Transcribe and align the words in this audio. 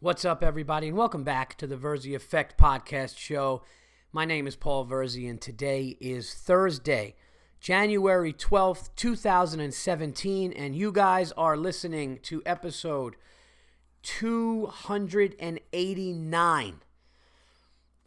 What's 0.00 0.24
up, 0.24 0.44
everybody, 0.44 0.86
and 0.86 0.96
welcome 0.96 1.24
back 1.24 1.56
to 1.56 1.66
the 1.66 1.74
Verzi 1.74 2.14
Effect 2.14 2.56
podcast 2.56 3.18
show. 3.18 3.62
My 4.12 4.24
name 4.24 4.46
is 4.46 4.54
Paul 4.54 4.86
Verzi, 4.86 5.28
and 5.28 5.40
today 5.40 5.96
is 6.00 6.34
Thursday, 6.34 7.16
January 7.58 8.32
12th, 8.32 8.90
2017, 8.94 10.52
and 10.52 10.76
you 10.76 10.92
guys 10.92 11.32
are 11.32 11.56
listening 11.56 12.20
to 12.22 12.40
episode 12.46 13.16
289. 14.04 16.80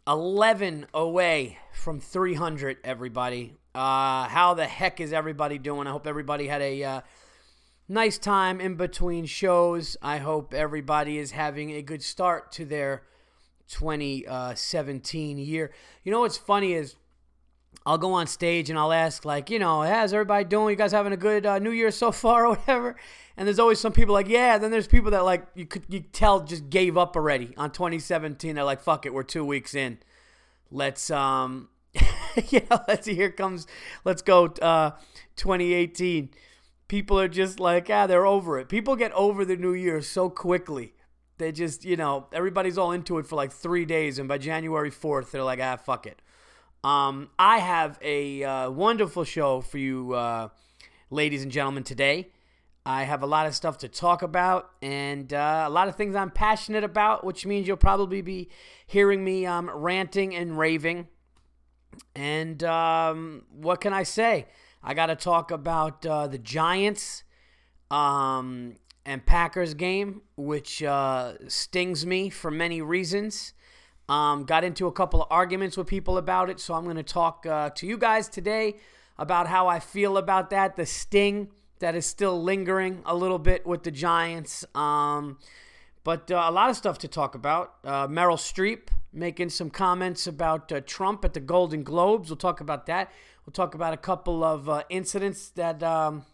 11 0.08 0.86
away 0.94 1.58
from 1.74 2.00
300, 2.00 2.78
everybody. 2.82 3.58
Uh, 3.74 4.28
how 4.28 4.54
the 4.54 4.66
heck 4.66 4.98
is 4.98 5.12
everybody 5.12 5.58
doing? 5.58 5.86
I 5.86 5.90
hope 5.90 6.06
everybody 6.06 6.46
had 6.46 6.62
a. 6.62 6.84
Uh, 6.84 7.02
nice 7.88 8.18
time 8.18 8.60
in 8.60 8.74
between 8.76 9.26
shows. 9.26 9.96
I 10.02 10.18
hope 10.18 10.54
everybody 10.54 11.18
is 11.18 11.32
having 11.32 11.72
a 11.72 11.82
good 11.82 12.02
start 12.02 12.52
to 12.52 12.64
their 12.64 13.02
2017 13.68 15.38
year. 15.38 15.72
You 16.04 16.12
know 16.12 16.20
what's 16.20 16.36
funny 16.36 16.74
is 16.74 16.96
I'll 17.84 17.98
go 17.98 18.12
on 18.12 18.26
stage 18.26 18.70
and 18.70 18.78
I'll 18.78 18.92
ask, 18.92 19.24
like, 19.24 19.50
you 19.50 19.58
know, 19.58 19.82
how's 19.82 20.12
everybody 20.12 20.44
doing? 20.44 20.70
You 20.70 20.76
guys 20.76 20.92
having 20.92 21.12
a 21.12 21.16
good 21.16 21.46
uh, 21.46 21.58
New 21.58 21.70
Year 21.70 21.90
so 21.90 22.12
far 22.12 22.46
or 22.46 22.50
whatever? 22.50 22.96
And 23.36 23.46
there's 23.46 23.58
always 23.58 23.80
some 23.80 23.92
people 23.92 24.12
like, 24.14 24.28
yeah. 24.28 24.58
Then 24.58 24.70
there's 24.70 24.86
people 24.86 25.10
that 25.12 25.24
like 25.24 25.46
you 25.54 25.66
could 25.66 25.84
you 25.88 26.00
tell 26.00 26.40
just 26.40 26.70
gave 26.70 26.96
up 26.96 27.16
already 27.16 27.54
on 27.56 27.70
2017. 27.70 28.54
They're 28.54 28.64
like, 28.64 28.80
fuck 28.80 29.06
it, 29.06 29.14
we're 29.14 29.22
two 29.22 29.44
weeks 29.44 29.74
in. 29.74 29.98
Let's 30.70 31.10
um, 31.10 31.68
know, 32.52 32.80
let's 32.88 33.04
see, 33.06 33.14
here 33.14 33.30
comes, 33.30 33.66
let's 34.04 34.22
go 34.22 34.46
uh, 34.46 34.92
2018 35.36 36.30
people 36.92 37.18
are 37.18 37.26
just 37.26 37.58
like, 37.58 37.88
ah, 37.88 38.06
they're 38.06 38.26
over 38.26 38.58
it. 38.58 38.68
People 38.68 38.96
get 38.96 39.10
over 39.12 39.46
the 39.46 39.56
new 39.56 39.72
year 39.72 40.02
so 40.02 40.28
quickly. 40.28 40.92
They 41.38 41.50
just, 41.50 41.86
you 41.86 41.96
know, 41.96 42.26
everybody's 42.34 42.76
all 42.76 42.92
into 42.92 43.16
it 43.16 43.26
for 43.26 43.34
like 43.34 43.50
three 43.50 43.86
days, 43.86 44.18
and 44.18 44.28
by 44.28 44.36
January 44.36 44.90
4th, 44.90 45.30
they're 45.30 45.42
like, 45.42 45.58
ah, 45.58 45.76
fuck 45.76 46.06
it. 46.06 46.20
Um, 46.84 47.30
I 47.38 47.60
have 47.60 47.98
a 48.02 48.44
uh, 48.44 48.70
wonderful 48.70 49.24
show 49.24 49.62
for 49.62 49.78
you, 49.78 50.12
uh, 50.12 50.48
ladies 51.08 51.42
and 51.42 51.50
gentlemen, 51.50 51.82
today. 51.82 52.28
I 52.84 53.04
have 53.04 53.22
a 53.22 53.26
lot 53.26 53.46
of 53.46 53.54
stuff 53.54 53.78
to 53.78 53.88
talk 53.88 54.20
about 54.20 54.68
and 54.82 55.32
uh, 55.32 55.64
a 55.66 55.70
lot 55.70 55.88
of 55.88 55.96
things 55.96 56.14
I'm 56.14 56.30
passionate 56.30 56.84
about, 56.84 57.24
which 57.24 57.46
means 57.46 57.66
you'll 57.66 57.78
probably 57.78 58.20
be 58.20 58.50
hearing 58.86 59.24
me 59.24 59.46
um, 59.46 59.70
ranting 59.70 60.34
and 60.34 60.58
raving. 60.58 61.08
And 62.14 62.62
um, 62.64 63.44
what 63.50 63.80
can 63.80 63.94
I 63.94 64.02
say? 64.02 64.46
I 64.82 64.94
got 64.94 65.06
to 65.06 65.16
talk 65.16 65.50
about 65.50 66.04
uh, 66.04 66.26
the 66.26 66.38
Giants 66.38 67.22
um, 67.90 68.76
and 69.06 69.24
Packers 69.24 69.74
game, 69.74 70.22
which 70.36 70.82
uh, 70.82 71.34
stings 71.48 72.04
me 72.04 72.30
for 72.30 72.50
many 72.50 72.82
reasons. 72.82 73.54
Um, 74.08 74.44
got 74.44 74.64
into 74.64 74.86
a 74.88 74.92
couple 74.92 75.22
of 75.22 75.28
arguments 75.30 75.76
with 75.76 75.86
people 75.86 76.18
about 76.18 76.50
it, 76.50 76.58
so 76.58 76.74
I'm 76.74 76.84
going 76.84 76.96
to 76.96 77.02
talk 77.02 77.46
uh, 77.46 77.70
to 77.70 77.86
you 77.86 77.96
guys 77.96 78.28
today 78.28 78.76
about 79.18 79.46
how 79.46 79.68
I 79.68 79.78
feel 79.78 80.16
about 80.16 80.50
that, 80.50 80.74
the 80.74 80.86
sting 80.86 81.48
that 81.78 81.94
is 81.94 82.06
still 82.06 82.42
lingering 82.42 83.02
a 83.04 83.14
little 83.14 83.38
bit 83.38 83.66
with 83.66 83.84
the 83.84 83.90
Giants. 83.90 84.64
Um, 84.74 85.38
but 86.04 86.30
uh, 86.30 86.46
a 86.48 86.50
lot 86.50 86.70
of 86.70 86.76
stuff 86.76 86.98
to 86.98 87.08
talk 87.08 87.34
about. 87.34 87.74
Uh, 87.84 88.08
Meryl 88.08 88.36
Streep 88.36 88.88
making 89.12 89.50
some 89.50 89.70
comments 89.70 90.26
about 90.26 90.72
uh, 90.72 90.80
Trump 90.80 91.24
at 91.24 91.34
the 91.34 91.40
Golden 91.40 91.82
Globes. 91.82 92.30
We'll 92.30 92.36
talk 92.36 92.60
about 92.60 92.86
that. 92.86 93.12
We'll 93.44 93.52
talk 93.52 93.74
about 93.74 93.92
a 93.92 93.96
couple 93.96 94.44
of 94.44 94.68
uh, 94.68 94.84
incidents 94.88 95.48
that 95.50 95.82
um, 95.82 96.24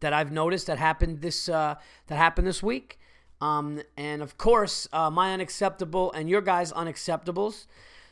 that 0.00 0.12
I've 0.12 0.32
noticed 0.32 0.66
that 0.66 0.78
happened 0.78 1.20
this 1.20 1.48
uh, 1.48 1.76
that 2.08 2.16
happened 2.16 2.46
this 2.46 2.60
week, 2.60 2.98
um, 3.40 3.80
and 3.96 4.20
of 4.20 4.36
course 4.36 4.88
uh, 4.92 5.10
my 5.10 5.32
unacceptable 5.32 6.10
and 6.12 6.28
your 6.28 6.40
guys' 6.40 6.72
unacceptables. 6.72 7.66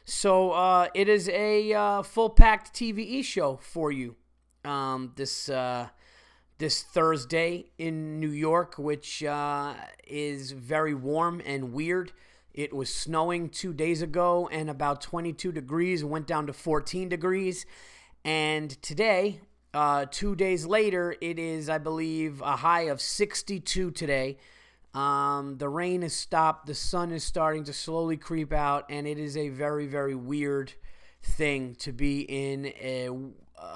So 0.04 0.52
uh, 0.52 0.86
it 0.94 1.08
is 1.08 1.28
a 1.28 1.72
uh, 1.72 2.02
full 2.02 2.30
packed 2.30 2.72
TVE 2.74 3.24
show 3.24 3.56
for 3.56 3.90
you 3.90 4.14
um, 4.64 5.12
this 5.16 5.48
uh, 5.48 5.88
this 6.58 6.84
Thursday 6.84 7.66
in 7.76 8.20
New 8.20 8.30
York, 8.30 8.76
which 8.78 9.24
is 10.06 10.52
very 10.52 10.94
warm 10.94 11.42
and 11.44 11.72
weird. 11.72 12.12
It 12.54 12.72
was 12.72 12.88
snowing 12.94 13.48
two 13.50 13.74
days 13.74 14.00
ago 14.00 14.48
and 14.50 14.70
about 14.70 15.00
22 15.02 15.50
degrees, 15.50 16.04
went 16.04 16.28
down 16.28 16.46
to 16.46 16.52
14 16.52 17.08
degrees. 17.08 17.66
And 18.26 18.70
today, 18.82 19.38
uh, 19.72 20.06
two 20.10 20.34
days 20.34 20.66
later, 20.66 21.14
it 21.20 21.38
is, 21.38 21.70
I 21.70 21.78
believe, 21.78 22.40
a 22.40 22.56
high 22.56 22.86
of 22.88 23.00
62 23.00 23.92
today. 23.92 24.38
Um, 24.94 25.58
the 25.58 25.68
rain 25.68 26.02
has 26.02 26.12
stopped. 26.12 26.66
The 26.66 26.74
sun 26.74 27.12
is 27.12 27.22
starting 27.22 27.62
to 27.64 27.72
slowly 27.72 28.16
creep 28.16 28.52
out, 28.52 28.86
and 28.90 29.06
it 29.06 29.20
is 29.20 29.36
a 29.36 29.50
very, 29.50 29.86
very 29.86 30.16
weird 30.16 30.72
thing 31.22 31.76
to 31.76 31.92
be 31.92 32.22
in 32.22 32.66
a, 32.66 33.08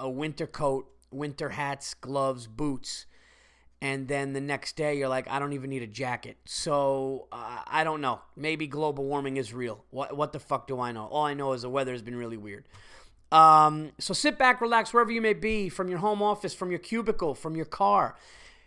a 0.00 0.10
winter 0.10 0.48
coat, 0.48 0.90
winter 1.12 1.50
hats, 1.50 1.94
gloves, 1.94 2.48
boots, 2.48 3.06
and 3.80 4.08
then 4.08 4.32
the 4.32 4.40
next 4.40 4.74
day 4.74 4.98
you're 4.98 5.08
like, 5.08 5.30
I 5.30 5.38
don't 5.38 5.52
even 5.52 5.70
need 5.70 5.82
a 5.82 5.86
jacket. 5.86 6.38
So 6.44 7.28
uh, 7.30 7.60
I 7.68 7.84
don't 7.84 8.00
know. 8.00 8.20
Maybe 8.36 8.66
global 8.66 9.04
warming 9.04 9.36
is 9.36 9.54
real. 9.54 9.84
What 9.90 10.16
what 10.16 10.32
the 10.32 10.40
fuck 10.40 10.66
do 10.66 10.80
I 10.80 10.92
know? 10.92 11.06
All 11.06 11.24
I 11.24 11.34
know 11.34 11.52
is 11.52 11.62
the 11.62 11.70
weather 11.70 11.92
has 11.92 12.02
been 12.02 12.16
really 12.16 12.36
weird. 12.36 12.64
Um, 13.32 13.92
so 13.98 14.12
sit 14.12 14.38
back, 14.38 14.60
relax, 14.60 14.92
wherever 14.92 15.12
you 15.12 15.20
may 15.20 15.34
be, 15.34 15.68
from 15.68 15.88
your 15.88 15.98
home 15.98 16.22
office, 16.22 16.54
from 16.54 16.70
your 16.70 16.80
cubicle, 16.80 17.34
from 17.34 17.56
your 17.56 17.64
car, 17.64 18.16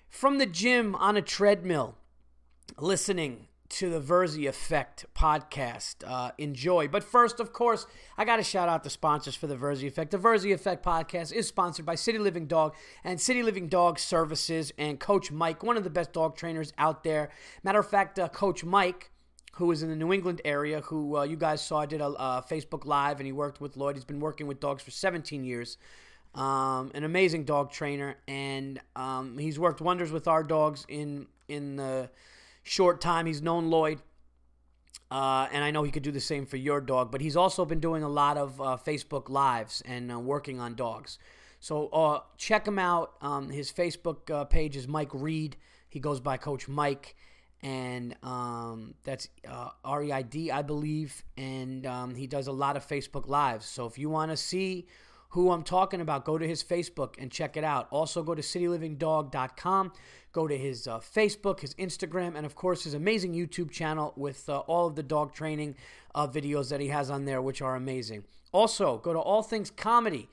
from 0.09 0.37
the 0.37 0.45
gym 0.45 0.95
on 0.95 1.17
a 1.17 1.21
treadmill, 1.21 1.95
listening 2.77 3.47
to 3.73 3.89
the 3.89 3.99
Verzi 3.99 4.47
Effect 4.47 5.05
podcast. 5.15 5.95
Uh, 6.05 6.31
enjoy. 6.37 6.87
But 6.87 7.03
first, 7.03 7.39
of 7.39 7.51
course, 7.51 7.87
I 8.17 8.23
got 8.23 8.35
to 8.35 8.43
shout 8.43 8.69
out 8.69 8.83
the 8.83 8.89
sponsors 8.91 9.35
for 9.35 9.47
the 9.47 9.55
Verzi 9.55 9.87
Effect. 9.87 10.11
The 10.11 10.19
Verzi 10.19 10.53
Effect 10.53 10.85
podcast 10.85 11.33
is 11.33 11.47
sponsored 11.47 11.85
by 11.85 11.95
City 11.95 12.19
Living 12.19 12.45
Dog 12.45 12.75
and 13.03 13.19
City 13.19 13.41
Living 13.41 13.69
Dog 13.69 13.97
Services 13.97 14.71
and 14.77 14.99
Coach 14.99 15.31
Mike, 15.31 15.63
one 15.63 15.75
of 15.75 15.83
the 15.83 15.89
best 15.89 16.13
dog 16.13 16.37
trainers 16.37 16.71
out 16.77 17.03
there. 17.03 17.31
Matter 17.63 17.79
of 17.79 17.89
fact, 17.89 18.19
uh, 18.19 18.29
Coach 18.29 18.63
Mike 18.63 19.09
who 19.53 19.71
is 19.71 19.83
in 19.83 19.89
the 19.89 19.95
New 19.95 20.11
England 20.11 20.41
area, 20.45 20.81
who 20.81 21.17
uh, 21.17 21.23
you 21.23 21.35
guys 21.35 21.61
saw 21.61 21.85
did 21.85 22.01
a, 22.01 22.07
a, 22.07 22.45
Facebook 22.49 22.85
Live, 22.85 23.19
and 23.19 23.25
he 23.25 23.31
worked 23.31 23.61
with 23.61 23.77
Lloyd. 23.77 23.95
He's 23.95 24.05
been 24.05 24.19
working 24.19 24.47
with 24.47 24.59
dogs 24.59 24.81
for 24.81 24.91
17 24.91 25.43
years. 25.43 25.77
Um, 26.33 26.91
an 26.95 27.03
amazing 27.03 27.45
dog 27.45 27.71
trainer, 27.71 28.15
and 28.27 28.81
um, 28.95 29.37
he's 29.37 29.59
worked 29.59 29.81
wonders 29.81 30.11
with 30.11 30.27
our 30.27 30.43
dogs 30.43 30.85
in 30.89 31.27
in 31.47 31.75
the 31.75 32.09
short 32.63 33.01
time 33.01 33.27
he's 33.27 33.41
known 33.41 33.69
Lloyd. 33.69 34.01
Uh, 35.11 35.47
and 35.51 35.63
I 35.63 35.69
know 35.69 35.83
he 35.83 35.91
could 35.91 36.01
do 36.01 36.11
the 36.11 36.19
same 36.19 36.47
for 36.47 36.57
your 36.57 36.81
dog, 36.81 37.11
but 37.11 37.21
he's 37.21 37.35
also 37.35 37.65
been 37.65 37.79
doing 37.79 38.01
a 38.01 38.09
lot 38.09 38.37
of 38.37 38.59
uh, 38.59 38.77
Facebook 38.83 39.29
Lives 39.29 39.83
and 39.85 40.11
uh, 40.11 40.17
working 40.17 40.59
on 40.59 40.73
dogs. 40.73 41.19
So 41.59 41.87
uh, 41.89 42.21
check 42.37 42.67
him 42.67 42.79
out. 42.79 43.13
Um, 43.21 43.51
his 43.51 43.71
Facebook 43.71 44.31
uh, 44.31 44.45
page 44.45 44.75
is 44.75 44.87
Mike 44.87 45.11
Reid. 45.13 45.55
He 45.87 45.99
goes 45.99 46.19
by 46.19 46.37
Coach 46.37 46.67
Mike 46.67 47.15
and 47.63 48.15
um, 48.23 48.93
that's 49.05 49.29
uh, 49.47 49.69
R-E-I-D, 49.85 50.51
I 50.51 50.61
believe, 50.61 51.23
and 51.37 51.85
um, 51.85 52.13
he 52.13 52.27
does 52.27 52.47
a 52.47 52.51
lot 52.51 52.75
of 52.75 52.85
Facebook 52.85 53.27
Lives. 53.27 53.65
So 53.65 53.85
if 53.85 53.97
you 53.97 54.09
want 54.09 54.31
to 54.31 54.37
see 54.37 54.85
who 55.29 55.49
I'm 55.49 55.63
talking 55.63 56.01
about, 56.01 56.25
go 56.25 56.37
to 56.37 56.45
his 56.45 56.61
Facebook 56.61 57.15
and 57.17 57.31
check 57.31 57.55
it 57.55 57.63
out. 57.63 57.87
Also, 57.89 58.21
go 58.21 58.35
to 58.35 58.41
citylivingdog.com, 58.41 59.93
go 60.33 60.47
to 60.47 60.57
his 60.57 60.87
uh, 60.87 60.99
Facebook, 60.99 61.61
his 61.61 61.73
Instagram, 61.75 62.35
and 62.35 62.45
of 62.45 62.53
course 62.53 62.83
his 62.83 62.93
amazing 62.93 63.33
YouTube 63.33 63.71
channel 63.71 64.13
with 64.17 64.47
uh, 64.49 64.59
all 64.59 64.85
of 64.85 64.95
the 64.95 65.03
dog 65.03 65.33
training 65.33 65.75
uh, 66.13 66.27
videos 66.27 66.69
that 66.69 66.81
he 66.81 66.89
has 66.89 67.09
on 67.09 67.23
there, 67.23 67.41
which 67.41 67.61
are 67.61 67.75
amazing. 67.75 68.25
Also, 68.51 68.97
go 68.97 69.13
to 69.13 69.19
All 69.19 69.41
Things 69.41 69.71
Comedy 69.71 70.29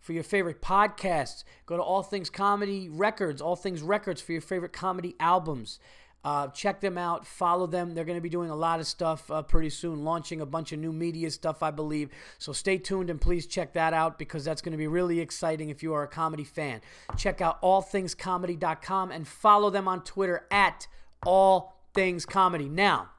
for 0.00 0.14
your 0.14 0.24
favorite 0.24 0.62
podcasts. 0.62 1.44
Go 1.66 1.76
to 1.76 1.82
All 1.82 2.02
Things 2.02 2.30
Comedy 2.30 2.88
Records, 2.88 3.42
All 3.42 3.54
Things 3.54 3.82
Records 3.82 4.22
for 4.22 4.32
your 4.32 4.40
favorite 4.40 4.72
comedy 4.72 5.14
albums. 5.20 5.78
Uh, 6.24 6.48
check 6.48 6.80
them 6.80 6.96
out, 6.96 7.26
follow 7.26 7.66
them. 7.66 7.94
They're 7.94 8.06
going 8.06 8.16
to 8.16 8.22
be 8.22 8.30
doing 8.30 8.48
a 8.48 8.56
lot 8.56 8.80
of 8.80 8.86
stuff 8.86 9.30
uh, 9.30 9.42
pretty 9.42 9.68
soon, 9.68 10.04
launching 10.04 10.40
a 10.40 10.46
bunch 10.46 10.72
of 10.72 10.78
new 10.78 10.92
media 10.92 11.30
stuff, 11.30 11.62
I 11.62 11.70
believe. 11.70 12.08
So 12.38 12.52
stay 12.52 12.78
tuned 12.78 13.10
and 13.10 13.20
please 13.20 13.46
check 13.46 13.74
that 13.74 13.92
out 13.92 14.18
because 14.18 14.44
that's 14.44 14.62
going 14.62 14.72
to 14.72 14.78
be 14.78 14.86
really 14.86 15.20
exciting 15.20 15.68
if 15.68 15.82
you 15.82 15.92
are 15.92 16.02
a 16.02 16.08
comedy 16.08 16.44
fan. 16.44 16.80
Check 17.18 17.42
out 17.42 17.60
allthingscomedy.com 17.60 19.10
and 19.10 19.28
follow 19.28 19.68
them 19.68 19.86
on 19.86 20.02
Twitter 20.02 20.46
at 20.50 20.86
allthingscomedy. 21.26 22.70
Now, 22.70 23.10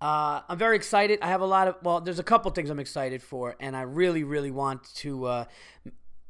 uh, 0.00 0.40
I'm 0.48 0.58
very 0.58 0.76
excited. 0.76 1.18
I 1.20 1.28
have 1.28 1.42
a 1.42 1.46
lot 1.46 1.68
of, 1.68 1.76
well, 1.82 2.00
there's 2.00 2.18
a 2.18 2.24
couple 2.24 2.50
things 2.52 2.70
I'm 2.70 2.80
excited 2.80 3.22
for, 3.22 3.54
and 3.60 3.76
I 3.76 3.82
really, 3.82 4.24
really 4.24 4.50
want 4.50 4.94
to. 4.96 5.24
Uh, 5.24 5.44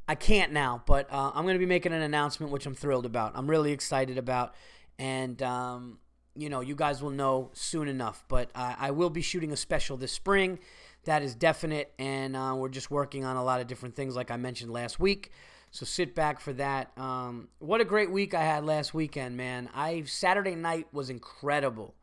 I 0.07 0.15
can't 0.15 0.53
now, 0.53 0.83
but 0.87 1.11
uh, 1.11 1.33
I'm 1.35 1.45
going 1.45 1.55
to 1.55 1.59
be 1.59 1.67
making 1.67 1.93
an 1.93 2.03
announcement, 2.03 2.53
which 2.53 2.67
I'm 2.67 2.75
thrilled 2.75 3.07
about. 3.07 3.33
I'm 3.35 3.49
really 3.49 3.73
excited 3.73 4.19
about 4.19 4.55
and 4.99 5.43
um, 5.43 5.99
you 6.35 6.49
know 6.49 6.61
you 6.61 6.75
guys 6.75 7.03
will 7.03 7.11
know 7.11 7.51
soon 7.55 7.89
enough. 7.89 8.25
But 8.29 8.51
uh, 8.55 8.75
I 8.79 8.91
will 8.91 9.11
be 9.11 9.23
shooting 9.23 9.53
a 9.53 9.57
special 9.57 9.97
this 9.97 10.13
spring. 10.13 10.59
That 11.05 11.23
is 11.23 11.35
definite, 11.35 11.93
and 11.99 12.35
uh, 12.35 12.55
we're 12.57 12.71
just 12.71 12.91
working 12.91 13.25
on 13.25 13.37
a 13.37 13.45
lot 13.45 13.61
of 13.61 13.67
different 13.67 13.95
things, 13.95 14.17
like 14.17 14.31
I 14.31 14.37
mentioned 14.37 14.73
last 14.73 14.99
week. 14.99 15.33
So 15.71 15.85
sit 15.85 16.15
back 16.15 16.41
for 16.41 16.53
that. 16.55 16.97
Um, 16.97 17.49
what 17.59 17.81
a 17.81 17.85
great 17.85 18.11
week 18.11 18.33
I 18.33 18.43
had 18.43 18.65
last 18.65 18.95
weekend, 18.95 19.37
man. 19.37 19.69
I 19.75 20.05
Saturday 20.07 20.55
night 20.55 20.87
was 20.93 21.11
incredible. 21.11 21.95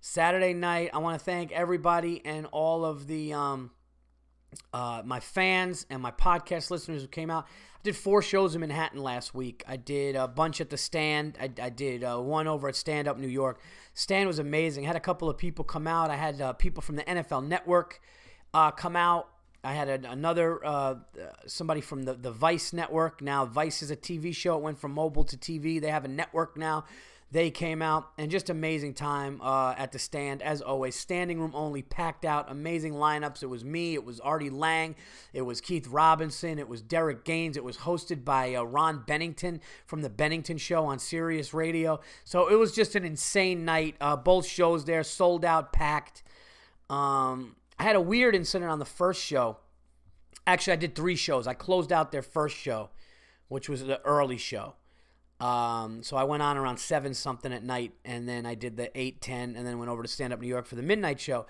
Saturday 0.00 0.52
night, 0.52 0.90
I 0.92 0.98
want 0.98 1.18
to 1.18 1.24
thank 1.24 1.52
everybody 1.52 2.20
and 2.26 2.46
all 2.52 2.84
of 2.84 3.06
the 3.06 3.32
um, 3.32 3.70
uh, 4.72 5.02
my 5.04 5.20
fans 5.20 5.86
and 5.88 6.02
my 6.02 6.10
podcast 6.10 6.70
listeners 6.70 7.02
who 7.02 7.08
came 7.08 7.30
out. 7.30 7.46
Did 7.84 7.96
four 7.96 8.22
shows 8.22 8.54
in 8.54 8.62
Manhattan 8.62 9.02
last 9.02 9.34
week. 9.34 9.62
I 9.68 9.76
did 9.76 10.16
a 10.16 10.26
bunch 10.26 10.62
at 10.62 10.70
the 10.70 10.78
stand. 10.78 11.36
I, 11.38 11.50
I 11.62 11.68
did 11.68 12.02
uh, 12.02 12.16
one 12.16 12.48
over 12.48 12.66
at 12.66 12.76
Stand 12.76 13.06
Up 13.06 13.18
New 13.18 13.28
York. 13.28 13.60
Stand 13.92 14.26
was 14.26 14.38
amazing. 14.38 14.84
I 14.84 14.86
had 14.86 14.96
a 14.96 15.00
couple 15.00 15.28
of 15.28 15.36
people 15.36 15.66
come 15.66 15.86
out. 15.86 16.08
I 16.08 16.16
had 16.16 16.40
uh, 16.40 16.54
people 16.54 16.80
from 16.80 16.96
the 16.96 17.02
NFL 17.02 17.46
Network 17.46 18.00
uh, 18.54 18.70
come 18.70 18.96
out. 18.96 19.28
I 19.62 19.74
had 19.74 19.88
a, 19.90 20.10
another 20.10 20.64
uh, 20.64 20.94
somebody 21.46 21.82
from 21.82 22.04
the, 22.04 22.14
the 22.14 22.30
Vice 22.30 22.72
Network. 22.72 23.20
Now 23.20 23.44
Vice 23.44 23.82
is 23.82 23.90
a 23.90 23.96
TV 23.96 24.34
show. 24.34 24.56
It 24.56 24.62
went 24.62 24.78
from 24.78 24.92
mobile 24.92 25.24
to 25.24 25.36
TV. 25.36 25.78
They 25.78 25.90
have 25.90 26.06
a 26.06 26.08
network 26.08 26.56
now. 26.56 26.86
They 27.34 27.50
came 27.50 27.82
out 27.82 28.12
and 28.16 28.30
just 28.30 28.48
amazing 28.48 28.94
time 28.94 29.40
uh, 29.42 29.74
at 29.76 29.90
the 29.90 29.98
stand 29.98 30.40
as 30.40 30.62
always. 30.62 30.94
Standing 30.94 31.40
room 31.40 31.50
only, 31.52 31.82
packed 31.82 32.24
out, 32.24 32.48
amazing 32.48 32.92
lineups. 32.94 33.42
It 33.42 33.46
was 33.46 33.64
me, 33.64 33.94
it 33.94 34.04
was 34.04 34.20
Artie 34.20 34.50
Lange, 34.50 34.94
it 35.32 35.42
was 35.42 35.60
Keith 35.60 35.88
Robinson, 35.88 36.60
it 36.60 36.68
was 36.68 36.80
Derek 36.80 37.24
Gaines. 37.24 37.56
It 37.56 37.64
was 37.64 37.78
hosted 37.78 38.24
by 38.24 38.54
uh, 38.54 38.62
Ron 38.62 39.02
Bennington 39.04 39.60
from 39.84 40.02
the 40.02 40.08
Bennington 40.08 40.58
Show 40.58 40.84
on 40.84 41.00
Sirius 41.00 41.52
Radio. 41.52 41.98
So 42.22 42.46
it 42.46 42.54
was 42.54 42.70
just 42.70 42.94
an 42.94 43.04
insane 43.04 43.64
night. 43.64 43.96
Uh, 44.00 44.14
both 44.14 44.46
shows 44.46 44.84
there 44.84 45.02
sold 45.02 45.44
out, 45.44 45.72
packed. 45.72 46.22
Um, 46.88 47.56
I 47.80 47.82
had 47.82 47.96
a 47.96 48.00
weird 48.00 48.36
incident 48.36 48.70
on 48.70 48.78
the 48.78 48.84
first 48.84 49.20
show. 49.20 49.56
Actually, 50.46 50.74
I 50.74 50.76
did 50.76 50.94
three 50.94 51.16
shows. 51.16 51.48
I 51.48 51.54
closed 51.54 51.90
out 51.90 52.12
their 52.12 52.22
first 52.22 52.56
show, 52.56 52.90
which 53.48 53.68
was 53.68 53.84
the 53.84 54.00
early 54.02 54.38
show. 54.38 54.74
Um, 55.44 56.02
so 56.02 56.16
I 56.16 56.24
went 56.24 56.42
on 56.42 56.56
around 56.56 56.78
seven 56.78 57.12
something 57.12 57.52
at 57.52 57.62
night, 57.62 57.92
and 58.02 58.26
then 58.26 58.46
I 58.46 58.54
did 58.54 58.78
the 58.78 58.90
eight 58.98 59.20
ten, 59.20 59.56
and 59.56 59.66
then 59.66 59.78
went 59.78 59.90
over 59.90 60.02
to 60.02 60.08
Stand 60.08 60.32
Up 60.32 60.40
New 60.40 60.48
York 60.48 60.64
for 60.64 60.74
the 60.74 60.82
midnight 60.82 61.20
show. 61.20 61.44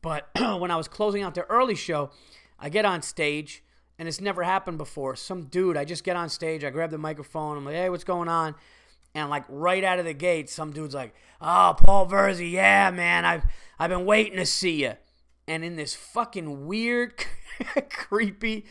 But 0.00 0.28
when 0.36 0.70
I 0.70 0.76
was 0.76 0.86
closing 0.86 1.24
out 1.24 1.34
the 1.34 1.42
early 1.46 1.74
show, 1.74 2.10
I 2.56 2.68
get 2.68 2.84
on 2.84 3.02
stage, 3.02 3.64
and 3.98 4.06
it's 4.06 4.20
never 4.20 4.44
happened 4.44 4.78
before. 4.78 5.16
Some 5.16 5.46
dude, 5.46 5.76
I 5.76 5.84
just 5.84 6.04
get 6.04 6.14
on 6.14 6.28
stage, 6.28 6.62
I 6.62 6.70
grab 6.70 6.90
the 6.90 6.98
microphone, 6.98 7.56
I'm 7.56 7.64
like, 7.64 7.74
"Hey, 7.74 7.90
what's 7.90 8.04
going 8.04 8.28
on?" 8.28 8.54
And 9.12 9.28
like 9.28 9.44
right 9.48 9.82
out 9.82 9.98
of 9.98 10.04
the 10.04 10.14
gate, 10.14 10.48
some 10.48 10.70
dude's 10.70 10.94
like, 10.94 11.12
"Oh, 11.40 11.74
Paul 11.76 12.06
Verzi, 12.06 12.52
yeah, 12.52 12.92
man, 12.92 13.24
I've 13.24 13.42
I've 13.76 13.90
been 13.90 14.04
waiting 14.04 14.36
to 14.36 14.46
see 14.46 14.84
you." 14.84 14.92
And 15.48 15.64
in 15.64 15.74
this 15.74 15.96
fucking 15.96 16.68
weird, 16.68 17.24
creepy 17.90 18.66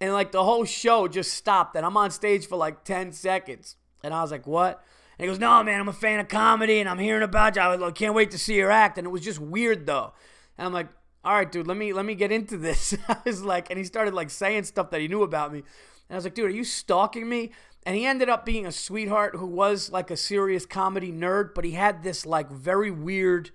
and 0.00 0.12
like 0.12 0.32
the 0.32 0.44
whole 0.44 0.64
show 0.64 1.08
just 1.08 1.34
stopped, 1.34 1.76
and 1.76 1.84
I'm 1.84 1.96
on 1.96 2.10
stage 2.10 2.46
for 2.46 2.56
like 2.56 2.84
10 2.84 3.12
seconds. 3.12 3.76
And 4.02 4.12
I 4.14 4.22
was 4.22 4.30
like, 4.30 4.46
what? 4.46 4.82
And 5.18 5.24
he 5.24 5.26
goes, 5.26 5.38
no, 5.38 5.62
man, 5.62 5.80
I'm 5.80 5.88
a 5.88 5.92
fan 5.92 6.20
of 6.20 6.28
comedy, 6.28 6.80
and 6.80 6.88
I'm 6.88 6.98
hearing 6.98 7.22
about 7.22 7.56
you. 7.56 7.62
I 7.62 7.68
was 7.68 7.80
like, 7.80 7.94
can't 7.94 8.14
wait 8.14 8.30
to 8.32 8.38
see 8.38 8.56
your 8.56 8.70
act. 8.70 8.98
And 8.98 9.06
it 9.06 9.10
was 9.10 9.22
just 9.22 9.38
weird, 9.38 9.86
though. 9.86 10.12
And 10.58 10.66
I'm 10.66 10.72
like, 10.72 10.88
all 11.26 11.34
right, 11.34 11.50
dude, 11.50 11.66
let 11.66 11.76
me 11.76 11.92
let 11.92 12.04
me 12.04 12.14
get 12.14 12.30
into 12.30 12.56
this. 12.56 12.96
I 13.08 13.16
was 13.24 13.42
like, 13.42 13.68
and 13.68 13.78
he 13.78 13.84
started 13.84 14.14
like 14.14 14.30
saying 14.30 14.64
stuff 14.64 14.90
that 14.90 15.00
he 15.00 15.08
knew 15.08 15.22
about 15.22 15.52
me. 15.52 15.58
And 15.58 15.66
I 16.12 16.14
was 16.14 16.24
like, 16.24 16.34
dude, 16.34 16.46
are 16.46 16.54
you 16.54 16.64
stalking 16.64 17.28
me? 17.28 17.50
And 17.84 17.96
he 17.96 18.06
ended 18.06 18.28
up 18.28 18.46
being 18.46 18.64
a 18.64 18.72
sweetheart 18.72 19.36
who 19.36 19.46
was 19.46 19.90
like 19.90 20.10
a 20.10 20.16
serious 20.16 20.66
comedy 20.66 21.10
nerd, 21.10 21.54
but 21.54 21.64
he 21.64 21.72
had 21.72 22.02
this 22.02 22.24
like 22.24 22.50
very 22.50 22.92
weird, 22.92 23.50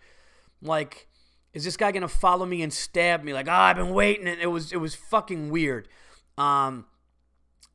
like, 0.62 1.08
is 1.54 1.64
this 1.64 1.78
guy 1.78 1.92
gonna 1.94 2.10
follow 2.10 2.46
me 2.46 2.62
and 2.62 2.74
stab 2.74 3.24
me? 3.24 3.34
Like, 3.34 3.48
oh, 3.48 3.54
I've 3.54 3.78
been 3.78 3.94
waiting. 3.94 4.28
And 4.28 4.42
it 4.42 4.48
was 4.48 4.74
it 4.74 4.78
was 4.78 4.94
fucking 4.94 5.50
weird. 5.50 5.88
Um, 6.38 6.86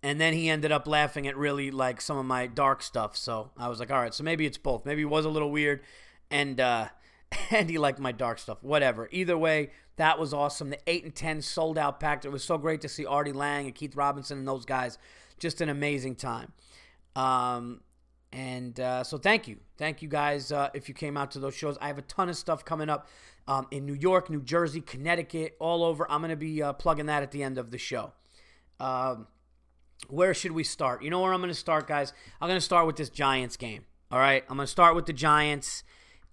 and 0.02 0.20
then 0.20 0.34
he 0.34 0.48
ended 0.48 0.72
up 0.72 0.86
laughing 0.86 1.26
at 1.26 1.36
really 1.36 1.70
like 1.70 2.00
some 2.00 2.16
of 2.16 2.26
my 2.26 2.46
dark 2.46 2.82
stuff. 2.82 3.16
So 3.16 3.50
I 3.56 3.68
was 3.68 3.80
like, 3.80 3.90
all 3.90 4.00
right, 4.00 4.14
so 4.14 4.22
maybe 4.22 4.46
it's 4.46 4.58
both. 4.58 4.84
Maybe 4.84 5.02
it 5.02 5.06
was 5.06 5.24
a 5.24 5.28
little 5.28 5.50
weird, 5.50 5.82
and 6.30 6.60
uh, 6.60 6.88
and 7.50 7.68
he 7.68 7.78
liked 7.78 7.98
my 7.98 8.12
dark 8.12 8.38
stuff. 8.38 8.62
Whatever. 8.62 9.08
Either 9.10 9.36
way, 9.36 9.70
that 9.96 10.18
was 10.18 10.32
awesome. 10.32 10.70
The 10.70 10.78
eight 10.86 11.04
and 11.04 11.14
ten 11.14 11.42
sold 11.42 11.78
out 11.78 12.00
packed. 12.00 12.24
It 12.24 12.30
was 12.30 12.44
so 12.44 12.58
great 12.58 12.80
to 12.82 12.88
see 12.88 13.06
Artie 13.06 13.32
Lange 13.32 13.66
and 13.66 13.74
Keith 13.74 13.96
Robinson 13.96 14.38
and 14.38 14.48
those 14.48 14.64
guys. 14.64 14.98
Just 15.38 15.60
an 15.60 15.68
amazing 15.68 16.16
time. 16.16 16.52
Um, 17.14 17.80
and 18.32 18.78
uh, 18.78 19.02
so 19.02 19.16
thank 19.18 19.48
you, 19.48 19.56
thank 19.78 20.02
you 20.02 20.08
guys 20.08 20.52
uh, 20.52 20.68
if 20.74 20.88
you 20.88 20.94
came 20.94 21.16
out 21.16 21.30
to 21.32 21.38
those 21.38 21.54
shows. 21.54 21.78
I 21.80 21.86
have 21.86 21.98
a 21.98 22.02
ton 22.02 22.28
of 22.28 22.36
stuff 22.36 22.64
coming 22.64 22.90
up 22.90 23.08
um, 23.48 23.66
in 23.70 23.86
New 23.86 23.94
York, 23.94 24.28
New 24.28 24.42
Jersey, 24.42 24.80
Connecticut, 24.80 25.56
all 25.58 25.82
over. 25.82 26.10
I'm 26.10 26.22
to 26.22 26.36
be 26.36 26.62
uh, 26.62 26.74
plugging 26.74 27.06
that 27.06 27.22
at 27.22 27.30
the 27.30 27.42
end 27.42 27.56
of 27.56 27.70
the 27.70 27.78
show. 27.78 28.12
Um, 28.80 29.26
where 30.08 30.34
should 30.34 30.52
we 30.52 30.64
start? 30.64 31.02
You 31.02 31.10
know 31.10 31.20
where 31.20 31.32
I'm 31.32 31.40
going 31.40 31.48
to 31.48 31.54
start, 31.54 31.86
guys? 31.86 32.12
I'm 32.40 32.48
going 32.48 32.58
to 32.58 32.64
start 32.64 32.86
with 32.86 32.96
this 32.96 33.10
Giants 33.10 33.56
game. 33.56 33.84
All 34.10 34.18
right, 34.18 34.44
I'm 34.48 34.56
going 34.56 34.66
to 34.66 34.70
start 34.70 34.94
with 34.94 35.06
the 35.06 35.12
Giants. 35.12 35.82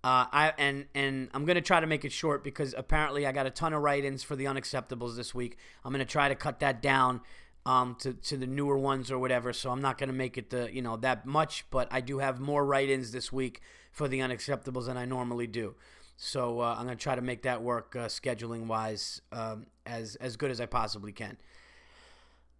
Uh, 0.04 0.28
I 0.34 0.54
and 0.58 0.86
and 0.94 1.30
I'm 1.34 1.46
gonna 1.46 1.62
try 1.62 1.80
to 1.80 1.88
make 1.88 2.04
it 2.04 2.12
short 2.12 2.44
because 2.44 2.76
apparently 2.78 3.26
I 3.26 3.32
got 3.32 3.46
a 3.46 3.50
ton 3.50 3.72
of 3.72 3.82
write-ins 3.82 4.22
for 4.22 4.36
the 4.36 4.46
unacceptables 4.46 5.16
this 5.16 5.34
week. 5.34 5.58
I'm 5.86 5.94
gonna 5.94 6.04
try 6.04 6.28
to 6.28 6.36
cut 6.36 6.60
that 6.60 6.82
down 6.82 7.22
um, 7.66 7.96
to 8.02 8.14
to 8.14 8.36
the 8.36 8.46
newer 8.46 8.78
ones 8.78 9.10
or 9.10 9.18
whatever. 9.18 9.54
So 9.54 9.70
I'm 9.70 9.82
not 9.82 9.98
gonna 9.98 10.12
make 10.12 10.38
it 10.38 10.50
the 10.50 10.70
you 10.74 10.82
know 10.82 10.98
that 10.98 11.26
much, 11.26 11.64
but 11.72 11.88
I 11.90 12.02
do 12.02 12.20
have 12.20 12.42
more 12.42 12.66
write-ins 12.66 13.14
this 13.14 13.32
week 13.32 13.62
for 13.94 14.10
the 14.10 14.20
unacceptables 14.20 14.88
than 14.88 14.98
I 14.98 15.06
normally 15.06 15.48
do. 15.48 15.76
So 16.18 16.60
uh, 16.60 16.76
I'm 16.78 16.84
gonna 16.84 16.98
try 16.98 17.16
to 17.16 17.22
make 17.22 17.44
that 17.44 17.62
work 17.62 17.96
uh, 17.96 18.08
scheduling 18.08 18.68
wise 18.68 19.22
um, 19.32 19.68
as 19.86 20.18
as 20.18 20.36
good 20.36 20.52
as 20.52 20.60
I 20.60 20.66
possibly 20.66 21.14
can. 21.14 21.38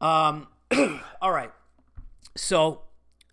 Um, 0.04 0.48
all 1.22 1.32
right. 1.32 1.52
So 2.36 2.82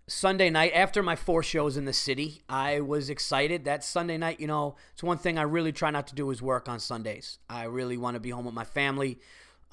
Sunday 0.07 0.49
night, 0.49 0.71
after 0.73 1.03
my 1.03 1.17
four 1.17 1.43
shows 1.43 1.75
in 1.75 1.83
the 1.83 1.93
city, 1.93 2.43
I 2.47 2.79
was 2.79 3.09
excited. 3.09 3.65
That 3.65 3.83
Sunday 3.83 4.17
night, 4.17 4.39
you 4.39 4.47
know, 4.47 4.75
it's 4.93 5.03
one 5.03 5.17
thing 5.17 5.37
I 5.37 5.41
really 5.41 5.73
try 5.73 5.91
not 5.91 6.07
to 6.07 6.15
do 6.15 6.31
is 6.31 6.41
work 6.41 6.69
on 6.69 6.79
Sundays. 6.79 7.39
I 7.49 7.65
really 7.65 7.97
want 7.97 8.15
to 8.15 8.21
be 8.21 8.29
home 8.29 8.45
with 8.45 8.55
my 8.55 8.63
family. 8.63 9.19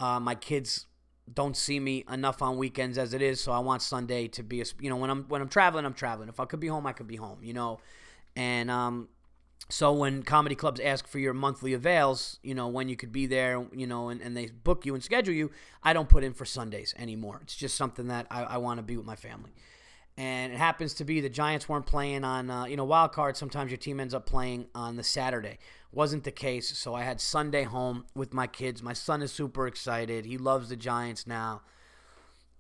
Uh, 0.01 0.19
my 0.19 0.35
kids 0.35 0.87
don't 1.33 1.57
see 1.57 1.79
me 1.79 2.05
enough 2.11 2.43
on 2.43 2.57
weekends 2.57 2.99
as 2.99 3.15
it 3.15 3.23
is, 3.23 3.41
so 3.41 3.53
I 3.53 3.61
want 3.61 3.83
Sunday 3.83 4.27
to 4.29 4.43
be 4.43 4.61
a, 4.61 4.65
you 4.81 4.91
know, 4.91 4.97
when 4.97 5.11
I'm 5.11 5.25
when 5.29 5.41
I'm 5.41 5.49
traveling, 5.49 5.85
I'm 5.85 5.95
traveling. 5.95 6.29
If 6.29 6.41
I 6.41 6.47
could 6.47 6.61
be 6.61 6.69
home, 6.69 6.87
I 6.87 6.93
could 6.93 7.07
be 7.07 7.17
home, 7.17 7.39
you 7.43 7.53
know. 7.53 7.79
And 8.35 8.71
um, 8.71 9.09
so 9.71 9.93
when 9.93 10.23
comedy 10.23 10.55
clubs 10.55 10.81
ask 10.81 11.07
for 11.07 11.19
your 11.19 11.35
monthly 11.35 11.75
avails, 11.75 12.39
you 12.43 12.55
know, 12.55 12.69
when 12.69 12.89
you 12.89 12.97
could 12.97 13.13
be 13.13 13.27
there, 13.27 13.67
you 13.73 13.87
know, 13.87 14.09
and, 14.09 14.23
and 14.23 14.35
they 14.35 14.47
book 14.47 14.87
you 14.87 14.95
and 14.95 15.05
schedule 15.05 15.35
you, 15.35 15.51
I 15.83 15.93
don't 15.93 16.09
put 16.09 16.25
in 16.25 16.33
for 16.33 16.47
Sundays 16.47 16.95
anymore. 16.99 17.41
It's 17.43 17.55
just 17.55 17.77
something 17.77 18.09
that 18.09 18.27
I, 18.31 18.45
I 18.45 18.57
want 18.57 18.79
to 18.79 18.83
be 18.83 18.97
with 18.97 19.05
my 19.05 19.17
family. 19.17 19.51
And 20.17 20.53
it 20.53 20.57
happens 20.57 20.95
to 20.95 21.05
be 21.05 21.21
the 21.21 21.29
Giants 21.29 21.69
weren't 21.69 21.87
playing 21.87 22.25
on, 22.25 22.51
uh, 22.51 22.65
you 22.65 22.77
know, 22.77 22.85
wild 22.85 23.13
card. 23.13 23.37
Sometimes 23.37 23.71
your 23.71 23.79
team 23.79 24.01
ends 24.01 24.15
up 24.15 24.27
playing 24.27 24.67
on 24.75 24.97
the 24.97 25.05
Saturday. 25.05 25.59
Wasn't 25.93 26.25
the 26.25 26.33
case. 26.33 26.77
So 26.77 26.95
I 26.95 27.03
had 27.03 27.21
Sunday 27.21 27.65
home 27.65 28.07
with 28.15 28.33
my 28.33 28.47
kids. 28.47 28.83
My 28.83 28.95
son 28.95 29.23
is 29.23 29.33
super 29.33 29.67
excited. 29.67 30.25
He 30.25 30.39
loves 30.39 30.71
the 30.71 30.77
Giants 30.77 31.27
now. 31.27 31.61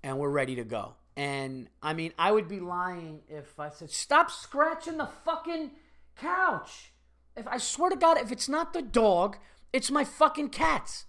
And 0.04 0.18
we're 0.18 0.28
ready 0.28 0.54
to 0.56 0.64
go. 0.64 0.94
And 1.16 1.68
I 1.82 1.94
mean, 1.94 2.12
I 2.18 2.30
would 2.30 2.48
be 2.48 2.60
lying 2.60 3.22
if 3.28 3.58
I 3.58 3.70
said, 3.70 3.90
stop 3.90 4.30
scratching 4.30 4.98
the 4.98 5.08
fucking 5.24 5.72
couch. 6.16 6.92
If 7.38 7.46
I 7.46 7.58
swear 7.58 7.90
to 7.90 7.96
God, 7.96 8.18
if 8.18 8.32
it's 8.32 8.48
not 8.48 8.72
the 8.72 8.82
dog, 8.82 9.36
it's 9.72 9.90
my 9.90 10.04
fucking 10.04 10.48
cats. 10.50 11.06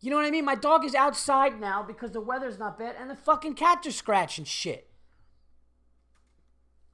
You 0.00 0.10
know 0.10 0.16
what 0.16 0.26
I 0.26 0.30
mean? 0.30 0.44
My 0.44 0.54
dog 0.54 0.84
is 0.84 0.94
outside 0.94 1.58
now 1.58 1.82
because 1.82 2.12
the 2.12 2.20
weather's 2.20 2.58
not 2.58 2.78
bad, 2.78 2.94
and 3.00 3.08
the 3.08 3.16
fucking 3.16 3.54
cats 3.54 3.86
are 3.86 3.92
scratching 3.92 4.44
shit. 4.44 4.90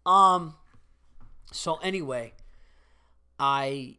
Um. 0.06 0.54
So 1.52 1.76
anyway, 1.78 2.34
I, 3.40 3.96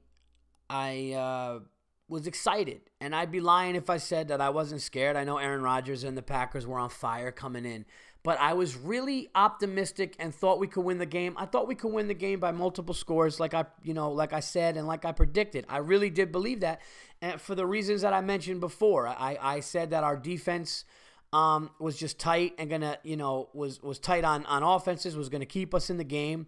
I 0.70 1.12
uh, 1.12 1.60
was 2.08 2.28
excited, 2.28 2.82
and 3.02 3.14
I'd 3.14 3.32
be 3.32 3.42
lying 3.42 3.76
if 3.76 3.90
I 3.90 3.98
said 3.98 4.30
that 4.30 4.40
I 4.40 4.50
wasn't 4.50 4.82
scared. 4.82 5.18
I 5.18 5.26
know 5.26 5.38
Aaron 5.38 5.62
Rodgers 5.62 6.06
and 6.06 6.18
the 6.18 6.22
Packers 6.22 6.66
were 6.66 6.80
on 6.80 6.90
fire 6.90 7.32
coming 7.32 7.66
in, 7.66 7.86
but 8.24 8.40
I 8.40 8.54
was 8.54 8.78
really 8.78 9.30
optimistic 9.34 10.16
and 10.20 10.34
thought 10.34 10.60
we 10.60 10.68
could 10.68 10.86
win 10.86 11.00
the 11.00 11.06
game. 11.08 11.34
I 11.38 11.46
thought 11.46 11.68
we 11.68 11.74
could 11.74 11.92
win 11.92 12.08
the 12.08 12.14
game 12.14 12.40
by 12.40 12.52
multiple 12.52 12.94
scores, 12.94 13.40
like 13.40 13.54
I, 13.54 13.66
you 13.84 13.94
know, 13.94 14.12
like 14.12 14.32
I 14.32 14.42
said 14.42 14.78
and 14.78 14.88
like 14.88 15.06
I 15.06 15.12
predicted. 15.12 15.66
I 15.68 15.78
really 15.78 16.10
did 16.10 16.32
believe 16.32 16.60
that, 16.60 16.82
and 17.22 17.42
for 17.42 17.56
the 17.56 17.66
reasons 17.66 18.02
that 18.02 18.14
I 18.14 18.22
mentioned 18.22 18.60
before. 18.60 19.08
I, 19.08 19.38
I 19.42 19.60
said 19.62 19.90
that 19.90 20.04
our 20.04 20.16
defense 20.16 20.86
um, 21.34 21.72
was 21.80 21.98
just 21.98 22.20
tight 22.20 22.54
and 22.60 22.70
gonna, 22.70 22.98
you 23.04 23.18
know, 23.18 23.50
was 23.54 23.82
was 23.82 23.98
tight 23.98 24.24
on 24.24 24.46
on 24.46 24.62
offenses, 24.62 25.16
was 25.16 25.30
gonna 25.30 25.46
keep 25.46 25.74
us 25.74 25.90
in 25.90 25.98
the 25.98 26.04
game, 26.04 26.46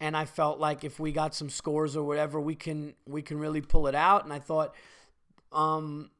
and 0.00 0.16
I 0.16 0.24
felt 0.24 0.58
like 0.58 0.84
if 0.84 0.98
we 0.98 1.12
got 1.12 1.34
some 1.34 1.50
scores 1.50 1.96
or 1.96 2.04
whatever, 2.04 2.40
we 2.40 2.54
can 2.54 2.94
we 3.06 3.20
can 3.20 3.38
really 3.38 3.60
pull 3.60 3.88
it 3.88 3.94
out. 3.94 4.24
And 4.24 4.32
I 4.32 4.38
thought, 4.38 4.74
um, 5.52 6.10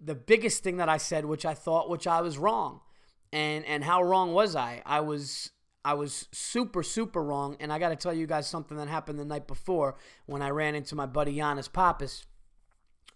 the 0.00 0.14
biggest 0.14 0.62
thing 0.62 0.76
that 0.76 0.88
I 0.88 0.98
said, 0.98 1.24
which 1.24 1.44
I 1.44 1.54
thought, 1.54 1.90
which 1.90 2.06
I 2.06 2.20
was 2.20 2.38
wrong 2.38 2.80
and 3.34 3.64
and 3.66 3.82
how 3.82 4.02
wrong 4.02 4.32
was 4.32 4.54
I? 4.54 4.80
I 4.86 5.00
was 5.00 5.50
I 5.84 5.94
was 5.94 6.28
super 6.32 6.82
super 6.82 7.22
wrong, 7.22 7.56
and 7.58 7.72
I 7.72 7.78
got 7.78 7.88
to 7.90 7.96
tell 7.96 8.14
you 8.14 8.26
guys 8.26 8.46
something 8.46 8.76
that 8.78 8.88
happened 8.88 9.18
the 9.18 9.24
night 9.24 9.46
before 9.48 9.96
when 10.26 10.40
I 10.40 10.50
ran 10.50 10.74
into 10.74 10.94
my 10.94 11.06
buddy 11.06 11.34
Giannis 11.36 11.70
Pappas, 11.70 12.24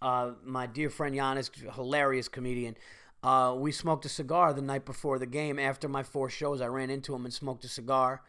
uh, 0.02 0.32
my 0.44 0.66
dear 0.66 0.90
friend 0.90 1.14
Giannis, 1.14 1.50
hilarious 1.75 2.28
comedian. 2.28 2.76
Uh, 3.22 3.54
we 3.56 3.72
smoked 3.72 4.04
a 4.04 4.08
cigar 4.08 4.52
the 4.52 4.62
night 4.62 4.84
before 4.84 5.18
the 5.18 5.26
game. 5.26 5.58
After 5.58 5.88
my 5.88 6.02
four 6.02 6.28
shows, 6.28 6.60
I 6.60 6.66
ran 6.66 6.90
into 6.90 7.14
him 7.14 7.25
and 7.25 7.32
smoked 7.32 7.64
a 7.64 7.68
cigar. 7.68 8.22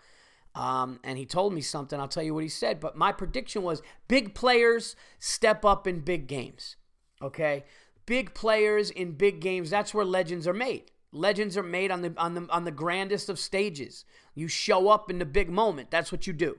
Um, 0.56 1.00
and 1.04 1.18
he 1.18 1.26
told 1.26 1.54
me 1.54 1.62
something. 1.62 2.00
I'll 2.00 2.08
tell 2.08 2.24
you 2.24 2.34
what 2.34 2.44
he 2.44 2.50
said. 2.50 2.80
But 2.80 2.98
my 2.98 3.12
prediction 3.12 3.62
was 3.62 3.84
big 4.08 4.34
players 4.34 4.96
step 5.20 5.64
up 5.64 5.86
in 5.86 6.00
big 6.00 6.28
games. 6.28 6.76
Okay, 7.22 7.66
big 8.08 8.34
players 8.34 8.90
in 8.90 9.12
big 9.12 9.42
games. 9.42 9.70
That's 9.70 9.94
where 9.94 10.06
legends 10.06 10.48
are 10.48 10.54
made. 10.54 10.92
Legends 11.12 11.58
are 11.58 11.64
made 11.64 11.92
on 11.92 12.02
the 12.02 12.14
on 12.18 12.36
the 12.36 12.48
on 12.50 12.66
the 12.66 12.72
grandest 12.72 13.30
of 13.30 13.40
stages. 13.40 14.06
You 14.36 14.48
show 14.48 14.90
up 14.90 15.10
in 15.10 15.20
the 15.20 15.26
big 15.26 15.50
moment. 15.50 15.90
That's 15.90 16.12
what 16.12 16.28
you 16.28 16.34
do. 16.34 16.58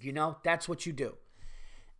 You 0.00 0.12
know, 0.12 0.38
that's 0.42 0.68
what 0.68 0.86
you 0.86 0.92
do. 0.92 1.16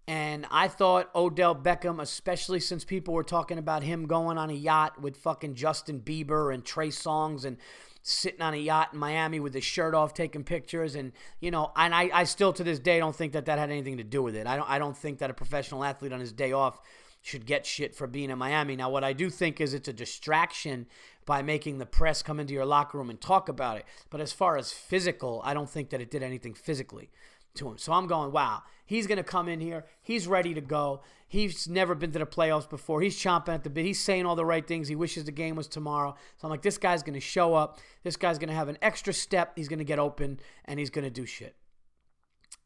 And 0.08 0.46
I 0.50 0.68
thought 0.68 1.10
Odell 1.14 1.54
Beckham, 1.54 2.00
especially 2.00 2.60
since 2.60 2.84
people 2.84 3.12
were 3.12 3.24
talking 3.24 3.58
about 3.58 3.82
him 3.82 4.06
going 4.06 4.38
on 4.38 4.50
a 4.50 4.54
yacht 4.54 5.00
with 5.00 5.16
fucking 5.16 5.54
Justin 5.54 6.00
Bieber 6.00 6.54
and 6.54 6.64
Trey 6.64 6.88
Songz 6.88 7.44
and 7.44 7.56
sitting 8.02 8.40
on 8.40 8.54
a 8.54 8.56
yacht 8.56 8.90
in 8.92 9.00
Miami 9.00 9.40
with 9.40 9.52
his 9.52 9.64
shirt 9.64 9.92
off 9.92 10.14
taking 10.14 10.44
pictures 10.44 10.94
and 10.94 11.10
you 11.40 11.50
know 11.50 11.72
and 11.74 11.92
I, 11.92 12.08
I 12.14 12.22
still 12.22 12.52
to 12.52 12.62
this 12.62 12.78
day 12.78 13.00
don't 13.00 13.16
think 13.16 13.32
that 13.32 13.46
that 13.46 13.58
had 13.58 13.68
anything 13.68 13.96
to 13.96 14.04
do 14.04 14.22
with 14.22 14.36
it. 14.36 14.46
I 14.46 14.56
don't 14.56 14.70
I 14.70 14.78
don't 14.78 14.96
think 14.96 15.18
that 15.18 15.30
a 15.30 15.34
professional 15.34 15.82
athlete 15.82 16.12
on 16.12 16.20
his 16.20 16.32
day 16.32 16.52
off 16.52 16.80
should 17.26 17.44
get 17.44 17.66
shit 17.66 17.92
for 17.92 18.06
being 18.06 18.30
in 18.30 18.38
Miami. 18.38 18.76
Now 18.76 18.88
what 18.88 19.02
I 19.02 19.12
do 19.12 19.30
think 19.30 19.60
is 19.60 19.74
it's 19.74 19.88
a 19.88 19.92
distraction 19.92 20.86
by 21.24 21.42
making 21.42 21.78
the 21.78 21.86
press 21.86 22.22
come 22.22 22.38
into 22.38 22.54
your 22.54 22.64
locker 22.64 22.98
room 22.98 23.10
and 23.10 23.20
talk 23.20 23.48
about 23.48 23.78
it. 23.78 23.84
But 24.10 24.20
as 24.20 24.32
far 24.32 24.56
as 24.56 24.72
physical, 24.72 25.42
I 25.44 25.52
don't 25.52 25.68
think 25.68 25.90
that 25.90 26.00
it 26.00 26.08
did 26.08 26.22
anything 26.22 26.54
physically 26.54 27.10
to 27.56 27.68
him. 27.68 27.78
So 27.78 27.92
I'm 27.92 28.06
going, 28.06 28.30
wow, 28.30 28.62
he's 28.84 29.08
going 29.08 29.18
to 29.18 29.24
come 29.24 29.48
in 29.48 29.58
here. 29.58 29.86
He's 30.00 30.28
ready 30.28 30.54
to 30.54 30.60
go. 30.60 31.00
He's 31.26 31.66
never 31.66 31.96
been 31.96 32.12
to 32.12 32.20
the 32.20 32.26
playoffs 32.26 32.70
before. 32.70 33.00
He's 33.00 33.18
chomping 33.18 33.54
at 33.54 33.64
the 33.64 33.70
bit. 33.70 33.84
He's 33.84 34.00
saying 34.00 34.24
all 34.24 34.36
the 34.36 34.44
right 34.44 34.64
things. 34.64 34.86
He 34.86 34.94
wishes 34.94 35.24
the 35.24 35.32
game 35.32 35.56
was 35.56 35.66
tomorrow. 35.66 36.14
So 36.36 36.46
I'm 36.46 36.50
like, 36.50 36.62
this 36.62 36.78
guy's 36.78 37.02
going 37.02 37.14
to 37.14 37.20
show 37.20 37.54
up. 37.54 37.80
This 38.04 38.16
guy's 38.16 38.38
going 38.38 38.50
to 38.50 38.54
have 38.54 38.68
an 38.68 38.78
extra 38.80 39.12
step. 39.12 39.54
He's 39.56 39.66
going 39.66 39.80
to 39.80 39.84
get 39.84 39.98
open 39.98 40.38
and 40.64 40.78
he's 40.78 40.90
going 40.90 41.04
to 41.04 41.10
do 41.10 41.26
shit. 41.26 41.56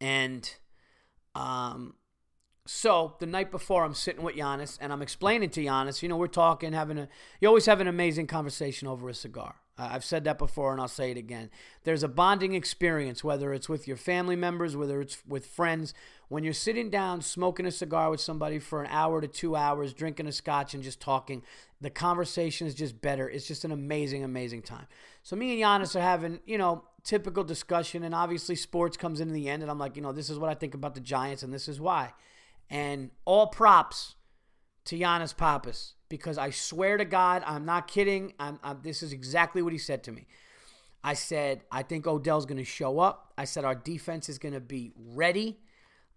And 0.02 0.52
um, 1.34 1.94
so 2.66 3.16
the 3.18 3.26
night 3.26 3.50
before, 3.50 3.84
I'm 3.84 3.94
sitting 3.94 4.22
with 4.22 4.36
Giannis 4.36 4.78
and 4.80 4.92
I'm 4.92 5.02
explaining 5.02 5.50
to 5.50 5.64
Giannis, 5.64 6.02
you 6.02 6.08
know, 6.08 6.16
we're 6.16 6.26
talking, 6.26 6.72
having 6.72 6.98
a, 6.98 7.08
you 7.40 7.48
always 7.48 7.66
have 7.66 7.80
an 7.80 7.88
amazing 7.88 8.26
conversation 8.26 8.86
over 8.86 9.08
a 9.08 9.14
cigar. 9.14 9.56
I've 9.78 10.04
said 10.04 10.24
that 10.24 10.36
before 10.36 10.72
and 10.72 10.80
I'll 10.80 10.88
say 10.88 11.10
it 11.10 11.16
again. 11.16 11.50
There's 11.84 12.02
a 12.02 12.08
bonding 12.08 12.54
experience, 12.54 13.24
whether 13.24 13.54
it's 13.54 13.68
with 13.68 13.88
your 13.88 13.96
family 13.96 14.36
members, 14.36 14.76
whether 14.76 15.00
it's 15.00 15.24
with 15.26 15.46
friends. 15.46 15.94
When 16.28 16.44
you're 16.44 16.52
sitting 16.52 16.90
down 16.90 17.22
smoking 17.22 17.64
a 17.64 17.70
cigar 17.70 18.10
with 18.10 18.20
somebody 18.20 18.58
for 18.58 18.82
an 18.82 18.90
hour 18.90 19.22
to 19.22 19.26
two 19.26 19.56
hours, 19.56 19.94
drinking 19.94 20.26
a 20.26 20.32
scotch 20.32 20.74
and 20.74 20.82
just 20.82 21.00
talking, 21.00 21.42
the 21.80 21.88
conversation 21.88 22.66
is 22.66 22.74
just 22.74 23.00
better. 23.00 23.28
It's 23.28 23.48
just 23.48 23.64
an 23.64 23.72
amazing, 23.72 24.22
amazing 24.22 24.62
time. 24.62 24.86
So 25.22 25.34
me 25.34 25.52
and 25.52 25.62
Giannis 25.62 25.96
are 25.96 26.02
having, 26.02 26.40
you 26.44 26.58
know, 26.58 26.84
typical 27.02 27.42
discussion, 27.42 28.04
and 28.04 28.14
obviously 28.14 28.56
sports 28.56 28.98
comes 28.98 29.20
in 29.20 29.32
the 29.32 29.48
end, 29.48 29.62
and 29.62 29.70
I'm 29.70 29.78
like, 29.78 29.96
you 29.96 30.02
know, 30.02 30.12
this 30.12 30.28
is 30.28 30.38
what 30.38 30.50
I 30.50 30.54
think 30.54 30.74
about 30.74 30.94
the 30.94 31.00
Giants, 31.00 31.42
and 31.42 31.54
this 31.54 31.68
is 31.68 31.80
why. 31.80 32.12
And 32.70 33.10
all 33.24 33.48
props 33.48 34.14
to 34.86 34.98
Giannis 34.98 35.36
Pappas 35.36 35.94
because 36.08 36.38
I 36.38 36.50
swear 36.50 36.96
to 36.96 37.04
God, 37.04 37.42
I'm 37.46 37.64
not 37.64 37.88
kidding. 37.88 38.34
I'm, 38.38 38.58
I'm, 38.62 38.80
this 38.82 39.02
is 39.02 39.12
exactly 39.12 39.62
what 39.62 39.72
he 39.72 39.78
said 39.78 40.04
to 40.04 40.12
me. 40.12 40.26
I 41.02 41.14
said, 41.14 41.62
I 41.72 41.82
think 41.82 42.06
Odell's 42.06 42.46
going 42.46 42.58
to 42.58 42.64
show 42.64 42.98
up. 42.98 43.32
I 43.38 43.44
said, 43.44 43.64
our 43.64 43.74
defense 43.74 44.28
is 44.28 44.38
going 44.38 44.54
to 44.54 44.60
be 44.60 44.92
ready. 44.96 45.58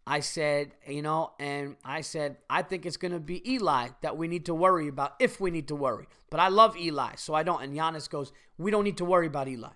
I 0.05 0.19
said, 0.19 0.73
you 0.85 1.01
know, 1.01 1.31
and 1.39 1.77
I 1.85 2.01
said, 2.01 2.37
I 2.49 2.61
think 2.61 2.85
it's 2.85 2.97
going 2.97 3.13
to 3.13 3.21
be 3.21 3.49
Eli 3.49 3.89
that 4.01 4.17
we 4.17 4.27
need 4.27 4.45
to 4.47 4.53
worry 4.53 4.89
about 4.89 5.13
if 5.19 5.39
we 5.39 5.49
need 5.49 5.69
to 5.69 5.75
worry. 5.75 6.07
But 6.29 6.41
I 6.41 6.49
love 6.49 6.75
Eli, 6.75 7.15
so 7.15 7.33
I 7.33 7.43
don't. 7.43 7.63
And 7.63 7.73
Giannis 7.73 8.09
goes, 8.09 8.33
we 8.57 8.69
don't 8.69 8.83
need 8.83 8.97
to 8.97 9.05
worry 9.05 9.27
about 9.27 9.47
Eli. 9.47 9.69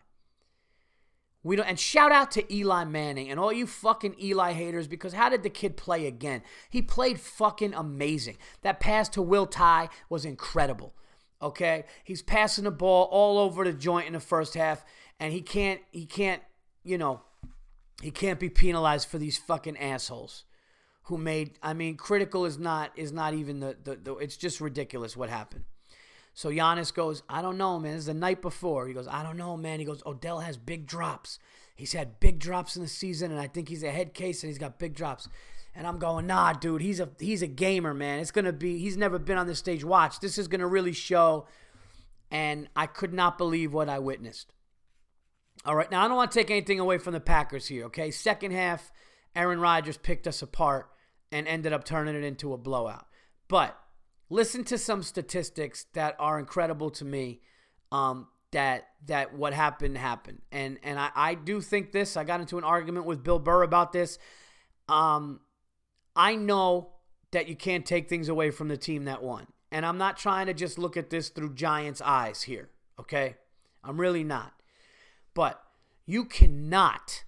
We 1.47 1.55
don't, 1.55 1.65
and 1.65 1.79
shout 1.79 2.11
out 2.11 2.31
to 2.31 2.53
Eli 2.53 2.83
Manning 2.83 3.29
and 3.31 3.39
all 3.39 3.53
you 3.53 3.65
fucking 3.65 4.15
Eli 4.21 4.51
haters 4.51 4.85
because 4.85 5.13
how 5.13 5.29
did 5.29 5.43
the 5.43 5.49
kid 5.49 5.77
play 5.77 6.05
again? 6.05 6.43
He 6.69 6.81
played 6.81 7.21
fucking 7.21 7.73
amazing. 7.73 8.37
That 8.63 8.81
pass 8.81 9.07
to 9.09 9.21
Will 9.21 9.45
Tye 9.45 9.87
was 10.09 10.25
incredible. 10.25 10.93
Okay, 11.41 11.85
he's 12.03 12.21
passing 12.21 12.65
the 12.65 12.71
ball 12.71 13.07
all 13.11 13.37
over 13.37 13.63
the 13.63 13.71
joint 13.71 14.07
in 14.07 14.13
the 14.13 14.19
first 14.19 14.55
half, 14.55 14.83
and 15.21 15.31
he 15.31 15.41
can't, 15.41 15.79
he 15.91 16.05
can't, 16.05 16.41
you 16.83 16.97
know, 16.97 17.21
he 18.01 18.11
can't 18.11 18.41
be 18.41 18.49
penalized 18.49 19.07
for 19.07 19.17
these 19.17 19.37
fucking 19.37 19.77
assholes 19.77 20.43
who 21.03 21.17
made. 21.17 21.57
I 21.63 21.73
mean, 21.73 21.95
critical 21.95 22.43
is 22.43 22.57
not 22.57 22.91
is 22.97 23.13
not 23.13 23.33
even 23.33 23.61
the 23.61 23.77
the. 23.81 23.95
the 23.95 24.15
it's 24.17 24.35
just 24.35 24.59
ridiculous 24.59 25.15
what 25.15 25.29
happened. 25.29 25.63
So 26.37 26.51
Giannis 26.51 26.93
goes, 26.93 27.23
I 27.27 27.41
don't 27.41 27.57
know, 27.57 27.79
man. 27.79 27.93
This 27.93 28.01
is 28.01 28.05
the 28.05 28.13
night 28.13 28.43
before. 28.43 28.87
He 28.87 28.93
goes, 28.93 29.07
I 29.07 29.23
don't 29.23 29.37
know, 29.37 29.57
man. 29.57 29.79
He 29.79 29.85
goes, 29.85 30.03
Odell 30.05 30.41
has 30.41 30.55
big 30.55 30.85
drops. 30.85 31.39
He's 31.75 31.93
had 31.93 32.19
big 32.19 32.37
drops 32.37 32.75
in 32.75 32.83
the 32.83 32.87
season, 32.87 33.31
and 33.31 33.41
I 33.41 33.47
think 33.47 33.67
he's 33.67 33.81
a 33.81 33.89
head 33.89 34.13
case 34.13 34.43
and 34.43 34.51
he's 34.51 34.59
got 34.59 34.77
big 34.77 34.93
drops. 34.93 35.27
And 35.73 35.87
I'm 35.87 35.97
going, 35.97 36.27
nah, 36.27 36.53
dude, 36.53 36.83
he's 36.83 36.99
a 36.99 37.09
he's 37.19 37.41
a 37.41 37.47
gamer, 37.47 37.91
man. 37.91 38.19
It's 38.19 38.29
gonna 38.29 38.53
be 38.53 38.77
he's 38.77 38.97
never 38.97 39.17
been 39.17 39.39
on 39.39 39.47
this 39.47 39.57
stage. 39.57 39.83
Watch. 39.83 40.19
This 40.19 40.37
is 40.37 40.47
gonna 40.47 40.67
really 40.67 40.93
show. 40.93 41.47
And 42.29 42.69
I 42.75 42.85
could 42.85 43.13
not 43.13 43.39
believe 43.39 43.73
what 43.73 43.89
I 43.89 43.97
witnessed. 43.97 44.53
All 45.65 45.75
right, 45.75 45.89
now 45.89 46.05
I 46.05 46.07
don't 46.07 46.17
want 46.17 46.29
to 46.31 46.37
take 46.37 46.51
anything 46.51 46.79
away 46.79 46.99
from 46.99 47.13
the 47.13 47.19
Packers 47.19 47.65
here, 47.65 47.85
okay? 47.85 48.11
Second 48.11 48.51
half, 48.51 48.91
Aaron 49.35 49.59
Rodgers 49.59 49.97
picked 49.97 50.27
us 50.27 50.43
apart 50.43 50.91
and 51.31 51.47
ended 51.47 51.73
up 51.73 51.83
turning 51.83 52.13
it 52.13 52.23
into 52.23 52.53
a 52.53 52.59
blowout. 52.59 53.07
But 53.47 53.75
listen 54.29 54.63
to 54.65 54.77
some 54.77 55.03
statistics 55.03 55.85
that 55.93 56.15
are 56.19 56.39
incredible 56.39 56.89
to 56.91 57.05
me. 57.05 57.41
Um, 57.91 58.27
that 58.51 58.87
that 59.07 59.33
what 59.33 59.53
happened 59.53 59.97
happened, 59.97 60.41
and 60.51 60.79
and 60.83 60.97
I, 60.97 61.09
I 61.15 61.35
do 61.35 61.61
think 61.61 61.91
this. 61.91 62.15
I 62.15 62.23
got 62.23 62.39
into 62.39 62.57
an 62.57 62.63
argument 62.63 63.05
with 63.05 63.23
Bill 63.23 63.39
Burr 63.39 63.63
about 63.63 63.91
this. 63.91 64.17
Um, 64.87 65.41
I 66.15 66.35
know 66.35 66.93
that 67.31 67.49
you 67.49 67.55
can't 67.55 67.85
take 67.85 68.07
things 68.07 68.29
away 68.29 68.51
from 68.51 68.69
the 68.69 68.77
team 68.77 69.05
that 69.05 69.21
won, 69.21 69.47
and 69.71 69.85
I'm 69.85 69.97
not 69.97 70.17
trying 70.17 70.47
to 70.47 70.53
just 70.53 70.77
look 70.77 70.95
at 70.95 71.09
this 71.09 71.29
through 71.29 71.55
Giants' 71.55 72.01
eyes 72.01 72.43
here. 72.43 72.69
Okay, 72.99 73.35
I'm 73.83 73.99
really 73.99 74.23
not. 74.23 74.53
But 75.33 75.61
you 76.05 76.23
cannot 76.25 77.25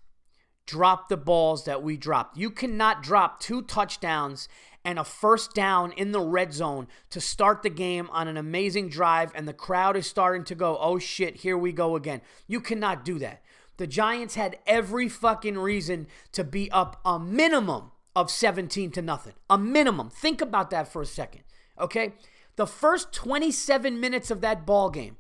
drop 0.66 1.10
the 1.10 1.18
balls 1.18 1.66
that 1.66 1.84
we 1.84 1.98
dropped. 1.98 2.38
You 2.38 2.50
cannot 2.50 3.04
drop 3.04 3.40
two 3.40 3.62
touchdowns 3.64 4.48
and 4.86 4.98
a 4.98 5.04
first 5.04 5.54
down 5.54 5.92
in 5.92 6.12
the 6.12 6.22
red 6.22 6.54
zone 6.54 6.88
to 7.10 7.22
start 7.22 7.64
the 7.64 7.70
game 7.70 8.10
on 8.12 8.28
an 8.28 8.38
amazing 8.38 8.90
drive, 8.90 9.32
and 9.36 9.48
the 9.48 9.54
crowd 9.54 9.98
is 9.98 10.08
starting 10.08 10.44
to 10.46 10.56
go, 10.56 10.78
oh 10.80 11.00
shit, 11.00 11.38
here 11.38 11.58
we 11.58 11.72
go 11.72 11.96
again. 11.96 12.22
You 12.48 12.62
cannot 12.62 13.04
do 13.04 13.20
that. 13.20 13.42
The 13.78 13.88
Giants 13.88 14.36
had 14.36 14.58
every 14.68 15.08
fucking 15.08 15.58
reason 15.58 16.08
to 16.34 16.44
be 16.44 16.70
up 16.72 17.00
a 17.06 17.18
minimum 17.18 17.92
of 18.16 18.30
17 18.30 18.92
to 18.92 19.02
nothing. 19.02 19.34
A 19.50 19.58
minimum. 19.58 20.10
Think 20.10 20.42
about 20.42 20.70
that 20.72 20.92
for 20.92 21.02
a 21.02 21.06
second. 21.06 21.44
Okay? 21.80 22.14
The 22.58 22.68
first 22.68 23.14
27 23.14 24.00
minutes 24.00 24.32
of 24.32 24.42
that 24.42 24.66
ball 24.66 24.90
game, 24.90 25.16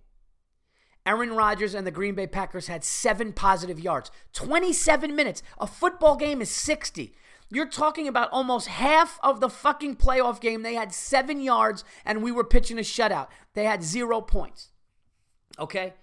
Aaron 1.05 1.31
Rodgers 1.31 1.73
and 1.73 1.87
the 1.87 1.91
Green 1.91 2.15
Bay 2.15 2.27
Packers 2.27 2.67
had 2.67 2.83
seven 2.83 3.31
positive 3.31 3.79
yards. 3.79 4.11
27 4.33 5.15
minutes. 5.15 5.41
A 5.57 5.65
football 5.65 6.17
game 6.17 6.41
is 6.41 6.51
60. 6.51 7.13
You're 7.51 7.67
talking 7.67 8.07
about 8.07 8.29
almost 8.31 8.67
half 8.67 9.19
of 9.23 9.39
the 9.39 9.49
fucking 9.49 9.95
playoff 9.95 10.39
game. 10.39 10.61
They 10.61 10.75
had 10.75 10.93
seven 10.93 11.41
yards 11.41 11.83
and 12.05 12.21
we 12.21 12.31
were 12.31 12.43
pitching 12.43 12.77
a 12.77 12.81
shutout. 12.81 13.27
They 13.53 13.63
had 13.63 13.83
zero 13.83 14.21
points. 14.21 14.69
Okay? 15.57 15.93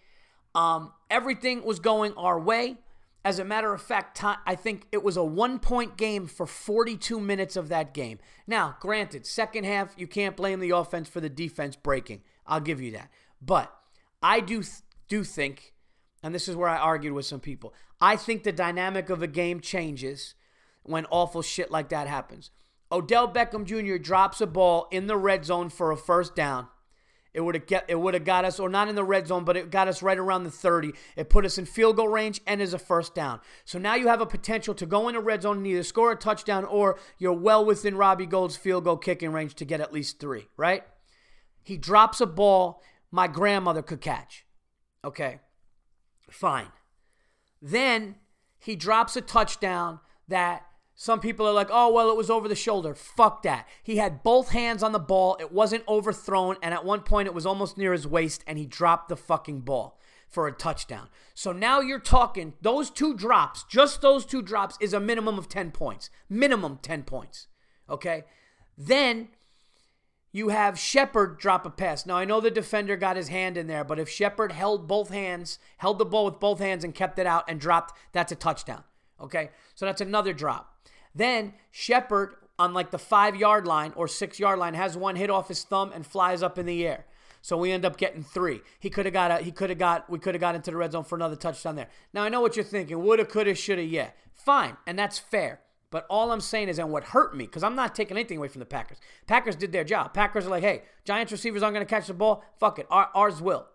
Um, 0.54 0.92
everything 1.08 1.64
was 1.64 1.78
going 1.78 2.14
our 2.14 2.40
way. 2.40 2.78
As 3.24 3.38
a 3.40 3.44
matter 3.44 3.72
of 3.74 3.82
fact, 3.82 4.22
I 4.22 4.54
think 4.54 4.86
it 4.92 5.02
was 5.02 5.16
a 5.16 5.24
one 5.24 5.58
point 5.58 5.96
game 5.96 6.26
for 6.26 6.46
42 6.46 7.18
minutes 7.18 7.56
of 7.56 7.68
that 7.68 7.92
game. 7.92 8.20
Now, 8.46 8.76
granted, 8.80 9.26
second 9.26 9.64
half, 9.64 9.94
you 9.96 10.06
can't 10.06 10.36
blame 10.36 10.60
the 10.60 10.70
offense 10.70 11.08
for 11.08 11.20
the 11.20 11.28
defense 11.28 11.74
breaking. 11.74 12.22
I'll 12.46 12.60
give 12.60 12.80
you 12.80 12.92
that. 12.92 13.10
But 13.42 13.72
I 14.22 14.38
do, 14.38 14.62
do 15.08 15.24
think, 15.24 15.74
and 16.22 16.32
this 16.32 16.46
is 16.46 16.54
where 16.54 16.68
I 16.68 16.76
argued 16.76 17.14
with 17.14 17.26
some 17.26 17.40
people, 17.40 17.74
I 18.00 18.14
think 18.14 18.44
the 18.44 18.52
dynamic 18.52 19.10
of 19.10 19.22
a 19.22 19.26
game 19.26 19.60
changes 19.60 20.34
when 20.87 21.07
awful 21.11 21.43
shit 21.43 21.71
like 21.71 21.88
that 21.90 22.09
happens. 22.09 22.50
Odell 22.90 23.28
Beckham 23.28 23.64
Jr. 23.64 23.97
drops 23.97 24.40
a 24.40 24.47
ball 24.47 24.88
in 24.90 25.07
the 25.07 25.16
red 25.16 25.45
zone 25.45 25.69
for 25.69 25.90
a 25.90 25.97
first 25.97 26.35
down. 26.35 26.69
It 27.35 27.45
would 27.45 27.55
have 27.55 27.85
it 27.87 28.00
would 28.00 28.14
have 28.14 28.25
got 28.25 28.47
us, 28.47 28.59
or 28.59 28.71
not 28.71 28.88
in 28.88 28.95
the 28.95 29.05
red 29.05 29.26
zone, 29.26 29.45
but 29.45 29.59
it 29.59 29.71
got 29.71 29.88
us 29.88 30.02
right 30.02 30.16
around 30.16 30.45
the 30.45 30.50
30. 30.50 30.93
It 31.16 31.28
put 31.28 31.45
us 31.45 31.59
in 31.59 31.66
field 31.66 31.97
goal 31.97 32.09
range 32.09 32.40
and 32.47 32.62
is 32.62 32.73
a 32.73 32.78
first 32.78 33.14
down. 33.14 33.40
So 33.66 33.78
now 33.78 33.95
you 33.95 34.09
have 34.09 34.23
a 34.23 34.26
potential 34.26 34.73
to 34.75 34.87
go 34.87 35.07
in 35.09 35.14
the 35.14 35.21
red 35.21 35.43
zone 35.43 35.59
and 35.59 35.66
either 35.66 35.83
score 35.83 36.12
a 36.12 36.16
touchdown 36.16 36.64
or 36.64 36.99
you're 37.19 37.35
well 37.35 37.62
within 37.62 37.95
Robbie 37.95 38.25
Gould's 38.25 38.57
field 38.57 38.85
goal 38.85 38.97
kicking 38.97 39.33
range 39.33 39.55
to 39.57 39.66
get 39.66 39.83
at 39.83 39.93
least 39.93 40.19
three, 40.19 40.49
right? 40.57 40.85
He 41.62 41.76
drops 41.76 42.23
a 42.23 42.26
ball 42.26 42.81
my 43.11 43.28
grandmother 43.28 43.83
could 43.83 44.00
catch. 44.00 44.47
Okay. 45.05 45.40
Fine. 46.31 46.69
Then 47.61 48.16
he 48.59 48.76
drops 48.76 49.14
a 49.14 49.21
touchdown 49.21 50.00
that 50.28 50.64
Some 50.98 51.20
people 51.20 51.46
are 51.46 51.52
like, 51.52 51.68
oh, 51.70 51.92
well, 51.92 52.10
it 52.10 52.16
was 52.16 52.30
over 52.30 52.48
the 52.48 52.54
shoulder. 52.54 52.94
Fuck 52.94 53.42
that. 53.42 53.68
He 53.82 53.98
had 53.98 54.22
both 54.22 54.48
hands 54.48 54.82
on 54.82 54.92
the 54.92 54.98
ball. 54.98 55.36
It 55.38 55.52
wasn't 55.52 55.86
overthrown. 55.86 56.56
And 56.62 56.72
at 56.72 56.86
one 56.86 57.02
point, 57.02 57.26
it 57.26 57.34
was 57.34 57.44
almost 57.44 57.76
near 57.76 57.92
his 57.92 58.06
waist, 58.06 58.42
and 58.46 58.56
he 58.56 58.64
dropped 58.64 59.10
the 59.10 59.16
fucking 59.16 59.60
ball 59.60 60.00
for 60.26 60.48
a 60.48 60.52
touchdown. 60.52 61.08
So 61.34 61.52
now 61.52 61.80
you're 61.80 62.00
talking, 62.00 62.54
those 62.62 62.88
two 62.90 63.14
drops, 63.14 63.62
just 63.64 64.00
those 64.00 64.24
two 64.24 64.40
drops, 64.40 64.78
is 64.80 64.94
a 64.94 65.00
minimum 65.00 65.38
of 65.38 65.50
10 65.50 65.70
points. 65.70 66.08
Minimum 66.30 66.78
10 66.80 67.02
points. 67.02 67.48
Okay? 67.90 68.24
Then 68.78 69.28
you 70.32 70.48
have 70.48 70.78
Shepard 70.78 71.38
drop 71.38 71.66
a 71.66 71.70
pass. 71.70 72.06
Now, 72.06 72.16
I 72.16 72.24
know 72.24 72.40
the 72.40 72.50
defender 72.50 72.96
got 72.96 73.16
his 73.16 73.28
hand 73.28 73.58
in 73.58 73.66
there, 73.66 73.84
but 73.84 73.98
if 73.98 74.08
Shepard 74.08 74.52
held 74.52 74.88
both 74.88 75.10
hands, 75.10 75.58
held 75.76 75.98
the 75.98 76.06
ball 76.06 76.24
with 76.24 76.40
both 76.40 76.58
hands 76.58 76.84
and 76.84 76.94
kept 76.94 77.18
it 77.18 77.26
out 77.26 77.44
and 77.48 77.60
dropped, 77.60 77.94
that's 78.12 78.32
a 78.32 78.36
touchdown. 78.36 78.82
Okay? 79.20 79.50
So 79.74 79.84
that's 79.84 80.00
another 80.00 80.32
drop. 80.32 80.75
Then 81.16 81.54
Shepard 81.70 82.35
on 82.58 82.75
like 82.75 82.90
the 82.90 82.99
five 82.99 83.37
yard 83.37 83.66
line 83.66 83.92
or 83.96 84.06
six 84.06 84.38
yard 84.38 84.58
line 84.58 84.75
has 84.75 84.96
one 84.96 85.16
hit 85.16 85.30
off 85.30 85.49
his 85.49 85.64
thumb 85.64 85.92
and 85.94 86.06
flies 86.06 86.42
up 86.42 86.58
in 86.58 86.66
the 86.66 86.87
air. 86.87 87.06
So 87.42 87.56
we 87.56 87.70
end 87.70 87.85
up 87.85 87.96
getting 87.96 88.23
three. 88.23 88.61
He 88.80 88.90
could 88.90 89.06
have 89.06 89.12
got 89.12 89.30
a, 89.30 89.38
he 89.38 89.52
could 89.52 89.70
have 89.70 89.78
got 89.78 90.11
we 90.11 90.18
could 90.18 90.35
have 90.35 90.40
got 90.40 90.54
into 90.54 90.70
the 90.70 90.76
red 90.76 90.92
zone 90.92 91.04
for 91.04 91.16
another 91.16 91.37
touchdown 91.37 91.76
there. 91.76 91.88
Now 92.12 92.25
I 92.25 92.28
know 92.28 92.40
what 92.40 92.56
you're 92.56 92.64
thinking. 92.64 93.02
Woulda, 93.02 93.25
coulda, 93.25 93.54
shoulda, 93.54 93.82
yeah. 93.82 94.11
Fine, 94.35 94.76
and 94.87 94.99
that's 94.99 95.18
fair. 95.18 95.61
But 95.90 96.06
all 96.11 96.32
I'm 96.32 96.40
saying 96.40 96.68
is, 96.68 96.78
and 96.78 96.90
what 96.90 97.04
hurt 97.04 97.37
me, 97.37 97.44
because 97.44 97.62
I'm 97.62 97.76
not 97.76 97.94
taking 97.94 98.16
anything 98.16 98.38
away 98.38 98.49
from 98.49 98.58
the 98.58 98.66
Packers. 98.66 98.99
Packers 99.26 99.54
did 99.56 99.73
their 99.73 99.85
job. 99.85 100.12
Packers 100.12 100.46
are 100.46 100.50
like, 100.50 100.64
hey, 100.64 100.82
Giants 101.04 101.32
receivers 101.32 101.62
aren't 101.62 101.75
going 101.75 101.87
to 101.87 101.88
catch 101.88 102.08
the 102.08 102.14
ball. 102.14 102.44
Fuck 102.58 102.80
it, 102.80 102.87
Our, 102.90 103.08
ours 103.14 103.40
will. 103.40 103.66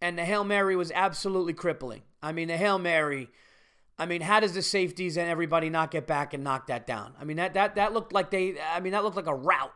And 0.00 0.16
the 0.16 0.24
hail 0.24 0.44
mary 0.44 0.76
was 0.76 0.92
absolutely 0.94 1.52
crippling. 1.52 2.02
I 2.22 2.32
mean, 2.32 2.48
the 2.48 2.56
hail 2.56 2.78
mary 2.78 3.28
I 4.00 4.06
mean, 4.06 4.22
how 4.22 4.40
does 4.40 4.54
the 4.54 4.62
safeties 4.62 5.18
and 5.18 5.28
everybody 5.28 5.68
not 5.68 5.90
get 5.90 6.06
back 6.06 6.32
and 6.32 6.42
knock 6.42 6.68
that 6.68 6.86
down? 6.86 7.12
I 7.20 7.24
mean, 7.24 7.36
that 7.36 7.52
that 7.52 7.74
that 7.74 7.92
looked 7.92 8.14
like 8.14 8.30
they. 8.30 8.54
I 8.58 8.80
mean, 8.80 8.92
that 8.92 9.04
looked 9.04 9.16
like 9.16 9.26
a 9.26 9.34
route. 9.34 9.74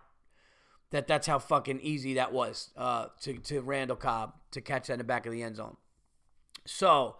That 0.92 1.06
that's 1.06 1.26
how 1.26 1.38
fucking 1.38 1.80
easy 1.80 2.14
that 2.14 2.32
was 2.32 2.70
uh, 2.74 3.08
to 3.20 3.34
to 3.34 3.60
Randall 3.60 3.98
Cobb 3.98 4.32
to 4.52 4.62
catch 4.62 4.86
that 4.86 4.94
in 4.94 4.98
the 4.98 5.04
back 5.04 5.26
of 5.26 5.32
the 5.32 5.42
end 5.42 5.56
zone. 5.56 5.76
So, 6.64 7.16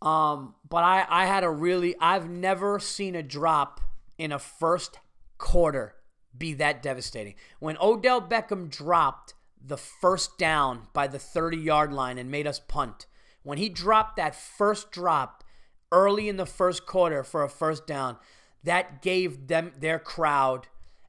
um, 0.00 0.54
but 0.68 0.84
I 0.84 1.04
I 1.08 1.26
had 1.26 1.42
a 1.42 1.50
really 1.50 1.96
I've 2.00 2.30
never 2.30 2.78
seen 2.78 3.16
a 3.16 3.22
drop 3.22 3.80
in 4.18 4.30
a 4.30 4.38
first 4.38 5.00
quarter 5.36 5.96
be 6.38 6.54
that 6.54 6.80
devastating. 6.80 7.34
When 7.58 7.76
Odell 7.82 8.22
Beckham 8.22 8.70
dropped 8.70 9.34
the 9.60 9.76
first 9.76 10.38
down 10.38 10.86
by 10.92 11.08
the 11.08 11.18
30 11.18 11.56
yard 11.56 11.92
line 11.92 12.18
and 12.18 12.30
made 12.30 12.46
us 12.46 12.60
punt, 12.60 13.06
when 13.42 13.58
he 13.58 13.68
dropped 13.68 14.14
that 14.14 14.36
first 14.36 14.92
drop 14.92 15.41
early 15.92 16.28
in 16.28 16.36
the 16.36 16.46
first 16.46 16.86
quarter 16.86 17.22
for 17.22 17.44
a 17.44 17.48
first 17.48 17.86
down, 17.86 18.16
that 18.64 19.02
gave 19.02 19.46
them 19.46 19.72
their 19.78 19.98
crowd. 19.98 20.66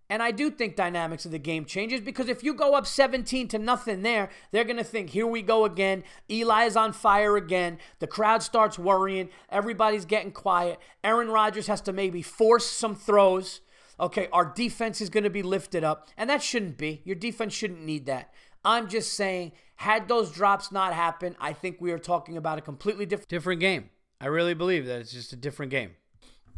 And 0.10 0.22
I 0.22 0.32
do 0.32 0.52
think 0.52 0.76
dynamics 0.76 1.26
of 1.26 1.32
the 1.32 1.40
game 1.40 1.66
changes 1.66 2.02
because 2.02 2.30
if 2.30 2.44
you 2.44 2.54
go 2.54 2.76
up 2.76 2.86
17 2.86 3.48
to 3.48 3.58
nothing 3.58 4.04
there, 4.04 4.30
they're 4.52 4.64
going 4.64 4.78
to 4.78 4.84
think, 4.84 5.10
here 5.10 5.26
we 5.26 5.42
go 5.42 5.66
again. 5.66 6.04
Eli 6.30 6.66
is 6.66 6.76
on 6.76 6.94
fire 6.94 7.36
again. 7.36 7.80
The 8.00 8.06
crowd 8.06 8.44
starts 8.44 8.78
worrying. 8.78 9.30
Everybody's 9.50 10.06
getting 10.06 10.32
quiet. 10.32 10.78
Aaron 11.04 11.30
Rodgers 11.30 11.68
has 11.68 11.82
to 11.82 11.94
maybe 11.94 12.22
force 12.22 12.66
some 12.66 12.96
throws. 12.96 13.62
Okay, 14.00 14.28
our 14.32 14.46
defense 14.46 15.02
is 15.02 15.10
going 15.10 15.24
to 15.24 15.30
be 15.30 15.42
lifted 15.42 15.84
up. 15.84 16.10
And 16.18 16.30
that 16.30 16.44
shouldn't 16.44 16.78
be. 16.78 17.02
Your 17.06 17.16
defense 17.16 17.54
shouldn't 17.54 17.84
need 17.84 18.06
that. 18.06 18.32
I'm 18.66 18.90
just 18.90 19.14
saying, 19.14 19.54
had 19.78 20.08
those 20.08 20.32
drops 20.32 20.72
not 20.72 20.94
happened, 20.94 21.38
I 21.40 21.54
think 21.54 21.82
we 21.82 21.92
are 21.92 22.00
talking 22.00 22.38
about 22.38 22.58
a 22.58 22.62
completely 22.62 23.06
different, 23.06 23.30
different 23.30 23.62
game. 23.62 23.90
I 24.24 24.28
really 24.28 24.54
believe 24.54 24.86
that 24.86 25.02
it's 25.02 25.12
just 25.12 25.34
a 25.34 25.36
different 25.36 25.70
game. 25.70 25.92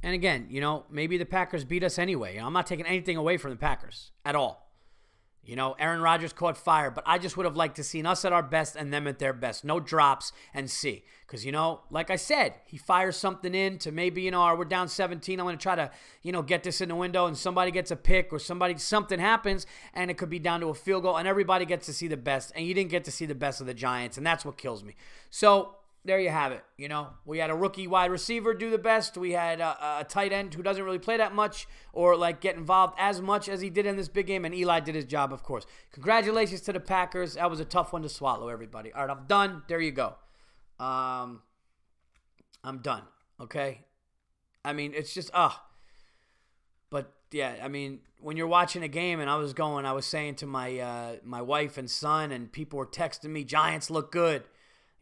And 0.04 0.14
again, 0.14 0.46
you 0.52 0.62
know, 0.62 0.86
maybe 0.92 1.18
the 1.18 1.26
Packers 1.26 1.64
beat 1.64 1.84
us 1.84 1.98
anyway. 1.98 2.36
You 2.36 2.42
know, 2.42 2.46
I'm 2.46 2.54
not 2.54 2.68
taking 2.68 2.86
anything 2.86 3.18
away 3.18 3.38
from 3.38 3.50
the 3.50 3.58
Packers 3.58 4.12
at 4.24 4.36
all. 4.36 4.70
You 5.44 5.56
know, 5.56 5.76
Aaron 5.80 6.00
Rodgers 6.00 6.32
caught 6.32 6.58
fire, 6.58 6.92
but 6.92 7.04
I 7.08 7.18
just 7.18 7.38
would 7.38 7.46
have 7.48 7.56
liked 7.56 7.78
to 7.78 7.84
seen 7.84 8.06
us 8.06 8.24
at 8.24 8.32
our 8.32 8.44
best 8.44 8.76
and 8.76 8.94
them 8.94 9.08
at 9.08 9.18
their 9.18 9.34
best. 9.34 9.66
No 9.66 9.80
drops 9.80 10.32
and 10.54 10.70
see. 10.70 11.06
Because, 11.26 11.44
you 11.44 11.52
know, 11.52 11.82
like 11.90 12.12
I 12.12 12.18
said, 12.18 12.54
he 12.68 12.78
fires 12.78 13.18
something 13.18 13.56
in 13.56 13.80
to 13.80 13.92
maybe, 13.92 14.22
you 14.22 14.30
know, 14.30 14.56
we're 14.56 14.66
down 14.66 14.88
17. 14.88 15.40
I'm 15.40 15.46
going 15.48 15.58
to 15.58 15.62
try 15.62 15.76
to, 15.76 15.90
you 16.22 16.32
know, 16.32 16.44
get 16.44 16.62
this 16.62 16.82
in 16.82 16.90
the 16.90 16.96
window 16.96 17.26
and 17.26 17.36
somebody 17.36 17.72
gets 17.72 17.90
a 17.90 17.96
pick 17.96 18.32
or 18.32 18.38
somebody, 18.38 18.78
something 18.78 19.20
happens 19.20 19.66
and 19.96 20.12
it 20.12 20.18
could 20.18 20.30
be 20.30 20.38
down 20.38 20.60
to 20.60 20.68
a 20.68 20.76
field 20.76 21.02
goal 21.02 21.18
and 21.18 21.28
everybody 21.28 21.66
gets 21.66 21.88
to 21.88 21.94
see 21.94 22.08
the 22.08 22.18
best. 22.18 22.52
And 22.56 22.64
you 22.64 22.76
didn't 22.76 22.92
get 22.92 23.06
to 23.06 23.12
see 23.12 23.26
the 23.26 23.34
best 23.34 23.60
of 23.60 23.66
the 23.66 23.74
Giants. 23.74 24.18
And 24.18 24.26
that's 24.26 24.46
what 24.46 24.56
kills 24.56 24.84
me. 24.84 24.96
So 25.32 25.78
there 26.06 26.20
you 26.20 26.30
have 26.30 26.52
it. 26.52 26.64
You 26.78 26.88
know, 26.88 27.10
we 27.26 27.40
had 27.40 27.50
a 27.50 27.56
rookie 27.56 27.88
wide 27.88 28.12
receiver 28.12 28.54
do 28.54 28.70
the 28.70 28.78
best. 28.78 29.18
We 29.18 29.32
had 29.32 29.60
a, 29.60 30.00
a, 30.00 30.06
tight 30.08 30.32
end 30.32 30.54
who 30.54 30.62
doesn't 30.62 30.84
really 30.84 31.00
play 31.00 31.18
that 31.18 31.34
much 31.34 31.68
or 31.94 32.16
like 32.16 32.40
get 32.40 32.56
involved 32.56 32.94
as 33.00 33.22
much 33.22 33.50
as 33.50 33.60
he 33.60 33.72
did 33.72 33.88
in 33.88 33.98
this 33.98 34.08
big 34.08 34.28
game. 34.28 34.46
And 34.46 34.54
Eli 34.54 34.82
did 34.82 34.94
his 34.94 35.06
job, 35.06 35.34
of 35.34 35.42
course. 35.42 35.66
Congratulations 35.92 36.62
to 36.62 36.74
the 36.74 36.80
Packers. 36.80 37.34
That 37.34 37.50
was 37.50 37.60
a 37.60 37.66
tough 37.66 37.92
one 37.92 38.04
to 38.04 38.10
swallow, 38.10 38.50
everybody. 38.50 38.94
All 38.94 39.06
right, 39.06 39.18
I'm 39.18 39.26
done. 39.26 39.64
There 39.68 39.82
you 39.82 39.92
go. 39.92 40.16
Um, 40.80 41.42
I'm 42.64 42.80
done. 42.84 43.04
Okay. 43.42 43.86
I 44.64 44.74
mean, 44.74 44.94
it's 44.96 45.14
just 45.14 45.32
ah. 45.34 45.56
Uh, 45.56 45.62
but 46.92 47.14
yeah, 47.32 47.56
I 47.64 47.68
mean, 47.68 48.00
when 48.20 48.38
you're 48.38 48.48
watching 48.48 48.84
a 48.84 48.88
game, 48.88 49.20
and 49.20 49.30
I 49.30 49.38
was 49.38 49.54
going, 49.54 49.86
I 49.86 49.94
was 49.94 50.06
saying 50.06 50.36
to 50.36 50.46
my 50.46 50.78
uh, 50.78 51.16
my 51.24 51.42
wife 51.42 51.78
and 51.80 51.90
son, 51.90 52.32
and 52.32 52.52
people 52.52 52.78
were 52.78 52.86
texting 52.86 53.32
me, 53.32 53.44
Giants 53.44 53.90
look 53.90 54.12
good 54.12 54.44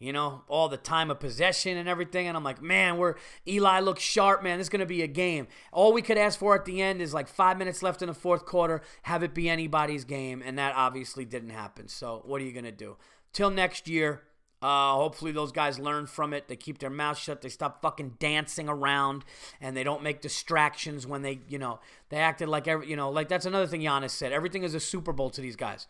you 0.03 0.11
know, 0.11 0.43
all 0.49 0.67
the 0.67 0.77
time 0.77 1.09
of 1.09 1.19
possession 1.19 1.77
and 1.77 1.87
everything. 1.87 2.27
And 2.27 2.35
I'm 2.35 2.43
like, 2.43 2.61
man, 2.61 2.97
we're 2.97 3.15
Eli 3.47 3.79
looks 3.79 4.03
sharp, 4.03 4.43
man. 4.43 4.57
This 4.57 4.65
is 4.65 4.69
gonna 4.69 4.85
be 4.85 5.01
a 5.01 5.07
game. 5.07 5.47
All 5.71 5.93
we 5.93 6.01
could 6.01 6.17
ask 6.17 6.37
for 6.37 6.55
at 6.55 6.65
the 6.65 6.81
end 6.81 7.01
is 7.01 7.13
like 7.13 7.29
five 7.29 7.57
minutes 7.57 7.81
left 7.81 8.01
in 8.01 8.07
the 8.07 8.13
fourth 8.13 8.45
quarter, 8.45 8.81
have 9.03 9.23
it 9.23 9.33
be 9.33 9.49
anybody's 9.49 10.03
game, 10.03 10.43
and 10.45 10.59
that 10.59 10.75
obviously 10.75 11.23
didn't 11.23 11.51
happen. 11.51 11.87
So 11.87 12.21
what 12.25 12.41
are 12.41 12.45
you 12.45 12.51
gonna 12.51 12.71
do? 12.71 12.97
Till 13.31 13.49
next 13.49 13.87
year. 13.87 14.23
Uh, 14.61 14.93
hopefully 14.93 15.33
those 15.33 15.51
guys 15.51 15.77
learn 15.77 16.07
from 16.07 16.31
it. 16.31 16.47
They 16.47 16.55
keep 16.55 16.77
their 16.79 16.89
mouth 16.89 17.17
shut. 17.17 17.41
They 17.41 17.49
stop 17.49 17.81
fucking 17.81 18.15
dancing 18.17 18.69
around, 18.69 19.25
and 19.59 19.75
they 19.75 19.83
don't 19.83 20.01
make 20.01 20.21
distractions 20.21 21.05
when 21.05 21.21
they, 21.21 21.41
you 21.49 21.59
know, 21.59 21.81
they 22.07 22.15
acted 22.15 22.47
like 22.47 22.65
every, 22.65 22.89
you 22.89 22.95
know, 22.95 23.09
like 23.09 23.27
that's 23.27 23.45
another 23.45 23.67
thing 23.67 23.81
Giannis 23.81 24.11
said. 24.11 24.31
Everything 24.31 24.63
is 24.63 24.73
a 24.73 24.79
Super 24.79 25.11
Bowl 25.11 25.29
to 25.31 25.41
these 25.41 25.57
guys. 25.57 25.85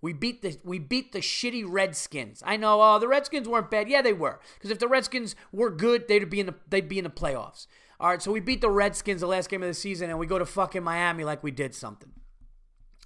We 0.00 0.12
beat 0.12 0.42
the 0.42 0.58
we 0.64 0.78
beat 0.78 1.12
the 1.12 1.18
shitty 1.18 1.64
Redskins. 1.66 2.42
I 2.46 2.56
know 2.56 2.80
uh, 2.80 2.98
the 2.98 3.08
Redskins 3.08 3.48
weren't 3.48 3.70
bad. 3.70 3.88
Yeah, 3.88 4.00
they 4.00 4.12
were. 4.12 4.40
Because 4.54 4.70
if 4.70 4.78
the 4.78 4.88
Redskins 4.88 5.34
were 5.52 5.70
good, 5.70 6.06
they'd 6.06 6.30
be 6.30 6.40
in 6.40 6.46
the 6.46 6.54
they'd 6.68 6.88
be 6.88 6.98
in 6.98 7.04
the 7.04 7.10
playoffs. 7.10 7.66
All 8.00 8.10
right, 8.10 8.22
so 8.22 8.30
we 8.30 8.38
beat 8.38 8.60
the 8.60 8.70
Redskins 8.70 9.20
the 9.20 9.26
last 9.26 9.50
game 9.50 9.62
of 9.62 9.68
the 9.68 9.74
season, 9.74 10.08
and 10.08 10.18
we 10.18 10.26
go 10.26 10.38
to 10.38 10.46
fucking 10.46 10.84
Miami 10.84 11.24
like 11.24 11.42
we 11.42 11.50
did 11.50 11.74
something. 11.74 12.12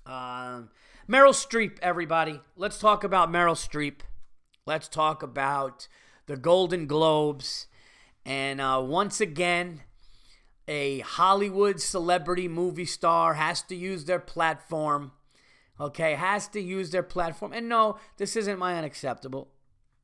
Um, 0.05 0.69
Meryl 1.09 1.33
Streep, 1.33 1.79
everybody. 1.81 2.41
Let's 2.57 2.79
talk 2.79 3.03
about 3.03 3.33
Meryl 3.33 3.57
Streep. 3.57 4.01
Let's 4.67 4.89
talk 4.89 5.23
about 5.23 5.89
the 6.27 6.37
Golden 6.37 6.87
Globes, 6.87 7.69
and 8.27 8.61
uh, 8.61 8.83
once 8.85 9.19
again, 9.19 9.81
a 10.69 10.99
Hollywood 11.01 11.81
celebrity 11.81 12.47
movie 12.47 12.85
star 12.85 13.35
has 13.35 13.63
to 13.63 13.75
use 13.75 14.05
their 14.05 14.21
platform 14.21 15.13
okay, 15.83 16.15
has 16.15 16.47
to 16.49 16.61
use 16.61 16.91
their 16.91 17.03
platform. 17.03 17.53
And 17.53 17.69
no, 17.69 17.99
this 18.17 18.37
isn't 18.37 18.59
my 18.59 18.77
unacceptable, 18.79 19.49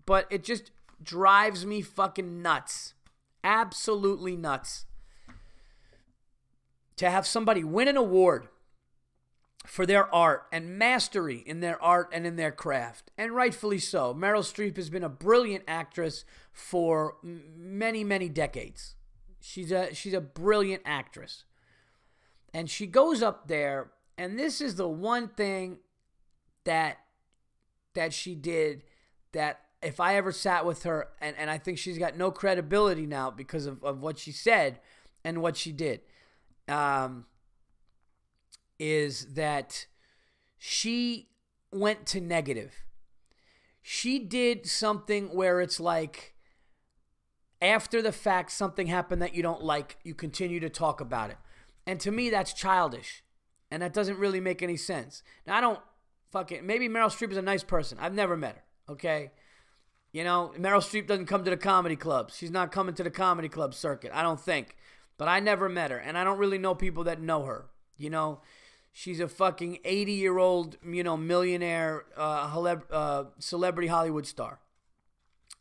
but 0.04 0.26
it 0.30 0.42
just 0.42 0.70
drives 1.02 1.64
me 1.64 1.80
fucking 1.82 2.42
nuts. 2.42 2.94
Absolutely 3.44 4.36
nuts. 4.36 4.86
To 6.96 7.08
have 7.08 7.26
somebody 7.26 7.62
win 7.62 7.86
an 7.86 7.96
award 7.96 8.48
for 9.64 9.86
their 9.86 10.12
art 10.12 10.46
and 10.50 10.78
mastery 10.78 11.44
in 11.46 11.60
their 11.60 11.80
art 11.80 12.08
and 12.12 12.26
in 12.26 12.34
their 12.34 12.50
craft, 12.50 13.12
and 13.16 13.32
rightfully 13.32 13.78
so. 13.78 14.12
Meryl 14.12 14.40
Streep 14.40 14.76
has 14.76 14.90
been 14.90 15.04
a 15.04 15.08
brilliant 15.08 15.62
actress 15.68 16.24
for 16.52 17.16
many, 17.22 18.02
many 18.02 18.28
decades. 18.28 18.96
She's 19.40 19.70
a 19.70 19.94
she's 19.94 20.14
a 20.14 20.20
brilliant 20.20 20.82
actress. 20.84 21.44
And 22.52 22.68
she 22.68 22.86
goes 22.86 23.22
up 23.22 23.46
there 23.46 23.92
and 24.18 24.38
this 24.38 24.60
is 24.60 24.74
the 24.74 24.88
one 24.88 25.28
thing 25.28 25.78
that 26.64 26.98
that 27.94 28.12
she 28.12 28.34
did 28.34 28.82
that 29.32 29.60
if 29.80 30.00
I 30.00 30.16
ever 30.16 30.32
sat 30.32 30.66
with 30.66 30.82
her 30.82 31.08
and, 31.20 31.36
and 31.38 31.48
I 31.48 31.56
think 31.56 31.78
she's 31.78 31.98
got 31.98 32.16
no 32.16 32.30
credibility 32.30 33.06
now 33.06 33.30
because 33.30 33.66
of, 33.66 33.82
of 33.84 34.00
what 34.00 34.18
she 34.18 34.32
said 34.32 34.80
and 35.24 35.40
what 35.40 35.56
she 35.56 35.72
did. 35.72 36.00
Um, 36.66 37.26
is 38.78 39.34
that 39.34 39.86
she 40.58 41.28
went 41.72 42.06
to 42.06 42.20
negative. 42.20 42.74
She 43.80 44.18
did 44.18 44.66
something 44.66 45.28
where 45.28 45.60
it's 45.60 45.80
like 45.80 46.34
after 47.62 48.02
the 48.02 48.12
fact 48.12 48.52
something 48.52 48.86
happened 48.86 49.22
that 49.22 49.34
you 49.34 49.42
don't 49.42 49.62
like, 49.62 49.96
you 50.04 50.14
continue 50.14 50.60
to 50.60 50.68
talk 50.68 51.00
about 51.00 51.30
it. 51.30 51.38
And 51.86 51.98
to 52.00 52.10
me 52.10 52.30
that's 52.30 52.52
childish. 52.52 53.22
And 53.70 53.82
that 53.82 53.92
doesn't 53.92 54.18
really 54.18 54.40
make 54.40 54.62
any 54.62 54.76
sense. 54.76 55.22
Now, 55.46 55.56
I 55.56 55.60
don't 55.60 55.80
fucking. 56.32 56.66
Maybe 56.66 56.88
Meryl 56.88 57.10
Streep 57.10 57.30
is 57.30 57.36
a 57.36 57.42
nice 57.42 57.62
person. 57.62 57.98
I've 58.00 58.14
never 58.14 58.36
met 58.36 58.56
her, 58.56 58.92
okay? 58.92 59.32
You 60.12 60.24
know, 60.24 60.52
Meryl 60.58 60.78
Streep 60.78 61.06
doesn't 61.06 61.26
come 61.26 61.44
to 61.44 61.50
the 61.50 61.56
comedy 61.56 61.96
clubs. 61.96 62.36
She's 62.36 62.50
not 62.50 62.72
coming 62.72 62.94
to 62.94 63.02
the 63.02 63.10
comedy 63.10 63.48
club 63.48 63.74
circuit, 63.74 64.10
I 64.14 64.22
don't 64.22 64.40
think. 64.40 64.76
but 65.18 65.28
I 65.28 65.40
never 65.40 65.68
met 65.68 65.90
her, 65.90 65.98
and 65.98 66.16
I 66.16 66.24
don't 66.24 66.38
really 66.38 66.58
know 66.58 66.74
people 66.74 67.04
that 67.04 67.20
know 67.20 67.42
her. 67.42 67.66
You 67.96 68.08
know, 68.08 68.40
she's 68.92 69.20
a 69.20 69.28
fucking 69.28 69.78
80 69.84 70.12
year 70.12 70.38
old, 70.38 70.76
you 70.88 71.02
know, 71.02 71.16
millionaire, 71.16 72.04
uh, 72.16 72.78
uh, 72.90 73.24
celebrity 73.38 73.88
Hollywood 73.88 74.26
star. 74.26 74.60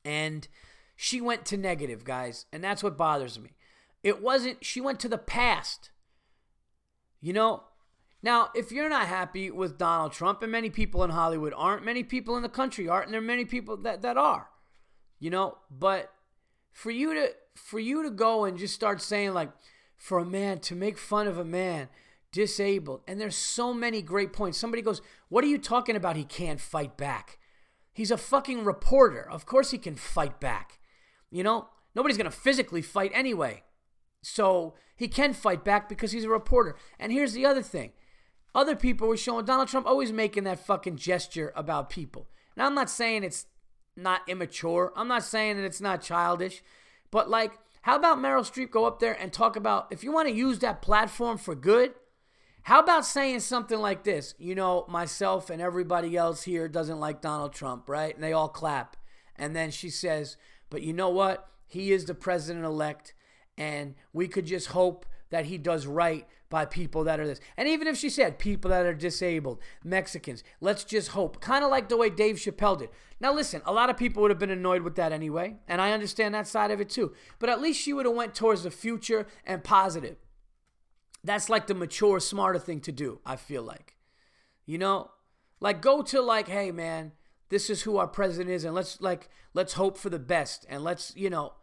And 0.05 0.47
she 0.95 1.19
went 1.19 1.45
to 1.45 1.57
negative, 1.57 2.05
guys, 2.05 2.45
and 2.53 2.63
that's 2.63 2.83
what 2.83 2.97
bothers 2.97 3.39
me. 3.39 3.51
It 4.03 4.21
wasn't, 4.21 4.63
she 4.63 4.79
went 4.79 4.99
to 5.01 5.09
the 5.09 5.17
past. 5.17 5.89
You 7.19 7.33
know, 7.33 7.63
now, 8.27 8.49
if 8.53 8.71
you're 8.71 8.89
not 8.89 9.07
happy 9.07 9.49
with 9.49 9.77
Donald 9.77 10.11
Trump, 10.11 10.43
and 10.43 10.51
many 10.51 10.69
people 10.69 11.03
in 11.03 11.09
Hollywood 11.09 11.53
aren't, 11.55 11.85
many 11.85 12.03
people 12.03 12.35
in 12.35 12.43
the 12.43 12.49
country 12.49 12.87
aren't, 12.87 13.05
and 13.05 13.13
there 13.13 13.21
are 13.21 13.23
many 13.23 13.45
people 13.45 13.77
that, 13.77 14.01
that 14.01 14.17
are, 14.17 14.49
you 15.17 15.29
know, 15.29 15.57
but 15.71 16.11
for 16.73 16.91
you 16.91 17.13
to 17.13 17.29
for 17.55 17.79
you 17.79 18.03
to 18.03 18.11
go 18.11 18.45
and 18.45 18.59
just 18.59 18.75
start 18.75 19.01
saying 19.01 19.33
like 19.33 19.49
for 19.95 20.19
a 20.19 20.25
man 20.25 20.59
to 20.59 20.75
make 20.75 20.95
fun 20.95 21.25
of 21.25 21.39
a 21.39 21.43
man 21.43 21.89
disabled 22.31 23.01
and 23.07 23.19
there's 23.19 23.35
so 23.35 23.73
many 23.73 24.01
great 24.01 24.31
points. 24.31 24.59
Somebody 24.59 24.83
goes 24.83 25.01
what 25.29 25.43
are 25.43 25.47
you 25.47 25.57
talking 25.57 25.95
about? 25.95 26.15
He 26.15 26.23
can't 26.23 26.61
fight 26.61 26.95
back. 26.97 27.39
He's 27.93 28.11
a 28.11 28.17
fucking 28.17 28.63
reporter. 28.63 29.27
Of 29.27 29.47
course 29.47 29.71
he 29.71 29.79
can 29.79 29.95
fight 29.95 30.39
back 30.39 30.77
you 31.31 31.43
know? 31.43 31.69
Nobody's 31.95 32.17
going 32.17 32.29
to 32.29 32.37
physically 32.37 32.81
fight 32.81 33.11
anyway. 33.13 33.63
So 34.21 34.75
he 34.95 35.07
can 35.07 35.33
fight 35.33 35.63
back 35.63 35.89
because 35.89 36.11
he's 36.11 36.25
a 36.25 36.29
reporter. 36.29 36.75
And 36.99 37.11
here's 37.11 37.33
the 37.33 37.45
other 37.45 37.61
thing 37.61 37.91
other 38.57 38.75
people 38.75 39.07
were 39.07 39.15
showing 39.15 39.45
Donald 39.45 39.67
Trump 39.69 39.85
always 39.85 40.11
making 40.11 40.43
that 40.45 40.65
fucking 40.65 40.97
gesture 40.97 41.53
about 41.55 41.91
people. 41.91 42.27
Now, 42.55 42.65
I'm 42.65 42.73
not 42.73 42.89
saying 42.89 43.23
it's 43.23 43.45
not 43.95 44.21
immature. 44.27 44.91
I'm 44.95 45.07
not 45.07 45.23
saying 45.23 45.57
that 45.57 45.63
it's 45.63 45.79
not 45.79 46.01
childish. 46.01 46.63
But, 47.11 47.29
like, 47.29 47.51
how 47.83 47.95
about 47.95 48.17
Meryl 48.17 48.41
Streep 48.41 48.71
go 48.71 48.85
up 48.85 48.99
there 48.99 49.13
and 49.13 49.31
talk 49.31 49.55
about 49.55 49.87
if 49.91 50.03
you 50.03 50.11
want 50.11 50.27
to 50.27 50.33
use 50.33 50.57
that 50.59 50.81
platform 50.81 51.37
for 51.37 51.53
good? 51.53 51.93
How 52.63 52.79
about 52.79 53.05
saying 53.05 53.41
something 53.41 53.79
like 53.79 54.03
this? 54.03 54.33
You 54.39 54.55
know, 54.55 54.85
myself 54.89 55.51
and 55.51 55.61
everybody 55.61 56.17
else 56.17 56.41
here 56.41 56.67
doesn't 56.67 56.99
like 56.99 57.21
Donald 57.21 57.53
Trump, 57.53 57.87
right? 57.87 58.13
And 58.13 58.23
they 58.23 58.33
all 58.33 58.49
clap. 58.49 58.97
And 59.35 59.55
then 59.55 59.69
she 59.69 59.91
says, 59.91 60.35
but 60.71 60.81
you 60.81 60.93
know 60.93 61.09
what? 61.09 61.47
He 61.67 61.91
is 61.91 62.05
the 62.05 62.15
president 62.15 62.65
elect. 62.65 63.13
And 63.55 63.93
we 64.13 64.27
could 64.27 64.47
just 64.47 64.69
hope 64.69 65.05
that 65.29 65.45
he 65.45 65.59
does 65.59 65.85
right 65.85 66.27
by 66.49 66.65
people 66.65 67.03
that 67.03 67.19
are 67.19 67.27
this. 67.27 67.39
And 67.57 67.67
even 67.67 67.87
if 67.87 67.97
she 67.97 68.09
said 68.09 68.39
people 68.39 68.69
that 68.71 68.85
are 68.85 68.93
disabled, 68.93 69.59
Mexicans, 69.83 70.43
let's 70.61 70.83
just 70.83 71.09
hope. 71.09 71.41
Kind 71.41 71.63
of 71.63 71.71
like 71.71 71.89
the 71.89 71.97
way 71.97 72.09
Dave 72.09 72.37
Chappelle 72.37 72.79
did. 72.79 72.89
Now 73.19 73.33
listen, 73.33 73.61
a 73.65 73.73
lot 73.73 73.89
of 73.89 73.97
people 73.97 74.21
would 74.21 74.31
have 74.31 74.39
been 74.39 74.49
annoyed 74.49 74.83
with 74.83 74.95
that 74.95 75.11
anyway, 75.11 75.57
and 75.67 75.81
I 75.81 75.91
understand 75.91 76.35
that 76.35 76.47
side 76.47 76.71
of 76.71 76.79
it 76.79 76.89
too. 76.89 77.13
But 77.39 77.49
at 77.49 77.61
least 77.61 77.81
she 77.81 77.93
would 77.93 78.05
have 78.05 78.15
went 78.15 78.35
towards 78.35 78.63
the 78.63 78.71
future 78.71 79.27
and 79.45 79.63
positive. 79.63 80.17
That's 81.23 81.49
like 81.49 81.67
the 81.67 81.73
mature, 81.73 82.19
smarter 82.19 82.59
thing 82.59 82.79
to 82.81 82.91
do, 82.91 83.19
I 83.25 83.35
feel 83.35 83.63
like. 83.63 83.97
You 84.65 84.77
know? 84.77 85.11
Like 85.59 85.81
go 85.81 86.01
to 86.03 86.21
like, 86.21 86.47
hey 86.47 86.71
man, 86.71 87.13
this 87.49 87.69
is 87.69 87.81
who 87.81 87.97
our 87.97 88.07
president 88.07 88.49
is 88.49 88.63
and 88.63 88.75
let's 88.75 89.01
like 89.01 89.29
let's 89.53 89.73
hope 89.73 89.97
for 89.97 90.09
the 90.09 90.19
best 90.19 90.65
and 90.69 90.83
let's, 90.83 91.15
you 91.15 91.29
know, 91.29 91.53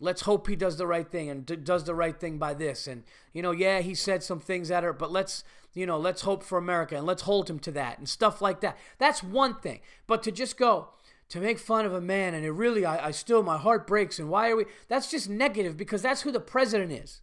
let's 0.00 0.22
hope 0.22 0.46
he 0.46 0.56
does 0.56 0.76
the 0.76 0.86
right 0.86 1.10
thing 1.10 1.28
and 1.28 1.44
d- 1.44 1.56
does 1.56 1.84
the 1.84 1.94
right 1.94 2.18
thing 2.18 2.38
by 2.38 2.54
this. 2.54 2.86
And 2.86 3.04
you 3.32 3.42
know 3.42 3.50
yeah 3.50 3.80
he 3.80 3.94
said 3.94 4.22
some 4.22 4.40
things 4.40 4.68
that 4.68 4.84
are 4.84 4.92
but 4.92 5.10
let's 5.10 5.44
you 5.74 5.86
know 5.86 5.98
let's 5.98 6.22
hope 6.22 6.42
for 6.42 6.58
america 6.58 6.96
and 6.96 7.06
let's 7.06 7.22
hold 7.22 7.48
him 7.48 7.58
to 7.60 7.72
that 7.72 7.98
and 7.98 8.08
stuff 8.08 8.40
like 8.40 8.60
that. 8.60 8.76
That's 8.98 9.22
one 9.22 9.54
thing. 9.54 9.80
But 10.06 10.22
to 10.24 10.32
just 10.32 10.56
go 10.56 10.90
to 11.28 11.40
make 11.40 11.58
fun 11.58 11.84
of 11.84 11.92
a 11.92 12.00
man 12.00 12.34
and 12.34 12.44
it 12.44 12.52
really 12.52 12.84
I, 12.84 13.08
I 13.08 13.10
still 13.10 13.42
my 13.42 13.58
heart 13.58 13.86
breaks 13.86 14.18
and 14.18 14.30
why 14.30 14.50
are 14.50 14.56
we 14.56 14.66
that's 14.88 15.10
just 15.10 15.28
negative 15.28 15.76
because 15.76 16.02
that's 16.02 16.22
who 16.22 16.32
the 16.32 16.40
president 16.40 16.92
is. 16.92 17.20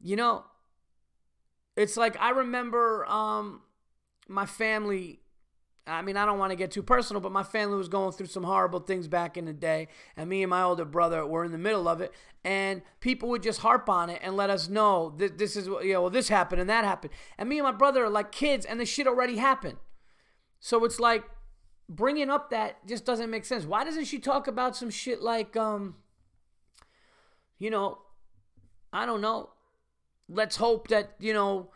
You 0.00 0.16
know 0.16 0.44
it's 1.78 1.96
like 1.96 2.16
i 2.20 2.30
remember 2.30 3.06
um 3.06 3.62
my 4.26 4.44
family 4.44 5.20
I 5.88 6.02
mean, 6.02 6.16
I 6.16 6.26
don't 6.26 6.38
want 6.38 6.50
to 6.50 6.56
get 6.56 6.70
too 6.70 6.82
personal, 6.82 7.20
but 7.20 7.32
my 7.32 7.42
family 7.42 7.76
was 7.76 7.88
going 7.88 8.12
through 8.12 8.26
some 8.26 8.44
horrible 8.44 8.80
things 8.80 9.08
back 9.08 9.36
in 9.36 9.46
the 9.46 9.52
day, 9.52 9.88
and 10.16 10.28
me 10.28 10.42
and 10.42 10.50
my 10.50 10.62
older 10.62 10.84
brother 10.84 11.26
were 11.26 11.44
in 11.44 11.52
the 11.52 11.58
middle 11.58 11.88
of 11.88 12.00
it, 12.00 12.12
and 12.44 12.82
people 13.00 13.28
would 13.30 13.42
just 13.42 13.60
harp 13.60 13.88
on 13.88 14.10
it 14.10 14.20
and 14.22 14.36
let 14.36 14.50
us 14.50 14.68
know 14.68 15.14
that 15.18 15.38
this 15.38 15.56
is, 15.56 15.66
you 15.66 15.94
know, 15.94 16.02
well, 16.02 16.10
this 16.10 16.28
happened 16.28 16.60
and 16.60 16.70
that 16.70 16.84
happened. 16.84 17.12
And 17.38 17.48
me 17.48 17.58
and 17.58 17.64
my 17.64 17.72
brother 17.72 18.04
are 18.04 18.10
like 18.10 18.32
kids, 18.32 18.66
and 18.66 18.78
the 18.78 18.86
shit 18.86 19.06
already 19.06 19.36
happened. 19.36 19.78
So 20.60 20.84
it's 20.84 21.00
like 21.00 21.24
bringing 21.88 22.28
up 22.28 22.50
that 22.50 22.86
just 22.86 23.04
doesn't 23.04 23.30
make 23.30 23.44
sense. 23.44 23.64
Why 23.64 23.84
doesn't 23.84 24.04
she 24.04 24.18
talk 24.18 24.46
about 24.46 24.76
some 24.76 24.90
shit 24.90 25.22
like, 25.22 25.56
um, 25.56 25.96
you 27.58 27.70
know, 27.70 27.98
I 28.92 29.06
don't 29.06 29.20
know. 29.20 29.50
Let's 30.28 30.56
hope 30.56 30.88
that, 30.88 31.12
you 31.18 31.32
know, 31.32 31.70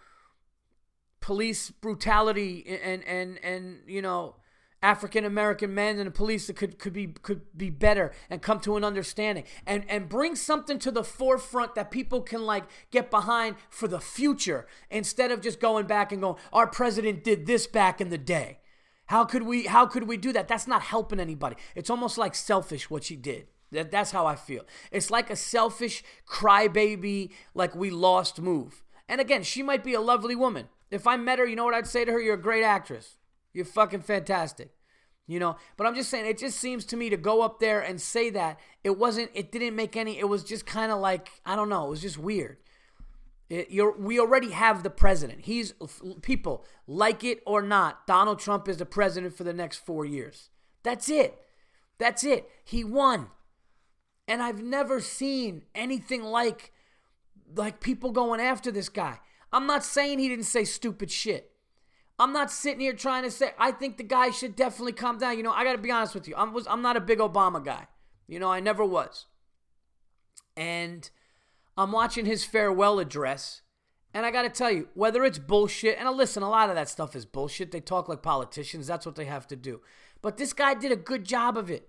police 1.22 1.70
brutality 1.70 2.78
and 2.82 3.02
and 3.04 3.42
and 3.42 3.78
you 3.86 4.02
know 4.02 4.36
African 4.82 5.24
American 5.24 5.72
men 5.74 5.98
and 5.98 6.08
the 6.08 6.10
police 6.10 6.48
that 6.48 6.56
could 6.56 6.78
could 6.78 6.92
be 6.92 7.06
could 7.06 7.42
be 7.56 7.70
better 7.70 8.12
and 8.28 8.42
come 8.42 8.60
to 8.60 8.76
an 8.76 8.84
understanding 8.84 9.44
and 9.66 9.84
and 9.88 10.08
bring 10.08 10.34
something 10.34 10.78
to 10.80 10.90
the 10.90 11.04
forefront 11.04 11.76
that 11.76 11.90
people 11.90 12.20
can 12.20 12.44
like 12.44 12.64
get 12.90 13.10
behind 13.10 13.56
for 13.70 13.86
the 13.86 14.00
future 14.00 14.66
instead 14.90 15.30
of 15.30 15.40
just 15.40 15.60
going 15.60 15.86
back 15.86 16.12
and 16.12 16.20
going 16.20 16.36
our 16.52 16.66
president 16.66 17.22
did 17.22 17.46
this 17.46 17.66
back 17.66 18.00
in 18.00 18.10
the 18.10 18.18
day. 18.18 18.58
How 19.06 19.24
could 19.24 19.44
we 19.44 19.66
how 19.66 19.86
could 19.86 20.08
we 20.08 20.16
do 20.16 20.32
that? 20.32 20.48
That's 20.48 20.66
not 20.66 20.82
helping 20.82 21.20
anybody. 21.20 21.56
It's 21.76 21.90
almost 21.90 22.18
like 22.18 22.34
selfish 22.34 22.90
what 22.90 23.04
she 23.04 23.14
did. 23.14 23.46
That, 23.70 23.90
that's 23.90 24.10
how 24.10 24.26
I 24.26 24.34
feel. 24.34 24.64
It's 24.90 25.10
like 25.10 25.30
a 25.30 25.36
selfish 25.36 26.02
crybaby 26.26 27.30
like 27.54 27.74
we 27.74 27.90
lost 27.90 28.40
move. 28.40 28.82
And 29.08 29.20
again, 29.20 29.42
she 29.42 29.62
might 29.62 29.84
be 29.84 29.94
a 29.94 30.00
lovely 30.00 30.34
woman. 30.34 30.68
If 30.92 31.06
I 31.06 31.16
met 31.16 31.38
her, 31.38 31.46
you 31.46 31.56
know 31.56 31.64
what 31.64 31.74
I'd 31.74 31.86
say 31.86 32.04
to 32.04 32.12
her? 32.12 32.20
You're 32.20 32.34
a 32.34 32.40
great 32.40 32.62
actress. 32.62 33.16
You're 33.52 33.64
fucking 33.64 34.02
fantastic. 34.02 34.70
You 35.26 35.38
know, 35.38 35.56
but 35.76 35.86
I'm 35.86 35.94
just 35.94 36.10
saying, 36.10 36.26
it 36.26 36.36
just 36.36 36.58
seems 36.58 36.84
to 36.86 36.96
me 36.96 37.08
to 37.08 37.16
go 37.16 37.42
up 37.42 37.60
there 37.60 37.80
and 37.80 38.00
say 38.00 38.28
that 38.30 38.58
it 38.82 38.98
wasn't, 38.98 39.30
it 39.34 39.52
didn't 39.52 39.76
make 39.76 39.96
any, 39.96 40.18
it 40.18 40.28
was 40.28 40.42
just 40.42 40.66
kind 40.66 40.92
of 40.92 40.98
like, 40.98 41.30
I 41.46 41.56
don't 41.56 41.68
know, 41.68 41.86
it 41.86 41.90
was 41.90 42.02
just 42.02 42.18
weird. 42.18 42.58
It, 43.48 43.98
we 43.98 44.18
already 44.18 44.50
have 44.50 44.82
the 44.82 44.90
president. 44.90 45.42
He's, 45.42 45.74
people, 46.22 46.66
like 46.86 47.22
it 47.22 47.40
or 47.46 47.62
not, 47.62 48.06
Donald 48.06 48.40
Trump 48.40 48.68
is 48.68 48.78
the 48.78 48.86
president 48.86 49.36
for 49.36 49.44
the 49.44 49.52
next 49.52 49.78
four 49.78 50.04
years. 50.04 50.50
That's 50.82 51.08
it. 51.08 51.38
That's 51.98 52.24
it. 52.24 52.50
He 52.64 52.82
won. 52.82 53.28
And 54.26 54.42
I've 54.42 54.62
never 54.62 55.00
seen 55.00 55.62
anything 55.74 56.24
like, 56.24 56.72
like 57.54 57.80
people 57.80 58.10
going 58.10 58.40
after 58.40 58.72
this 58.72 58.88
guy. 58.88 59.20
I'm 59.52 59.66
not 59.66 59.84
saying 59.84 60.18
he 60.18 60.28
didn't 60.28 60.44
say 60.44 60.64
stupid 60.64 61.10
shit. 61.10 61.50
I'm 62.18 62.32
not 62.32 62.50
sitting 62.50 62.80
here 62.80 62.92
trying 62.92 63.24
to 63.24 63.30
say 63.30 63.52
I 63.58 63.72
think 63.72 63.96
the 63.96 64.04
guy 64.04 64.30
should 64.30 64.54
definitely 64.56 64.92
calm 64.92 65.18
down. 65.18 65.36
You 65.36 65.42
know, 65.42 65.52
I 65.52 65.64
got 65.64 65.72
to 65.72 65.78
be 65.78 65.90
honest 65.90 66.14
with 66.14 66.28
you. 66.28 66.34
I'm 66.36 66.52
was 66.52 66.66
I'm 66.68 66.82
not 66.82 66.96
a 66.96 67.00
big 67.00 67.18
Obama 67.18 67.62
guy. 67.64 67.86
You 68.28 68.38
know, 68.38 68.50
I 68.50 68.60
never 68.60 68.84
was. 68.84 69.26
And 70.56 71.08
I'm 71.76 71.92
watching 71.92 72.26
his 72.26 72.44
farewell 72.44 72.98
address, 72.98 73.62
and 74.12 74.26
I 74.26 74.30
got 74.30 74.42
to 74.42 74.50
tell 74.50 74.70
you, 74.70 74.88
whether 74.94 75.24
it's 75.24 75.38
bullshit, 75.38 75.98
and 75.98 76.06
I 76.06 76.10
listen, 76.10 76.42
a 76.42 76.50
lot 76.50 76.68
of 76.68 76.74
that 76.74 76.88
stuff 76.88 77.16
is 77.16 77.24
bullshit. 77.24 77.72
They 77.72 77.80
talk 77.80 78.08
like 78.08 78.22
politicians. 78.22 78.86
That's 78.86 79.06
what 79.06 79.16
they 79.16 79.24
have 79.24 79.46
to 79.48 79.56
do. 79.56 79.80
But 80.20 80.36
this 80.36 80.52
guy 80.52 80.74
did 80.74 80.92
a 80.92 80.96
good 80.96 81.24
job 81.24 81.56
of 81.56 81.70
it. 81.70 81.88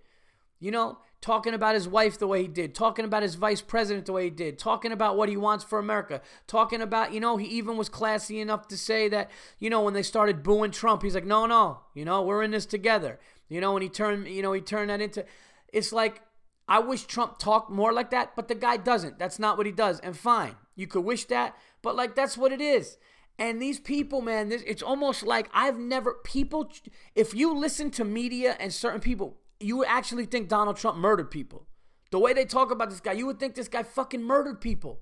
You 0.60 0.72
know, 0.72 1.00
talking 1.24 1.54
about 1.54 1.74
his 1.74 1.88
wife 1.88 2.20
the 2.20 2.28
way 2.28 2.42
he 2.42 2.48
did, 2.50 2.76
talking 2.76 3.06
about 3.06 3.24
his 3.24 3.36
vice 3.36 3.62
president 3.62 4.06
the 4.06 4.12
way 4.12 4.26
he 4.26 4.30
did, 4.30 4.60
talking 4.60 4.92
about 4.92 5.16
what 5.16 5.30
he 5.30 5.38
wants 5.38 5.64
for 5.64 5.80
America, 5.80 6.22
talking 6.48 6.82
about, 6.82 7.14
you 7.14 7.20
know, 7.22 7.38
he 7.38 7.48
even 7.48 7.78
was 7.78 7.88
classy 7.88 8.42
enough 8.42 8.68
to 8.68 8.78
say 8.78 9.08
that, 9.08 9.32
you 9.58 9.70
know, 9.70 9.82
when 9.82 9.94
they 9.94 10.04
started 10.04 10.44
booing 10.44 10.72
Trump, 10.72 11.02
he's 11.02 11.16
like, 11.16 11.26
no, 11.26 11.46
no, 11.46 11.80
you 11.96 12.04
know, 12.04 12.22
we're 12.22 12.44
in 12.44 12.52
this 12.52 12.66
together. 12.66 13.22
You 13.48 13.62
know, 13.62 13.74
and 13.78 13.84
he 13.84 13.88
turned, 13.88 14.28
you 14.28 14.42
know, 14.42 14.52
he 14.52 14.60
turned 14.60 14.90
that 14.90 15.00
into, 15.00 15.24
it's 15.72 15.94
like, 15.94 16.22
I 16.68 16.80
wish 16.80 17.06
Trump 17.06 17.40
talked 17.40 17.72
more 17.72 17.94
like 17.94 18.12
that, 18.12 18.36
but 18.36 18.50
the 18.50 18.56
guy 18.56 18.76
doesn't. 18.76 19.18
That's 19.18 19.40
not 19.40 19.58
what 19.58 19.66
he 19.66 19.72
does. 19.72 20.02
And 20.02 20.18
fine, 20.18 20.58
you 20.76 20.88
could 20.88 21.06
wish 21.06 21.24
that, 21.26 21.56
but 21.82 21.96
like, 21.96 22.16
that's 22.16 22.38
what 22.38 22.52
it 22.52 22.60
is. 22.60 22.98
And 23.40 23.62
these 23.62 23.80
people, 23.80 24.22
man, 24.22 24.50
this, 24.50 24.62
it's 24.68 24.84
almost 24.84 25.24
like 25.24 25.50
I've 25.54 25.80
never, 25.80 26.16
people, 26.26 26.70
if 27.16 27.34
you 27.34 27.58
listen 27.58 27.92
to 27.92 28.04
media 28.04 28.58
and 28.60 28.74
certain 28.74 29.00
people, 29.00 29.38
you 29.64 29.78
would 29.78 29.88
actually 29.88 30.26
think 30.26 30.50
Donald 30.50 30.78
Trump 30.78 30.98
murdered 30.98 31.32
people. 31.32 31.68
The 32.12 32.20
way 32.20 32.34
they 32.34 32.46
talk 32.46 32.72
about 32.72 32.90
this 32.90 33.00
guy, 33.00 33.14
you 33.14 33.26
would 33.26 33.40
think 33.40 33.56
this 33.56 33.68
guy 33.68 33.84
fucking 33.84 34.24
murdered 34.24 34.62
people. 34.62 35.02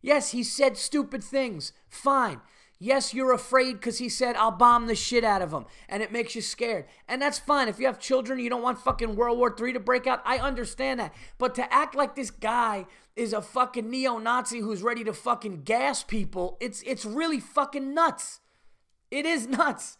Yes, 0.00 0.32
he 0.32 0.42
said 0.42 0.76
stupid 0.76 1.22
things. 1.22 1.72
Fine. 1.88 2.40
Yes, 2.80 3.14
you're 3.14 3.32
afraid 3.32 3.74
because 3.74 3.98
he 3.98 4.08
said, 4.08 4.34
I'll 4.34 4.50
bomb 4.50 4.88
the 4.88 4.96
shit 4.96 5.22
out 5.22 5.40
of 5.40 5.52
him. 5.52 5.66
And 5.88 6.02
it 6.02 6.10
makes 6.10 6.34
you 6.34 6.42
scared. 6.42 6.86
And 7.06 7.22
that's 7.22 7.38
fine. 7.38 7.68
If 7.68 7.78
you 7.78 7.86
have 7.86 8.00
children, 8.00 8.40
you 8.40 8.50
don't 8.50 8.62
want 8.62 8.80
fucking 8.80 9.14
World 9.14 9.38
War 9.38 9.54
III 9.56 9.74
to 9.74 9.80
break 9.80 10.08
out. 10.08 10.20
I 10.24 10.38
understand 10.38 10.98
that. 10.98 11.14
But 11.38 11.54
to 11.54 11.72
act 11.72 11.94
like 11.94 12.16
this 12.16 12.32
guy 12.32 12.86
is 13.14 13.32
a 13.32 13.40
fucking 13.40 13.88
neo 13.88 14.18
Nazi 14.18 14.58
who's 14.58 14.82
ready 14.82 15.04
to 15.04 15.12
fucking 15.12 15.62
gas 15.62 16.02
people, 16.02 16.56
it's, 16.60 16.82
it's 16.84 17.04
really 17.04 17.38
fucking 17.38 17.94
nuts. 17.94 18.40
It 19.12 19.26
is 19.26 19.46
nuts. 19.48 19.96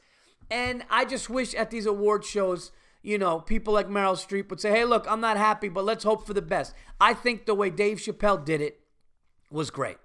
And 0.50 0.84
I 0.90 1.04
just 1.04 1.30
wish 1.30 1.54
at 1.54 1.70
these 1.70 1.86
award 1.86 2.24
shows 2.24 2.72
you 3.02 3.18
know, 3.18 3.40
people 3.40 3.74
like 3.74 3.88
Meryl 3.88 4.14
Streep 4.14 4.48
would 4.50 4.60
say, 4.60 4.70
hey, 4.70 4.84
look, 4.84 5.06
I'm 5.08 5.20
not 5.20 5.36
happy, 5.36 5.68
but 5.68 5.84
let's 5.84 6.04
hope 6.04 6.26
for 6.26 6.34
the 6.34 6.42
best. 6.42 6.74
I 7.00 7.14
think 7.14 7.46
the 7.46 7.54
way 7.54 7.68
Dave 7.70 7.98
Chappelle 7.98 8.44
did 8.44 8.60
it 8.60 8.80
was 9.50 9.70
great. 9.70 9.98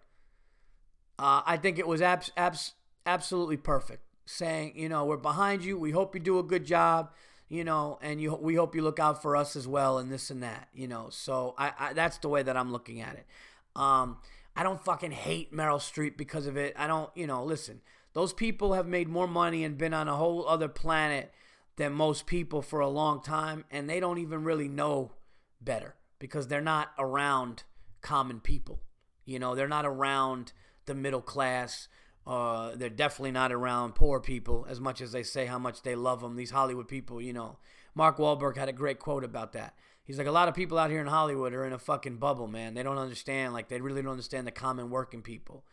Uh, 1.20 1.42
I 1.46 1.58
think 1.58 1.80
it 1.80 1.88
was 1.88 2.02
abs- 2.02 2.32
abs- 2.36 2.74
absolutely 3.06 3.58
perfect. 3.58 4.04
Saying, 4.26 4.74
you 4.76 4.90
know, 4.90 5.06
we're 5.06 5.18
behind 5.18 5.64
you. 5.64 5.78
We 5.78 5.92
hope 5.92 6.14
you 6.14 6.20
do 6.20 6.38
a 6.38 6.44
good 6.44 6.66
job, 6.66 7.12
you 7.48 7.64
know, 7.64 7.98
and 8.02 8.20
you 8.20 8.36
we 8.36 8.56
hope 8.56 8.76
you 8.76 8.82
look 8.82 9.00
out 9.00 9.22
for 9.22 9.38
us 9.38 9.56
as 9.56 9.66
well, 9.66 10.00
and 10.00 10.12
this 10.12 10.30
and 10.30 10.44
that, 10.44 10.68
you 10.74 10.86
know. 10.86 11.08
So 11.12 11.56
I, 11.58 11.72
I 11.80 11.94
that's 11.94 12.18
the 12.18 12.28
way 12.28 12.44
that 12.44 12.58
I'm 12.58 12.70
looking 12.74 13.00
at 13.00 13.16
it. 13.16 13.26
Um, 13.74 14.18
I 14.54 14.64
don't 14.64 14.84
fucking 14.84 15.12
hate 15.12 15.54
Meryl 15.54 15.80
Streep 15.80 16.18
because 16.18 16.46
of 16.46 16.58
it. 16.58 16.74
I 16.78 16.88
don't, 16.88 17.10
you 17.16 17.26
know, 17.26 17.46
listen. 17.46 17.80
Those 18.12 18.34
people 18.34 18.74
have 18.74 18.86
made 18.86 19.08
more 19.08 19.28
money 19.28 19.64
and 19.64 19.78
been 19.78 19.94
on 19.94 20.10
a 20.10 20.16
whole 20.16 20.46
other 20.46 20.68
planet 20.68 21.32
than 21.78 21.94
most 21.94 22.26
people 22.26 22.62
for 22.62 22.80
a 22.80 22.90
long 22.90 23.22
time, 23.22 23.64
and 23.72 23.90
they 23.90 24.00
don't 24.00 24.18
even 24.18 24.44
really 24.44 24.68
know 24.68 25.14
better 25.62 25.96
because 26.20 26.48
they're 26.48 26.62
not 26.62 26.90
around 27.00 27.64
common 28.02 28.40
people. 28.40 28.82
You 29.26 29.40
know, 29.40 29.56
they're 29.56 29.68
not 29.68 29.86
around 29.86 30.54
the 30.86 30.96
middle 30.96 31.22
class. 31.22 31.88
Uh, 32.26 32.76
they're 32.76 32.90
definitely 32.90 33.32
not 33.32 33.52
around 33.52 33.96
poor 33.96 34.20
people 34.20 34.66
as 34.70 34.82
much 34.82 35.02
as 35.02 35.12
they 35.12 35.24
say 35.24 35.46
how 35.46 35.60
much 35.60 35.84
they 35.84 35.96
love 35.96 36.22
them. 36.22 36.36
These 36.36 36.52
Hollywood 36.52 36.88
people, 36.88 37.22
you 37.22 37.34
know. 37.34 37.58
Mark 37.96 38.18
Wahlberg 38.18 38.58
had 38.58 38.70
a 38.70 38.74
great 38.74 39.00
quote 39.00 39.24
about 39.24 39.54
that. 39.54 39.74
He's 40.04 40.18
like, 40.18 40.28
a 40.28 40.32
lot 40.32 40.48
of 40.48 40.56
people 40.56 40.78
out 40.78 40.90
here 40.90 41.02
in 41.02 41.08
Hollywood 41.08 41.54
are 41.54 41.66
in 41.66 41.74
a 41.74 41.80
fucking 41.80 42.18
bubble, 42.18 42.48
man. 42.48 42.74
They 42.74 42.84
don't 42.84 42.98
understand, 42.98 43.54
like, 43.54 43.68
they 43.68 43.82
really 43.82 44.02
don't 44.02 44.12
understand 44.12 44.48
the 44.48 44.52
common 44.52 44.90
working 44.90 45.22
people. 45.22 45.66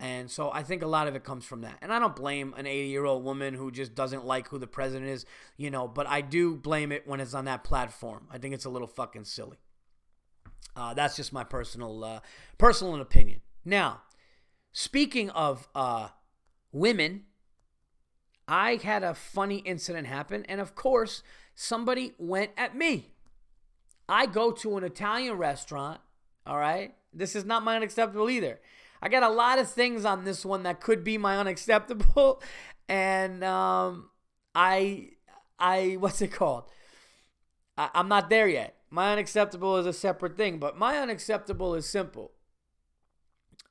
And 0.00 0.30
so 0.30 0.50
I 0.50 0.62
think 0.62 0.82
a 0.82 0.86
lot 0.86 1.08
of 1.08 1.14
it 1.14 1.24
comes 1.24 1.44
from 1.44 1.60
that. 1.60 1.76
And 1.82 1.92
I 1.92 1.98
don't 1.98 2.16
blame 2.16 2.54
an 2.56 2.66
80 2.66 2.88
year 2.88 3.04
old 3.04 3.22
woman 3.22 3.52
who 3.52 3.70
just 3.70 3.94
doesn't 3.94 4.24
like 4.24 4.48
who 4.48 4.58
the 4.58 4.66
president 4.66 5.10
is, 5.10 5.26
you 5.58 5.70
know, 5.70 5.86
but 5.86 6.06
I 6.06 6.22
do 6.22 6.56
blame 6.56 6.90
it 6.90 7.06
when 7.06 7.20
it's 7.20 7.34
on 7.34 7.44
that 7.44 7.64
platform. 7.64 8.26
I 8.30 8.38
think 8.38 8.54
it's 8.54 8.64
a 8.64 8.70
little 8.70 8.88
fucking 8.88 9.24
silly. 9.24 9.58
Uh, 10.74 10.94
that's 10.94 11.16
just 11.16 11.34
my 11.34 11.44
personal 11.44 12.02
uh, 12.02 12.20
personal 12.56 12.98
opinion. 13.00 13.42
Now, 13.62 14.00
speaking 14.72 15.28
of 15.30 15.68
uh, 15.74 16.08
women, 16.72 17.24
I 18.48 18.76
had 18.76 19.02
a 19.02 19.12
funny 19.12 19.58
incident 19.58 20.06
happen, 20.06 20.46
and 20.48 20.62
of 20.62 20.74
course, 20.74 21.22
somebody 21.54 22.14
went 22.18 22.52
at 22.56 22.74
me. 22.74 23.12
I 24.08 24.24
go 24.26 24.50
to 24.52 24.78
an 24.78 24.84
Italian 24.84 25.34
restaurant. 25.34 26.00
All 26.46 26.56
right, 26.56 26.94
this 27.12 27.36
is 27.36 27.44
not 27.44 27.64
my 27.64 27.76
unacceptable 27.76 28.30
either. 28.30 28.60
I 29.02 29.08
got 29.08 29.22
a 29.22 29.28
lot 29.28 29.58
of 29.58 29.70
things 29.70 30.04
on 30.04 30.24
this 30.24 30.44
one 30.44 30.62
that 30.64 30.80
could 30.80 31.02
be 31.02 31.16
my 31.18 31.38
unacceptable, 31.38 32.42
and 32.88 33.42
um, 33.42 34.10
I, 34.54 35.10
I, 35.58 35.96
what's 35.98 36.20
it 36.22 36.32
called? 36.32 36.64
I, 37.76 37.90
I'm 37.94 38.08
not 38.08 38.30
there 38.30 38.48
yet. 38.48 38.76
My 38.90 39.12
unacceptable 39.12 39.76
is 39.76 39.86
a 39.86 39.92
separate 39.92 40.36
thing, 40.36 40.58
but 40.58 40.76
my 40.76 40.98
unacceptable 40.98 41.74
is 41.74 41.88
simple. 41.88 42.32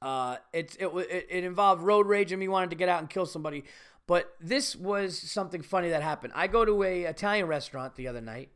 Uh, 0.01 0.37
it's 0.53 0.75
it, 0.77 0.87
it 0.87 1.27
it 1.29 1.43
involved 1.43 1.83
road 1.83 2.07
rage 2.07 2.31
and 2.31 2.39
me 2.39 2.47
wanting 2.47 2.69
to 2.69 2.75
get 2.75 2.87
out 2.87 2.99
and 2.99 3.09
kill 3.09 3.25
somebody, 3.25 3.65
but 4.07 4.33
this 4.39 4.75
was 4.75 5.19
something 5.19 5.61
funny 5.61 5.89
that 5.89 6.01
happened. 6.01 6.31
I 6.35 6.47
go 6.47 6.63
to 6.63 6.83
a 6.83 7.03
Italian 7.03 7.47
restaurant 7.47 7.95
the 7.95 8.07
other 8.07 8.21
night, 8.21 8.49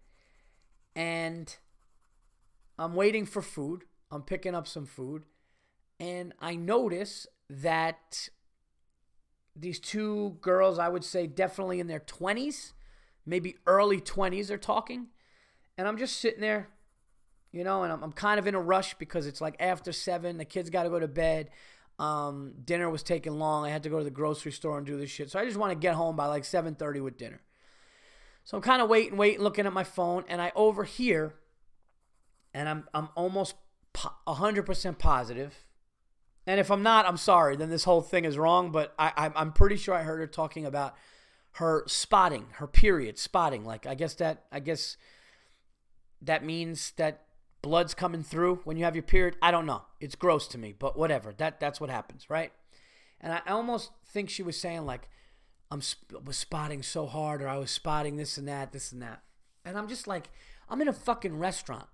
and 0.96 1.54
I'm 2.80 2.96
waiting 2.96 3.26
for 3.26 3.42
food. 3.42 3.84
I'm 4.10 4.22
picking 4.22 4.56
up 4.56 4.68
some 4.68 4.86
food, 4.86 5.24
and 6.04 6.34
I 6.42 6.56
notice 6.56 7.28
that 7.50 8.28
these 9.56 9.80
two 9.80 10.38
girls, 10.42 10.78
I 10.78 10.90
would 10.90 11.06
say 11.06 11.28
definitely 11.28 11.80
in 11.80 11.88
their 11.88 12.02
20s, 12.02 12.74
maybe 13.26 13.56
early 13.66 14.02
20s, 14.02 14.50
are 14.50 14.58
talking. 14.58 15.08
And 15.78 15.88
I'm 15.88 15.98
just 15.98 16.20
sitting 16.20 16.42
there, 16.42 16.68
you 17.54 17.64
know, 17.64 17.84
and 17.84 17.94
I'm, 17.94 18.04
I'm 18.04 18.12
kind 18.12 18.38
of 18.38 18.48
in 18.48 18.54
a 18.54 18.60
rush 18.60 18.96
because 18.96 19.26
it's 19.28 19.40
like 19.40 19.56
after 19.62 19.94
seven, 19.94 20.38
the 20.38 20.44
kids 20.44 20.70
got 20.70 20.84
to 20.84 20.90
go 20.90 21.00
to 21.00 21.08
bed. 21.08 21.52
Um, 22.00 22.52
dinner 22.66 22.90
was 22.90 23.02
taking 23.02 23.40
long. 23.40 23.66
I 23.66 23.70
had 23.70 23.84
to 23.84 23.90
go 23.90 24.00
to 24.00 24.04
the 24.04 24.12
grocery 24.12 24.52
store 24.52 24.78
and 24.78 24.86
do 24.86 24.98
this 24.98 25.10
shit. 25.10 25.32
So 25.32 25.40
I 25.40 25.46
just 25.46 25.58
want 25.58 25.72
to 25.72 25.80
get 25.80 25.96
home 25.96 26.18
by 26.18 26.26
like 26.26 26.44
7:30 26.44 27.02
with 27.02 27.18
dinner. 27.18 27.40
So 28.44 28.58
I'm 28.58 28.64
kind 28.64 28.82
of 28.82 28.90
waiting, 28.90 29.16
waiting, 29.16 29.42
looking 29.42 29.66
at 29.66 29.72
my 29.72 29.86
phone, 29.86 30.26
and 30.28 30.42
I 30.42 30.52
overhear, 30.54 31.36
and 32.54 32.68
I'm 32.68 32.90
I'm 32.94 33.10
almost 33.16 33.56
100% 33.96 34.98
positive 34.98 35.64
and 36.46 36.60
if 36.60 36.70
I'm 36.70 36.84
not, 36.84 37.06
I'm 37.06 37.18
sorry. 37.18 37.56
Then 37.56 37.70
this 37.70 37.84
whole 37.84 38.02
thing 38.02 38.26
is 38.26 38.38
wrong. 38.38 38.72
But 38.72 38.94
I, 39.00 39.32
I'm 39.36 39.54
pretty 39.54 39.78
sure 39.78 39.94
I 39.94 40.04
heard 40.04 40.20
her 40.20 40.28
talking 40.28 40.66
about 40.66 40.96
her 41.54 41.84
spotting, 41.88 42.48
her 42.54 42.68
period 42.68 43.18
spotting. 43.18 43.64
Like 43.64 43.86
I 43.86 43.96
guess 43.96 44.16
that 44.16 44.46
I 44.52 44.60
guess 44.60 44.98
that 46.22 46.44
means 46.44 46.92
that 46.98 47.22
blood's 47.62 47.94
coming 47.94 48.24
through 48.24 48.62
when 48.66 48.78
you 48.78 48.84
have 48.84 48.96
your 48.96 49.04
period. 49.04 49.38
I 49.42 49.52
don't 49.52 49.66
know. 49.66 49.84
It's 50.00 50.16
gross 50.16 50.48
to 50.50 50.58
me, 50.58 50.74
but 50.78 50.98
whatever. 50.98 51.34
That 51.38 51.60
that's 51.60 51.80
what 51.80 51.90
happens, 51.90 52.30
right? 52.30 52.52
And 53.22 53.34
I 53.34 53.42
almost 53.48 53.92
think 54.06 54.30
she 54.30 54.44
was 54.44 54.60
saying 54.60 54.86
like 54.86 55.10
I'm 55.72 55.82
was 56.26 56.38
spotting 56.38 56.84
so 56.84 57.08
hard, 57.08 57.42
or 57.42 57.48
I 57.48 57.58
was 57.58 57.72
spotting 57.72 58.18
this 58.18 58.38
and 58.38 58.48
that, 58.48 58.74
this 58.74 58.92
and 58.92 59.02
that. 59.02 59.24
And 59.66 59.78
I'm 59.78 59.88
just 59.88 60.08
like, 60.08 60.30
I'm 60.70 60.82
in 60.82 60.88
a 60.88 60.94
fucking 60.94 61.40
restaurant. 61.40 61.88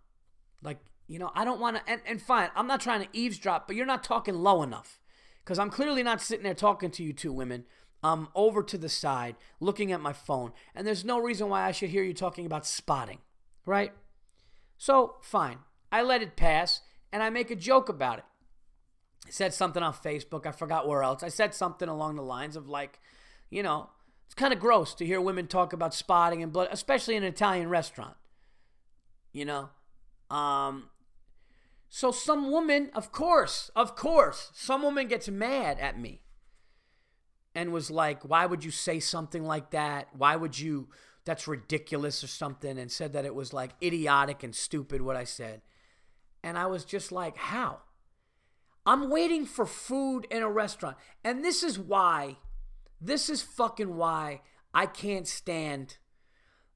Like 0.62 0.80
you 1.10 1.18
know, 1.18 1.32
I 1.34 1.44
don't 1.44 1.60
want 1.60 1.76
to, 1.76 1.92
and, 1.92 2.02
and 2.06 2.22
fine, 2.22 2.52
I'm 2.56 2.68
not 2.68 2.80
trying 2.80 3.02
to 3.02 3.10
eavesdrop, 3.14 3.66
but 3.66 3.76
you're 3.76 3.86
not 3.88 4.04
talking 4.04 4.36
low 4.36 4.62
enough. 4.62 5.00
Because 5.44 5.58
I'm 5.58 5.72
clearly 5.72 6.04
not 6.04 6.22
sitting 6.22 6.44
there 6.44 6.54
talking 6.54 6.92
to 6.92 7.04
you 7.04 7.14
two 7.14 7.34
women. 7.34 7.66
I'm 8.04 8.28
over 8.36 8.62
to 8.62 8.78
the 8.78 8.88
side 8.88 9.36
looking 9.60 9.92
at 9.92 10.02
my 10.02 10.14
phone, 10.14 10.54
and 10.76 10.86
there's 10.86 11.04
no 11.04 11.20
reason 11.20 11.50
why 11.50 11.64
I 11.64 11.72
should 11.72 11.90
hear 11.90 12.04
you 12.04 12.14
talking 12.14 12.46
about 12.46 12.68
spotting, 12.68 13.18
right? 13.66 13.92
So, 14.78 15.16
fine. 15.22 15.58
I 15.92 16.04
let 16.04 16.22
it 16.22 16.36
pass, 16.36 16.82
and 17.12 17.24
I 17.24 17.32
make 17.32 17.50
a 17.50 17.56
joke 17.56 17.90
about 17.90 18.20
it. 18.20 18.26
I 19.28 19.32
said 19.32 19.56
something 19.56 19.82
on 19.82 19.94
Facebook, 19.94 20.46
I 20.46 20.52
forgot 20.52 20.88
where 20.88 21.02
else. 21.02 21.24
I 21.24 21.30
said 21.30 21.56
something 21.56 21.90
along 21.90 22.18
the 22.18 22.22
lines 22.22 22.56
of, 22.56 22.70
like, 22.70 23.00
you 23.50 23.64
know, 23.64 23.90
it's 24.28 24.36
kind 24.36 24.54
of 24.54 24.60
gross 24.60 24.94
to 24.94 25.06
hear 25.08 25.20
women 25.20 25.48
talk 25.48 25.74
about 25.74 25.96
spotting 25.96 26.44
and 26.44 26.54
blood, 26.54 26.70
especially 26.72 27.16
in 27.16 27.24
an 27.24 27.30
Italian 27.30 27.68
restaurant. 27.68 28.16
You 29.34 29.46
know? 29.46 29.70
Um, 30.30 30.90
so 31.90 32.12
some 32.12 32.52
woman, 32.52 32.92
of 32.94 33.12
course, 33.12 33.72
of 33.76 33.96
course, 33.96 34.52
some 34.54 34.84
woman 34.84 35.08
gets 35.08 35.28
mad 35.28 35.80
at 35.80 36.00
me 36.00 36.22
and 37.56 37.74
was 37.74 37.90
like, 37.90 38.24
"Why 38.24 38.46
would 38.46 38.64
you 38.64 38.72
say 38.72 39.00
something 39.00 39.44
like 39.44 39.72
that? 39.72 40.16
Why 40.16 40.36
would 40.36 40.58
you 40.60 40.90
that's 41.26 41.48
ridiculous 41.48 42.24
or 42.24 42.28
something?" 42.28 42.78
and 42.78 42.92
said 42.92 43.14
that 43.14 43.26
it 43.26 43.34
was 43.34 43.54
like 43.54 43.72
idiotic 43.82 44.44
and 44.44 44.56
stupid 44.56 45.02
what 45.02 45.16
I 45.16 45.24
said. 45.24 45.62
And 46.44 46.58
I 46.58 46.68
was 46.68 46.86
just 46.86 47.12
like, 47.12 47.38
"How?" 47.38 47.82
I'm 48.86 49.10
waiting 49.10 49.46
for 49.46 49.66
food 49.66 50.28
in 50.30 50.44
a 50.44 50.50
restaurant. 50.50 50.98
And 51.24 51.44
this 51.44 51.64
is 51.64 51.80
why 51.80 52.38
this 53.02 53.30
is 53.30 53.42
fucking 53.42 53.96
why 53.96 54.42
I 54.74 54.86
can't 54.86 55.28
stand 55.28 55.98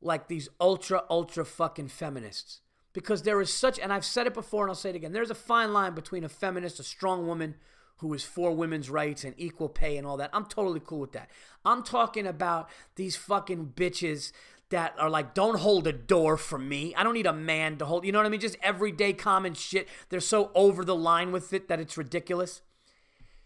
like 0.01 0.27
these 0.27 0.49
ultra 0.59 1.03
ultra 1.09 1.45
fucking 1.45 1.89
feminists 1.89 2.61
because 2.93 3.23
there 3.23 3.41
is 3.41 3.51
such, 3.51 3.79
and 3.79 3.91
I've 3.91 4.05
said 4.05 4.27
it 4.27 4.33
before 4.33 4.63
and 4.63 4.71
I'll 4.71 4.75
say 4.75 4.91
it 4.91 4.95
again 4.95 5.11
there's 5.11 5.31
a 5.31 5.35
fine 5.35 5.73
line 5.73 5.93
between 5.93 6.23
a 6.23 6.29
feminist, 6.29 6.79
a 6.79 6.83
strong 6.83 7.27
woman 7.27 7.55
who 7.97 8.13
is 8.13 8.23
for 8.23 8.51
women's 8.51 8.89
rights 8.89 9.23
and 9.23 9.33
equal 9.37 9.69
pay 9.69 9.97
and 9.97 10.05
all 10.05 10.17
that. 10.17 10.29
I'm 10.33 10.45
totally 10.45 10.81
cool 10.83 10.99
with 10.99 11.13
that. 11.13 11.29
I'm 11.63 11.83
talking 11.83 12.27
about 12.27 12.69
these 12.95 13.15
fucking 13.15 13.73
bitches 13.75 14.31
that 14.69 14.95
are 14.97 15.09
like, 15.09 15.33
don't 15.33 15.59
hold 15.59 15.87
a 15.87 15.93
door 15.93 16.35
for 16.35 16.57
me. 16.57 16.95
I 16.95 17.03
don't 17.03 17.13
need 17.13 17.27
a 17.27 17.33
man 17.33 17.77
to 17.77 17.85
hold, 17.85 18.05
you 18.05 18.11
know 18.11 18.19
what 18.19 18.25
I 18.25 18.29
mean? 18.29 18.39
Just 18.39 18.57
everyday 18.61 19.13
common 19.13 19.53
shit. 19.53 19.87
They're 20.09 20.19
so 20.19 20.51
over 20.55 20.83
the 20.83 20.95
line 20.95 21.31
with 21.31 21.53
it 21.53 21.67
that 21.67 21.79
it's 21.79 21.97
ridiculous. 21.97 22.61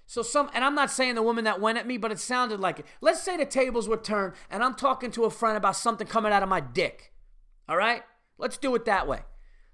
So 0.06 0.22
some, 0.22 0.50
and 0.54 0.64
I'm 0.64 0.76
not 0.76 0.90
saying 0.90 1.16
the 1.16 1.22
woman 1.22 1.44
that 1.44 1.60
went 1.60 1.78
at 1.78 1.86
me, 1.86 1.98
but 1.98 2.14
it 2.14 2.20
sounded 2.20 2.62
like 2.62 2.80
it. 2.80 2.86
Let's 3.02 3.22
say 3.22 3.36
the 3.36 3.46
tables 3.46 3.90
were 3.90 3.98
turned 3.98 4.34
and 4.50 4.64
I'm 4.64 4.74
talking 4.74 5.12
to 5.12 5.26
a 5.26 5.30
friend 5.30 5.58
about 5.58 5.76
something 5.76 6.08
coming 6.08 6.32
out 6.32 6.44
of 6.44 6.50
my 6.50 6.62
dick. 6.62 7.12
All 7.68 7.76
right? 7.76 8.04
Let's 8.38 8.58
do 8.58 8.74
it 8.76 8.86
that 8.86 9.08
way. 9.08 9.20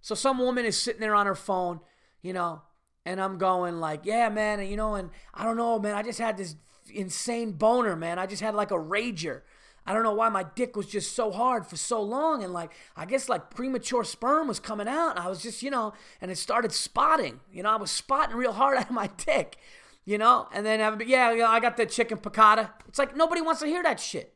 So 0.04 0.16
some 0.16 0.38
woman 0.38 0.66
is 0.66 0.78
sitting 0.78 1.00
there 1.00 1.16
on 1.16 1.26
her 1.26 1.34
phone, 1.34 1.80
you 2.22 2.34
know, 2.34 2.62
and 3.06 3.22
I'm 3.22 3.38
going 3.38 3.80
like, 3.80 4.02
yeah, 4.04 4.28
man, 4.28 4.60
and 4.60 4.70
you 4.70 4.76
know, 4.76 4.96
and 4.96 5.10
I 5.34 5.46
don't 5.46 5.56
know, 5.56 5.80
man, 5.80 5.96
I 5.96 6.04
just 6.04 6.20
had 6.20 6.36
this 6.36 6.58
insane 6.94 7.54
boner, 7.54 7.96
man. 7.96 8.20
I 8.20 8.26
just 8.26 8.42
had 8.42 8.54
like 8.54 8.72
a 8.72 8.76
rager. 8.76 9.42
I 9.86 9.94
don't 9.94 10.04
know 10.04 10.14
why 10.14 10.28
my 10.28 10.44
dick 10.44 10.76
was 10.76 10.88
just 10.88 11.14
so 11.14 11.32
hard 11.32 11.66
for 11.66 11.78
so 11.78 12.02
long. 12.02 12.44
And 12.44 12.52
like, 12.52 12.74
I 12.98 13.06
guess 13.06 13.30
like 13.30 13.50
premature 13.50 14.04
sperm 14.04 14.50
was 14.50 14.60
coming 14.60 14.90
out. 14.90 15.18
I 15.18 15.30
was 15.30 15.42
just, 15.42 15.64
you 15.64 15.72
know, 15.72 15.94
and 16.20 16.30
it 16.30 16.38
started 16.38 16.74
spotting. 16.74 17.40
You 17.50 17.64
know, 17.64 17.70
I 17.70 17.78
was 17.78 17.90
spotting 17.90 18.36
real 18.36 18.54
hard 18.54 18.78
out 18.80 18.90
of 18.90 18.92
my 18.92 19.10
dick, 19.18 19.56
you 20.04 20.18
know? 20.18 20.50
And 20.54 20.66
then, 20.66 20.82
uh, 20.82 20.98
yeah, 21.06 21.32
you 21.32 21.40
know, 21.40 21.48
I 21.48 21.62
got 21.62 21.78
the 21.78 21.86
chicken 21.86 22.18
piccata. 22.18 22.72
It's 22.90 23.00
like 23.00 23.16
nobody 23.16 23.40
wants 23.40 23.62
to 23.62 23.68
hear 23.68 23.84
that 23.84 24.02
shit. 24.02 24.34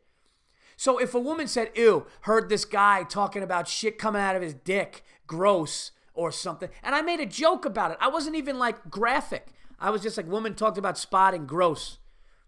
So 0.78 0.98
if 0.98 1.14
a 1.14 1.20
woman 1.20 1.48
said, 1.48 1.72
ew, 1.76 2.06
heard 2.22 2.48
this 2.48 2.64
guy 2.64 3.04
talking 3.04 3.44
about 3.44 3.68
shit 3.68 3.98
coming 3.98 4.22
out 4.22 4.36
of 4.36 4.42
his 4.42 4.54
dick, 4.54 5.04
gross 5.28 5.92
or 6.14 6.32
something. 6.32 6.70
And 6.82 6.96
I 6.96 7.02
made 7.02 7.20
a 7.20 7.26
joke 7.26 7.66
about 7.66 7.92
it. 7.92 7.98
I 8.02 8.08
wasn't 8.08 8.36
even 8.36 8.58
like 8.58 8.90
graphic. 8.90 9.48
I 9.80 9.92
was 9.92 10.02
just 10.02 10.18
like, 10.18 10.28
woman 10.28 10.56
talked 10.56 10.78
about 10.78 10.98
spotting, 10.98 11.46
gross. 11.46 12.00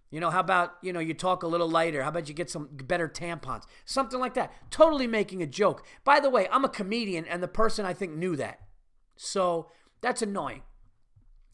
You 0.10 0.20
know, 0.20 0.32
how 0.32 0.40
about, 0.40 0.74
you 0.82 0.92
know, 0.92 1.00
you 1.00 1.14
talk 1.14 1.44
a 1.44 1.48
little 1.48 1.70
lighter? 1.70 2.02
How 2.02 2.10
about 2.10 2.28
you 2.28 2.34
get 2.34 2.50
some 2.50 2.70
better 2.72 3.08
tampons? 3.08 3.66
Something 3.86 4.20
like 4.20 4.34
that. 4.34 4.52
Totally 4.72 5.06
making 5.06 5.44
a 5.44 5.48
joke. 5.48 5.86
By 6.04 6.20
the 6.20 6.32
way, 6.32 6.48
I'm 6.52 6.66
a 6.66 6.70
comedian, 6.70 7.26
and 7.26 7.44
the 7.44 7.48
person 7.48 7.86
I 7.86 7.94
think 7.94 8.16
knew 8.16 8.36
that. 8.38 8.60
So 9.16 9.70
that's 10.02 10.24
annoying. 10.24 10.64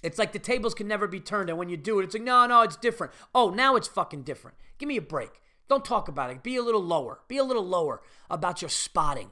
It's 0.03 0.17
like 0.17 0.31
the 0.31 0.39
tables 0.39 0.73
can 0.73 0.87
never 0.87 1.07
be 1.07 1.19
turned, 1.19 1.49
and 1.49 1.59
when 1.59 1.67
you 1.67 1.75
do 1.75 1.99
it, 1.99 2.03
it's 2.03 2.13
like, 2.13 2.23
no, 2.23 2.45
no, 2.45 2.61
it's 2.61 2.77
different. 2.77 3.11
Oh, 3.33 3.49
now 3.49 3.75
it's 3.75 3.89
fucking 3.89 4.23
different. 4.23 4.55
Give 4.77 4.87
me 4.87 4.97
a 4.97 5.01
break. 5.01 5.41
Don't 5.67 5.83
talk 5.83 6.07
about 6.07 6.29
it. 6.29 6.43
Be 6.43 6.55
a 6.55 6.63
little 6.63 6.83
lower. 6.83 7.19
Be 7.27 7.37
a 7.37 7.43
little 7.43 7.65
lower 7.65 8.01
about 8.29 8.61
your 8.61 8.69
spotting. 8.69 9.31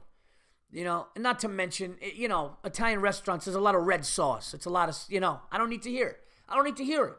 You 0.74 0.82
know, 0.82 1.06
and 1.14 1.22
not 1.22 1.38
to 1.38 1.48
mention, 1.48 1.96
eh, 2.02 2.10
you 2.16 2.26
know, 2.26 2.56
Italian 2.64 3.00
restaurants, 3.00 3.44
there's 3.44 3.54
a 3.54 3.60
lot 3.60 3.76
of 3.76 3.82
red 3.82 4.04
sauce. 4.04 4.52
It's 4.54 4.66
a 4.66 4.70
lot 4.70 4.88
of, 4.88 4.96
you 5.08 5.20
know, 5.20 5.40
I 5.52 5.56
don't 5.56 5.70
need 5.70 5.82
to 5.82 5.90
hear 5.90 6.08
it. 6.08 6.18
I 6.48 6.56
don't 6.56 6.64
need 6.64 6.76
to 6.78 6.84
hear 6.84 7.04
it. 7.04 7.14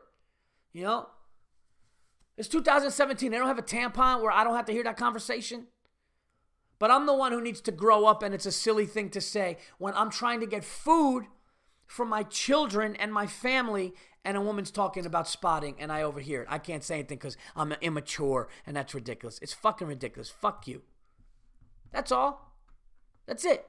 You 0.74 0.84
know? 0.84 1.08
It's 2.36 2.50
2017. 2.50 3.32
They 3.32 3.38
don't 3.38 3.48
have 3.48 3.58
a 3.58 3.62
tampon 3.62 4.22
where 4.22 4.32
I 4.32 4.44
don't 4.44 4.58
have 4.58 4.66
to 4.66 4.74
hear 4.74 4.84
that 4.84 4.98
conversation. 4.98 5.68
But 6.80 6.92
I'm 6.92 7.06
the 7.06 7.14
one 7.14 7.32
who 7.32 7.40
needs 7.40 7.62
to 7.62 7.72
grow 7.72 8.06
up, 8.06 8.22
and 8.22 8.36
it's 8.36 8.46
a 8.46 8.52
silly 8.52 8.86
thing 8.86 9.10
to 9.12 9.22
say 9.22 9.56
when 9.78 9.94
I'm 9.94 10.10
trying 10.10 10.42
to 10.42 10.46
get 10.46 10.66
food 10.66 11.24
for 11.88 12.06
my 12.06 12.24
children 12.24 12.98
and 12.98 13.14
my 13.14 13.26
family, 13.26 13.94
and 14.26 14.36
a 14.36 14.42
woman's 14.42 14.72
talking 14.72 15.06
about 15.06 15.30
spotting, 15.30 15.76
and 15.80 15.94
I 15.94 16.02
overhear 16.02 16.42
it. 16.42 16.48
I 16.52 16.58
can't 16.58 16.84
say 16.84 16.96
anything 16.96 17.20
because 17.20 17.38
I'm 17.56 17.72
immature, 17.80 18.50
and 18.68 18.76
that's 18.76 18.94
ridiculous. 18.94 19.40
It's 19.42 19.54
fucking 19.54 19.88
ridiculous. 19.88 20.30
Fuck 20.30 20.68
you. 20.68 20.82
That's 21.94 22.12
all. 22.12 22.55
That's 23.26 23.46
it. 23.46 23.66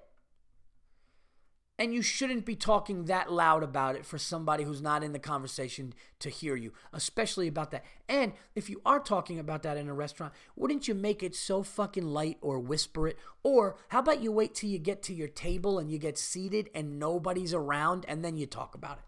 And 1.79 1.93
you 1.93 2.01
shouldn't 2.01 2.47
be 2.47 2.57
talking 2.57 3.05
that 3.05 3.31
loud 3.31 3.63
about 3.63 3.97
it 3.97 4.07
for 4.07 4.17
somebody 4.17 4.65
who's 4.65 4.81
not 4.81 5.05
in 5.05 5.13
the 5.13 5.19
conversation 5.19 5.93
to 6.21 6.31
hear 6.31 6.57
you, 6.57 6.73
especially 6.91 7.49
about 7.49 7.71
that. 7.71 7.85
And 8.09 8.33
if 8.55 8.71
you 8.71 8.81
are 8.87 8.99
talking 8.99 9.39
about 9.39 9.63
that 9.65 9.77
in 9.77 9.87
a 9.87 9.93
restaurant, 9.93 10.33
wouldn't 10.57 10.89
you 10.89 10.95
make 10.95 11.23
it 11.23 11.35
so 11.35 11.63
fucking 11.63 12.07
light 12.07 12.39
or 12.41 12.59
whisper 12.59 13.09
it? 13.09 13.19
Or 13.43 13.77
how 13.89 13.99
about 13.99 14.23
you 14.23 14.33
wait 14.33 14.55
till 14.55 14.71
you 14.71 14.79
get 14.79 15.03
to 15.05 15.15
your 15.15 15.29
table 15.29 15.79
and 15.79 15.91
you 15.91 15.99
get 15.99 16.17
seated 16.17 16.71
and 16.75 16.99
nobody's 16.99 17.53
around 17.53 18.07
and 18.09 18.25
then 18.25 18.39
you 18.39 18.47
talk 18.47 18.75
about 18.75 18.97
it? 18.97 19.05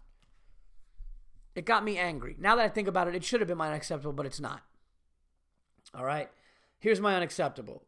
It 1.59 1.65
got 1.65 1.83
me 1.83 1.97
angry. 1.97 2.35
Now 2.37 2.55
that 2.55 2.65
I 2.65 2.69
think 2.69 2.87
about 2.87 3.07
it, 3.07 3.15
it 3.15 3.23
should 3.23 3.41
have 3.41 3.47
been 3.47 3.57
my 3.57 3.69
unacceptable, 3.69 4.13
but 4.13 4.27
it's 4.27 4.39
not. 4.39 4.61
All 5.95 6.05
right. 6.05 6.29
Here's 6.79 7.01
my 7.01 7.15
unacceptable. 7.15 7.83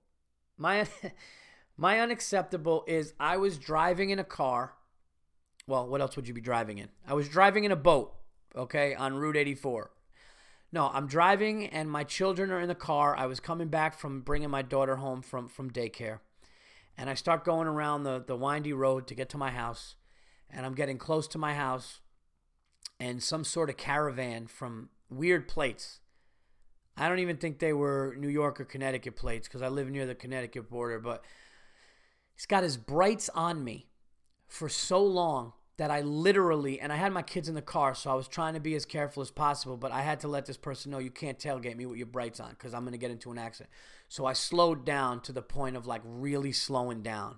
My 0.58 0.88
My 1.82 2.00
unacceptable 2.00 2.84
is 2.86 3.16
I 3.20 3.38
was 3.38 3.58
driving 3.58 4.12
in 4.12 4.20
a 4.20 4.24
car. 4.24 4.74
Well, 5.66 5.88
what 5.88 6.00
else 6.00 6.16
would 6.16 6.28
you 6.28 6.34
be 6.36 6.40
driving 6.40 6.78
in? 6.78 6.90
I 7.08 7.16
was 7.16 7.28
driving 7.28 7.64
in 7.64 7.72
a 7.72 7.76
boat, 7.76 8.14
okay, 8.56 8.94
on 8.94 9.16
Route 9.16 9.36
84. 9.36 9.90
No, 10.72 10.92
I'm 10.94 11.08
driving 11.08 11.66
and 11.66 11.90
my 11.90 12.04
children 12.04 12.52
are 12.52 12.60
in 12.60 12.68
the 12.68 12.76
car. 12.76 13.18
I 13.18 13.26
was 13.26 13.40
coming 13.40 13.70
back 13.70 13.98
from 13.98 14.22
bringing 14.22 14.52
my 14.52 14.62
daughter 14.62 14.98
home 14.98 15.24
from, 15.24 15.48
from 15.48 15.72
daycare. 15.72 16.20
And 17.00 17.10
I 17.10 17.16
start 17.16 17.44
going 17.44 17.68
around 17.68 18.04
the, 18.04 18.24
the 18.24 18.38
windy 18.38 18.74
road 18.74 19.08
to 19.08 19.16
get 19.16 19.30
to 19.30 19.40
my 19.40 19.50
house. 19.50 19.96
And 20.52 20.68
I'm 20.68 20.76
getting 20.76 21.00
close 21.00 21.28
to 21.30 21.40
my 21.40 21.56
house. 21.56 22.00
And 23.00 23.24
some 23.24 23.44
sort 23.44 23.72
of 23.72 23.78
caravan 23.78 24.46
from 24.46 24.90
weird 25.10 25.48
plates. 25.48 26.00
I 26.96 27.10
don't 27.10 27.18
even 27.18 27.38
think 27.38 27.58
they 27.58 27.74
were 27.74 28.16
New 28.20 28.30
York 28.30 28.62
or 28.62 28.66
Connecticut 28.66 29.16
plates 29.16 29.48
because 29.48 29.64
I 29.64 29.70
live 29.70 29.90
near 29.90 30.06
the 30.06 30.14
Connecticut 30.14 30.70
border, 30.70 31.00
but 31.00 31.24
He's 32.36 32.46
got 32.46 32.64
his 32.64 32.78
brights 32.78 33.30
on 33.30 33.64
me 33.64 33.88
for 34.48 34.70
so 34.70 35.04
long 35.04 35.54
that 35.78 35.90
I 35.90 36.02
literally, 36.02 36.80
and 36.80 36.94
I 36.94 36.96
had 36.96 37.12
my 37.12 37.24
kids 37.24 37.50
in 37.50 37.56
the 37.56 37.62
car, 37.62 37.96
so 37.96 38.12
I 38.12 38.14
was 38.14 38.28
trying 38.28 38.54
to 38.54 38.60
be 38.60 38.76
as 38.76 38.86
careful 38.86 39.22
as 39.22 39.32
possible, 39.32 39.78
but 39.78 39.92
I 39.92 40.02
had 40.02 40.20
to 40.20 40.28
let 40.28 40.46
this 40.46 40.58
person 40.58 40.92
know 40.92 41.00
you 41.00 41.10
can't 41.10 41.40
tailgate 41.40 41.76
me 41.76 41.86
with 41.86 41.98
your 41.98 42.08
brights 42.08 42.40
on 42.40 42.52
because 42.52 42.74
I'm 42.74 42.82
going 42.82 42.92
to 42.92 43.00
get 43.00 43.10
into 43.10 43.32
an 43.32 43.40
accident. 43.40 43.72
So 44.08 44.26
I 44.26 44.34
slowed 44.34 44.86
down 44.86 45.22
to 45.22 45.32
the 45.32 45.42
point 45.42 45.76
of 45.76 45.88
like 45.88 46.02
really 46.06 46.52
slowing 46.52 47.02
down. 47.02 47.38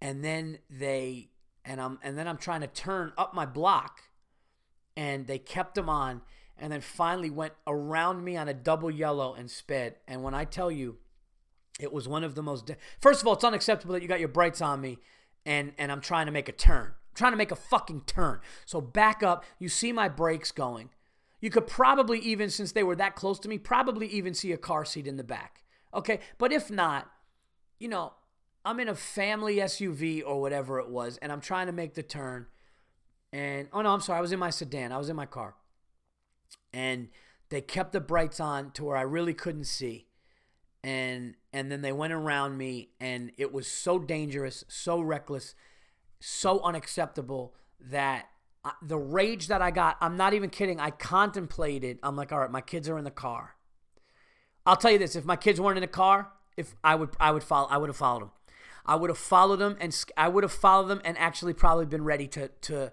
And 0.00 0.24
then 0.24 0.58
they, 0.68 1.28
and 1.64 1.80
I'm, 1.80 1.98
and 2.02 2.18
then 2.18 2.26
I'm 2.26 2.38
trying 2.38 2.62
to 2.62 2.66
turn 2.66 3.12
up 3.16 3.32
my 3.32 3.46
block 3.46 4.00
and 4.96 5.26
they 5.26 5.38
kept 5.38 5.74
them 5.74 5.88
on 5.88 6.22
and 6.58 6.72
then 6.72 6.80
finally 6.80 7.30
went 7.30 7.52
around 7.66 8.24
me 8.24 8.36
on 8.36 8.48
a 8.48 8.54
double 8.54 8.90
yellow 8.90 9.34
and 9.34 9.50
sped. 9.50 9.96
And 10.08 10.22
when 10.22 10.34
I 10.34 10.44
tell 10.44 10.70
you, 10.70 10.96
it 11.78 11.92
was 11.92 12.08
one 12.08 12.24
of 12.24 12.34
the 12.34 12.42
most. 12.42 12.66
De- 12.66 12.76
First 13.00 13.20
of 13.20 13.26
all, 13.26 13.34
it's 13.34 13.44
unacceptable 13.44 13.94
that 13.94 14.02
you 14.02 14.08
got 14.08 14.20
your 14.20 14.28
brights 14.28 14.60
on 14.60 14.80
me, 14.80 14.98
and 15.44 15.72
and 15.78 15.92
I'm 15.92 16.00
trying 16.00 16.26
to 16.26 16.32
make 16.32 16.48
a 16.48 16.52
turn. 16.52 16.86
I'm 16.86 17.14
trying 17.14 17.32
to 17.32 17.38
make 17.38 17.50
a 17.50 17.56
fucking 17.56 18.02
turn. 18.06 18.40
So 18.64 18.80
back 18.80 19.22
up. 19.22 19.44
You 19.58 19.68
see 19.68 19.92
my 19.92 20.08
brakes 20.08 20.52
going. 20.52 20.90
You 21.40 21.50
could 21.50 21.66
probably 21.66 22.18
even, 22.20 22.48
since 22.48 22.72
they 22.72 22.82
were 22.82 22.96
that 22.96 23.14
close 23.14 23.38
to 23.40 23.48
me, 23.48 23.58
probably 23.58 24.06
even 24.06 24.32
see 24.32 24.52
a 24.52 24.56
car 24.56 24.84
seat 24.84 25.06
in 25.06 25.16
the 25.16 25.24
back. 25.24 25.62
Okay, 25.92 26.20
but 26.38 26.50
if 26.50 26.70
not, 26.70 27.10
you 27.78 27.88
know, 27.88 28.14
I'm 28.64 28.80
in 28.80 28.88
a 28.88 28.94
family 28.94 29.56
SUV 29.56 30.22
or 30.26 30.40
whatever 30.40 30.80
it 30.80 30.88
was, 30.88 31.18
and 31.18 31.30
I'm 31.30 31.40
trying 31.40 31.66
to 31.66 31.72
make 31.72 31.94
the 31.94 32.02
turn. 32.02 32.46
And 33.32 33.68
oh 33.72 33.82
no, 33.82 33.90
I'm 33.90 34.00
sorry, 34.00 34.18
I 34.18 34.22
was 34.22 34.32
in 34.32 34.38
my 34.38 34.50
sedan. 34.50 34.92
I 34.92 34.98
was 34.98 35.10
in 35.10 35.16
my 35.16 35.26
car, 35.26 35.54
and 36.72 37.08
they 37.50 37.60
kept 37.60 37.92
the 37.92 38.00
brights 38.00 38.40
on 38.40 38.70
to 38.72 38.84
where 38.84 38.96
I 38.96 39.02
really 39.02 39.34
couldn't 39.34 39.64
see 39.64 40.05
and 40.82 41.34
and 41.52 41.70
then 41.70 41.82
they 41.82 41.92
went 41.92 42.12
around 42.12 42.56
me 42.56 42.90
and 43.00 43.32
it 43.36 43.52
was 43.52 43.66
so 43.66 43.98
dangerous 43.98 44.64
so 44.68 45.00
reckless 45.00 45.54
so 46.20 46.60
unacceptable 46.62 47.54
that 47.80 48.26
I, 48.64 48.72
the 48.82 48.96
rage 48.96 49.48
that 49.48 49.62
i 49.62 49.70
got 49.70 49.96
i'm 50.00 50.16
not 50.16 50.34
even 50.34 50.50
kidding 50.50 50.80
i 50.80 50.90
contemplated 50.90 51.98
i'm 52.02 52.16
like 52.16 52.32
all 52.32 52.40
right 52.40 52.50
my 52.50 52.60
kids 52.60 52.88
are 52.88 52.98
in 52.98 53.04
the 53.04 53.10
car. 53.10 53.56
I'll 54.64 54.76
tell 54.76 54.90
you 54.90 54.98
this 54.98 55.14
if 55.14 55.24
my 55.24 55.36
kids 55.36 55.60
weren't 55.60 55.78
in 55.78 55.82
the 55.82 55.86
car 55.88 56.32
if 56.56 56.74
i 56.82 56.94
would 56.94 57.10
i 57.20 57.30
would 57.30 57.44
follow 57.44 57.68
i 57.68 57.76
would 57.76 57.88
have 57.88 57.96
followed 57.96 58.22
them 58.22 58.30
i 58.84 58.96
would 58.96 59.10
have 59.10 59.18
followed 59.18 59.56
them 59.56 59.76
and 59.80 60.04
i 60.16 60.28
would 60.28 60.42
have 60.42 60.52
followed 60.52 60.88
them 60.88 61.00
and 61.04 61.16
actually 61.18 61.52
probably 61.52 61.86
been 61.86 62.04
ready 62.04 62.26
to 62.26 62.48
to 62.60 62.92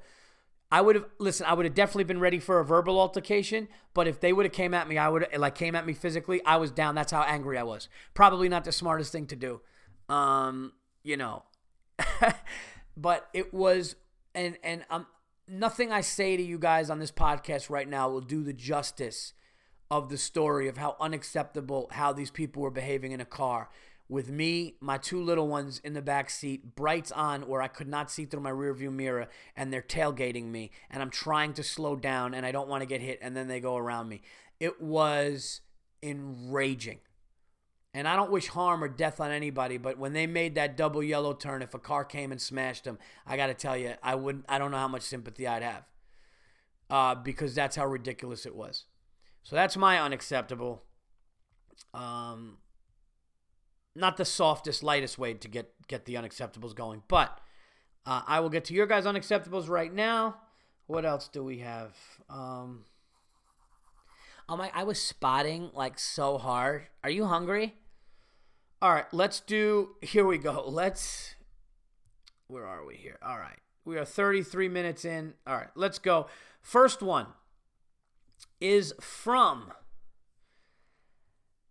I 0.73 0.81
would 0.81 0.95
have 0.95 1.05
listen. 1.19 1.45
I 1.45 1.53
would 1.53 1.65
have 1.65 1.75
definitely 1.75 2.05
been 2.05 2.19
ready 2.19 2.39
for 2.39 2.59
a 2.59 2.65
verbal 2.65 2.99
altercation. 2.99 3.67
But 3.93 4.07
if 4.07 4.19
they 4.19 4.33
would 4.33 4.47
have 4.47 4.53
came 4.53 4.73
at 4.73 4.87
me, 4.87 4.97
I 4.97 5.07
would 5.07 5.27
like 5.37 5.53
came 5.53 5.75
at 5.75 5.85
me 5.85 5.93
physically. 5.93 6.41
I 6.47 6.57
was 6.57 6.71
down. 6.71 6.95
That's 6.95 7.11
how 7.11 7.21
angry 7.21 7.59
I 7.59 7.63
was. 7.63 7.89
Probably 8.15 8.49
not 8.49 8.63
the 8.63 8.71
smartest 8.71 9.11
thing 9.11 9.27
to 9.27 9.35
do. 9.35 9.61
Um, 10.09 10.73
you 11.03 11.15
know, 11.15 11.43
but 12.97 13.29
it 13.35 13.53
was, 13.53 13.97
and 14.33 14.57
and 14.63 14.83
um, 14.89 15.05
nothing 15.47 15.91
I 15.91 16.01
say 16.01 16.35
to 16.37 16.41
you 16.41 16.57
guys 16.57 16.89
on 16.89 16.97
this 16.97 17.11
podcast 17.11 17.69
right 17.69 17.87
now 17.87 18.09
will 18.09 18.21
do 18.21 18.41
the 18.41 18.51
justice 18.51 19.33
of 19.91 20.09
the 20.09 20.17
story 20.17 20.67
of 20.67 20.77
how 20.77 20.95
unacceptable 20.99 21.87
how 21.91 22.13
these 22.13 22.31
people 22.31 22.63
were 22.63 22.71
behaving 22.71 23.11
in 23.11 23.21
a 23.21 23.25
car 23.25 23.69
with 24.13 24.29
me, 24.29 24.75
my 24.79 24.95
two 24.95 25.19
little 25.19 25.47
ones 25.47 25.81
in 25.83 25.93
the 25.93 26.01
back 26.01 26.29
seat, 26.29 26.75
brights 26.75 27.11
on 27.11 27.47
where 27.47 27.63
I 27.63 27.67
could 27.67 27.87
not 27.87 28.11
see 28.11 28.25
through 28.25 28.41
my 28.41 28.51
rearview 28.51 28.93
mirror, 28.93 29.27
and 29.55 29.73
they're 29.73 29.81
tailgating 29.81 30.51
me, 30.51 30.69
and 30.91 31.01
I'm 31.01 31.09
trying 31.09 31.53
to 31.53 31.63
slow 31.63 31.95
down, 31.95 32.35
and 32.35 32.45
I 32.45 32.51
don't 32.51 32.69
want 32.69 32.81
to 32.81 32.85
get 32.85 33.01
hit, 33.01 33.17
and 33.23 33.35
then 33.35 33.47
they 33.47 33.59
go 33.59 33.75
around 33.75 34.09
me. 34.09 34.21
It 34.59 34.79
was 34.79 35.61
enraging. 36.03 36.99
And 37.95 38.07
I 38.07 38.15
don't 38.15 38.29
wish 38.29 38.49
harm 38.49 38.83
or 38.83 38.87
death 38.87 39.19
on 39.19 39.31
anybody, 39.31 39.77
but 39.77 39.97
when 39.97 40.13
they 40.13 40.27
made 40.27 40.53
that 40.55 40.77
double 40.77 41.01
yellow 41.01 41.33
turn, 41.33 41.63
if 41.63 41.73
a 41.73 41.79
car 41.79 42.05
came 42.05 42.31
and 42.31 42.39
smashed 42.39 42.83
them, 42.83 42.99
I 43.25 43.35
got 43.35 43.47
to 43.47 43.55
tell 43.55 43.75
you, 43.75 43.95
I 44.03 44.13
wouldn't. 44.13 44.45
I 44.47 44.59
don't 44.59 44.69
know 44.69 44.77
how 44.77 44.87
much 44.87 45.01
sympathy 45.01 45.47
I'd 45.47 45.63
have, 45.63 45.83
uh, 46.91 47.15
because 47.15 47.55
that's 47.55 47.75
how 47.75 47.87
ridiculous 47.87 48.45
it 48.45 48.55
was. 48.55 48.85
So 49.41 49.55
that's 49.55 49.75
my 49.75 49.99
unacceptable. 49.99 50.83
Um, 51.95 52.57
not 53.95 54.17
the 54.17 54.25
softest, 54.25 54.83
lightest 54.83 55.17
way 55.17 55.33
to 55.33 55.47
get 55.47 55.71
get 55.87 56.05
the 56.05 56.15
unacceptables 56.15 56.75
going. 56.75 57.03
But 57.07 57.39
uh, 58.05 58.21
I 58.27 58.39
will 58.39 58.49
get 58.49 58.65
to 58.65 58.73
your 58.73 58.87
guys' 58.87 59.05
unacceptables 59.05 59.69
right 59.69 59.93
now. 59.93 60.37
What 60.87 61.05
else 61.05 61.27
do 61.27 61.43
we 61.43 61.59
have? 61.59 61.95
Um, 62.29 62.85
oh 64.49 64.57
my! 64.57 64.71
I 64.73 64.83
was 64.83 65.01
spotting 65.01 65.69
like 65.73 65.99
so 65.99 66.37
hard. 66.37 66.87
Are 67.03 67.09
you 67.09 67.25
hungry? 67.25 67.75
All 68.81 68.91
right, 68.91 69.05
let's 69.13 69.39
do. 69.39 69.95
Here 70.01 70.25
we 70.25 70.37
go. 70.37 70.63
Let's. 70.67 71.35
Where 72.47 72.65
are 72.65 72.85
we 72.85 72.95
here? 72.95 73.17
All 73.25 73.37
right, 73.37 73.59
we 73.85 73.97
are 73.97 74.05
33 74.05 74.67
minutes 74.69 75.05
in. 75.05 75.33
All 75.47 75.55
right, 75.55 75.69
let's 75.75 75.99
go. 75.99 76.27
First 76.61 77.01
one 77.01 77.27
is 78.59 78.93
from 78.99 79.71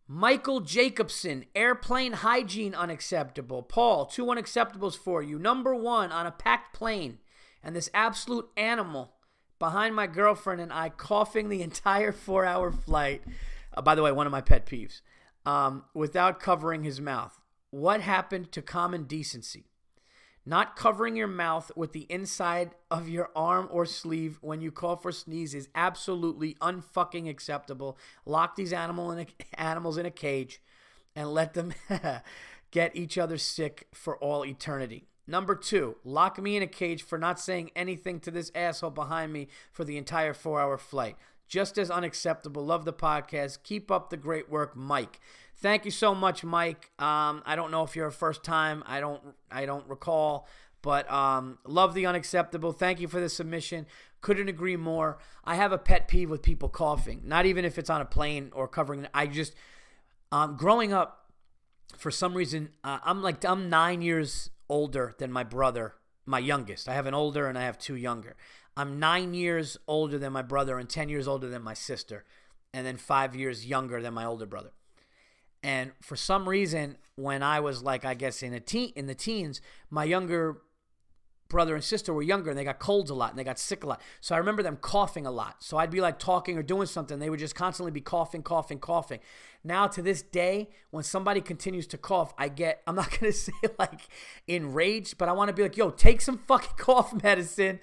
Michael 0.08 0.60
Jacobson, 0.60 1.44
airplane 1.54 2.12
hygiene 2.12 2.74
unacceptable. 2.74 3.62
Paul, 3.62 4.06
two 4.06 4.26
unacceptables 4.26 4.96
for 4.96 5.22
you. 5.22 5.38
Number 5.38 5.74
one, 5.74 6.12
on 6.12 6.26
a 6.26 6.30
packed 6.32 6.74
plane, 6.74 7.18
and 7.62 7.74
this 7.74 7.90
absolute 7.94 8.48
animal 8.56 9.14
behind 9.58 9.94
my 9.94 10.08
girlfriend 10.08 10.60
and 10.60 10.72
I 10.72 10.88
coughing 10.88 11.48
the 11.48 11.62
entire 11.68 12.12
four 12.12 12.44
hour 12.44 12.72
flight. 12.72 13.22
Uh, 13.74 13.82
by 13.82 13.94
the 13.94 14.02
way, 14.02 14.12
one 14.12 14.26
of 14.26 14.32
my 14.32 14.40
pet 14.40 14.66
peeves. 14.66 15.00
Um, 15.44 15.84
without 15.94 16.38
covering 16.38 16.84
his 16.84 17.00
mouth. 17.00 17.40
What 17.70 18.00
happened 18.00 18.52
to 18.52 18.62
common 18.62 19.04
decency? 19.04 19.71
Not 20.44 20.74
covering 20.74 21.14
your 21.14 21.28
mouth 21.28 21.70
with 21.76 21.92
the 21.92 22.06
inside 22.10 22.72
of 22.90 23.08
your 23.08 23.30
arm 23.36 23.68
or 23.70 23.86
sleeve 23.86 24.38
when 24.40 24.60
you 24.60 24.72
call 24.72 24.96
for 24.96 25.12
sneeze 25.12 25.54
is 25.54 25.68
absolutely 25.74 26.54
unfucking 26.54 27.28
acceptable. 27.28 27.96
Lock 28.26 28.56
these 28.56 28.72
animal 28.72 29.12
in 29.12 29.20
a, 29.20 29.26
animals 29.60 29.98
in 29.98 30.06
a 30.06 30.10
cage 30.10 30.60
and 31.14 31.32
let 31.32 31.54
them 31.54 31.72
get 32.72 32.96
each 32.96 33.18
other 33.18 33.38
sick 33.38 33.86
for 33.92 34.16
all 34.16 34.44
eternity. 34.44 35.06
Number 35.28 35.54
two, 35.54 35.96
lock 36.02 36.42
me 36.42 36.56
in 36.56 36.62
a 36.64 36.66
cage 36.66 37.02
for 37.04 37.18
not 37.18 37.38
saying 37.38 37.70
anything 37.76 38.18
to 38.20 38.32
this 38.32 38.50
asshole 38.54 38.90
behind 38.90 39.32
me 39.32 39.46
for 39.70 39.84
the 39.84 39.96
entire 39.96 40.34
four 40.34 40.60
hour 40.60 40.76
flight. 40.76 41.16
Just 41.46 41.78
as 41.78 41.90
unacceptable. 41.90 42.64
Love 42.64 42.84
the 42.84 42.92
podcast. 42.92 43.62
Keep 43.62 43.90
up 43.90 44.10
the 44.10 44.16
great 44.16 44.50
work, 44.50 44.74
Mike. 44.74 45.20
Thank 45.62 45.84
you 45.84 45.92
so 45.92 46.12
much, 46.12 46.42
Mike. 46.42 46.90
Um, 46.98 47.42
I 47.46 47.54
don't 47.54 47.70
know 47.70 47.84
if 47.84 47.94
you're 47.94 48.08
a 48.08 48.12
first 48.12 48.42
time. 48.42 48.82
I 48.84 48.98
don't. 48.98 49.22
I 49.50 49.64
don't 49.64 49.88
recall. 49.88 50.48
But 50.82 51.08
um, 51.10 51.58
love 51.64 51.94
the 51.94 52.06
unacceptable. 52.06 52.72
Thank 52.72 52.98
you 52.98 53.06
for 53.06 53.20
the 53.20 53.28
submission. 53.28 53.86
Couldn't 54.20 54.48
agree 54.48 54.76
more. 54.76 55.18
I 55.44 55.54
have 55.54 55.70
a 55.70 55.78
pet 55.78 56.08
peeve 56.08 56.28
with 56.28 56.42
people 56.42 56.68
coughing. 56.68 57.22
Not 57.24 57.46
even 57.46 57.64
if 57.64 57.78
it's 57.78 57.88
on 57.88 58.00
a 58.00 58.04
plane 58.04 58.50
or 58.52 58.66
covering. 58.66 59.06
I 59.14 59.28
just 59.28 59.54
um, 60.32 60.56
growing 60.56 60.92
up, 60.92 61.30
for 61.96 62.10
some 62.10 62.34
reason, 62.34 62.70
uh, 62.82 62.98
I'm 63.04 63.22
like 63.22 63.44
I'm 63.44 63.70
nine 63.70 64.02
years 64.02 64.50
older 64.68 65.14
than 65.18 65.30
my 65.30 65.44
brother, 65.44 65.94
my 66.26 66.40
youngest. 66.40 66.88
I 66.88 66.94
have 66.94 67.06
an 67.06 67.14
older 67.14 67.46
and 67.46 67.56
I 67.56 67.62
have 67.62 67.78
two 67.78 67.94
younger. 67.94 68.34
I'm 68.76 68.98
nine 68.98 69.34
years 69.34 69.76
older 69.86 70.18
than 70.18 70.32
my 70.32 70.42
brother 70.42 70.80
and 70.80 70.88
ten 70.88 71.08
years 71.08 71.28
older 71.28 71.48
than 71.48 71.62
my 71.62 71.74
sister, 71.74 72.24
and 72.74 72.84
then 72.84 72.96
five 72.96 73.36
years 73.36 73.66
younger 73.66 74.02
than 74.02 74.14
my 74.14 74.24
older 74.24 74.46
brother. 74.46 74.72
And 75.62 75.92
for 76.00 76.16
some 76.16 76.48
reason, 76.48 76.96
when 77.16 77.42
I 77.42 77.60
was 77.60 77.82
like, 77.82 78.04
I 78.04 78.14
guess 78.14 78.42
in 78.42 78.52
a 78.52 78.60
teen 78.60 78.92
in 78.96 79.06
the 79.06 79.14
teens, 79.14 79.60
my 79.90 80.04
younger 80.04 80.62
brother 81.52 81.74
and 81.74 81.84
sister 81.84 82.12
were 82.14 82.22
younger 82.22 82.48
and 82.48 82.58
they 82.58 82.64
got 82.64 82.78
colds 82.78 83.10
a 83.10 83.14
lot 83.14 83.30
and 83.30 83.38
they 83.38 83.44
got 83.44 83.58
sick 83.58 83.84
a 83.84 83.86
lot. 83.86 84.00
So 84.20 84.34
I 84.34 84.38
remember 84.38 84.62
them 84.62 84.76
coughing 84.76 85.26
a 85.26 85.30
lot. 85.30 85.62
So 85.62 85.76
I'd 85.76 85.90
be 85.90 86.00
like 86.00 86.18
talking 86.18 86.56
or 86.56 86.62
doing 86.62 86.86
something. 86.86 87.18
They 87.18 87.28
would 87.28 87.38
just 87.38 87.54
constantly 87.54 87.92
be 87.92 88.00
coughing, 88.00 88.42
coughing, 88.42 88.78
coughing. 88.78 89.20
Now 89.62 89.86
to 89.88 90.02
this 90.02 90.22
day, 90.22 90.70
when 90.90 91.04
somebody 91.04 91.42
continues 91.42 91.86
to 91.88 91.98
cough, 91.98 92.32
I 92.38 92.48
get, 92.48 92.82
I'm 92.86 92.96
not 92.96 93.10
going 93.20 93.30
to 93.30 93.38
say 93.38 93.52
like 93.78 94.08
enraged, 94.48 95.18
but 95.18 95.28
I 95.28 95.32
want 95.32 95.48
to 95.48 95.52
be 95.52 95.62
like, 95.62 95.76
yo, 95.76 95.90
take 95.90 96.22
some 96.22 96.38
fucking 96.38 96.76
cough 96.78 97.12
medicine 97.22 97.78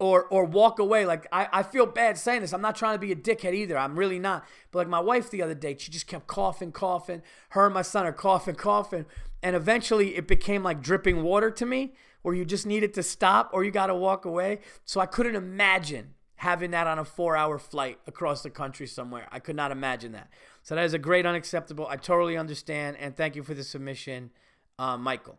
or 0.00 0.24
or 0.24 0.44
walk 0.44 0.78
away. 0.78 1.04
Like 1.06 1.26
I, 1.30 1.48
I 1.52 1.62
feel 1.62 1.86
bad 1.86 2.18
saying 2.18 2.40
this. 2.40 2.52
I'm 2.52 2.60
not 2.60 2.74
trying 2.74 2.94
to 2.94 2.98
be 2.98 3.12
a 3.12 3.16
dickhead 3.16 3.54
either. 3.54 3.78
I'm 3.78 3.96
really 3.96 4.18
not. 4.18 4.44
But 4.72 4.80
like 4.80 4.88
my 4.88 5.00
wife 5.00 5.30
the 5.30 5.42
other 5.42 5.54
day, 5.54 5.76
she 5.78 5.92
just 5.92 6.06
kept 6.06 6.26
coughing, 6.26 6.72
coughing. 6.72 7.22
Her 7.50 7.66
and 7.66 7.74
my 7.74 7.82
son 7.82 8.06
are 8.06 8.12
coughing, 8.12 8.56
coughing. 8.56 9.06
And 9.42 9.54
eventually 9.54 10.16
it 10.16 10.26
became 10.26 10.62
like 10.62 10.82
dripping 10.82 11.22
water 11.22 11.50
to 11.52 11.66
me 11.66 11.92
where 12.22 12.34
you 12.34 12.44
just 12.44 12.66
needed 12.66 12.92
to 12.94 13.02
stop 13.02 13.50
or 13.52 13.64
you 13.64 13.70
got 13.70 13.86
to 13.86 13.94
walk 13.94 14.24
away. 14.24 14.60
So 14.84 15.00
I 15.00 15.06
couldn't 15.06 15.36
imagine 15.36 16.14
having 16.36 16.70
that 16.70 16.86
on 16.86 16.98
a 16.98 17.04
four 17.04 17.36
hour 17.36 17.58
flight 17.58 17.98
across 18.06 18.42
the 18.42 18.50
country 18.50 18.86
somewhere. 18.86 19.28
I 19.30 19.38
could 19.38 19.56
not 19.56 19.70
imagine 19.70 20.12
that. 20.12 20.30
So 20.62 20.74
that 20.74 20.84
is 20.84 20.94
a 20.94 20.98
great 20.98 21.26
unacceptable. 21.26 21.86
I 21.86 21.96
totally 21.96 22.36
understand. 22.36 22.96
And 22.98 23.14
thank 23.16 23.36
you 23.36 23.42
for 23.42 23.54
the 23.54 23.64
submission, 23.64 24.30
uh, 24.78 24.96
Michael. 24.96 25.38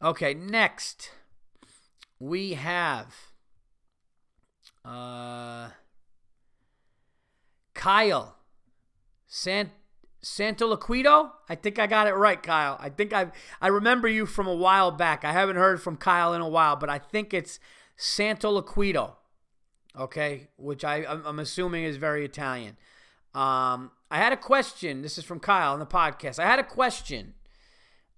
Okay, 0.00 0.34
next 0.34 1.10
we 2.18 2.54
have 2.54 3.31
uh, 4.84 5.68
Kyle 7.74 8.36
Sant 9.26 9.70
Santoliquito? 10.22 11.30
I 11.48 11.54
think 11.54 11.78
I 11.78 11.86
got 11.86 12.06
it 12.06 12.14
right, 12.14 12.42
Kyle. 12.42 12.76
I 12.80 12.88
think 12.88 13.12
I 13.12 13.32
I 13.60 13.68
remember 13.68 14.08
you 14.08 14.26
from 14.26 14.46
a 14.46 14.54
while 14.54 14.90
back. 14.90 15.24
I 15.24 15.32
haven't 15.32 15.56
heard 15.56 15.82
from 15.82 15.96
Kyle 15.96 16.32
in 16.34 16.40
a 16.40 16.48
while, 16.48 16.76
but 16.76 16.88
I 16.90 16.98
think 16.98 17.34
it's 17.34 17.58
Santoliquito. 17.98 19.14
Okay, 19.98 20.48
which 20.56 20.84
I 20.84 21.04
I'm 21.04 21.38
assuming 21.38 21.84
is 21.84 21.96
very 21.96 22.24
Italian. 22.24 22.76
Um, 23.34 23.92
I 24.10 24.18
had 24.18 24.32
a 24.32 24.36
question. 24.36 25.02
This 25.02 25.16
is 25.18 25.24
from 25.24 25.40
Kyle 25.40 25.72
on 25.72 25.78
the 25.78 25.86
podcast. 25.86 26.38
I 26.38 26.46
had 26.46 26.58
a 26.58 26.64
question. 26.64 27.34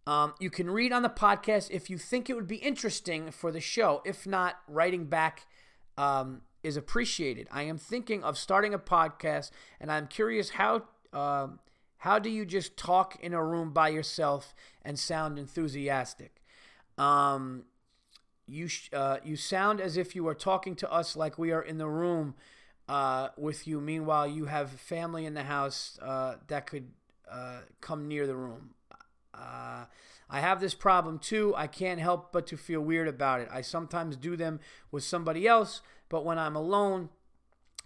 Um, 0.06 0.34
you 0.38 0.50
can 0.50 0.68
read 0.68 0.92
on 0.92 1.02
the 1.02 1.08
podcast 1.08 1.70
if 1.70 1.88
you 1.88 1.96
think 1.96 2.28
it 2.28 2.34
would 2.34 2.46
be 2.46 2.56
interesting 2.56 3.30
for 3.30 3.50
the 3.50 3.60
show. 3.60 4.02
If 4.04 4.26
not, 4.26 4.56
writing 4.68 5.06
back 5.06 5.46
um, 5.96 6.42
is 6.64 6.76
appreciated. 6.76 7.46
I 7.52 7.62
am 7.62 7.78
thinking 7.78 8.24
of 8.24 8.38
starting 8.38 8.74
a 8.74 8.78
podcast, 8.78 9.50
and 9.80 9.92
I'm 9.92 10.06
curious 10.06 10.50
how 10.50 10.84
um, 11.12 11.60
how 11.98 12.18
do 12.18 12.28
you 12.28 12.44
just 12.44 12.76
talk 12.76 13.16
in 13.20 13.32
a 13.32 13.44
room 13.44 13.72
by 13.72 13.88
yourself 13.88 14.54
and 14.82 14.98
sound 14.98 15.38
enthusiastic? 15.38 16.42
Um, 16.98 17.64
you 18.46 18.68
sh- 18.68 18.90
uh, 18.92 19.18
you 19.24 19.36
sound 19.36 19.80
as 19.80 19.96
if 19.96 20.14
you 20.14 20.26
are 20.28 20.34
talking 20.34 20.74
to 20.76 20.92
us 20.92 21.16
like 21.16 21.38
we 21.38 21.52
are 21.52 21.62
in 21.62 21.78
the 21.78 21.88
room 21.88 22.34
uh, 22.88 23.28
with 23.36 23.66
you. 23.66 23.80
Meanwhile, 23.80 24.28
you 24.28 24.46
have 24.46 24.70
family 24.70 25.24
in 25.24 25.34
the 25.34 25.44
house 25.44 25.98
uh, 26.02 26.36
that 26.48 26.66
could 26.66 26.90
uh, 27.30 27.60
come 27.80 28.08
near 28.08 28.26
the 28.26 28.36
room. 28.36 28.70
Uh, 29.32 29.84
I 30.30 30.40
have 30.40 30.60
this 30.60 30.74
problem 30.74 31.18
too. 31.18 31.54
I 31.56 31.66
can't 31.66 32.00
help 32.00 32.32
but 32.32 32.46
to 32.48 32.56
feel 32.56 32.80
weird 32.80 33.08
about 33.08 33.40
it. 33.40 33.48
I 33.50 33.60
sometimes 33.60 34.16
do 34.16 34.36
them 34.36 34.60
with 34.90 35.04
somebody 35.04 35.46
else, 35.46 35.80
but 36.14 36.24
when 36.24 36.38
I'm 36.38 36.54
alone, 36.54 37.08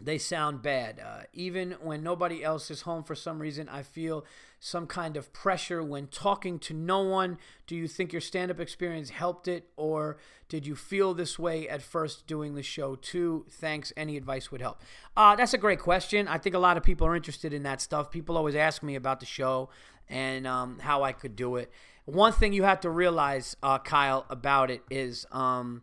they 0.02 0.18
sound 0.18 0.60
bad. 0.60 1.00
Uh, 1.00 1.22
even 1.32 1.76
when 1.80 2.02
nobody 2.02 2.44
else 2.44 2.70
is 2.70 2.82
home 2.82 3.02
for 3.02 3.14
some 3.14 3.38
reason, 3.38 3.70
I 3.70 3.82
feel 3.82 4.26
some 4.60 4.86
kind 4.86 5.16
of 5.16 5.32
pressure 5.32 5.82
when 5.82 6.08
talking 6.08 6.58
to 6.58 6.74
no 6.74 7.00
one. 7.00 7.38
Do 7.66 7.74
you 7.74 7.88
think 7.88 8.12
your 8.12 8.20
stand 8.20 8.50
up 8.50 8.60
experience 8.60 9.08
helped 9.08 9.48
it, 9.48 9.70
or 9.78 10.18
did 10.50 10.66
you 10.66 10.76
feel 10.76 11.14
this 11.14 11.38
way 11.38 11.66
at 11.70 11.80
first 11.80 12.26
doing 12.26 12.54
the 12.54 12.62
show 12.62 12.96
too? 12.96 13.46
Thanks. 13.48 13.94
Any 13.96 14.18
advice 14.18 14.52
would 14.52 14.60
help. 14.60 14.82
Uh, 15.16 15.34
that's 15.34 15.54
a 15.54 15.58
great 15.58 15.80
question. 15.80 16.28
I 16.28 16.36
think 16.36 16.54
a 16.54 16.58
lot 16.58 16.76
of 16.76 16.82
people 16.82 17.06
are 17.06 17.16
interested 17.16 17.54
in 17.54 17.62
that 17.62 17.80
stuff. 17.80 18.10
People 18.10 18.36
always 18.36 18.54
ask 18.54 18.82
me 18.82 18.94
about 18.94 19.20
the 19.20 19.26
show 19.26 19.70
and 20.06 20.46
um, 20.46 20.80
how 20.80 21.02
I 21.02 21.12
could 21.12 21.34
do 21.34 21.56
it. 21.56 21.72
One 22.04 22.34
thing 22.34 22.52
you 22.52 22.64
have 22.64 22.80
to 22.80 22.90
realize, 22.90 23.56
uh, 23.62 23.78
Kyle, 23.78 24.26
about 24.28 24.70
it 24.70 24.82
is. 24.90 25.24
Um, 25.32 25.80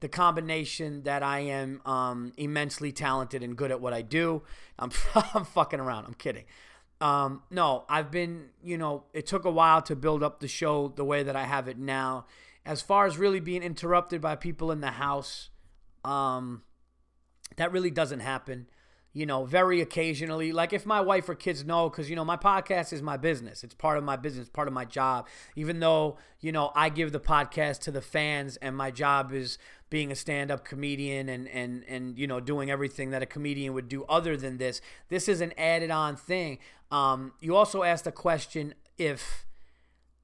the 0.00 0.08
combination 0.08 1.02
that 1.04 1.22
I 1.22 1.40
am 1.40 1.80
um, 1.86 2.32
immensely 2.36 2.92
talented 2.92 3.42
and 3.42 3.56
good 3.56 3.70
at 3.70 3.80
what 3.80 3.92
I 3.92 4.02
do. 4.02 4.42
I'm, 4.78 4.90
I'm 5.34 5.44
fucking 5.44 5.80
around. 5.80 6.04
I'm 6.06 6.14
kidding. 6.14 6.44
Um, 7.00 7.42
no, 7.50 7.84
I've 7.88 8.10
been, 8.10 8.46
you 8.62 8.78
know, 8.78 9.04
it 9.12 9.26
took 9.26 9.44
a 9.44 9.50
while 9.50 9.82
to 9.82 9.96
build 9.96 10.22
up 10.22 10.40
the 10.40 10.48
show 10.48 10.88
the 10.88 11.04
way 11.04 11.22
that 11.22 11.36
I 11.36 11.44
have 11.44 11.68
it 11.68 11.78
now. 11.78 12.26
As 12.64 12.82
far 12.82 13.06
as 13.06 13.16
really 13.16 13.40
being 13.40 13.62
interrupted 13.62 14.20
by 14.20 14.34
people 14.36 14.72
in 14.72 14.80
the 14.80 14.92
house, 14.92 15.50
um, 16.04 16.62
that 17.56 17.72
really 17.72 17.90
doesn't 17.90 18.20
happen 18.20 18.66
you 19.16 19.24
know, 19.24 19.46
very 19.46 19.80
occasionally. 19.80 20.52
Like 20.52 20.74
if 20.74 20.84
my 20.84 21.00
wife 21.00 21.26
or 21.26 21.34
kids 21.34 21.64
know, 21.64 21.88
because, 21.88 22.10
you 22.10 22.16
know, 22.16 22.24
my 22.24 22.36
podcast 22.36 22.92
is 22.92 23.00
my 23.00 23.16
business. 23.16 23.64
It's 23.64 23.72
part 23.72 23.96
of 23.96 24.04
my 24.04 24.16
business, 24.16 24.50
part 24.50 24.68
of 24.68 24.74
my 24.74 24.84
job. 24.84 25.26
Even 25.54 25.80
though, 25.80 26.18
you 26.38 26.52
know, 26.52 26.70
I 26.74 26.90
give 26.90 27.12
the 27.12 27.18
podcast 27.18 27.80
to 27.84 27.90
the 27.90 28.02
fans 28.02 28.58
and 28.58 28.76
my 28.76 28.90
job 28.90 29.32
is 29.32 29.56
being 29.88 30.10
a 30.10 30.16
stand-up 30.16 30.64
comedian 30.64 31.28
and, 31.28 31.48
and, 31.48 31.84
and, 31.88 32.18
you 32.18 32.26
know, 32.26 32.40
doing 32.40 32.70
everything 32.70 33.10
that 33.10 33.22
a 33.22 33.26
comedian 33.26 33.72
would 33.72 33.88
do 33.88 34.04
other 34.08 34.36
than 34.36 34.58
this. 34.58 34.80
This 35.08 35.28
is 35.28 35.40
an 35.40 35.52
added 35.56 35.90
on 35.90 36.16
thing. 36.16 36.58
Um, 36.90 37.32
you 37.40 37.54
also 37.54 37.82
asked 37.82 38.06
a 38.06 38.12
question 38.12 38.74
if, 38.98 39.46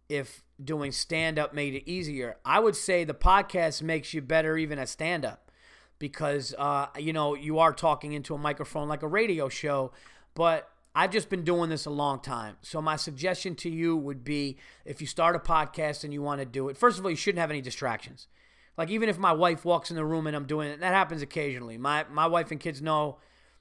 if 0.09 0.43
doing 0.63 0.93
stand-up 0.93 1.55
made 1.55 1.75
it 1.75 1.89
easier. 1.89 2.37
I 2.45 2.61
would 2.61 2.77
say 2.77 3.05
the 3.05 3.15
podcast 3.15 3.83
makes 3.83 4.13
you 4.13 4.21
better 4.21 4.57
even 4.57 4.79
at 4.79 4.89
stand-up 4.89 5.51
because 5.99 6.53
uh, 6.59 6.87
you 6.99 7.13
know 7.13 7.37
you 7.37 7.61
are 7.61 7.73
talking 7.73 8.13
into 8.13 8.35
a 8.35 8.39
microphone 8.39 8.89
like 8.89 9.05
a 9.05 9.07
radio 9.09 9.49
show, 9.49 9.93
but 10.35 10.69
I've 10.97 11.13
just 11.13 11.31
been 11.31 11.45
doing 11.45 11.71
this 11.71 11.87
a 11.87 11.91
long 11.91 12.21
time. 12.21 12.57
So 12.61 12.83
my 12.83 12.97
suggestion 12.97 13.55
to 13.57 13.71
you 13.71 13.97
would 13.97 14.25
be 14.25 14.59
if 14.85 15.01
you 15.01 15.07
start 15.07 15.37
a 15.37 15.39
podcast 15.39 16.03
and 16.03 16.13
you 16.13 16.21
want 16.21 16.41
to 16.41 16.45
do 16.45 16.69
it, 16.69 16.77
first 16.77 16.99
of 16.99 17.05
all, 17.05 17.11
you 17.11 17.17
shouldn't 17.17 17.41
have 17.41 17.51
any 17.51 17.61
distractions. 17.61 18.27
Like 18.77 18.91
even 18.91 19.09
if 19.09 19.19
my 19.19 19.33
wife 19.33 19.65
walks 19.65 19.91
in 19.91 19.97
the 19.97 20.05
room 20.05 20.27
and 20.27 20.35
I'm 20.35 20.47
doing 20.47 20.69
it, 20.69 20.81
that 20.81 20.93
happens 20.95 21.23
occasionally. 21.23 21.79
My 21.79 22.05
my 22.11 22.27
wife 22.27 22.51
and 22.51 22.61
kids 22.61 22.81
know, 22.81 23.19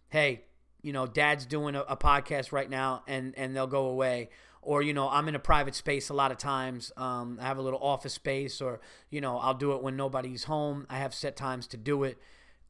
hey, 0.10 0.46
you 0.82 0.94
know, 0.94 1.06
dad's 1.06 1.46
doing 1.46 1.76
a, 1.76 1.82
a 1.82 1.98
podcast 1.98 2.52
right 2.52 2.70
now 2.70 3.04
and 3.08 3.34
and 3.38 3.56
they'll 3.56 3.68
go 3.68 3.86
away. 3.86 4.30
Or 4.64 4.84
you 4.84 4.94
know 4.94 5.10
i'm 5.10 5.28
in 5.28 5.34
a 5.34 5.40
private 5.40 5.74
space 5.74 6.10
a 6.10 6.14
lot 6.14 6.32
of 6.32 6.38
times. 6.38 6.92
Um, 6.96 7.40
i 7.42 7.46
have 7.46 7.58
a 7.58 7.64
little 7.64 7.80
office 7.82 8.14
space 8.14 8.62
or 8.62 8.80
you 9.10 9.20
know 9.20 9.40
i'll 9.40 9.56
do 9.56 9.74
it 9.74 9.82
when 9.82 9.96
nobody's 9.96 10.44
home. 10.44 10.86
I 10.90 11.00
have 11.00 11.14
set 11.16 11.36
times 11.36 11.66
to 11.68 11.78
do 11.78 12.04
it. 12.04 12.20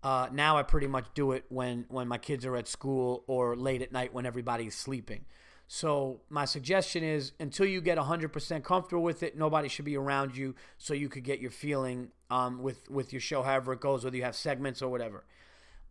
Uh, 0.01 0.27
now 0.31 0.57
i 0.57 0.63
pretty 0.63 0.87
much 0.87 1.05
do 1.13 1.33
it 1.33 1.43
when 1.49 1.85
when 1.89 2.07
my 2.07 2.17
kids 2.17 2.45
are 2.45 2.55
at 2.55 2.67
school 2.67 3.23
or 3.27 3.57
late 3.57 3.81
at 3.81 3.91
night 3.91 4.13
when 4.13 4.25
everybody's 4.25 4.73
sleeping 4.73 5.25
so 5.73 6.19
my 6.29 6.43
suggestion 6.43 7.03
is 7.03 7.31
until 7.39 7.65
you 7.65 7.79
get 7.79 7.97
100% 7.97 8.63
comfortable 8.63 9.03
with 9.03 9.23
it 9.23 9.37
nobody 9.37 9.69
should 9.69 9.85
be 9.85 9.95
around 9.95 10.35
you 10.35 10.53
so 10.77 10.93
you 10.93 11.07
could 11.07 11.23
get 11.23 11.39
your 11.39 11.51
feeling 11.51 12.09
um, 12.29 12.61
with 12.61 12.89
with 12.89 13.13
your 13.13 13.21
show 13.21 13.41
however 13.41 13.73
it 13.73 13.79
goes 13.79 14.03
whether 14.03 14.17
you 14.17 14.23
have 14.23 14.35
segments 14.35 14.81
or 14.81 14.89
whatever 14.89 15.23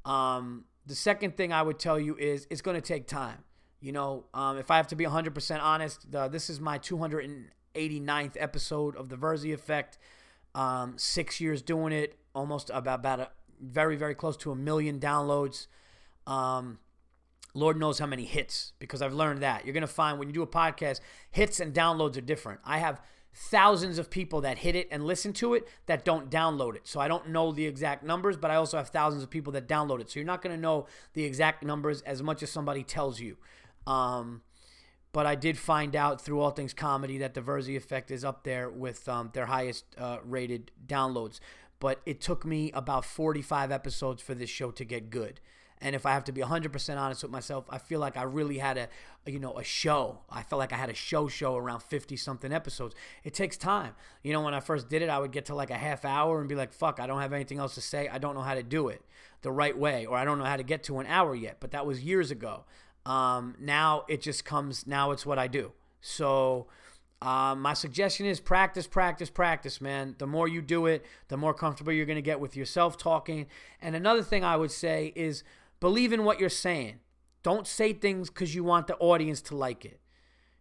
um, 0.04 0.64
the 0.86 0.94
second 0.94 1.36
thing 1.36 1.52
i 1.52 1.62
would 1.62 1.78
tell 1.78 1.98
you 1.98 2.16
is 2.16 2.46
it's 2.50 2.60
going 2.60 2.74
to 2.74 2.80
take 2.80 3.06
time 3.06 3.44
you 3.80 3.92
know, 3.92 4.26
um, 4.34 4.58
if 4.58 4.70
I 4.70 4.76
have 4.76 4.88
to 4.88 4.96
be 4.96 5.04
100% 5.04 5.60
honest, 5.60 6.10
this 6.30 6.50
is 6.50 6.60
my 6.60 6.78
289th 6.78 8.36
episode 8.38 8.94
of 8.94 9.08
The 9.08 9.16
Virzi 9.16 9.54
Effect. 9.54 9.98
Um, 10.54 10.94
six 10.98 11.40
years 11.40 11.62
doing 11.62 11.92
it, 11.92 12.18
almost 12.34 12.70
about, 12.70 13.00
about 13.00 13.20
a 13.20 13.28
very, 13.60 13.96
very 13.96 14.14
close 14.14 14.36
to 14.38 14.50
a 14.50 14.56
million 14.56 15.00
downloads. 15.00 15.66
Um, 16.26 16.78
Lord 17.54 17.78
knows 17.78 17.98
how 17.98 18.06
many 18.06 18.24
hits 18.24 18.72
because 18.78 19.02
I've 19.02 19.12
learned 19.12 19.40
that. 19.42 19.64
You're 19.64 19.72
going 19.74 19.82
to 19.82 19.86
find 19.86 20.18
when 20.18 20.28
you 20.28 20.34
do 20.34 20.42
a 20.42 20.46
podcast, 20.46 21.00
hits 21.30 21.60
and 21.60 21.74
downloads 21.74 22.16
are 22.16 22.22
different. 22.22 22.60
I 22.64 22.78
have 22.78 23.00
thousands 23.32 23.98
of 23.98 24.10
people 24.10 24.40
that 24.40 24.58
hit 24.58 24.74
it 24.74 24.88
and 24.90 25.04
listen 25.04 25.32
to 25.32 25.54
it 25.54 25.66
that 25.86 26.04
don't 26.04 26.30
download 26.30 26.74
it. 26.74 26.86
So 26.86 27.00
I 27.00 27.08
don't 27.08 27.28
know 27.28 27.52
the 27.52 27.66
exact 27.66 28.02
numbers, 28.02 28.36
but 28.36 28.50
I 28.50 28.56
also 28.56 28.76
have 28.76 28.88
thousands 28.88 29.22
of 29.22 29.30
people 29.30 29.52
that 29.52 29.68
download 29.68 30.00
it. 30.00 30.10
So 30.10 30.18
you're 30.18 30.26
not 30.26 30.42
going 30.42 30.54
to 30.54 30.60
know 30.60 30.86
the 31.14 31.24
exact 31.24 31.64
numbers 31.64 32.02
as 32.02 32.22
much 32.22 32.42
as 32.42 32.50
somebody 32.50 32.82
tells 32.82 33.20
you. 33.20 33.36
Um, 33.86 34.42
but 35.12 35.26
I 35.26 35.34
did 35.34 35.58
find 35.58 35.96
out 35.96 36.20
through 36.20 36.40
All 36.40 36.50
Things 36.50 36.74
Comedy 36.74 37.18
that 37.18 37.34
the 37.34 37.40
Virzi 37.40 37.76
Effect 37.76 38.10
is 38.10 38.24
up 38.24 38.44
there 38.44 38.70
with 38.70 39.08
um, 39.08 39.30
their 39.32 39.46
highest 39.46 39.84
uh, 39.98 40.18
rated 40.24 40.70
downloads. 40.86 41.40
But 41.80 42.00
it 42.04 42.20
took 42.20 42.44
me 42.44 42.70
about 42.72 43.04
45 43.04 43.72
episodes 43.72 44.22
for 44.22 44.34
this 44.34 44.50
show 44.50 44.70
to 44.72 44.84
get 44.84 45.10
good. 45.10 45.40
And 45.82 45.96
if 45.96 46.04
I 46.04 46.10
have 46.12 46.24
to 46.24 46.32
be 46.32 46.42
100% 46.42 46.98
honest 46.98 47.22
with 47.22 47.32
myself, 47.32 47.64
I 47.70 47.78
feel 47.78 48.00
like 48.00 48.16
I 48.16 48.22
really 48.22 48.58
had 48.58 48.76
a, 48.76 48.88
you 49.26 49.38
know, 49.38 49.56
a 49.56 49.64
show. 49.64 50.18
I 50.28 50.42
felt 50.42 50.58
like 50.58 50.72
I 50.72 50.76
had 50.76 50.90
a 50.90 50.94
show 50.94 51.26
show 51.26 51.56
around 51.56 51.82
50 51.82 52.16
something 52.16 52.52
episodes. 52.52 52.94
It 53.24 53.32
takes 53.32 53.56
time. 53.56 53.94
You 54.22 54.32
know, 54.32 54.42
when 54.42 54.52
I 54.52 54.60
first 54.60 54.90
did 54.90 55.00
it, 55.00 55.08
I 55.08 55.18
would 55.18 55.32
get 55.32 55.46
to 55.46 55.54
like 55.54 55.70
a 55.70 55.78
half 55.78 56.04
hour 56.04 56.40
and 56.40 56.48
be 56.48 56.54
like, 56.54 56.72
fuck, 56.72 57.00
I 57.00 57.06
don't 57.06 57.20
have 57.20 57.32
anything 57.32 57.58
else 57.58 57.74
to 57.76 57.80
say. 57.80 58.08
I 58.08 58.18
don't 58.18 58.34
know 58.34 58.42
how 58.42 58.54
to 58.54 58.62
do 58.62 58.88
it 58.88 59.02
the 59.42 59.50
right 59.50 59.76
way, 59.76 60.04
or 60.04 60.18
I 60.18 60.26
don't 60.26 60.38
know 60.38 60.44
how 60.44 60.56
to 60.56 60.62
get 60.62 60.82
to 60.84 60.98
an 60.98 61.06
hour 61.06 61.34
yet. 61.34 61.56
But 61.60 61.70
that 61.70 61.86
was 61.86 62.04
years 62.04 62.30
ago. 62.30 62.64
Um, 63.06 63.56
now 63.58 64.04
it 64.08 64.20
just 64.20 64.44
comes, 64.44 64.86
now 64.86 65.12
it's 65.12 65.24
what 65.24 65.38
I 65.38 65.46
do. 65.46 65.72
So, 66.02 66.66
um, 67.22 67.60
my 67.60 67.74
suggestion 67.74 68.24
is 68.24 68.40
practice, 68.40 68.86
practice, 68.86 69.28
practice, 69.28 69.80
man. 69.80 70.14
The 70.18 70.26
more 70.26 70.48
you 70.48 70.62
do 70.62 70.86
it, 70.86 71.04
the 71.28 71.36
more 71.36 71.52
comfortable 71.52 71.92
you're 71.92 72.06
going 72.06 72.16
to 72.16 72.22
get 72.22 72.40
with 72.40 72.56
yourself 72.56 72.96
talking. 72.96 73.46
And 73.82 73.94
another 73.94 74.22
thing 74.22 74.42
I 74.42 74.56
would 74.56 74.70
say 74.70 75.12
is 75.14 75.44
believe 75.80 76.12
in 76.12 76.24
what 76.24 76.38
you're 76.38 76.48
saying. 76.48 77.00
Don't 77.42 77.66
say 77.66 77.92
things 77.92 78.28
because 78.28 78.54
you 78.54 78.62
want 78.62 78.86
the 78.86 78.96
audience 78.96 79.40
to 79.42 79.56
like 79.56 79.84
it. 79.84 80.00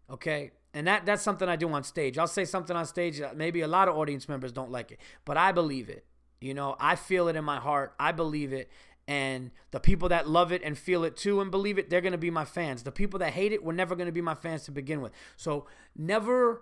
Okay? 0.09 0.51
And 0.73 0.87
that, 0.87 1.05
that's 1.05 1.21
something 1.23 1.49
I 1.49 1.55
do 1.55 1.69
on 1.69 1.83
stage. 1.83 2.17
I'll 2.17 2.27
say 2.27 2.45
something 2.45 2.75
on 2.75 2.85
stage 2.85 3.19
that 3.19 3.35
maybe 3.35 3.61
a 3.61 3.67
lot 3.67 3.87
of 3.87 3.97
audience 3.97 4.29
members 4.29 4.51
don't 4.51 4.71
like 4.71 4.91
it, 4.91 4.99
but 5.25 5.35
I 5.35 5.51
believe 5.51 5.89
it. 5.89 6.05
You 6.39 6.53
know, 6.53 6.75
I 6.79 6.95
feel 6.95 7.27
it 7.27 7.35
in 7.35 7.43
my 7.43 7.59
heart. 7.59 7.93
I 7.99 8.11
believe 8.11 8.53
it. 8.53 8.69
And 9.07 9.49
the 9.71 9.79
people 9.79 10.09
that 10.09 10.29
love 10.29 10.51
it 10.51 10.61
and 10.63 10.77
feel 10.77 11.03
it 11.03 11.17
too 11.17 11.41
and 11.41 11.49
believe 11.49 11.79
it, 11.79 11.89
they're 11.89 11.99
going 11.99 12.11
to 12.11 12.17
be 12.17 12.29
my 12.29 12.45
fans. 12.45 12.83
The 12.83 12.91
people 12.91 13.19
that 13.19 13.33
hate 13.33 13.51
it 13.51 13.63
were 13.63 13.73
never 13.73 13.95
going 13.95 14.05
to 14.05 14.13
be 14.13 14.21
my 14.21 14.35
fans 14.35 14.63
to 14.65 14.71
begin 14.71 15.01
with. 15.01 15.11
So 15.35 15.65
never 15.95 16.61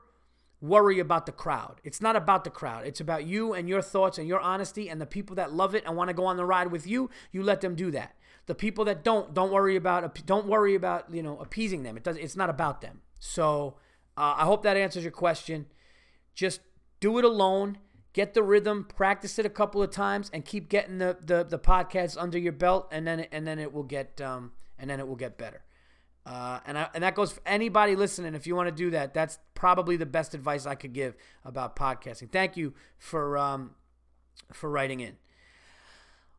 worry 0.62 0.99
about 0.99 1.26
the 1.26 1.32
crowd. 1.34 1.82
It's 1.84 2.01
not 2.01 2.16
about 2.16 2.45
the 2.45 2.49
crowd. 2.49 2.88
It's 2.88 3.01
about 3.01 3.26
you 3.26 3.53
and 3.53 3.68
your 3.68 3.82
thoughts 3.82 4.18
and 4.18 4.28
your 4.28 4.39
honesty. 4.39 4.89
And 4.89 4.99
the 5.01 5.05
people 5.05 5.36
that 5.36 5.53
love 5.53 5.76
it 5.76 5.84
and 5.86 5.97
want 5.97 6.08
to 6.08 6.14
go 6.14 6.26
on 6.26 6.38
the 6.38 6.45
ride 6.45 6.72
with 6.72 6.88
you, 6.88 7.10
you 7.34 7.43
let 7.43 7.60
them 7.60 7.76
do 7.76 7.91
that. 7.91 8.16
The 8.48 8.56
people 8.56 8.86
that 8.86 9.04
don't, 9.04 9.34
don't 9.34 9.52
worry 9.52 9.76
about 9.76 10.26
don't 10.26 10.48
worry 10.48 10.76
about 10.76 11.14
you 11.14 11.22
know 11.22 11.38
appeasing 11.39 11.84
them. 11.84 11.98
It 11.98 12.04
does. 12.04 12.18
It's 12.18 12.36
not 12.36 12.50
about 12.50 12.82
them. 12.82 13.02
So 13.20 13.76
uh, 14.18 14.36
I 14.38 14.45
hope 14.45 14.64
that 14.64 14.78
answers 14.78 15.04
your 15.04 15.12
question. 15.12 15.68
Just 16.34 16.62
do 17.00 17.18
it 17.18 17.26
alone 17.26 17.78
get 18.18 18.34
the 18.34 18.41
rhythm, 18.41 18.84
practice 18.84 19.38
it 19.38 19.45
a 19.45 19.50
couple 19.50 19.84
of 19.84 19.91
times, 19.91 20.32
and 20.34 20.43
keep 20.43 20.70
getting 20.70 20.98
the 20.98 21.16
the, 21.24 21.43
the 21.43 21.60
podcasts 21.60 22.18
under 22.20 22.39
your 22.39 22.52
belt, 22.52 22.88
and 22.91 23.06
then 23.06 23.28
and 23.32 23.45
then 23.45 23.60
it 23.60 23.72
will 23.72 23.84
get 23.84 24.20
um, 24.20 24.52
and 24.80 24.89
then 24.89 25.00
it 25.00 25.08
will 25.08 25.16
get 25.16 25.38
better. 25.38 25.62
Uh, 26.26 26.60
and 26.66 26.80
I, 26.80 26.89
and 26.95 27.04
that 27.04 27.14
goes 27.14 27.32
for 27.32 27.41
anybody 27.45 27.95
listening. 27.95 28.34
If 28.34 28.48
you 28.48 28.56
want 28.56 28.70
to 28.70 28.76
do 28.76 28.89
that, 28.89 29.14
that's 29.14 29.38
probably 29.54 29.98
the 29.98 30.08
best 30.08 30.34
advice 30.34 30.66
I 30.66 30.74
could 30.74 30.93
give 30.93 31.16
about 31.45 31.76
podcasting. 31.76 32.32
Thank 32.32 32.58
you 32.58 32.74
for 32.98 33.38
um, 33.38 33.76
for 34.52 34.68
writing 34.68 35.00
in. 35.00 35.18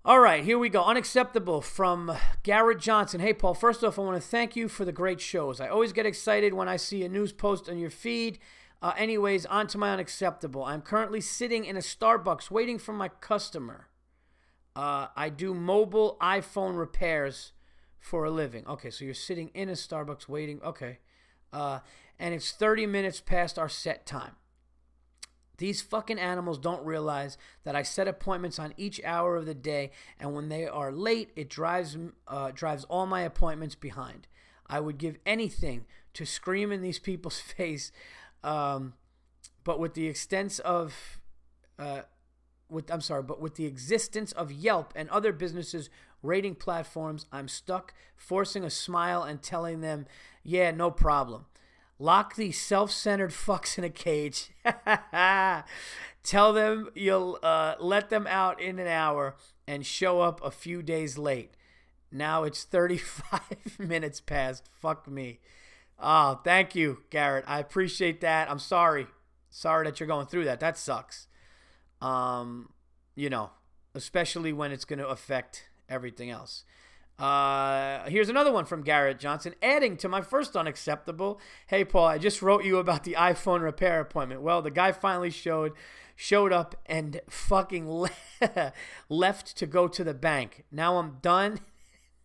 All 0.08 0.20
right, 0.20 0.42
here 0.42 0.58
we 0.58 0.70
go. 0.70 0.84
Unacceptable 0.84 1.60
from 1.60 2.10
Garrett 2.42 2.80
Johnson. 2.80 3.20
Hey, 3.20 3.34
Paul, 3.34 3.52
first 3.52 3.84
off, 3.84 3.98
I 3.98 4.02
want 4.02 4.16
to 4.16 4.26
thank 4.26 4.56
you 4.56 4.66
for 4.66 4.86
the 4.86 4.90
great 4.90 5.20
shows. 5.20 5.60
I 5.60 5.68
always 5.68 5.92
get 5.92 6.06
excited 6.06 6.54
when 6.54 6.66
I 6.66 6.76
see 6.78 7.04
a 7.04 7.10
news 7.10 7.30
post 7.30 7.68
on 7.68 7.76
your 7.76 7.90
feed 7.90 8.38
uh, 8.80 8.94
anyways, 8.96 9.44
on 9.44 9.66
to 9.66 9.76
my 9.76 9.92
unacceptable. 9.92 10.64
I'm 10.64 10.80
currently 10.80 11.20
sitting 11.20 11.66
in 11.66 11.76
a 11.76 11.80
Starbucks 11.80 12.50
waiting 12.50 12.78
for 12.78 12.94
my 12.94 13.08
customer. 13.08 13.88
Uh, 14.74 15.08
I 15.14 15.28
do 15.28 15.52
mobile 15.52 16.16
iPhone 16.22 16.78
repairs 16.78 17.52
for 17.98 18.24
a 18.24 18.30
living. 18.30 18.66
Okay, 18.66 18.88
so 18.88 19.04
you're 19.04 19.12
sitting 19.12 19.50
in 19.52 19.68
a 19.68 19.72
Starbucks 19.72 20.26
waiting. 20.26 20.62
Okay. 20.64 21.00
Uh, 21.52 21.80
and 22.18 22.32
it's 22.34 22.50
30 22.52 22.86
minutes 22.86 23.20
past 23.20 23.58
our 23.58 23.68
set 23.68 24.06
time. 24.06 24.36
These 25.58 25.82
fucking 25.82 26.18
animals 26.18 26.58
don't 26.58 26.84
realize 26.84 27.36
that 27.64 27.76
I 27.76 27.82
set 27.82 28.08
appointments 28.08 28.58
on 28.58 28.74
each 28.76 29.00
hour 29.04 29.36
of 29.36 29.46
the 29.46 29.54
day, 29.54 29.90
and 30.18 30.34
when 30.34 30.48
they 30.48 30.66
are 30.66 30.90
late, 30.92 31.30
it 31.36 31.50
drives 31.50 31.96
uh, 32.26 32.50
drives 32.54 32.84
all 32.84 33.06
my 33.06 33.20
appointments 33.22 33.74
behind. 33.74 34.26
I 34.66 34.80
would 34.80 34.98
give 34.98 35.18
anything 35.26 35.86
to 36.14 36.24
scream 36.24 36.72
in 36.72 36.82
these 36.82 36.98
people's 36.98 37.40
face 37.56 37.92
um, 38.42 38.94
but 39.64 39.80
with 39.80 39.94
the 39.94 40.06
extent 40.06 40.60
of, 40.60 41.20
uh, 41.78 42.02
with 42.68 42.90
I'm 42.90 43.00
sorry, 43.00 43.22
but 43.22 43.40
with 43.40 43.56
the 43.56 43.66
existence 43.66 44.32
of 44.32 44.52
Yelp 44.52 44.92
and 44.94 45.08
other 45.10 45.32
businesses 45.32 45.90
rating 46.22 46.54
platforms, 46.54 47.26
I'm 47.32 47.48
stuck 47.48 47.94
forcing 48.16 48.64
a 48.64 48.70
smile 48.70 49.22
and 49.22 49.42
telling 49.42 49.80
them, 49.80 50.06
"Yeah, 50.42 50.70
no 50.70 50.90
problem." 50.90 51.46
Lock 51.98 52.36
these 52.36 52.60
self-centered 52.60 53.30
fucks 53.30 53.76
in 53.76 53.84
a 53.84 53.90
cage. 53.90 54.50
Tell 56.22 56.52
them 56.52 56.90
you'll 56.94 57.38
uh, 57.42 57.74
let 57.80 58.10
them 58.10 58.26
out 58.26 58.60
in 58.60 58.78
an 58.78 58.86
hour 58.86 59.34
and 59.66 59.84
show 59.84 60.20
up 60.20 60.40
a 60.44 60.50
few 60.50 60.82
days 60.82 61.18
late. 61.18 61.54
Now 62.12 62.44
it's 62.44 62.64
35 62.64 63.40
minutes 63.78 64.20
past. 64.20 64.68
Fuck 64.72 65.08
me. 65.08 65.40
Oh, 65.98 66.40
thank 66.44 66.74
you, 66.74 67.02
Garrett. 67.10 67.44
I 67.48 67.58
appreciate 67.58 68.20
that. 68.20 68.50
I'm 68.50 68.60
sorry. 68.60 69.08
Sorry 69.50 69.84
that 69.84 69.98
you're 69.98 70.06
going 70.06 70.26
through 70.26 70.44
that. 70.44 70.60
That 70.60 70.78
sucks. 70.78 71.26
Um, 72.00 72.70
you 73.16 73.28
know, 73.28 73.50
especially 73.94 74.52
when 74.52 74.70
it's 74.70 74.84
going 74.84 75.00
to 75.00 75.08
affect 75.08 75.68
everything 75.88 76.30
else. 76.30 76.64
Uh, 77.18 78.08
here's 78.08 78.28
another 78.28 78.52
one 78.52 78.64
from 78.64 78.82
Garrett 78.82 79.18
Johnson. 79.18 79.54
Adding 79.60 79.96
to 79.98 80.08
my 80.08 80.20
first 80.20 80.56
unacceptable. 80.56 81.40
Hey, 81.66 81.84
Paul, 81.84 82.06
I 82.06 82.18
just 82.18 82.42
wrote 82.42 82.64
you 82.64 82.78
about 82.78 83.04
the 83.04 83.14
iPhone 83.14 83.62
repair 83.62 84.00
appointment. 84.00 84.42
Well, 84.42 84.62
the 84.62 84.70
guy 84.70 84.92
finally 84.92 85.30
showed 85.30 85.72
showed 86.14 86.52
up 86.52 86.74
and 86.86 87.20
fucking 87.28 87.88
le- 87.90 88.10
left 89.08 89.56
to 89.56 89.66
go 89.66 89.88
to 89.88 90.04
the 90.04 90.14
bank. 90.14 90.64
Now 90.70 90.98
I'm 90.98 91.18
done 91.22 91.60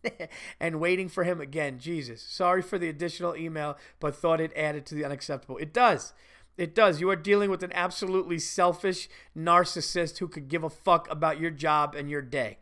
and 0.60 0.80
waiting 0.80 1.08
for 1.08 1.24
him 1.24 1.40
again. 1.40 1.78
Jesus. 1.78 2.22
Sorry 2.22 2.62
for 2.62 2.78
the 2.78 2.88
additional 2.88 3.36
email, 3.36 3.76
but 4.00 4.16
thought 4.16 4.40
it 4.40 4.52
added 4.56 4.86
to 4.86 4.94
the 4.94 5.04
unacceptable. 5.04 5.58
It 5.58 5.72
does. 5.72 6.12
It 6.56 6.74
does. 6.74 7.00
You 7.00 7.10
are 7.10 7.16
dealing 7.16 7.50
with 7.50 7.64
an 7.64 7.72
absolutely 7.72 8.38
selfish 8.38 9.08
narcissist 9.36 10.18
who 10.18 10.28
could 10.28 10.48
give 10.48 10.62
a 10.62 10.70
fuck 10.70 11.10
about 11.10 11.40
your 11.40 11.50
job 11.50 11.94
and 11.96 12.08
your 12.08 12.22
day. 12.22 12.58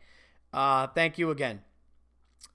Uh, 0.53 0.87
thank 0.87 1.19
you 1.19 1.31
again. 1.31 1.61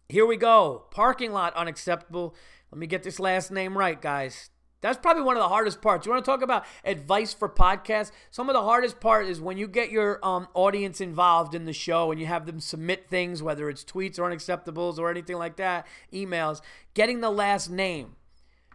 Here 0.09 0.25
we 0.25 0.37
go. 0.37 0.85
Parking 0.91 1.31
lot 1.33 1.53
unacceptable. 1.55 2.35
Let 2.71 2.79
me 2.79 2.87
get 2.87 3.03
this 3.03 3.19
last 3.19 3.51
name 3.51 3.77
right, 3.77 4.01
guys. 4.01 4.49
That's 4.79 4.97
probably 4.97 5.23
one 5.23 5.35
of 5.35 5.41
the 5.41 5.49
hardest 5.49 5.81
parts. 5.81 6.05
You 6.05 6.11
want 6.11 6.23
to 6.23 6.31
talk 6.31 6.41
about 6.41 6.65
advice 6.85 7.33
for 7.33 7.49
podcasts? 7.49 8.11
Some 8.29 8.47
of 8.47 8.53
the 8.53 8.61
hardest 8.61 8.99
part 8.99 9.25
is 9.25 9.41
when 9.41 9.57
you 9.57 9.67
get 9.67 9.89
your 9.89 10.23
um, 10.23 10.47
audience 10.53 11.01
involved 11.01 11.55
in 11.55 11.65
the 11.65 11.73
show 11.73 12.11
and 12.11 12.21
you 12.21 12.27
have 12.27 12.45
them 12.45 12.59
submit 12.59 13.09
things, 13.09 13.41
whether 13.41 13.69
it's 13.69 13.83
tweets 13.83 14.19
or 14.19 14.29
unacceptables 14.29 14.99
or 14.99 15.09
anything 15.09 15.37
like 15.37 15.57
that, 15.57 15.87
emails, 16.13 16.61
getting 16.93 17.21
the 17.21 17.31
last 17.31 17.69
name. 17.69 18.15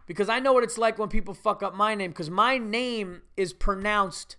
Because 0.05 0.27
I 0.27 0.39
know 0.39 0.51
what 0.51 0.63
it's 0.63 0.77
like 0.77 0.99
when 0.99 1.07
people 1.07 1.33
fuck 1.33 1.63
up 1.63 1.73
my 1.73 1.95
name, 1.95 2.11
because 2.11 2.29
my 2.29 2.57
name 2.57 3.21
is 3.37 3.53
pronounced 3.53 4.35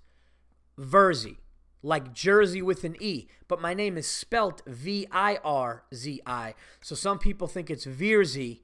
Verzi, 0.78 1.38
like 1.84 2.14
Jersey 2.14 2.62
with 2.62 2.82
an 2.82 2.96
E, 2.98 3.28
but 3.46 3.60
my 3.60 3.74
name 3.74 3.98
is 3.98 4.06
spelt 4.06 4.62
V 4.66 5.06
I 5.12 5.38
R 5.44 5.84
Z 5.94 6.20
I. 6.26 6.54
So 6.80 6.94
some 6.94 7.18
people 7.18 7.46
think 7.46 7.70
it's 7.70 7.84
Virzi 7.84 8.62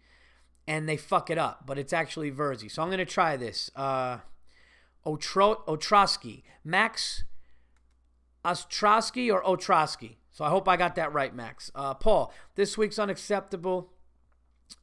and 0.66 0.88
they 0.88 0.96
fuck 0.96 1.28
it 1.30 1.36
up, 1.36 1.66
but 1.66 1.78
it's 1.78 1.92
actually 1.92 2.32
Verzi. 2.32 2.70
So 2.70 2.82
I'm 2.82 2.88
going 2.88 2.98
to 2.98 3.04
try 3.04 3.36
this. 3.36 3.70
Uh, 3.76 4.18
Otro- 5.04 5.62
Otrosky. 5.68 6.42
Max 6.64 7.24
Ostrowski 8.44 9.32
or 9.32 9.42
Otrosky. 9.42 10.16
So 10.30 10.44
I 10.44 10.48
hope 10.48 10.66
I 10.66 10.76
got 10.78 10.94
that 10.94 11.12
right, 11.12 11.34
Max. 11.34 11.70
Uh, 11.74 11.92
Paul, 11.92 12.32
this 12.54 12.78
week's 12.78 12.98
unacceptable 12.98 13.92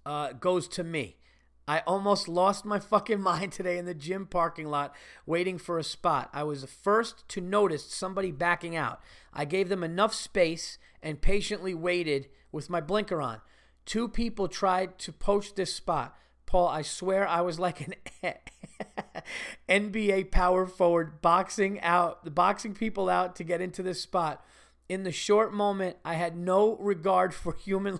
uh, 0.06 0.34
goes 0.34 0.68
to 0.70 0.84
me. 0.84 1.18
I 1.68 1.80
almost 1.86 2.28
lost 2.28 2.66
my 2.66 2.80
fucking 2.80 3.22
mind 3.34 3.52
today 3.52 3.78
in 3.78 3.86
the 3.86 3.94
gym 3.94 4.26
parking 4.26 4.68
lot 4.68 4.96
waiting 5.26 5.58
for 5.58 5.78
a 5.78 5.84
spot. 5.84 6.30
I 6.34 6.44
was 6.44 6.62
the 6.62 6.68
first 6.68 7.28
to 7.30 7.42
notice 7.42 7.86
somebody 7.92 8.32
backing 8.32 8.76
out. 8.76 9.02
I 9.34 9.46
gave 9.46 9.70
them 9.70 9.84
enough 9.84 10.14
space 10.14 10.78
and 11.04 11.22
patiently 11.22 11.74
waited 11.74 12.30
with 12.52 12.70
my 12.70 12.82
blinker 12.82 13.22
on. 13.22 13.42
Two 13.86 14.08
people 14.08 14.48
tried 14.48 14.98
to 15.00 15.12
poach 15.12 15.56
this 15.56 15.74
spot. 15.74 16.18
Paul, 16.46 16.70
I 16.70 16.82
swear 16.82 17.28
I 17.28 17.42
was 17.42 17.60
like 17.60 17.82
an 17.82 17.94
NBA 19.70 20.32
power 20.32 20.66
forward 20.66 21.22
boxing 21.22 21.80
out, 21.82 22.24
the 22.24 22.32
boxing 22.32 22.74
people 22.74 23.10
out 23.10 23.36
to 23.36 23.44
get 23.44 23.62
into 23.62 23.84
this 23.84 24.02
spot. 24.02 24.44
In 24.90 25.04
the 25.04 25.12
short 25.12 25.54
moment, 25.54 25.98
I 26.06 26.14
had 26.14 26.38
no 26.38 26.78
regard 26.78 27.34
for 27.34 27.54
human 27.58 28.00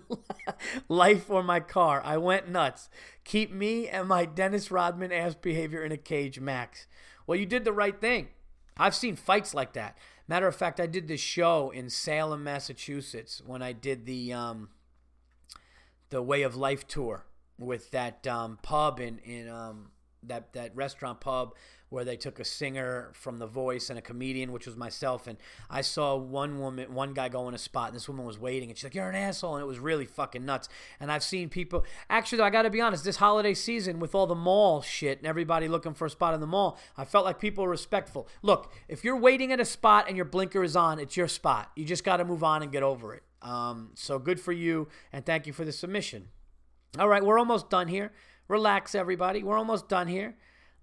life 0.88 1.30
or 1.30 1.44
my 1.44 1.60
car. 1.60 2.02
I 2.04 2.18
went 2.18 2.50
nuts. 2.50 2.90
Keep 3.24 3.52
me 3.52 3.88
and 3.88 4.08
my 4.08 4.26
Dennis 4.26 4.72
Rodman 4.72 5.12
ass 5.12 5.36
behavior 5.36 5.84
in 5.84 5.92
a 5.92 5.98
cage, 5.98 6.40
Max. 6.40 6.88
Well, 7.26 7.38
you 7.38 7.46
did 7.46 7.66
the 7.66 7.74
right 7.74 8.00
thing. 8.00 8.30
I've 8.78 8.96
seen 8.96 9.16
fights 9.16 9.54
like 9.54 9.74
that. 9.74 9.98
Matter 10.28 10.48
of 10.48 10.56
fact, 10.56 10.80
I 10.80 10.88
did 10.88 11.08
this 11.08 11.22
show 11.22 11.72
in 11.72 11.90
Salem, 11.90 12.44
Massachusetts 12.44 13.42
when 13.46 13.62
I 13.62 13.74
did 13.74 14.06
the 14.06 14.34
um, 14.34 14.70
the 16.10 16.22
Way 16.22 16.44
of 16.44 16.56
Life 16.56 16.88
tour 16.88 17.26
with 17.58 17.92
that 17.92 18.26
um, 18.28 18.60
pub 18.62 19.00
in 19.00 19.20
in 19.20 19.50
um, 19.50 19.92
that 20.24 20.54
that 20.54 20.76
restaurant 20.76 21.22
pub 21.22 21.56
where 21.90 22.04
they 22.04 22.18
took 22.18 22.40
a 22.40 22.46
singer 22.46 23.12
from 23.14 23.40
The 23.40 23.48
Voice 23.48 23.90
and 23.90 23.98
a 23.98 24.02
comedian, 24.02 24.52
which 24.52 24.66
was 24.66 24.76
myself. 24.76 25.28
And 25.28 25.38
I 25.70 25.82
saw 25.82 26.16
one 26.16 26.60
woman, 26.60 26.94
one 26.94 27.14
guy 27.14 27.30
go 27.30 27.48
in 27.48 27.54
a 27.54 27.58
spot, 27.58 27.90
and 27.90 27.96
this 27.96 28.08
woman 28.08 28.26
was 28.26 28.38
waiting, 28.38 28.70
and 28.70 28.78
she's 28.78 28.84
like, 28.84 28.96
"You're 28.96 29.10
an 29.10 29.16
asshole," 29.16 29.56
and 29.56 29.64
it 29.64 29.68
was 29.68 29.80
really 29.80 30.06
fucking 30.06 30.46
nuts. 30.46 30.68
And 31.00 31.12
I've 31.12 31.24
seen 31.24 31.50
people. 31.50 31.86
Actually, 32.10 32.42
I 32.42 32.50
got 32.50 32.64
to 32.64 32.70
be 32.70 32.82
honest. 32.82 33.04
This 33.04 33.18
holiday 33.18 33.54
season, 33.54 34.00
with 34.00 34.14
all 34.14 34.28
the 34.28 34.36
mall 34.36 34.82
shit 34.82 35.20
and 35.20 35.28
everybody 35.28 35.68
looking 35.68 35.94
for 35.94 36.06
a 36.06 36.10
spot 36.10 36.34
in 36.34 36.42
the 36.42 36.48
mall, 36.48 36.78
I 36.98 37.06
felt 37.06 37.26
like 37.26 37.40
people 37.40 37.64
were 37.64 37.70
respectful. 37.70 38.28
Look, 38.42 38.74
if 38.88 39.04
you're 39.04 39.18
waiting 39.18 39.52
at 39.52 39.60
a 39.60 39.66
spot 39.66 40.06
and 40.08 40.16
your 40.16 40.26
blinker 40.26 40.64
is 40.64 40.76
on, 40.76 41.00
it's 41.00 41.16
your 41.16 41.28
spot. 41.28 41.72
You 41.76 41.86
just 41.86 42.04
got 42.04 42.18
to 42.18 42.26
move 42.26 42.44
on 42.44 42.64
and 42.64 42.72
get 42.72 42.84
over 42.84 43.14
it. 43.14 43.24
Um, 43.42 43.92
so 43.94 44.20
good 44.20 44.40
for 44.40 44.52
you, 44.52 44.88
and 45.14 45.26
thank 45.26 45.48
you 45.48 45.54
for 45.54 45.64
the 45.64 45.72
submission. 45.72 46.30
All 47.00 47.08
right, 47.08 47.24
we're 47.24 47.40
almost 47.40 47.70
done 47.70 47.88
here. 47.88 48.12
Relax, 48.48 48.96
everybody. 48.96 49.44
We're 49.44 49.58
almost 49.58 49.88
done 49.90 50.08
here. 50.08 50.36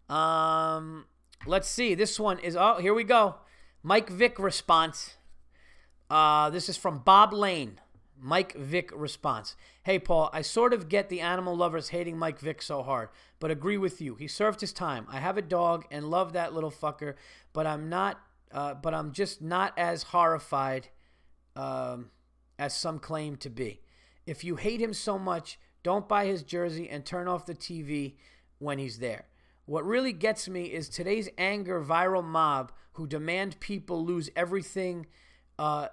Um, 0.08 1.06
let's 1.46 1.68
see. 1.68 1.94
This 1.94 2.18
one 2.18 2.38
is 2.38 2.56
oh, 2.56 2.78
here 2.80 2.94
we 2.94 3.04
go. 3.04 3.36
Mike 3.82 4.08
Vick 4.08 4.38
response. 4.38 5.16
Uh, 6.10 6.50
this 6.50 6.68
is 6.68 6.76
from 6.76 6.98
Bob 6.98 7.32
Lane. 7.32 7.80
Mike 8.20 8.54
Vick 8.54 8.90
response. 8.94 9.56
Hey 9.82 9.98
Paul, 9.98 10.30
I 10.32 10.40
sort 10.40 10.72
of 10.72 10.88
get 10.88 11.08
the 11.08 11.20
animal 11.20 11.54
lovers 11.54 11.90
hating 11.90 12.16
Mike 12.16 12.38
Vick 12.38 12.62
so 12.62 12.82
hard, 12.82 13.10
but 13.38 13.50
agree 13.50 13.76
with 13.76 14.00
you. 14.00 14.14
He 14.14 14.28
served 14.28 14.60
his 14.62 14.72
time. 14.72 15.06
I 15.10 15.18
have 15.20 15.36
a 15.36 15.42
dog 15.42 15.84
and 15.90 16.10
love 16.10 16.32
that 16.32 16.54
little 16.54 16.70
fucker, 16.70 17.14
but 17.52 17.66
I'm 17.66 17.88
not. 17.88 18.20
Uh, 18.50 18.72
but 18.72 18.94
I'm 18.94 19.12
just 19.12 19.42
not 19.42 19.74
as 19.76 20.04
horrified 20.04 20.88
um, 21.56 22.10
as 22.58 22.74
some 22.74 23.00
claim 23.00 23.36
to 23.38 23.50
be. 23.50 23.80
If 24.26 24.44
you 24.44 24.56
hate 24.56 24.80
him 24.80 24.94
so 24.94 25.18
much, 25.18 25.58
don't 25.82 26.08
buy 26.08 26.26
his 26.26 26.42
jersey 26.42 26.88
and 26.88 27.04
turn 27.04 27.26
off 27.26 27.46
the 27.46 27.54
TV 27.54 28.14
when 28.58 28.78
he's 28.78 29.00
there. 29.00 29.26
What 29.66 29.86
really 29.86 30.12
gets 30.12 30.48
me 30.48 30.64
is 30.64 30.88
today's 30.88 31.28
anger 31.38 31.82
viral 31.82 32.24
mob 32.24 32.72
who 32.92 33.06
demand 33.06 33.58
people 33.60 34.04
lose 34.04 34.30
everything 34.36 35.06
uh, 35.58 35.88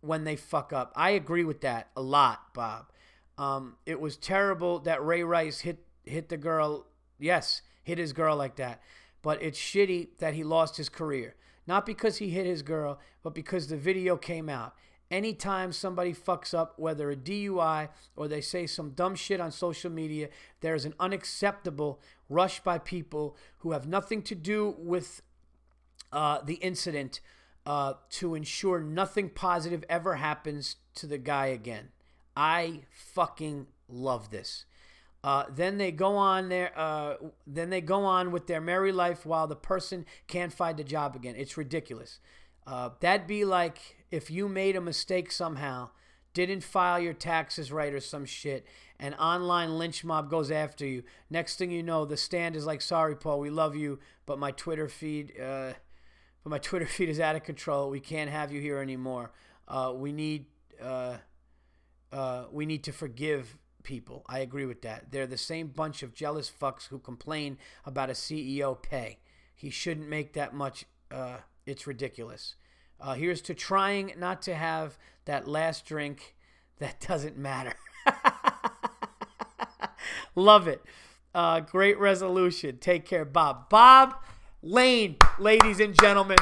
when 0.00 0.24
they 0.24 0.36
fuck 0.36 0.72
up. 0.72 0.92
I 0.94 1.10
agree 1.10 1.44
with 1.44 1.62
that 1.62 1.88
a 1.96 2.02
lot, 2.02 2.52
Bob. 2.52 2.92
Um, 3.38 3.76
it 3.86 4.00
was 4.00 4.16
terrible 4.16 4.80
that 4.80 5.04
Ray 5.04 5.22
Rice 5.22 5.60
hit 5.60 5.84
hit 6.04 6.28
the 6.28 6.36
girl. 6.36 6.86
Yes, 7.18 7.62
hit 7.82 7.98
his 7.98 8.12
girl 8.12 8.36
like 8.36 8.56
that. 8.56 8.82
But 9.22 9.42
it's 9.42 9.58
shitty 9.58 10.18
that 10.18 10.34
he 10.34 10.44
lost 10.44 10.76
his 10.76 10.88
career. 10.88 11.34
Not 11.66 11.86
because 11.86 12.18
he 12.18 12.30
hit 12.30 12.46
his 12.46 12.62
girl, 12.62 12.98
but 13.22 13.34
because 13.34 13.68
the 13.68 13.76
video 13.76 14.16
came 14.16 14.48
out. 14.48 14.74
Anytime 15.10 15.72
somebody 15.72 16.12
fucks 16.12 16.52
up, 16.52 16.78
whether 16.78 17.10
a 17.10 17.16
DUI 17.16 17.88
or 18.14 18.28
they 18.28 18.42
say 18.42 18.66
some 18.66 18.90
dumb 18.90 19.14
shit 19.14 19.40
on 19.40 19.50
social 19.50 19.90
media, 19.90 20.28
there 20.60 20.74
is 20.74 20.84
an 20.84 20.94
unacceptable 21.00 22.00
rush 22.28 22.60
by 22.60 22.78
people 22.78 23.36
who 23.58 23.72
have 23.72 23.86
nothing 23.86 24.22
to 24.22 24.34
do 24.34 24.74
with 24.78 25.22
uh, 26.12 26.40
the 26.42 26.54
incident 26.54 27.20
uh, 27.66 27.94
to 28.10 28.34
ensure 28.34 28.80
nothing 28.80 29.28
positive 29.28 29.84
ever 29.88 30.16
happens 30.16 30.76
to 30.94 31.06
the 31.06 31.18
guy 31.18 31.46
again. 31.46 31.88
I 32.36 32.80
fucking 32.90 33.66
love 33.88 34.30
this. 34.30 34.64
Uh, 35.24 35.44
then 35.54 35.78
they 35.78 35.90
go 35.90 36.16
on 36.16 36.48
their 36.48 36.72
uh, 36.78 37.14
then 37.46 37.70
they 37.70 37.80
go 37.80 38.04
on 38.04 38.30
with 38.30 38.46
their 38.46 38.60
merry 38.60 38.92
life 38.92 39.26
while 39.26 39.46
the 39.46 39.56
person 39.56 40.06
can't 40.28 40.52
find 40.52 40.78
a 40.78 40.84
job 40.84 41.16
again. 41.16 41.34
It's 41.36 41.56
ridiculous. 41.56 42.20
Uh, 42.66 42.90
that'd 43.00 43.26
be 43.26 43.44
like 43.44 43.96
if 44.10 44.30
you 44.30 44.48
made 44.48 44.76
a 44.76 44.80
mistake 44.80 45.32
somehow, 45.32 45.90
didn't 46.34 46.62
file 46.62 47.00
your 47.00 47.12
taxes 47.12 47.72
right 47.72 47.92
or 47.92 48.00
some 48.00 48.24
shit, 48.24 48.66
and 49.00 49.14
online 49.16 49.78
lynch 49.78 50.04
mob 50.04 50.30
goes 50.30 50.50
after 50.50 50.86
you. 50.86 51.02
Next 51.30 51.56
thing 51.56 51.70
you 51.70 51.82
know, 51.82 52.04
the 52.04 52.16
stand 52.16 52.56
is 52.56 52.66
like, 52.66 52.80
"Sorry, 52.80 53.16
Paul, 53.16 53.40
we 53.40 53.50
love 53.50 53.76
you, 53.76 53.98
but 54.26 54.38
my 54.38 54.50
Twitter 54.50 54.88
feed, 54.88 55.32
uh, 55.40 55.74
but 56.42 56.50
my 56.50 56.58
Twitter 56.68 56.86
feed 56.86 57.08
is 57.08 57.20
out 57.20 57.36
of 57.36 57.44
control. 57.44 57.90
We 57.90 58.00
can't 58.00 58.30
have 58.30 58.52
you 58.52 58.60
here 58.60 58.78
anymore. 58.78 59.32
Uh, 59.66 59.92
we 59.94 60.12
need, 60.12 60.46
uh, 60.82 61.18
uh, 62.12 62.44
we 62.50 62.66
need 62.66 62.84
to 62.84 62.92
forgive." 62.92 63.56
People, 63.84 64.26
I 64.28 64.40
agree 64.40 64.66
with 64.66 64.82
that. 64.82 65.12
They're 65.12 65.26
the 65.26 65.38
same 65.38 65.68
bunch 65.68 66.02
of 66.02 66.12
jealous 66.12 66.50
fucks 66.50 66.88
who 66.88 66.98
complain 66.98 67.56
about 67.86 68.10
a 68.10 68.12
CEO 68.12 68.74
pay. 68.82 69.18
He 69.54 69.70
shouldn't 69.70 70.10
make 70.10 70.34
that 70.34 70.52
much. 70.52 70.84
Uh, 71.10 71.38
it's 71.64 71.86
ridiculous. 71.86 72.54
Uh, 73.00 73.14
here's 73.14 73.40
to 73.42 73.54
trying 73.54 74.12
not 74.18 74.42
to 74.42 74.54
have 74.54 74.98
that 75.24 75.46
last 75.46 75.86
drink 75.86 76.34
that 76.78 77.00
doesn't 77.06 77.36
matter. 77.36 77.74
Love 80.34 80.68
it. 80.68 80.82
Uh, 81.34 81.60
great 81.60 81.98
resolution. 81.98 82.78
Take 82.78 83.04
care, 83.04 83.24
Bob. 83.24 83.68
Bob 83.68 84.14
Lane, 84.62 85.16
ladies 85.38 85.78
and 85.78 85.98
gentlemen. 86.00 86.38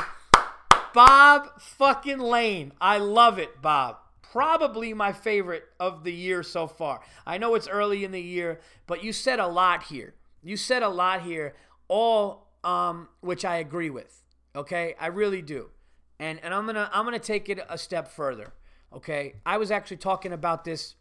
Bob 0.95 1.61
fucking 1.61 2.19
Lane. 2.19 2.73
I 2.81 2.97
love 2.97 3.39
it, 3.39 3.61
Bob. 3.61 3.99
Probably 4.23 4.95
my 4.95 5.13
favorite 5.13 5.65
of 5.79 6.05
the 6.05 6.13
year 6.13 6.43
so 6.43 6.67
far. 6.67 7.01
I 7.27 7.37
know 7.37 7.55
it's 7.55 7.69
early 7.69 8.05
in 8.05 8.13
the 8.13 8.23
year, 8.23 8.61
but 8.87 9.05
you 9.05 9.13
said 9.13 9.39
a 9.39 9.47
lot 9.47 9.85
here. 9.85 10.15
You 10.43 10.57
said 10.57 10.83
a 10.83 10.89
lot 10.89 11.23
here, 11.23 11.55
all 11.89 12.49
um, 12.65 13.09
which 13.21 13.45
I 13.45 13.57
agree 13.57 13.91
with. 13.91 14.23
Okay, 14.55 14.95
I 14.99 15.09
really 15.09 15.43
do. 15.43 15.69
And 16.19 16.41
and 16.43 16.55
I'm 16.55 16.67
gonna 16.67 16.91
I'm 16.93 17.05
gonna 17.05 17.19
take 17.19 17.49
it 17.49 17.61
a 17.69 17.79
step 17.79 18.09
further. 18.09 18.53
Okay, 18.93 19.35
I 19.45 19.59
was 19.59 19.71
actually 19.71 19.99
talking 19.99 20.33
about 20.33 20.65
this 20.65 20.95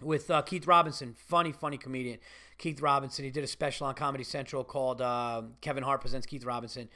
with 0.00 0.30
uh, 0.30 0.42
Keith 0.42 0.66
Robinson, 0.66 1.14
funny 1.14 1.52
funny 1.52 1.76
comedian. 1.76 2.18
Keith 2.56 2.80
Robinson. 2.80 3.24
He 3.24 3.30
did 3.30 3.44
a 3.44 3.48
special 3.48 3.86
on 3.86 3.94
Comedy 3.94 4.24
Central 4.24 4.64
called 4.64 5.00
uh, 5.00 5.42
Kevin 5.60 5.84
Hart 5.84 6.00
presents 6.00 6.26
Keith 6.26 6.44
Robinson. 6.44 6.88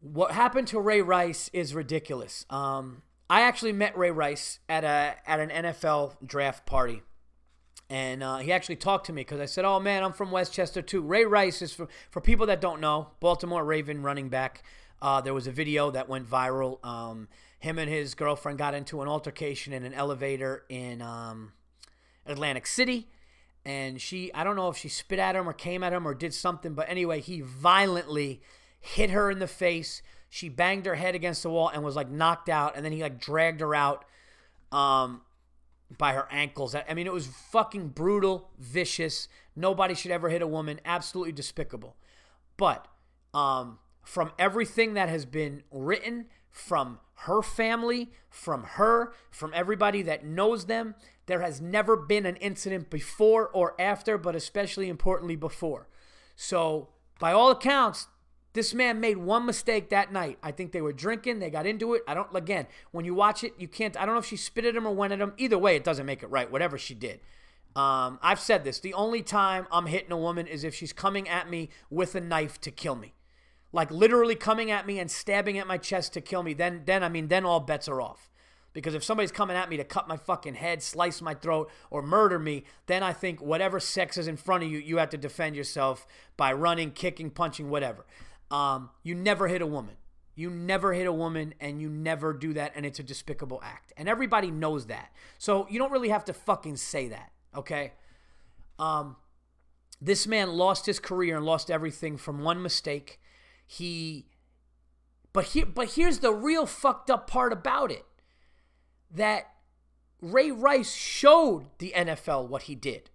What 0.00 0.30
happened 0.30 0.68
to 0.68 0.80
Ray 0.80 1.02
Rice 1.02 1.50
is 1.52 1.74
ridiculous. 1.74 2.46
Um, 2.50 3.02
I 3.28 3.42
actually 3.42 3.72
met 3.72 3.98
Ray 3.98 4.10
Rice 4.12 4.60
at 4.68 4.84
a 4.84 5.16
at 5.26 5.40
an 5.40 5.50
NFL 5.50 6.16
draft 6.24 6.66
party 6.66 7.02
and 7.90 8.22
uh, 8.22 8.38
he 8.38 8.52
actually 8.52 8.76
talked 8.76 9.06
to 9.06 9.12
me 9.12 9.22
because 9.22 9.40
I 9.40 9.46
said, 9.46 9.64
"Oh 9.64 9.80
man, 9.80 10.02
I'm 10.04 10.12
from 10.12 10.30
Westchester 10.30 10.82
too." 10.82 11.00
Ray 11.00 11.24
Rice 11.24 11.62
is 11.62 11.72
for 11.72 11.88
for 12.10 12.20
people 12.20 12.46
that 12.46 12.60
don't 12.60 12.80
know, 12.80 13.08
Baltimore 13.20 13.64
Raven 13.64 14.02
running 14.02 14.28
back. 14.28 14.62
Uh, 15.00 15.20
there 15.20 15.34
was 15.34 15.46
a 15.46 15.52
video 15.52 15.90
that 15.90 16.08
went 16.08 16.28
viral. 16.28 16.84
Um, 16.84 17.28
him 17.58 17.78
and 17.78 17.90
his 17.90 18.14
girlfriend 18.14 18.58
got 18.58 18.74
into 18.74 19.02
an 19.02 19.08
altercation 19.08 19.72
in 19.72 19.84
an 19.84 19.94
elevator 19.94 20.64
in 20.68 21.02
um, 21.02 21.52
Atlantic 22.26 22.66
City, 22.66 23.08
and 23.64 24.00
she 24.00 24.32
I 24.34 24.44
don't 24.44 24.56
know 24.56 24.68
if 24.68 24.76
she 24.76 24.88
spit 24.88 25.18
at 25.18 25.36
him 25.36 25.48
or 25.48 25.52
came 25.52 25.82
at 25.82 25.92
him 25.92 26.06
or 26.06 26.14
did 26.14 26.34
something, 26.34 26.74
but 26.74 26.88
anyway, 26.88 27.20
he 27.20 27.40
violently 27.40 28.42
hit 28.80 29.10
her 29.10 29.30
in 29.30 29.38
the 29.38 29.46
face. 29.46 30.02
She 30.30 30.48
banged 30.48 30.86
her 30.86 30.94
head 30.94 31.14
against 31.14 31.42
the 31.42 31.50
wall 31.50 31.68
and 31.68 31.82
was 31.82 31.96
like 31.96 32.10
knocked 32.10 32.48
out, 32.48 32.76
and 32.76 32.84
then 32.84 32.92
he 32.92 33.02
like 33.02 33.20
dragged 33.20 33.60
her 33.60 33.74
out. 33.74 34.04
Um, 34.70 35.22
by 35.96 36.12
her 36.12 36.28
ankles. 36.30 36.74
I 36.74 36.92
mean, 36.92 37.06
it 37.06 37.12
was 37.12 37.26
fucking 37.26 37.88
brutal, 37.88 38.50
vicious. 38.58 39.28
Nobody 39.56 39.94
should 39.94 40.10
ever 40.10 40.28
hit 40.28 40.42
a 40.42 40.46
woman. 40.46 40.80
Absolutely 40.84 41.32
despicable. 41.32 41.96
But 42.56 42.86
um, 43.32 43.78
from 44.08 44.32
everything 44.38 44.94
that 44.94 45.10
has 45.10 45.26
been 45.26 45.62
written, 45.70 46.24
from 46.50 46.98
her 47.12 47.42
family, 47.42 48.10
from 48.30 48.62
her, 48.62 49.12
from 49.30 49.52
everybody 49.54 50.00
that 50.00 50.24
knows 50.24 50.64
them, 50.64 50.94
there 51.26 51.42
has 51.42 51.60
never 51.60 51.94
been 51.94 52.24
an 52.24 52.36
incident 52.36 52.88
before 52.88 53.48
or 53.48 53.78
after, 53.78 54.16
but 54.16 54.34
especially 54.34 54.88
importantly 54.88 55.36
before. 55.36 55.88
So, 56.36 56.88
by 57.20 57.32
all 57.32 57.50
accounts, 57.50 58.06
this 58.54 58.72
man 58.72 58.98
made 58.98 59.18
one 59.18 59.44
mistake 59.44 59.90
that 59.90 60.10
night. 60.10 60.38
I 60.42 60.52
think 60.52 60.72
they 60.72 60.80
were 60.80 60.94
drinking. 60.94 61.40
They 61.40 61.50
got 61.50 61.66
into 61.66 61.92
it. 61.92 62.02
I 62.08 62.14
don't, 62.14 62.34
again, 62.34 62.66
when 62.92 63.04
you 63.04 63.12
watch 63.12 63.44
it, 63.44 63.52
you 63.58 63.68
can't, 63.68 63.94
I 63.94 64.06
don't 64.06 64.14
know 64.14 64.20
if 64.20 64.26
she 64.26 64.38
spit 64.38 64.64
at 64.64 64.74
him 64.74 64.86
or 64.86 64.94
went 64.94 65.12
at 65.12 65.20
him. 65.20 65.34
Either 65.36 65.58
way, 65.58 65.76
it 65.76 65.84
doesn't 65.84 66.06
make 66.06 66.22
it 66.22 66.28
right, 66.28 66.50
whatever 66.50 66.78
she 66.78 66.94
did. 66.94 67.20
Um, 67.76 68.18
I've 68.22 68.40
said 68.40 68.64
this. 68.64 68.80
The 68.80 68.94
only 68.94 69.20
time 69.20 69.66
I'm 69.70 69.84
hitting 69.84 70.12
a 70.12 70.16
woman 70.16 70.46
is 70.46 70.64
if 70.64 70.74
she's 70.74 70.94
coming 70.94 71.28
at 71.28 71.50
me 71.50 71.68
with 71.90 72.14
a 72.14 72.22
knife 72.22 72.58
to 72.62 72.70
kill 72.70 72.94
me. 72.94 73.12
Like 73.72 73.90
literally 73.90 74.34
coming 74.34 74.70
at 74.70 74.86
me 74.86 74.98
and 74.98 75.10
stabbing 75.10 75.58
at 75.58 75.66
my 75.66 75.76
chest 75.76 76.12
to 76.14 76.20
kill 76.20 76.42
me. 76.42 76.54
Then, 76.54 76.82
then 76.86 77.02
I 77.02 77.08
mean, 77.08 77.28
then 77.28 77.44
all 77.44 77.60
bets 77.60 77.88
are 77.88 78.00
off. 78.00 78.30
Because 78.72 78.94
if 78.94 79.02
somebody's 79.02 79.32
coming 79.32 79.56
at 79.56 79.68
me 79.68 79.76
to 79.76 79.84
cut 79.84 80.08
my 80.08 80.16
fucking 80.16 80.54
head, 80.54 80.82
slice 80.82 81.20
my 81.20 81.34
throat, 81.34 81.70
or 81.90 82.02
murder 82.02 82.38
me, 82.38 82.64
then 82.86 83.02
I 83.02 83.12
think 83.12 83.40
whatever 83.40 83.80
sex 83.80 84.16
is 84.16 84.28
in 84.28 84.36
front 84.36 84.62
of 84.62 84.70
you, 84.70 84.78
you 84.78 84.98
have 84.98 85.10
to 85.10 85.16
defend 85.16 85.56
yourself 85.56 86.06
by 86.36 86.52
running, 86.52 86.92
kicking, 86.92 87.30
punching, 87.30 87.70
whatever. 87.70 88.06
Um, 88.50 88.90
you 89.02 89.14
never 89.14 89.48
hit 89.48 89.62
a 89.62 89.66
woman. 89.66 89.96
You 90.34 90.50
never 90.50 90.92
hit 90.92 91.08
a 91.08 91.12
woman 91.12 91.54
and 91.58 91.80
you 91.80 91.88
never 91.88 92.32
do 92.32 92.52
that, 92.52 92.72
and 92.76 92.86
it's 92.86 93.00
a 93.00 93.02
despicable 93.02 93.60
act. 93.64 93.92
And 93.96 94.08
everybody 94.08 94.50
knows 94.52 94.86
that. 94.86 95.12
So 95.38 95.66
you 95.68 95.78
don't 95.80 95.90
really 95.90 96.10
have 96.10 96.24
to 96.26 96.32
fucking 96.32 96.76
say 96.76 97.08
that, 97.08 97.32
okay? 97.56 97.94
Um, 98.78 99.16
this 100.00 100.26
man 100.28 100.52
lost 100.52 100.86
his 100.86 101.00
career 101.00 101.36
and 101.36 101.44
lost 101.44 101.70
everything 101.70 102.16
from 102.16 102.42
one 102.42 102.62
mistake. 102.62 103.18
He, 103.70 104.24
but 105.34 105.44
here, 105.44 105.66
but 105.66 105.92
here's 105.92 106.20
the 106.20 106.32
real 106.32 106.64
fucked 106.64 107.10
up 107.10 107.28
part 107.28 107.52
about 107.52 107.92
it 107.92 108.06
that 109.10 109.52
Ray 110.22 110.50
Rice 110.50 110.94
showed 110.94 111.66
the 111.78 111.92
NFL 111.94 112.48
what 112.48 112.62
he 112.62 112.74
did. 112.74 113.10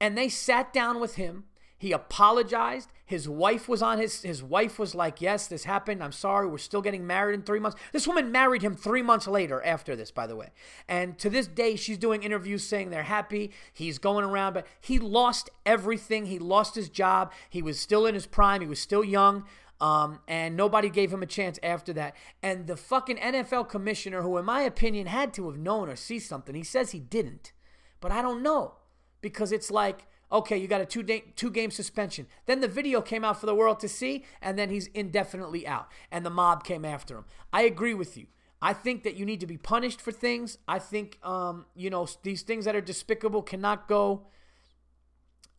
And 0.00 0.18
they 0.18 0.28
sat 0.28 0.72
down 0.72 0.98
with 0.98 1.14
him. 1.14 1.44
He 1.84 1.92
apologized. 1.92 2.88
His 3.04 3.28
wife 3.28 3.68
was 3.68 3.82
on 3.82 3.98
his 3.98 4.22
his 4.22 4.42
wife 4.42 4.78
was 4.78 4.94
like, 4.94 5.20
"Yes, 5.20 5.46
this 5.46 5.64
happened. 5.64 6.02
I'm 6.02 6.12
sorry. 6.12 6.46
We're 6.46 6.56
still 6.56 6.80
getting 6.80 7.06
married 7.06 7.34
in 7.34 7.42
3 7.42 7.58
months." 7.58 7.76
This 7.92 8.06
woman 8.06 8.32
married 8.32 8.62
him 8.62 8.74
3 8.74 9.02
months 9.02 9.28
later 9.28 9.62
after 9.62 9.94
this, 9.94 10.10
by 10.10 10.26
the 10.26 10.34
way. 10.34 10.48
And 10.88 11.18
to 11.18 11.28
this 11.28 11.46
day 11.46 11.76
she's 11.76 11.98
doing 11.98 12.22
interviews 12.22 12.66
saying 12.66 12.88
they're 12.88 13.02
happy. 13.02 13.52
He's 13.70 13.98
going 13.98 14.24
around, 14.24 14.54
but 14.54 14.66
he 14.80 14.98
lost 14.98 15.50
everything. 15.66 16.24
He 16.24 16.38
lost 16.38 16.74
his 16.74 16.88
job. 16.88 17.34
He 17.50 17.60
was 17.60 17.78
still 17.78 18.06
in 18.06 18.14
his 18.14 18.24
prime. 18.24 18.62
He 18.62 18.66
was 18.66 18.80
still 18.80 19.04
young. 19.04 19.44
Um, 19.78 20.20
and 20.26 20.56
nobody 20.56 20.88
gave 20.88 21.12
him 21.12 21.22
a 21.22 21.26
chance 21.26 21.58
after 21.62 21.92
that. 21.92 22.16
And 22.42 22.66
the 22.66 22.78
fucking 22.78 23.18
NFL 23.18 23.68
commissioner, 23.68 24.22
who 24.22 24.38
in 24.38 24.46
my 24.46 24.62
opinion 24.62 25.06
had 25.06 25.34
to 25.34 25.50
have 25.50 25.58
known 25.58 25.90
or 25.90 25.96
see 25.96 26.18
something, 26.18 26.54
he 26.54 26.64
says 26.64 26.92
he 26.92 27.00
didn't. 27.00 27.52
But 28.00 28.10
I 28.10 28.22
don't 28.22 28.42
know 28.42 28.76
because 29.20 29.52
it's 29.52 29.70
like, 29.70 30.06
okay, 30.34 30.58
you 30.58 30.66
got 30.66 30.80
a 30.80 30.86
two 30.86 31.02
day, 31.02 31.24
two 31.36 31.50
game 31.50 31.70
suspension. 31.70 32.26
Then 32.46 32.60
the 32.60 32.68
video 32.68 33.00
came 33.00 33.24
out 33.24 33.40
for 33.40 33.46
the 33.46 33.54
world 33.54 33.80
to 33.80 33.88
see, 33.88 34.24
and 34.42 34.58
then 34.58 34.68
he's 34.68 34.88
indefinitely 34.88 35.66
out, 35.66 35.88
and 36.10 36.26
the 36.26 36.30
mob 36.30 36.64
came 36.64 36.84
after 36.84 37.16
him. 37.16 37.24
I 37.52 37.62
agree 37.62 37.94
with 37.94 38.16
you. 38.16 38.26
I 38.60 38.72
think 38.72 39.04
that 39.04 39.16
you 39.16 39.24
need 39.24 39.40
to 39.40 39.46
be 39.46 39.58
punished 39.58 40.00
for 40.00 40.10
things. 40.10 40.58
I 40.66 40.78
think, 40.78 41.18
um, 41.22 41.66
you 41.76 41.90
know, 41.90 42.08
these 42.22 42.42
things 42.42 42.64
that 42.64 42.74
are 42.74 42.80
despicable 42.80 43.42
cannot 43.42 43.88
go 43.88 44.26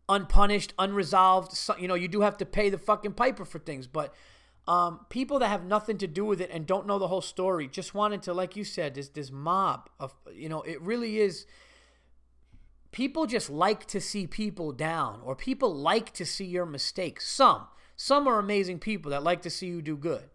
unpunished, 0.09 0.73
unresolved. 0.78 1.53
So, 1.53 1.76
you 1.78 1.88
know, 1.88 1.95
you 1.95 2.07
do 2.07 2.21
have 2.21 2.38
to 2.38 2.45
pay 2.45 2.69
the 2.69 2.78
fucking 2.78 3.13
piper 3.13 3.45
for 3.45 3.59
things, 3.59 3.88
but 3.88 4.13
um, 4.67 5.05
people 5.09 5.39
that 5.39 5.49
have 5.49 5.63
nothing 5.63 5.99
to 5.99 6.07
do 6.07 6.26
with 6.26 6.41
it 6.41 6.49
and 6.51 6.65
don't 6.65 6.88
know 6.88 6.97
the 6.97 7.07
whole 7.07 7.21
story 7.21 7.67
just 7.67 7.93
wanted 7.93 8.23
to, 8.23 8.34
like 8.34 8.55
you 8.55 8.63
said, 8.63 8.95
this 8.95 9.09
this 9.09 9.32
mob 9.32 9.89
of, 9.99 10.15
you 10.34 10.49
know, 10.49 10.63
it 10.63 10.82
really 10.82 11.19
is. 11.19 11.45
People 12.95 13.25
just 13.25 13.49
like 13.49 13.85
to 13.87 13.99
see 13.99 14.25
people 14.25 14.71
down, 14.71 15.19
or 15.25 15.35
people 15.35 15.75
like 15.75 16.13
to 16.13 16.25
see 16.25 16.45
your 16.45 16.65
mistakes. 16.65 17.27
Some, 17.27 17.67
some 17.97 18.25
are 18.25 18.39
amazing 18.39 18.79
people 18.79 19.11
that 19.11 19.21
like 19.21 19.41
to 19.41 19.49
see 19.49 19.67
you 19.67 19.81
do 19.81 19.97
good. 19.97 20.29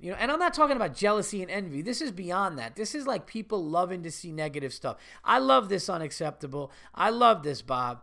You 0.00 0.12
know, 0.12 0.16
and 0.18 0.32
I'm 0.32 0.38
not 0.38 0.54
talking 0.54 0.76
about 0.76 0.96
jealousy 0.96 1.42
and 1.42 1.50
envy. 1.50 1.82
This 1.82 2.00
is 2.00 2.10
beyond 2.10 2.58
that. 2.58 2.74
This 2.74 2.94
is 2.94 3.06
like 3.06 3.26
people 3.26 3.62
loving 3.62 4.02
to 4.04 4.10
see 4.10 4.32
negative 4.32 4.72
stuff. 4.72 4.96
I 5.22 5.38
love 5.40 5.68
this 5.68 5.90
unacceptable. 5.90 6.72
I 6.94 7.10
love 7.10 7.42
this, 7.42 7.60
Bob. 7.60 8.00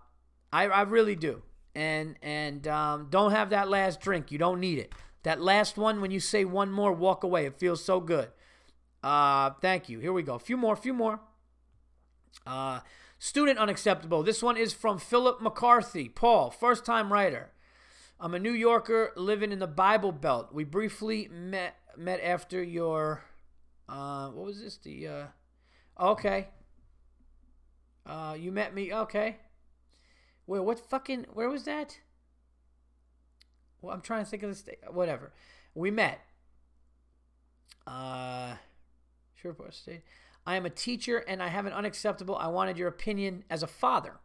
I, 0.53 0.67
I 0.67 0.82
really 0.84 1.15
do. 1.15 1.41
And 1.73 2.17
and 2.21 2.67
um, 2.67 3.07
don't 3.09 3.32
have 3.32 3.49
that 3.49 3.67
last 3.67 3.99
drink. 3.99 4.32
You 4.32 4.38
don't 4.38 4.59
need 4.59 4.77
it. 4.77 4.93
That 5.23 5.41
last 5.41 5.75
one, 5.75 6.01
when 6.01 6.11
you 6.11 6.19
say 6.19 6.45
one 6.45 6.71
more, 6.71 6.93
walk 6.93 7.23
away. 7.23 7.47
It 7.47 7.57
feels 7.57 7.84
so 7.84 7.99
good. 7.99 8.29
Uh, 9.01 9.49
thank 9.59 9.89
you. 9.89 9.97
Here 9.97 10.13
we 10.13 10.21
go. 10.21 10.36
A 10.36 10.39
few 10.39 10.55
more. 10.55 10.75
A 10.75 10.77
few 10.77 10.93
more. 10.93 11.19
Uh, 12.45 12.82
student 13.22 13.59
unacceptable. 13.59 14.24
This 14.24 14.41
one 14.41 14.57
is 14.57 14.74
from 14.74 14.97
Philip 14.97 15.41
McCarthy. 15.41 16.09
Paul, 16.09 16.49
first 16.49 16.84
time 16.84 17.13
writer. 17.13 17.51
I'm 18.19 18.34
a 18.34 18.39
New 18.39 18.51
Yorker 18.51 19.11
living 19.15 19.51
in 19.51 19.59
the 19.59 19.67
Bible 19.67 20.11
Belt. 20.11 20.51
We 20.51 20.63
briefly 20.63 21.30
met 21.32 21.76
met 21.95 22.19
after 22.24 22.63
your 22.63 23.24
uh, 23.88 24.30
what 24.30 24.45
was 24.47 24.61
this? 24.61 24.78
The 24.78 25.07
uh, 25.07 25.26
okay. 25.99 26.47
Uh, 28.07 28.36
you 28.38 28.51
met 28.51 28.74
me. 28.74 28.91
Okay. 28.91 29.38
Where 30.47 30.63
what 30.63 30.80
fucking 30.80 31.28
where 31.32 31.49
was 31.49 31.65
that? 31.65 31.99
Well, 33.84 33.93
I'm 33.93 34.01
trying 34.01 34.24
to 34.24 34.30
think 34.30 34.41
of 34.41 34.49
the 34.49 34.55
state. 34.55 34.80
Whatever. 34.89 35.32
We 35.76 35.91
met. 35.91 36.22
Uh, 37.86 38.55
Shreveport 39.36 39.76
State. 39.76 40.01
I 40.46 40.56
am 40.56 40.66
a 40.66 40.70
teacher 40.70 41.18
and 41.20 41.42
I 41.42 41.48
have 41.48 41.66
an 41.66 41.74
unacceptable. 41.74 42.36
I 42.36 42.48
wanted 42.48 42.78
your 42.78 42.88
opinion 42.88 43.44
as 43.50 43.64
a 43.64 43.68
father. 43.68 44.20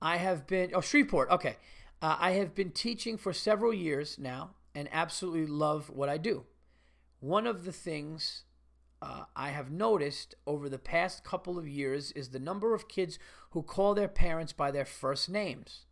I 0.00 0.16
have 0.16 0.46
been 0.46 0.70
oh 0.74 0.80
Shreveport. 0.80 1.30
Okay. 1.30 1.56
Uh, 2.02 2.16
I 2.18 2.32
have 2.32 2.54
been 2.54 2.70
teaching 2.70 3.18
for 3.18 3.32
several 3.32 3.74
years 3.74 4.18
now 4.18 4.50
and 4.74 4.88
absolutely 4.92 5.46
love 5.46 5.90
what 5.90 6.08
I 6.08 6.16
do. 6.16 6.44
One 7.20 7.46
of 7.46 7.64
the 7.64 7.72
things 7.72 8.44
uh, 9.02 9.24
I 9.36 9.50
have 9.50 9.70
noticed 9.70 10.34
over 10.46 10.68
the 10.68 10.78
past 10.78 11.24
couple 11.24 11.58
of 11.58 11.68
years 11.68 12.12
is 12.12 12.30
the 12.30 12.38
number 12.38 12.74
of 12.74 12.88
kids 12.88 13.18
who 13.50 13.62
call 13.62 13.94
their 13.94 14.08
parents 14.08 14.52
by 14.52 14.70
their 14.70 14.84
first 14.84 15.28
names. 15.28 15.86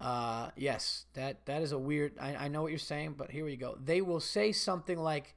Uh, 0.00 0.50
yes, 0.56 1.06
that 1.14 1.46
that 1.46 1.62
is 1.62 1.70
a 1.70 1.78
weird. 1.78 2.18
I, 2.20 2.34
I 2.34 2.48
know 2.48 2.62
what 2.62 2.72
you're 2.72 2.78
saying, 2.78 3.14
but 3.16 3.30
here 3.30 3.44
we 3.44 3.56
go. 3.56 3.78
They 3.82 4.00
will 4.00 4.20
say 4.20 4.50
something 4.50 4.98
like, 4.98 5.36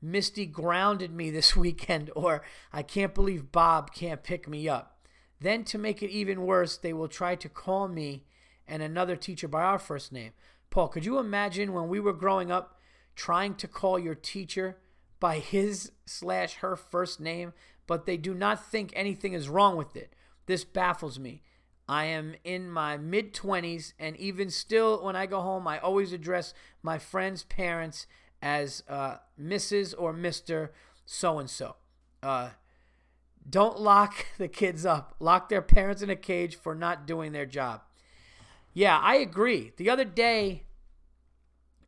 "Misty 0.00 0.46
grounded 0.46 1.12
me 1.12 1.30
this 1.30 1.56
weekend," 1.64 2.10
or 2.14 2.42
"I 2.72 2.82
can't 2.82 3.14
believe 3.14 3.52
Bob 3.52 3.92
can't 3.94 4.22
pick 4.22 4.48
me 4.48 4.68
up." 4.68 5.06
Then, 5.40 5.64
to 5.64 5.78
make 5.78 6.02
it 6.02 6.10
even 6.10 6.46
worse, 6.46 6.76
they 6.76 6.92
will 6.92 7.08
try 7.08 7.36
to 7.36 7.48
call 7.48 7.88
me 7.88 8.24
and 8.66 8.82
another 8.82 9.16
teacher 9.16 9.48
by 9.48 9.62
our 9.62 9.78
first 9.78 10.12
name. 10.12 10.32
Paul, 10.70 10.88
could 10.88 11.04
you 11.04 11.18
imagine 11.18 11.72
when 11.72 11.88
we 11.88 12.00
were 12.00 12.12
growing 12.12 12.50
up 12.50 12.78
trying 13.14 13.54
to 13.56 13.68
call 13.68 13.98
your 13.98 14.14
teacher? 14.14 14.78
by 15.20 15.38
his 15.38 15.92
slash 16.06 16.56
her 16.56 16.76
first 16.76 17.20
name, 17.20 17.52
but 17.86 18.06
they 18.06 18.16
do 18.16 18.34
not 18.34 18.64
think 18.64 18.92
anything 18.94 19.32
is 19.32 19.48
wrong 19.48 19.76
with 19.76 19.96
it. 19.96 20.14
This 20.46 20.64
baffles 20.64 21.18
me. 21.18 21.42
I 21.88 22.04
am 22.04 22.34
in 22.44 22.70
my 22.70 22.98
mid 22.98 23.32
20s, 23.32 23.94
and 23.98 24.16
even 24.18 24.50
still, 24.50 25.02
when 25.02 25.16
I 25.16 25.24
go 25.26 25.40
home, 25.40 25.66
I 25.66 25.78
always 25.78 26.12
address 26.12 26.52
my 26.82 26.98
friends' 26.98 27.44
parents 27.44 28.06
as 28.42 28.82
uh, 28.88 29.16
Mrs. 29.40 29.94
or 29.96 30.12
Mr. 30.14 30.70
So 31.04 31.38
and 31.38 31.50
so. 31.50 31.76
Don't 33.48 33.80
lock 33.80 34.26
the 34.38 34.48
kids 34.48 34.84
up. 34.84 35.14
Lock 35.20 35.48
their 35.48 35.62
parents 35.62 36.02
in 36.02 36.10
a 36.10 36.16
cage 36.16 36.56
for 36.56 36.74
not 36.74 37.06
doing 37.06 37.32
their 37.32 37.46
job. 37.46 37.82
Yeah, 38.74 38.98
I 38.98 39.16
agree. 39.16 39.72
The 39.76 39.90
other 39.90 40.04
day, 40.04 40.64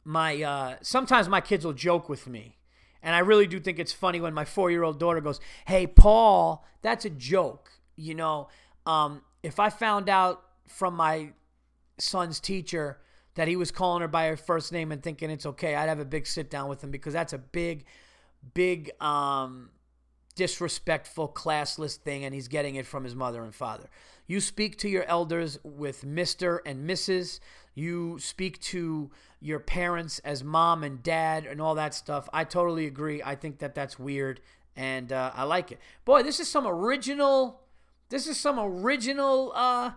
my 0.05 0.43
uh, 0.43 0.77
sometimes 0.83 1.29
my 1.29 1.41
kids 1.41 1.65
will 1.65 1.73
joke 1.73 2.09
with 2.09 2.27
me 2.27 2.57
and 3.03 3.15
I 3.15 3.21
really 3.21 3.47
do 3.47 3.61
think 3.61 3.79
it's 3.79 3.93
funny 3.93 4.21
when 4.21 4.35
my 4.35 4.45
four 4.45 4.71
year 4.71 4.83
old 4.83 4.99
daughter 4.99 5.21
goes, 5.21 5.41
Hey, 5.67 5.87
Paul, 5.87 6.65
that's 6.83 7.05
a 7.05 7.11
joke. 7.11 7.71
You 7.97 8.15
know, 8.15 8.49
um, 8.87 9.23
if 9.43 9.59
I 9.59 9.71
found 9.71 10.09
out 10.09 10.43
from 10.67 10.95
my 10.95 11.31
son's 11.99 12.41
teacher 12.41 12.99
that 13.35 13.49
he 13.49 13.57
was 13.57 13.71
calling 13.71 14.01
her 14.03 14.09
by 14.09 14.27
her 14.27 14.37
first 14.37 14.73
name 14.73 14.93
and 14.93 15.03
thinking 15.03 15.31
it's 15.31 15.47
okay, 15.47 15.75
I'd 15.75 15.89
have 15.89 16.01
a 16.01 16.05
big 16.05 16.27
sit 16.27 16.51
down 16.51 16.69
with 16.69 16.83
him 16.83 16.91
because 16.91 17.13
that's 17.13 17.33
a 17.33 17.39
big, 17.39 17.85
big, 18.55 18.91
um, 19.01 19.71
disrespectful, 20.35 21.29
classless 21.29 21.97
thing, 21.97 22.25
and 22.25 22.35
he's 22.35 22.49
getting 22.49 22.77
it 22.77 22.87
from 22.87 23.05
his 23.05 23.15
mother 23.15 23.43
and 23.43 23.55
father. 23.55 23.89
You 24.27 24.41
speak 24.41 24.79
to 24.79 24.89
your 24.89 25.05
elders 25.05 25.59
with 25.63 26.05
Mr. 26.05 26.61
and 26.65 26.89
Mrs. 26.89 27.41
You 27.75 28.19
speak 28.19 28.61
to 28.61 29.11
your 29.41 29.59
parents 29.59 30.19
as 30.21 30.45
mom 30.45 30.85
and 30.85 31.03
dad 31.03 31.47
and 31.47 31.61
all 31.61 31.75
that 31.75 31.95
stuff. 31.95 32.29
I 32.33 32.45
totally 32.45 32.87
agree. 32.87 33.23
I 33.23 33.35
think 33.35 33.59
that 33.59 33.75
that's 33.75 33.99
weird 33.99 34.41
and 34.77 35.13
uh, 35.13 35.33
I 35.35 35.45
like 35.45 35.73
it. 35.73 35.79
Boy, 36.05 36.23
this 36.23 36.41
is 36.41 36.49
some 36.49 36.67
original. 36.67 37.61
This 38.09 38.27
is 38.27 38.39
some 38.39 38.59
original 38.59 39.53
uh, 39.55 39.93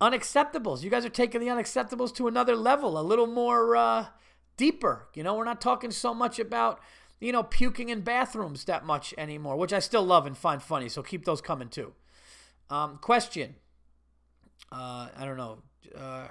unacceptables. 0.00 0.82
You 0.82 0.90
guys 0.90 1.04
are 1.04 1.10
taking 1.10 1.40
the 1.40 1.48
unacceptables 1.48 2.14
to 2.16 2.28
another 2.28 2.56
level, 2.56 2.98
a 2.98 3.02
little 3.02 3.26
more 3.26 3.76
uh, 3.76 4.06
deeper. 4.56 5.08
You 5.14 5.22
know, 5.22 5.34
we're 5.34 5.44
not 5.44 5.60
talking 5.60 5.90
so 5.90 6.14
much 6.14 6.38
about 6.38 6.80
you 7.20 7.32
know 7.32 7.42
puking 7.42 7.88
in 7.88 8.02
bathrooms 8.02 8.64
that 8.64 8.84
much 8.84 9.14
anymore, 9.18 9.56
which 9.56 9.72
I 9.72 9.80
still 9.80 10.04
love 10.04 10.26
and 10.26 10.36
find 10.36 10.62
funny. 10.62 10.88
So 10.88 11.02
keep 11.02 11.24
those 11.24 11.40
coming 11.40 11.68
too. 11.68 11.92
Um, 12.70 12.98
question. 12.98 13.56
Uh, 14.70 15.08
I 15.16 15.24
don't 15.24 15.36
know. 15.36 15.58
Uh, 15.96 16.28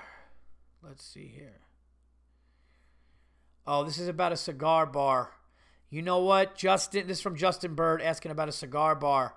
let's 0.83 1.03
see 1.03 1.27
here. 1.27 1.59
Oh, 3.65 3.83
this 3.83 3.97
is 3.97 4.07
about 4.07 4.31
a 4.31 4.37
cigar 4.37 4.85
bar. 4.85 5.31
You 5.89 6.01
know 6.01 6.19
what, 6.19 6.55
Justin? 6.55 7.07
This 7.07 7.17
is 7.17 7.21
from 7.21 7.35
Justin 7.35 7.73
Bird 7.73 8.01
asking 8.01 8.31
about 8.31 8.49
a 8.49 8.53
cigar 8.53 8.95
bar 8.95 9.35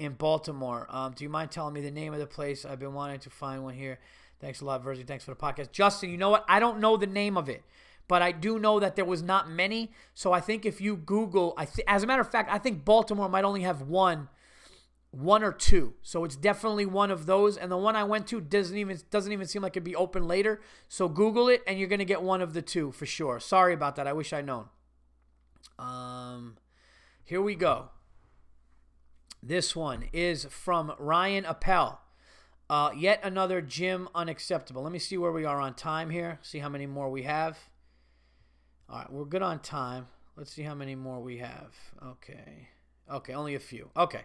in 0.00 0.14
Baltimore. 0.14 0.86
Um, 0.88 1.12
do 1.12 1.22
you 1.24 1.28
mind 1.28 1.50
telling 1.50 1.74
me 1.74 1.82
the 1.82 1.90
name 1.90 2.14
of 2.14 2.18
the 2.18 2.26
place? 2.26 2.64
I've 2.64 2.78
been 2.78 2.94
wanting 2.94 3.20
to 3.20 3.30
find 3.30 3.62
one 3.62 3.74
here. 3.74 3.98
Thanks 4.40 4.62
a 4.62 4.64
lot, 4.64 4.82
Virzi. 4.82 5.06
Thanks 5.06 5.24
for 5.24 5.32
the 5.32 5.36
podcast. 5.36 5.72
Justin, 5.72 6.10
you 6.10 6.16
know 6.16 6.30
what? 6.30 6.44
I 6.48 6.58
don't 6.58 6.80
know 6.80 6.96
the 6.96 7.06
name 7.06 7.36
of 7.36 7.50
it, 7.50 7.62
but 8.08 8.22
I 8.22 8.32
do 8.32 8.58
know 8.58 8.80
that 8.80 8.96
there 8.96 9.04
was 9.04 9.22
not 9.22 9.50
many. 9.50 9.92
So 10.14 10.32
I 10.32 10.40
think 10.40 10.64
if 10.64 10.80
you 10.80 10.96
Google, 10.96 11.52
I 11.58 11.66
th- 11.66 11.86
as 11.86 12.02
a 12.02 12.06
matter 12.06 12.22
of 12.22 12.30
fact, 12.30 12.50
I 12.50 12.56
think 12.56 12.82
Baltimore 12.82 13.28
might 13.28 13.44
only 13.44 13.60
have 13.60 13.82
one 13.82 14.30
one 15.10 15.42
or 15.42 15.52
two. 15.52 15.94
So 16.02 16.24
it's 16.24 16.36
definitely 16.36 16.86
one 16.86 17.10
of 17.10 17.26
those. 17.26 17.58
And 17.58 17.70
the 17.70 17.76
one 17.76 17.96
I 17.96 18.04
went 18.04 18.26
to 18.28 18.40
doesn't 18.40 18.78
even 18.78 18.98
doesn't 19.10 19.32
even 19.32 19.46
seem 19.46 19.60
like 19.60 19.72
it'd 19.72 19.84
be 19.84 19.96
open 19.96 20.26
later. 20.26 20.62
So 20.88 21.08
Google 21.08 21.48
it 21.48 21.62
and 21.66 21.78
you're 21.78 21.88
gonna 21.88 22.06
get 22.06 22.22
one 22.22 22.40
of 22.40 22.54
the 22.54 22.62
two 22.62 22.92
for 22.92 23.04
sure. 23.04 23.38
Sorry 23.38 23.74
about 23.74 23.96
that. 23.96 24.06
I 24.06 24.14
wish 24.14 24.32
I'd 24.32 24.46
known. 24.46 24.68
Um 25.78 26.56
here 27.24 27.42
we 27.42 27.54
go. 27.54 27.90
This 29.42 29.74
one 29.74 30.04
is 30.12 30.44
from 30.46 30.92
Ryan 30.98 31.44
Appel. 31.44 32.00
Uh, 32.68 32.90
yet 32.96 33.20
another 33.22 33.60
gym 33.60 34.08
unacceptable. 34.14 34.82
Let 34.82 34.92
me 34.92 34.98
see 34.98 35.16
where 35.16 35.32
we 35.32 35.44
are 35.44 35.60
on 35.60 35.74
time 35.74 36.10
here. 36.10 36.38
See 36.42 36.58
how 36.58 36.68
many 36.68 36.86
more 36.86 37.10
we 37.10 37.22
have. 37.22 37.58
All 38.88 38.98
right, 38.98 39.12
we're 39.12 39.24
good 39.24 39.42
on 39.42 39.60
time. 39.60 40.06
Let's 40.36 40.52
see 40.52 40.62
how 40.62 40.74
many 40.74 40.94
more 40.94 41.20
we 41.20 41.38
have. 41.38 41.74
Okay. 42.04 42.68
Okay, 43.10 43.32
only 43.32 43.54
a 43.54 43.60
few. 43.60 43.90
Okay. 43.96 44.22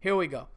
Here 0.00 0.16
we 0.16 0.26
go. 0.26 0.48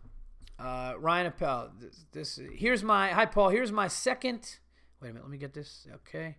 Uh, 0.58 0.94
Ryan 0.98 1.28
Appel. 1.28 1.72
This, 1.80 2.06
this 2.12 2.40
here's 2.54 2.84
my 2.84 3.10
hi 3.10 3.26
Paul. 3.26 3.50
Here's 3.50 3.72
my 3.72 3.88
second. 3.88 4.58
Wait 5.02 5.10
a 5.10 5.14
minute. 5.14 5.24
Let 5.24 5.32
me 5.32 5.38
get 5.38 5.54
this. 5.54 5.88
Okay. 5.94 6.38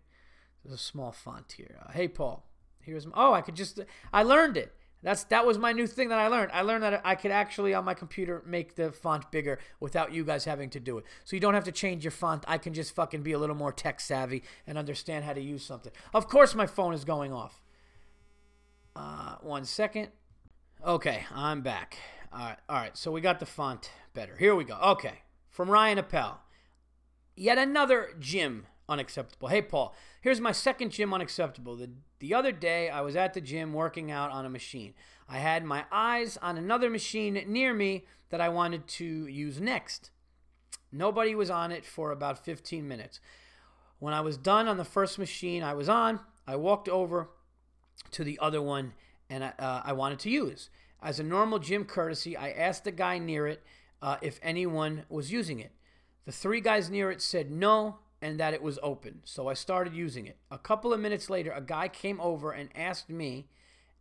There's 0.64 0.74
a 0.74 0.82
small 0.82 1.12
font 1.12 1.52
here. 1.52 1.78
Uh, 1.84 1.92
hey 1.92 2.08
Paul. 2.08 2.46
Here's 2.80 3.06
my, 3.06 3.12
oh 3.16 3.34
I 3.34 3.42
could 3.42 3.56
just 3.56 3.80
I 4.12 4.22
learned 4.22 4.56
it. 4.56 4.74
That's 5.06 5.22
that 5.26 5.46
was 5.46 5.56
my 5.56 5.70
new 5.70 5.86
thing 5.86 6.08
that 6.08 6.18
I 6.18 6.26
learned. 6.26 6.50
I 6.52 6.62
learned 6.62 6.82
that 6.82 7.00
I 7.04 7.14
could 7.14 7.30
actually 7.30 7.72
on 7.74 7.84
my 7.84 7.94
computer 7.94 8.42
make 8.44 8.74
the 8.74 8.90
font 8.90 9.30
bigger 9.30 9.60
without 9.78 10.12
you 10.12 10.24
guys 10.24 10.46
having 10.46 10.68
to 10.70 10.80
do 10.80 10.98
it. 10.98 11.04
So 11.22 11.36
you 11.36 11.40
don't 11.40 11.54
have 11.54 11.62
to 11.62 11.70
change 11.70 12.02
your 12.02 12.10
font. 12.10 12.44
I 12.48 12.58
can 12.58 12.74
just 12.74 12.92
fucking 12.92 13.22
be 13.22 13.30
a 13.30 13.38
little 13.38 13.54
more 13.54 13.70
tech 13.70 14.00
savvy 14.00 14.42
and 14.66 14.76
understand 14.76 15.24
how 15.24 15.32
to 15.32 15.40
use 15.40 15.64
something. 15.64 15.92
Of 16.12 16.26
course 16.26 16.56
my 16.56 16.66
phone 16.66 16.92
is 16.92 17.04
going 17.04 17.32
off. 17.32 17.62
Uh, 18.96 19.36
one 19.42 19.64
second. 19.64 20.08
Okay, 20.84 21.24
I'm 21.32 21.60
back. 21.60 21.98
All 22.32 22.40
right, 22.40 22.58
all 22.68 22.76
right. 22.76 22.96
So 22.96 23.12
we 23.12 23.20
got 23.20 23.38
the 23.38 23.46
font 23.46 23.92
better. 24.12 24.34
Here 24.36 24.56
we 24.56 24.64
go. 24.64 24.76
Okay, 24.76 25.22
from 25.50 25.70
Ryan 25.70 25.98
Appel. 25.98 26.40
Yet 27.36 27.58
another 27.58 28.08
gym 28.18 28.66
unacceptable. 28.88 29.48
Hey, 29.48 29.62
Paul, 29.62 29.94
here's 30.20 30.40
my 30.40 30.52
second 30.52 30.90
gym 30.90 31.12
unacceptable. 31.12 31.76
The, 31.76 31.90
the 32.18 32.34
other 32.34 32.52
day, 32.52 32.88
I 32.88 33.00
was 33.00 33.16
at 33.16 33.34
the 33.34 33.40
gym 33.40 33.72
working 33.72 34.10
out 34.10 34.30
on 34.30 34.44
a 34.46 34.50
machine. 34.50 34.94
I 35.28 35.38
had 35.38 35.64
my 35.64 35.84
eyes 35.90 36.36
on 36.38 36.56
another 36.56 36.88
machine 36.88 37.42
near 37.46 37.74
me 37.74 38.04
that 38.30 38.40
I 38.40 38.48
wanted 38.48 38.86
to 38.88 39.26
use 39.26 39.60
next. 39.60 40.10
Nobody 40.92 41.34
was 41.34 41.50
on 41.50 41.72
it 41.72 41.84
for 41.84 42.12
about 42.12 42.44
15 42.44 42.86
minutes. 42.86 43.20
When 43.98 44.14
I 44.14 44.20
was 44.20 44.36
done 44.36 44.68
on 44.68 44.76
the 44.76 44.84
first 44.84 45.18
machine 45.18 45.62
I 45.62 45.74
was 45.74 45.88
on, 45.88 46.20
I 46.46 46.56
walked 46.56 46.88
over 46.88 47.30
to 48.12 48.24
the 48.24 48.38
other 48.40 48.62
one 48.62 48.92
and 49.28 49.44
I, 49.44 49.52
uh, 49.58 49.82
I 49.84 49.92
wanted 49.92 50.18
to 50.20 50.30
use. 50.30 50.70
As 51.02 51.18
a 51.18 51.24
normal 51.24 51.58
gym 51.58 51.84
courtesy, 51.84 52.36
I 52.36 52.50
asked 52.50 52.84
the 52.84 52.92
guy 52.92 53.18
near 53.18 53.46
it 53.46 53.62
uh, 54.00 54.16
if 54.22 54.38
anyone 54.42 55.04
was 55.08 55.32
using 55.32 55.58
it. 55.58 55.72
The 56.24 56.32
three 56.32 56.60
guys 56.60 56.90
near 56.90 57.10
it 57.10 57.22
said 57.22 57.50
no 57.50 57.98
and 58.26 58.40
that 58.40 58.52
it 58.52 58.60
was 58.60 58.76
open. 58.82 59.20
So 59.24 59.46
I 59.46 59.54
started 59.54 59.94
using 59.94 60.26
it. 60.26 60.36
A 60.50 60.58
couple 60.58 60.92
of 60.92 60.98
minutes 60.98 61.30
later, 61.30 61.52
a 61.52 61.60
guy 61.60 61.86
came 61.86 62.20
over 62.20 62.50
and 62.50 62.68
asked 62.74 63.08
me 63.08 63.46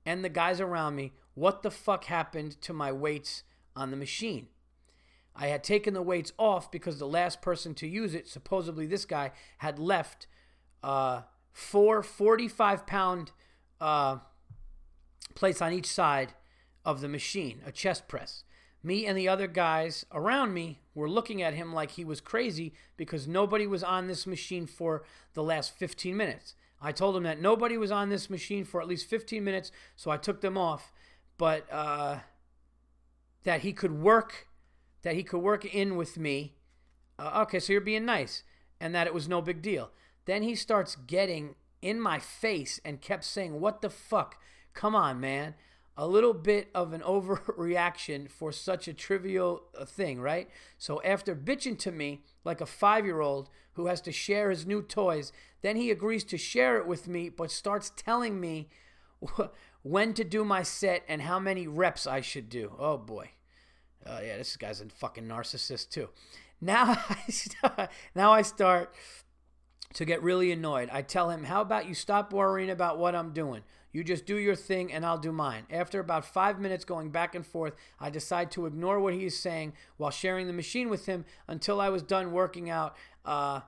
and 0.03 0.23
the 0.23 0.30
guys 0.30 0.59
around 0.59 0.95
me 0.95 1.13
what 1.36 1.61
the 1.61 1.69
fuck 1.69 2.05
happened 2.05 2.59
to 2.61 2.73
my 2.73 2.91
weights 2.91 3.43
on 3.76 3.91
the 3.91 3.97
machine. 3.97 4.47
I 5.36 5.47
had 5.47 5.63
taken 5.63 5.93
the 5.93 6.01
weights 6.01 6.34
off 6.39 6.71
because 6.71 6.97
the 6.97 7.07
last 7.07 7.43
person 7.43 7.76
to 7.76 7.88
use 7.88 8.15
it, 8.15 8.28
supposedly 8.28 8.88
this 8.88 9.05
guy, 9.05 9.32
had 9.59 9.78
left 9.78 10.26
uh, 10.82 11.21
four 11.51 12.01
45 12.01 12.88
pound 12.88 13.32
uh, 13.80 14.17
plates 15.36 15.61
on 15.61 15.71
each 15.71 15.88
side 15.88 16.34
of 16.84 17.01
the 17.01 17.07
machine, 17.07 17.61
a 17.63 17.71
chest 17.71 18.07
press. 18.07 18.43
Me 18.82 19.05
and 19.05 19.15
the 19.15 19.28
other 19.28 19.47
guys 19.47 20.03
around 20.11 20.51
me 20.51 20.80
were 20.96 21.10
looking 21.10 21.43
at 21.43 21.54
him 21.54 21.74
like 21.74 21.91
he 21.91 22.06
was 22.06 22.22
crazy 22.22 22.74
because 22.98 23.28
nobody 23.28 23.68
was 23.68 23.84
on 23.84 24.08
this 24.08 24.26
machine 24.26 24.66
for 24.66 25.04
the 25.34 25.43
last 25.43 25.78
15 25.78 26.16
minutes. 26.18 26.56
I 26.82 26.91
told 26.91 27.16
him 27.16 27.24
that 27.24 27.41
nobody 27.41 27.78
was 27.78 27.91
on 27.91 28.10
this 28.10 28.30
machine 28.30 28.64
for 28.64 28.82
at 28.82 28.88
least 28.88 29.08
15 29.10 29.43
minutes, 29.43 29.72
so 29.96 30.10
I 30.10 30.18
took 30.18 30.41
them 30.41 30.58
off. 30.58 30.91
But 31.38 31.72
uh, 31.72 32.20
that 33.43 33.62
he 33.62 33.74
could 33.74 33.91
work, 34.02 34.48
that 35.04 35.16
he 35.16 35.24
could 35.24 35.39
work 35.39 35.66
in 35.66 35.96
with 35.96 36.18
me. 36.18 36.56
Uh, 37.20 37.41
okay, 37.43 37.60
so 37.60 37.74
you're 37.74 37.82
being 37.82 38.06
nice, 38.06 38.43
and 38.80 38.93
that 38.96 39.08
it 39.08 39.14
was 39.14 39.28
no 39.28 39.41
big 39.41 39.62
deal. 39.62 39.91
Then 40.26 40.43
he 40.43 40.56
starts 40.56 40.96
getting 40.96 41.56
in 41.82 42.00
my 42.00 42.20
face 42.20 42.80
and 42.84 43.02
kept 43.02 43.24
saying, 43.24 43.60
"What 43.60 43.82
the 43.82 43.89
fuck? 43.89 44.41
Come 44.74 44.96
on, 44.96 45.20
man." 45.20 45.56
A 45.98 46.08
little 46.08 46.34
bit 46.34 46.70
of 46.76 46.93
an 46.93 47.02
overreaction 47.06 48.30
for 48.30 48.52
such 48.52 48.88
a 48.88 48.93
trivial 48.93 49.64
uh, 49.80 49.86
thing, 49.86 50.20
right? 50.20 50.50
So 50.78 51.02
after 51.04 51.36
bitching 51.36 51.78
to 51.80 51.91
me 51.91 52.22
like 52.43 52.62
a 52.62 52.66
five 52.66 53.06
year 53.06 53.22
old 53.22 53.50
who 53.74 53.88
has 53.88 54.02
to 54.02 54.12
share 54.12 54.50
his 54.50 54.66
new 54.66 54.82
toys, 54.82 55.32
then 55.62 55.76
he 55.76 55.91
agrees 55.91 56.24
to 56.26 56.38
share 56.38 56.78
it 56.78 56.88
with 56.88 57.08
me, 57.08 57.30
but 57.30 57.52
starts 57.52 57.91
telling 57.96 58.39
me 58.39 58.70
when 59.84 60.14
to 60.14 60.24
do 60.24 60.43
my 60.46 60.64
set 60.64 61.04
and 61.08 61.22
how 61.22 61.39
many 61.39 61.68
reps 61.68 62.08
I 62.08 62.22
should 62.22 62.50
do. 62.50 62.74
Oh 62.80 62.98
boy. 62.98 63.32
Uh, 64.06 64.20
yeah, 64.24 64.38
this 64.38 64.56
guy's 64.56 64.82
a 64.82 64.86
fucking 64.86 65.26
narcissist 65.26 65.89
too. 65.89 66.10
Now 66.62 66.98
I 67.10 67.30
start, 67.30 67.91
now 68.16 68.32
I 68.32 68.41
start 68.41 68.96
to 69.93 70.06
get 70.06 70.24
really 70.24 70.54
annoyed. 70.54 70.89
I 70.91 71.02
tell 71.02 71.30
him, 71.30 71.43
"How 71.43 71.60
about 71.60 71.86
you 71.86 71.93
stop 71.93 72.32
worrying 72.32 72.70
about 72.70 72.98
what 72.98 73.14
I'm 73.14 73.34
doing? 73.34 73.62
You 73.96 74.04
just 74.04 74.26
do 74.26 74.36
your 74.36 74.58
thing 74.58 74.91
and 74.91 75.06
I'll 75.06 75.18
do 75.18 75.32
mine. 75.32 75.64
After 75.72 76.02
about 76.02 76.26
five 76.26 76.60
minutes 76.60 76.84
going 76.84 77.12
back 77.12 77.34
and 77.34 77.48
forth, 77.48 77.76
I 77.98 78.10
decide 78.10 78.52
to 78.52 78.66
ignore 78.66 79.00
what 79.00 79.14
he 79.14 79.24
is 79.24 79.39
saying 79.39 79.72
while 79.96 80.12
sharing 80.12 80.48
the 80.48 80.52
machine 80.52 80.89
with 80.89 81.06
him 81.06 81.24
until 81.48 81.80
I 81.80 81.88
was 81.88 82.04
done 82.04 82.34
working 82.34 82.70
out 82.70 82.98
uh, 83.24 83.62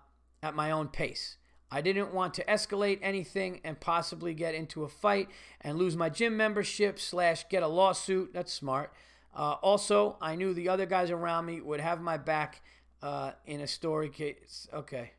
at 0.44 0.54
my 0.54 0.72
own 0.72 0.90
pace. 0.90 1.38
I 1.72 1.80
didn't 1.80 2.14
want 2.14 2.34
to 2.34 2.44
escalate 2.44 3.00
anything 3.02 3.62
and 3.64 3.80
possibly 3.80 4.34
get 4.34 4.54
into 4.54 4.84
a 4.84 4.90
fight 4.90 5.30
and 5.62 5.78
lose 5.78 5.96
my 5.96 6.10
gym 6.10 6.36
membership 6.36 7.00
slash 7.00 7.48
get 7.48 7.64
a 7.64 7.68
lawsuit. 7.70 8.34
That's 8.34 8.52
smart. 8.52 8.92
Uh, 9.34 9.56
also, 9.62 10.18
I 10.20 10.36
knew 10.36 10.54
the 10.54 10.68
other 10.68 10.86
guys 10.86 11.10
around 11.10 11.46
me 11.46 11.62
would 11.62 11.80
have 11.80 12.02
my 12.02 12.18
back 12.18 12.64
uh, 13.02 13.32
in 13.46 13.62
a 13.62 13.68
story 13.68 14.10
case. 14.10 14.68
Okay. 14.74 15.12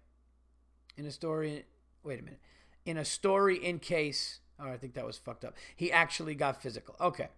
In 0.99 1.07
a 1.07 1.11
story. 1.11 1.65
Wait 2.03 2.21
a 2.21 2.23
minute. 2.23 2.41
In 2.85 2.99
a 2.99 3.07
story 3.07 3.57
in 3.57 3.79
case 3.79 4.41
Oh, 4.61 4.69
I 4.71 4.77
think 4.77 4.95
that 4.95 5.07
was 5.07 5.19
fucked 5.19 5.45
up. 5.45 5.55
He 5.77 5.93
actually 5.93 6.35
got 6.35 6.61
physical. 6.61 6.97
Okay. 7.01 7.29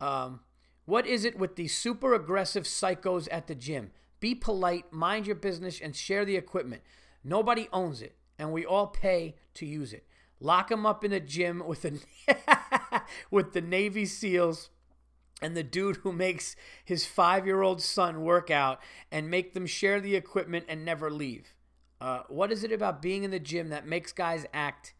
Um, 0.00 0.40
what 0.84 1.06
is 1.06 1.24
it 1.24 1.38
with 1.38 1.56
these 1.56 1.76
super 1.76 2.14
aggressive 2.14 2.64
psychos 2.64 3.28
at 3.30 3.46
the 3.46 3.54
gym? 3.54 3.90
Be 4.20 4.34
polite, 4.34 4.92
mind 4.92 5.26
your 5.26 5.36
business, 5.36 5.80
and 5.80 5.94
share 5.94 6.24
the 6.24 6.36
equipment. 6.36 6.82
Nobody 7.24 7.68
owns 7.72 8.02
it, 8.02 8.16
and 8.38 8.52
we 8.52 8.64
all 8.64 8.86
pay 8.86 9.36
to 9.54 9.66
use 9.66 9.92
it. 9.92 10.06
Lock 10.40 10.68
them 10.68 10.86
up 10.86 11.04
in 11.04 11.10
the 11.10 11.20
gym 11.20 11.62
with 11.66 11.82
the 11.82 12.00
with 13.30 13.52
the 13.52 13.60
Navy 13.60 14.06
SEALs 14.06 14.70
and 15.40 15.56
the 15.56 15.64
dude 15.64 15.96
who 15.96 16.12
makes 16.12 16.54
his 16.84 17.04
five-year-old 17.04 17.82
son 17.82 18.22
work 18.22 18.48
out, 18.50 18.80
and 19.10 19.28
make 19.28 19.54
them 19.54 19.66
share 19.66 20.00
the 20.00 20.14
equipment 20.14 20.64
and 20.68 20.84
never 20.84 21.10
leave. 21.10 21.52
Uh, 22.00 22.22
what 22.28 22.52
is 22.52 22.62
it 22.64 22.72
about 22.72 23.02
being 23.02 23.24
in 23.24 23.30
the 23.30 23.40
gym 23.40 23.68
that 23.68 23.86
makes 23.86 24.12
guys 24.12 24.46
act? 24.54 24.94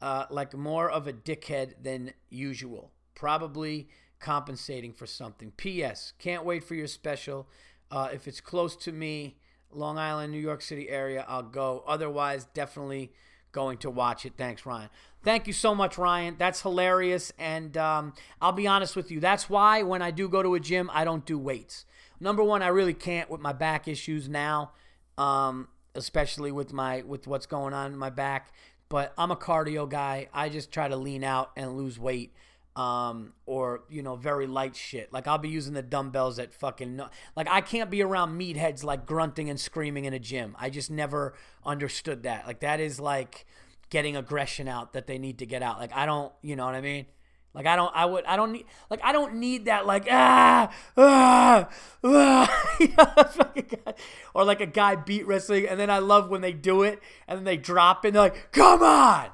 Uh, 0.00 0.26
like 0.30 0.54
more 0.54 0.90
of 0.90 1.06
a 1.06 1.12
dickhead 1.12 1.74
than 1.82 2.12
usual. 2.30 2.92
Probably 3.14 3.88
compensating 4.20 4.92
for 4.92 5.06
something. 5.06 5.52
P.S. 5.52 6.12
Can't 6.18 6.44
wait 6.44 6.64
for 6.64 6.74
your 6.74 6.86
special. 6.86 7.48
Uh, 7.90 8.08
if 8.12 8.28
it's 8.28 8.40
close 8.40 8.76
to 8.76 8.92
me, 8.92 9.36
Long 9.70 9.98
Island, 9.98 10.32
New 10.32 10.40
York 10.40 10.62
City 10.62 10.88
area, 10.88 11.24
I'll 11.28 11.42
go. 11.42 11.84
Otherwise, 11.86 12.46
definitely 12.54 13.12
going 13.52 13.78
to 13.78 13.90
watch 13.90 14.24
it. 14.24 14.34
Thanks, 14.36 14.64
Ryan. 14.66 14.90
Thank 15.24 15.46
you 15.46 15.52
so 15.52 15.74
much, 15.74 15.98
Ryan. 15.98 16.36
That's 16.38 16.62
hilarious. 16.62 17.32
And 17.38 17.76
um, 17.76 18.14
I'll 18.40 18.52
be 18.52 18.66
honest 18.66 18.94
with 18.94 19.10
you. 19.10 19.20
That's 19.20 19.50
why 19.50 19.82
when 19.82 20.02
I 20.02 20.10
do 20.10 20.28
go 20.28 20.42
to 20.42 20.54
a 20.54 20.60
gym, 20.60 20.90
I 20.92 21.04
don't 21.04 21.24
do 21.24 21.38
weights. 21.38 21.84
Number 22.20 22.42
one, 22.42 22.62
I 22.62 22.68
really 22.68 22.94
can't 22.94 23.30
with 23.30 23.40
my 23.40 23.52
back 23.52 23.88
issues 23.88 24.28
now, 24.28 24.72
um, 25.16 25.68
especially 25.94 26.52
with 26.52 26.72
my 26.72 27.02
with 27.02 27.26
what's 27.26 27.46
going 27.46 27.74
on 27.74 27.92
in 27.92 27.98
my 27.98 28.10
back 28.10 28.52
but 28.88 29.12
I'm 29.18 29.30
a 29.30 29.36
cardio 29.36 29.88
guy. 29.88 30.28
I 30.32 30.48
just 30.48 30.72
try 30.72 30.88
to 30.88 30.96
lean 30.96 31.24
out 31.24 31.50
and 31.56 31.76
lose 31.76 31.98
weight. 31.98 32.34
Um, 32.76 33.32
or 33.44 33.82
you 33.88 34.02
know, 34.02 34.14
very 34.14 34.46
light 34.46 34.76
shit. 34.76 35.12
Like 35.12 35.26
I'll 35.26 35.38
be 35.38 35.48
using 35.48 35.74
the 35.74 35.82
dumbbells 35.82 36.38
at 36.38 36.54
fucking 36.54 36.94
no, 36.94 37.08
like 37.34 37.48
I 37.50 37.60
can't 37.60 37.90
be 37.90 38.02
around 38.02 38.38
meatheads 38.38 38.84
like 38.84 39.04
grunting 39.04 39.50
and 39.50 39.58
screaming 39.58 40.04
in 40.04 40.12
a 40.12 40.20
gym. 40.20 40.54
I 40.60 40.70
just 40.70 40.88
never 40.88 41.34
understood 41.66 42.22
that. 42.22 42.46
Like 42.46 42.60
that 42.60 42.78
is 42.78 43.00
like 43.00 43.46
getting 43.90 44.16
aggression 44.16 44.68
out 44.68 44.92
that 44.92 45.08
they 45.08 45.18
need 45.18 45.38
to 45.38 45.46
get 45.46 45.60
out. 45.60 45.80
Like 45.80 45.92
I 45.92 46.06
don't, 46.06 46.32
you 46.40 46.54
know 46.54 46.66
what 46.66 46.76
I 46.76 46.80
mean? 46.80 47.06
Like 47.54 47.66
I 47.66 47.76
don't, 47.76 47.90
I 47.94 48.04
would, 48.04 48.24
I 48.24 48.36
don't 48.36 48.52
need, 48.52 48.66
like 48.90 49.00
I 49.02 49.12
don't 49.12 49.36
need 49.36 49.64
that, 49.64 49.86
like 49.86 50.06
ah, 50.10 50.72
ah, 50.96 51.68
ah, 52.04 52.76
you 52.80 52.88
know, 52.96 53.92
or 54.34 54.44
like 54.44 54.60
a 54.60 54.66
guy 54.66 54.96
beat 54.96 55.26
wrestling, 55.26 55.66
and 55.66 55.80
then 55.80 55.90
I 55.90 55.98
love 55.98 56.28
when 56.28 56.40
they 56.40 56.52
do 56.52 56.82
it, 56.82 57.00
and 57.26 57.38
then 57.38 57.44
they 57.44 57.56
drop 57.56 58.04
and 58.04 58.14
they're 58.14 58.22
like, 58.22 58.52
come 58.52 58.82
on, 58.82 59.30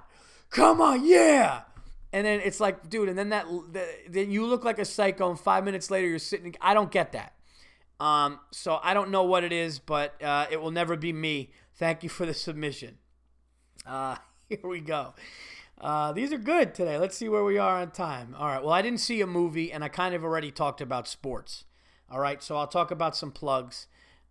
come 0.51 0.81
on, 0.81 1.05
yeah, 1.05 1.63
and 2.15 2.25
then 2.25 2.41
it's 2.45 2.61
like, 2.61 2.89
dude, 2.89 3.09
and 3.09 3.19
then 3.19 3.31
that, 3.31 3.47
the, 3.73 3.85
then 4.09 4.31
you 4.31 4.47
look 4.47 4.65
like 4.65 4.79
a 4.79 4.85
psycho, 4.85 5.31
and 5.31 5.39
five 5.39 5.65
minutes 5.65 5.91
later 5.91 6.07
you're 6.07 6.21
sitting. 6.21 6.55
I 6.61 6.73
don't 6.73 6.93
get 6.93 7.11
that. 7.13 7.35
Um, 7.99 8.39
so 8.53 8.79
I 8.83 8.95
don't 8.95 9.11
know 9.11 9.25
what 9.25 9.43
it 9.43 9.53
is, 9.53 9.81
but 9.81 10.23
uh, 10.23 10.47
it 10.51 10.61
will 10.61 10.71
never 10.71 10.97
be 10.97 11.13
me. 11.13 11.51
Thank 11.75 12.05
you 12.05 12.09
for 12.09 12.25
the 12.25 12.35
submission. 12.35 12.99
Uh, 13.85 14.17
here 14.49 14.61
we 14.63 14.81
go. 14.81 15.15
Uh, 15.81 16.13
these 16.13 16.33
are 16.33 16.39
good 16.39 16.75
today. 16.75 16.99
Let's 16.99 17.17
see 17.17 17.29
where 17.29 17.45
we 17.45 17.59
are 17.59 17.77
on 17.77 17.91
time. 17.91 18.35
All 18.39 18.47
right. 18.47 18.63
Well, 18.63 18.73
I 18.73 18.81
didn't 18.83 19.01
see 19.01 19.21
a 19.21 19.27
movie, 19.27 19.73
and 19.73 19.85
I 19.85 19.89
kind 19.89 20.15
of 20.15 20.25
already 20.25 20.51
talked 20.51 20.81
about 20.81 21.09
sports. 21.09 21.65
All 22.11 22.21
right. 22.21 22.43
So 22.43 22.57
I'll 22.57 22.67
talk 22.67 22.91
about 22.91 23.17
some 23.17 23.31
plugs. 23.33 23.87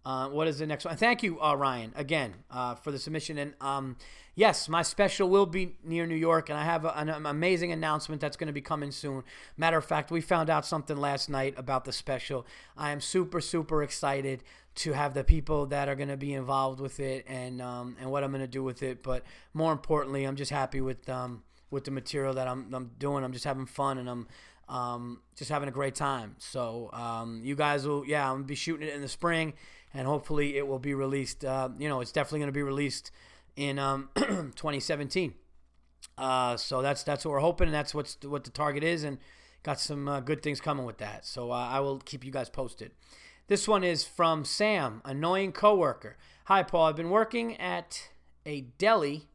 Uh, 0.05 0.29
what 0.29 0.47
is 0.47 0.59
the 0.59 0.65
next 0.65 0.85
one? 0.85 0.97
Thank 0.97 1.23
you, 1.23 1.41
uh, 1.41 1.55
Ryan, 1.55 1.93
again 1.95 2.33
uh, 2.51 2.75
for 2.75 2.91
the 2.91 2.99
submission. 2.99 3.37
And 3.37 3.53
um, 3.61 3.97
yes, 4.35 4.67
my 4.67 4.81
special 4.81 5.29
will 5.29 5.45
be 5.45 5.75
near 5.83 6.05
New 6.05 6.15
York, 6.15 6.49
and 6.49 6.57
I 6.57 6.63
have 6.63 6.85
an 6.85 7.09
amazing 7.09 7.71
announcement 7.71 8.21
that's 8.21 8.37
going 8.37 8.47
to 8.47 8.53
be 8.53 8.61
coming 8.61 8.91
soon. 8.91 9.23
Matter 9.57 9.77
of 9.77 9.85
fact, 9.85 10.11
we 10.11 10.21
found 10.21 10.49
out 10.49 10.65
something 10.65 10.97
last 10.97 11.29
night 11.29 11.53
about 11.57 11.85
the 11.85 11.91
special. 11.91 12.45
I 12.77 12.91
am 12.91 13.01
super, 13.01 13.41
super 13.41 13.83
excited 13.83 14.43
to 14.75 14.93
have 14.93 15.13
the 15.13 15.23
people 15.23 15.67
that 15.67 15.87
are 15.87 15.95
going 15.95 16.09
to 16.09 16.17
be 16.17 16.33
involved 16.33 16.79
with 16.79 16.99
it 16.99 17.25
and 17.27 17.61
um, 17.61 17.95
and 17.99 18.09
what 18.09 18.23
I'm 18.23 18.31
going 18.31 18.41
to 18.41 18.47
do 18.47 18.63
with 18.63 18.81
it. 18.81 19.03
But 19.03 19.23
more 19.53 19.71
importantly, 19.71 20.23
I'm 20.23 20.35
just 20.35 20.51
happy 20.51 20.81
with 20.81 21.07
um, 21.09 21.43
with 21.69 21.83
the 21.85 21.91
material 21.91 22.33
that 22.35 22.47
I'm, 22.47 22.73
I'm 22.73 22.91
doing. 22.99 23.23
I'm 23.23 23.33
just 23.33 23.45
having 23.45 23.65
fun, 23.65 23.97
and 23.97 24.09
I'm 24.09 24.27
um, 24.69 25.21
just 25.35 25.49
having 25.49 25.69
a 25.69 25.71
great 25.71 25.95
time. 25.95 26.35
So 26.39 26.89
um, 26.93 27.41
you 27.43 27.55
guys 27.55 27.85
will, 27.87 28.05
yeah, 28.05 28.29
I'm 28.29 28.37
gonna 28.37 28.45
be 28.45 28.55
shooting 28.55 28.87
it 28.87 28.93
in 28.93 29.01
the 29.01 29.07
spring, 29.07 29.53
and 29.93 30.07
hopefully 30.07 30.57
it 30.57 30.67
will 30.67 30.79
be 30.79 30.93
released. 30.93 31.45
Uh, 31.45 31.69
you 31.77 31.89
know, 31.89 32.01
it's 32.01 32.11
definitely 32.11 32.39
gonna 32.39 32.51
be 32.51 32.63
released 32.63 33.11
in 33.55 33.79
um, 33.79 34.09
2017. 34.15 35.33
Uh, 36.17 36.57
so 36.57 36.81
that's 36.81 37.03
that's 37.03 37.25
what 37.25 37.31
we're 37.31 37.39
hoping, 37.39 37.67
and 37.67 37.73
that's 37.73 37.93
what's 37.93 38.17
what 38.23 38.43
the 38.43 38.51
target 38.51 38.83
is, 38.83 39.03
and 39.03 39.17
got 39.63 39.79
some 39.79 40.07
uh, 40.07 40.19
good 40.19 40.43
things 40.43 40.61
coming 40.61 40.85
with 40.85 40.97
that. 40.99 41.25
So 41.25 41.51
uh, 41.51 41.55
I 41.55 41.79
will 41.79 41.99
keep 41.99 42.23
you 42.23 42.31
guys 42.31 42.49
posted. 42.49 42.91
This 43.47 43.67
one 43.67 43.83
is 43.83 44.05
from 44.05 44.45
Sam, 44.45 45.01
annoying 45.03 45.51
coworker. 45.51 46.17
Hi, 46.45 46.63
Paul. 46.63 46.85
I've 46.87 46.95
been 46.95 47.09
working 47.09 47.57
at 47.57 48.09
a 48.45 48.61
deli 48.77 49.27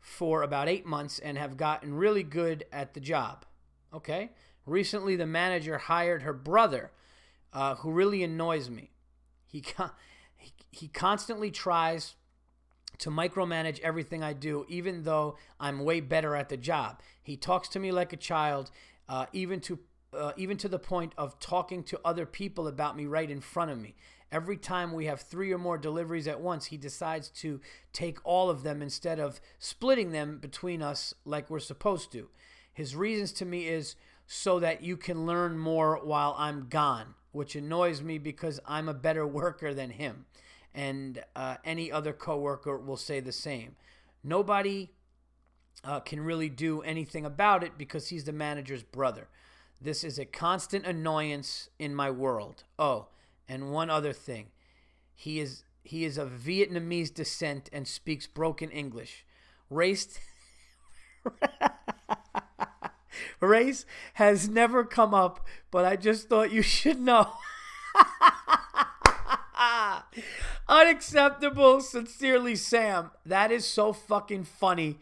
for 0.00 0.42
about 0.42 0.68
eight 0.68 0.86
months 0.86 1.18
and 1.18 1.36
have 1.36 1.56
gotten 1.56 1.94
really 1.94 2.22
good 2.22 2.64
at 2.72 2.94
the 2.94 3.00
job. 3.00 3.44
Okay. 3.92 4.30
Recently, 4.66 5.16
the 5.16 5.26
manager 5.26 5.78
hired 5.78 6.22
her 6.22 6.32
brother, 6.32 6.92
uh, 7.52 7.76
who 7.76 7.90
really 7.90 8.22
annoys 8.22 8.70
me. 8.70 8.90
He, 9.46 9.64
he, 10.36 10.52
he 10.70 10.88
constantly 10.88 11.50
tries 11.50 12.14
to 13.00 13.10
micromanage 13.10 13.80
everything 13.80 14.22
I 14.22 14.32
do, 14.32 14.64
even 14.68 15.02
though 15.02 15.36
I'm 15.58 15.80
way 15.80 16.00
better 16.00 16.36
at 16.36 16.48
the 16.48 16.56
job. 16.56 17.00
He 17.22 17.36
talks 17.36 17.68
to 17.70 17.78
me 17.78 17.92
like 17.92 18.12
a 18.12 18.16
child, 18.16 18.70
uh, 19.08 19.26
even 19.32 19.60
to 19.60 19.78
uh, 20.12 20.32
even 20.36 20.56
to 20.56 20.68
the 20.68 20.78
point 20.78 21.12
of 21.16 21.38
talking 21.38 21.84
to 21.84 22.00
other 22.04 22.26
people 22.26 22.66
about 22.66 22.96
me 22.96 23.06
right 23.06 23.30
in 23.30 23.40
front 23.40 23.70
of 23.70 23.78
me. 23.78 23.94
Every 24.32 24.56
time 24.56 24.92
we 24.92 25.06
have 25.06 25.20
three 25.20 25.52
or 25.52 25.58
more 25.58 25.78
deliveries 25.78 26.26
at 26.26 26.40
once, 26.40 26.66
he 26.66 26.76
decides 26.76 27.28
to 27.28 27.60
take 27.92 28.18
all 28.24 28.50
of 28.50 28.62
them 28.62 28.82
instead 28.82 29.18
of 29.18 29.40
splitting 29.58 30.10
them 30.12 30.38
between 30.38 30.82
us 30.82 31.14
like 31.24 31.48
we're 31.48 31.58
supposed 31.58 32.12
to. 32.12 32.28
His 32.72 32.96
reasons 32.96 33.32
to 33.34 33.44
me 33.44 33.68
is 33.68 33.96
so 34.26 34.60
that 34.60 34.82
you 34.82 34.96
can 34.96 35.26
learn 35.26 35.58
more 35.58 36.00
while 36.02 36.34
I'm 36.38 36.68
gone, 36.68 37.14
which 37.32 37.56
annoys 37.56 38.02
me 38.02 38.18
because 38.18 38.60
I'm 38.66 38.88
a 38.88 38.94
better 38.94 39.26
worker 39.26 39.74
than 39.74 39.90
him. 39.90 40.26
And 40.74 41.22
uh, 41.34 41.56
any 41.64 41.90
other 41.90 42.12
coworker 42.12 42.78
will 42.78 42.96
say 42.96 43.20
the 43.20 43.32
same. 43.32 43.76
Nobody 44.22 44.90
uh, 45.84 46.00
can 46.00 46.20
really 46.20 46.48
do 46.48 46.82
anything 46.82 47.24
about 47.24 47.64
it 47.64 47.78
because 47.78 48.08
he's 48.08 48.24
the 48.24 48.32
manager's 48.32 48.82
brother. 48.82 49.28
This 49.80 50.04
is 50.04 50.18
a 50.18 50.24
constant 50.24 50.86
annoyance 50.86 51.70
in 51.78 51.94
my 51.94 52.10
world. 52.10 52.64
Oh, 52.78 53.08
and 53.48 53.72
one 53.72 53.90
other 53.90 54.12
thing. 54.12 54.48
He 55.14 55.40
is 55.40 55.64
he 55.82 56.04
is 56.04 56.18
of 56.18 56.30
Vietnamese 56.30 57.12
descent 57.12 57.68
and 57.72 57.88
speaks 57.88 58.26
broken 58.26 58.70
English. 58.70 59.24
Race 59.70 60.18
Race 63.40 63.86
has 64.14 64.48
never 64.48 64.84
come 64.84 65.14
up, 65.14 65.46
but 65.70 65.84
I 65.84 65.96
just 65.96 66.28
thought 66.28 66.52
you 66.52 66.62
should 66.62 67.00
know. 67.00 67.32
Unacceptable. 70.70 71.80
Sincerely, 71.80 72.54
Sam. 72.54 73.10
That 73.26 73.50
is 73.50 73.66
so 73.66 73.92
fucking 73.92 74.44
funny. 74.44 74.98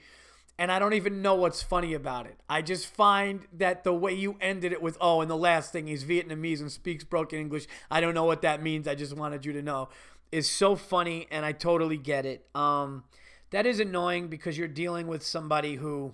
And 0.59 0.73
I 0.73 0.81
don't 0.81 0.95
even 0.95 1.23
know 1.23 1.37
what's 1.37 1.63
funny 1.63 1.95
about 1.95 2.27
it. 2.27 2.41
I 2.49 2.63
just 2.63 2.87
find 2.87 3.47
that 3.53 3.85
the 3.85 3.93
way 3.93 4.13
you 4.15 4.37
ended 4.41 4.73
it 4.73 4.83
with, 4.83 4.97
oh, 5.01 5.21
and 5.21 5.31
the 5.31 5.37
last 5.37 5.71
thing, 5.71 5.87
he's 5.87 6.03
Vietnamese 6.03 6.61
and 6.61 6.73
speaks 6.73 7.05
broken 7.05 7.39
English. 7.39 7.67
I 7.91 8.01
don't 8.01 8.15
know 8.15 8.25
what 8.25 8.43
that 8.43 8.61
means. 8.63 8.89
I 8.89 8.97
just 8.97 9.17
wanted 9.17 9.45
you 9.45 9.53
to 9.53 9.63
know. 9.63 9.91
Is 10.33 10.51
so 10.51 10.77
funny, 10.77 11.27
and 11.31 11.47
I 11.47 11.53
totally 11.53 11.97
get 11.97 12.27
it. 12.27 12.47
Um, 12.55 13.05
that 13.51 13.65
is 13.65 13.81
annoying 13.81 14.29
because 14.29 14.59
you're 14.59 14.69
dealing 14.69 15.07
with 15.07 15.23
somebody 15.23 15.77
who 15.77 16.13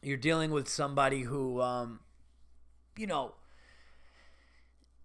you're 0.00 0.16
dealing 0.16 0.52
with 0.52 0.68
somebody 0.68 1.22
who 1.22 1.60
um, 1.60 1.98
you 2.96 3.08
know 3.08 3.34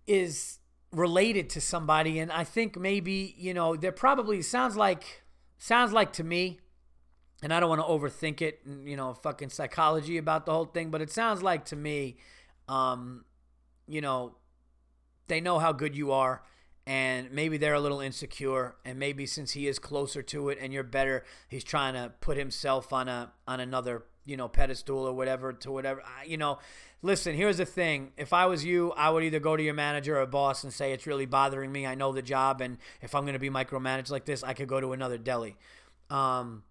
is 0.06 0.60
related 0.96 1.50
to 1.50 1.60
somebody 1.60 2.20
and 2.20 2.32
i 2.32 2.44
think 2.44 2.80
maybe 2.80 3.36
you 3.38 3.54
know 3.54 3.76
there 3.76 3.92
probably 3.92 4.42
sounds 4.42 4.78
like 4.78 5.24
sounds 5.58 5.92
like 5.92 6.14
to 6.14 6.24
me 6.24 6.60
and 7.44 7.54
i 7.54 7.60
don't 7.60 7.70
want 7.70 7.82
to 7.82 7.88
overthink 7.88 8.42
it 8.42 8.62
you 8.86 8.96
know 8.96 9.14
fucking 9.14 9.50
psychology 9.50 10.18
about 10.18 10.46
the 10.46 10.54
whole 10.54 10.66
thing 10.66 10.90
but 10.90 11.02
it 11.02 11.12
sounds 11.12 11.44
like 11.44 11.66
to 11.66 11.76
me 11.76 12.16
um 12.70 13.26
you 13.88 14.00
know 14.00 14.36
they 15.28 15.42
know 15.42 15.60
how 15.60 15.74
good 15.74 15.96
you 15.96 16.12
are 16.14 16.44
and 16.88 17.32
maybe 17.32 17.58
they're 17.58 17.74
a 17.74 17.80
little 17.80 18.00
insecure 18.00 18.76
and 18.86 18.98
maybe 18.98 19.26
since 19.26 19.52
he 19.52 19.68
is 19.68 19.80
closer 19.80 20.22
to 20.22 20.48
it 20.50 20.58
and 20.62 20.72
you're 20.72 20.84
better 20.84 21.26
he's 21.50 21.64
trying 21.64 21.94
to 21.94 22.14
put 22.22 22.38
himself 22.38 22.94
on 22.94 23.10
a 23.10 23.34
on 23.48 23.60
another 23.60 24.06
you 24.26 24.36
know 24.38 24.48
pedestal 24.48 25.00
or 25.00 25.14
whatever 25.14 25.54
to 25.54 25.72
whatever 25.72 26.04
you 26.26 26.38
know 26.38 26.58
listen 27.02 27.36
here's 27.36 27.58
the 27.58 27.66
thing. 27.66 28.12
If 28.18 28.34
i 28.34 28.46
was 28.46 28.66
you 28.66 28.92
i 28.94 29.10
would 29.10 29.24
either 29.24 29.40
go 29.40 29.56
to 29.56 29.64
your 29.64 29.74
manager 29.74 30.20
or 30.20 30.26
boss 30.26 30.64
and 30.64 30.74
say 30.74 30.92
it's 30.92 31.08
really 31.08 31.26
bothering 31.26 31.72
me. 31.72 31.86
I 31.86 31.96
know 31.96 32.12
the 32.12 32.22
job 32.22 32.62
and 32.62 32.78
if 33.02 33.16
i'm 33.16 33.24
going 33.24 33.34
to 33.34 33.40
be 33.40 33.50
micromanaged 33.50 34.12
like 34.12 34.26
this 34.26 34.44
i 34.44 34.54
could 34.54 34.68
go 34.68 34.80
to 34.80 34.94
another 34.94 35.18
deli. 35.18 35.56
Um, 36.10 36.64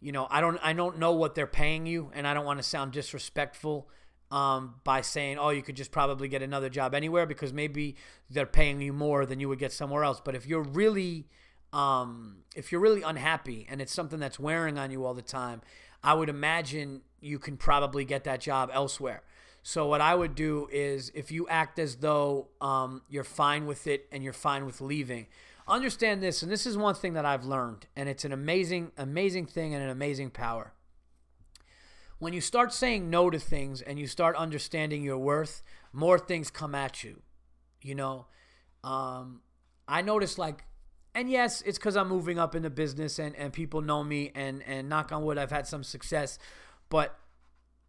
you 0.00 0.12
know 0.12 0.28
i 0.30 0.40
don't 0.40 0.58
i 0.62 0.72
don't 0.72 0.98
know 0.98 1.12
what 1.12 1.34
they're 1.34 1.46
paying 1.46 1.86
you 1.86 2.10
and 2.14 2.26
i 2.26 2.32
don't 2.32 2.44
want 2.44 2.58
to 2.58 2.62
sound 2.62 2.92
disrespectful 2.92 3.88
um, 4.30 4.74
by 4.84 5.00
saying 5.00 5.38
oh 5.38 5.50
you 5.50 5.62
could 5.62 5.76
just 5.76 5.90
probably 5.90 6.28
get 6.28 6.42
another 6.42 6.68
job 6.68 6.94
anywhere 6.94 7.26
because 7.26 7.52
maybe 7.52 7.96
they're 8.30 8.46
paying 8.46 8.80
you 8.80 8.92
more 8.92 9.24
than 9.24 9.40
you 9.40 9.48
would 9.48 9.58
get 9.58 9.72
somewhere 9.72 10.04
else. 10.04 10.20
But 10.22 10.34
if 10.34 10.46
you're 10.46 10.62
really 10.62 11.26
um, 11.72 12.38
if 12.56 12.72
you're 12.72 12.80
really 12.80 13.02
unhappy 13.02 13.66
and 13.68 13.80
it's 13.80 13.92
something 13.92 14.18
that's 14.18 14.38
wearing 14.38 14.78
on 14.78 14.90
you 14.90 15.04
all 15.04 15.14
the 15.14 15.22
time 15.22 15.60
I 16.02 16.14
would 16.14 16.28
imagine 16.28 17.02
you 17.20 17.38
can 17.38 17.56
probably 17.56 18.04
get 18.04 18.24
that 18.24 18.40
job 18.40 18.70
elsewhere. 18.72 19.22
So 19.62 19.86
what 19.86 20.00
I 20.00 20.14
would 20.14 20.34
do 20.34 20.68
is 20.72 21.10
if 21.14 21.30
you 21.30 21.48
act 21.48 21.78
as 21.78 21.96
though 21.96 22.48
um, 22.60 23.02
you're 23.08 23.24
fine 23.24 23.66
with 23.66 23.86
it 23.86 24.06
and 24.12 24.22
you're 24.22 24.32
fine 24.32 24.64
with 24.64 24.80
leaving, 24.80 25.26
understand 25.66 26.22
this, 26.22 26.42
and 26.42 26.50
this 26.50 26.64
is 26.64 26.76
one 26.76 26.94
thing 26.94 27.12
that 27.14 27.26
I've 27.26 27.44
learned, 27.44 27.86
and 27.94 28.08
it's 28.08 28.24
an 28.24 28.32
amazing, 28.32 28.92
amazing 28.96 29.46
thing 29.46 29.74
and 29.74 29.82
an 29.82 29.90
amazing 29.90 30.30
power. 30.30 30.72
When 32.18 32.32
you 32.32 32.40
start 32.40 32.72
saying 32.72 33.10
no 33.10 33.30
to 33.30 33.38
things 33.38 33.82
and 33.82 33.98
you 33.98 34.06
start 34.06 34.36
understanding 34.36 35.02
your 35.02 35.18
worth, 35.18 35.62
more 35.92 36.18
things 36.18 36.50
come 36.50 36.74
at 36.74 37.04
you. 37.04 37.22
You 37.82 37.94
know, 37.94 38.26
um, 38.82 39.42
I 39.86 40.02
noticed 40.02 40.38
like 40.38 40.64
and 41.14 41.30
yes, 41.30 41.62
it's 41.62 41.78
because 41.78 41.96
I'm 41.96 42.08
moving 42.08 42.38
up 42.38 42.54
in 42.54 42.62
the 42.62 42.70
business 42.70 43.18
and, 43.18 43.34
and 43.36 43.52
people 43.52 43.80
know 43.80 44.04
me 44.04 44.30
and, 44.34 44.62
and 44.64 44.88
knock 44.88 45.12
on 45.12 45.24
wood, 45.24 45.38
I've 45.38 45.50
had 45.50 45.66
some 45.66 45.82
success. 45.82 46.38
But, 46.88 47.18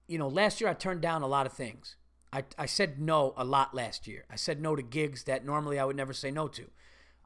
you 0.07 0.17
know, 0.17 0.28
last 0.28 0.59
year 0.61 0.70
I 0.70 0.74
turned 0.74 1.01
down 1.01 1.22
a 1.22 1.28
lot 1.28 1.45
of 1.45 1.53
things. 1.53 1.95
I, 2.32 2.43
I 2.57 2.65
said 2.65 2.99
no 2.99 3.34
a 3.38 3.43
lot 3.43 3.74
last 3.74 4.07
year. 4.07 4.26
I 4.30 4.36
said 4.36 4.61
no 4.61 4.76
to 4.76 4.82
gigs 4.82 5.24
that 5.24 5.45
normally 5.45 5.80
I 5.80 5.86
would 5.86 5.95
never 5.95 6.13
say 6.13 6.32
no 6.32 6.47
to. 6.49 6.65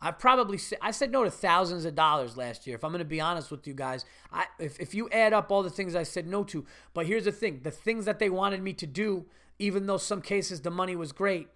I 0.03 0.11
probably 0.11 0.59
I 0.81 0.91
said 0.91 1.13
no 1.13 1.23
to 1.23 1.31
thousands 1.31 1.85
of 1.85 1.95
dollars 1.95 2.35
last 2.35 2.67
year. 2.67 2.75
If 2.75 2.83
I'm 2.83 2.91
going 2.91 2.99
to 2.99 3.05
be 3.05 3.21
honest 3.21 3.49
with 3.49 3.65
you 3.65 3.73
guys, 3.73 4.03
I 4.33 4.45
if, 4.59 4.77
if 4.77 4.93
you 4.93 5.09
add 5.11 5.31
up 5.31 5.49
all 5.49 5.63
the 5.63 5.69
things 5.69 5.95
I 5.95 6.03
said 6.03 6.27
no 6.27 6.43
to, 6.45 6.65
but 6.93 7.05
here's 7.05 7.23
the 7.23 7.31
thing: 7.31 7.61
the 7.63 7.71
things 7.71 8.03
that 8.03 8.19
they 8.19 8.29
wanted 8.29 8.61
me 8.61 8.73
to 8.73 8.85
do, 8.85 9.27
even 9.59 9.85
though 9.85 9.97
some 9.97 10.21
cases 10.21 10.59
the 10.59 10.71
money 10.71 10.97
was 10.97 11.13
great, 11.13 11.47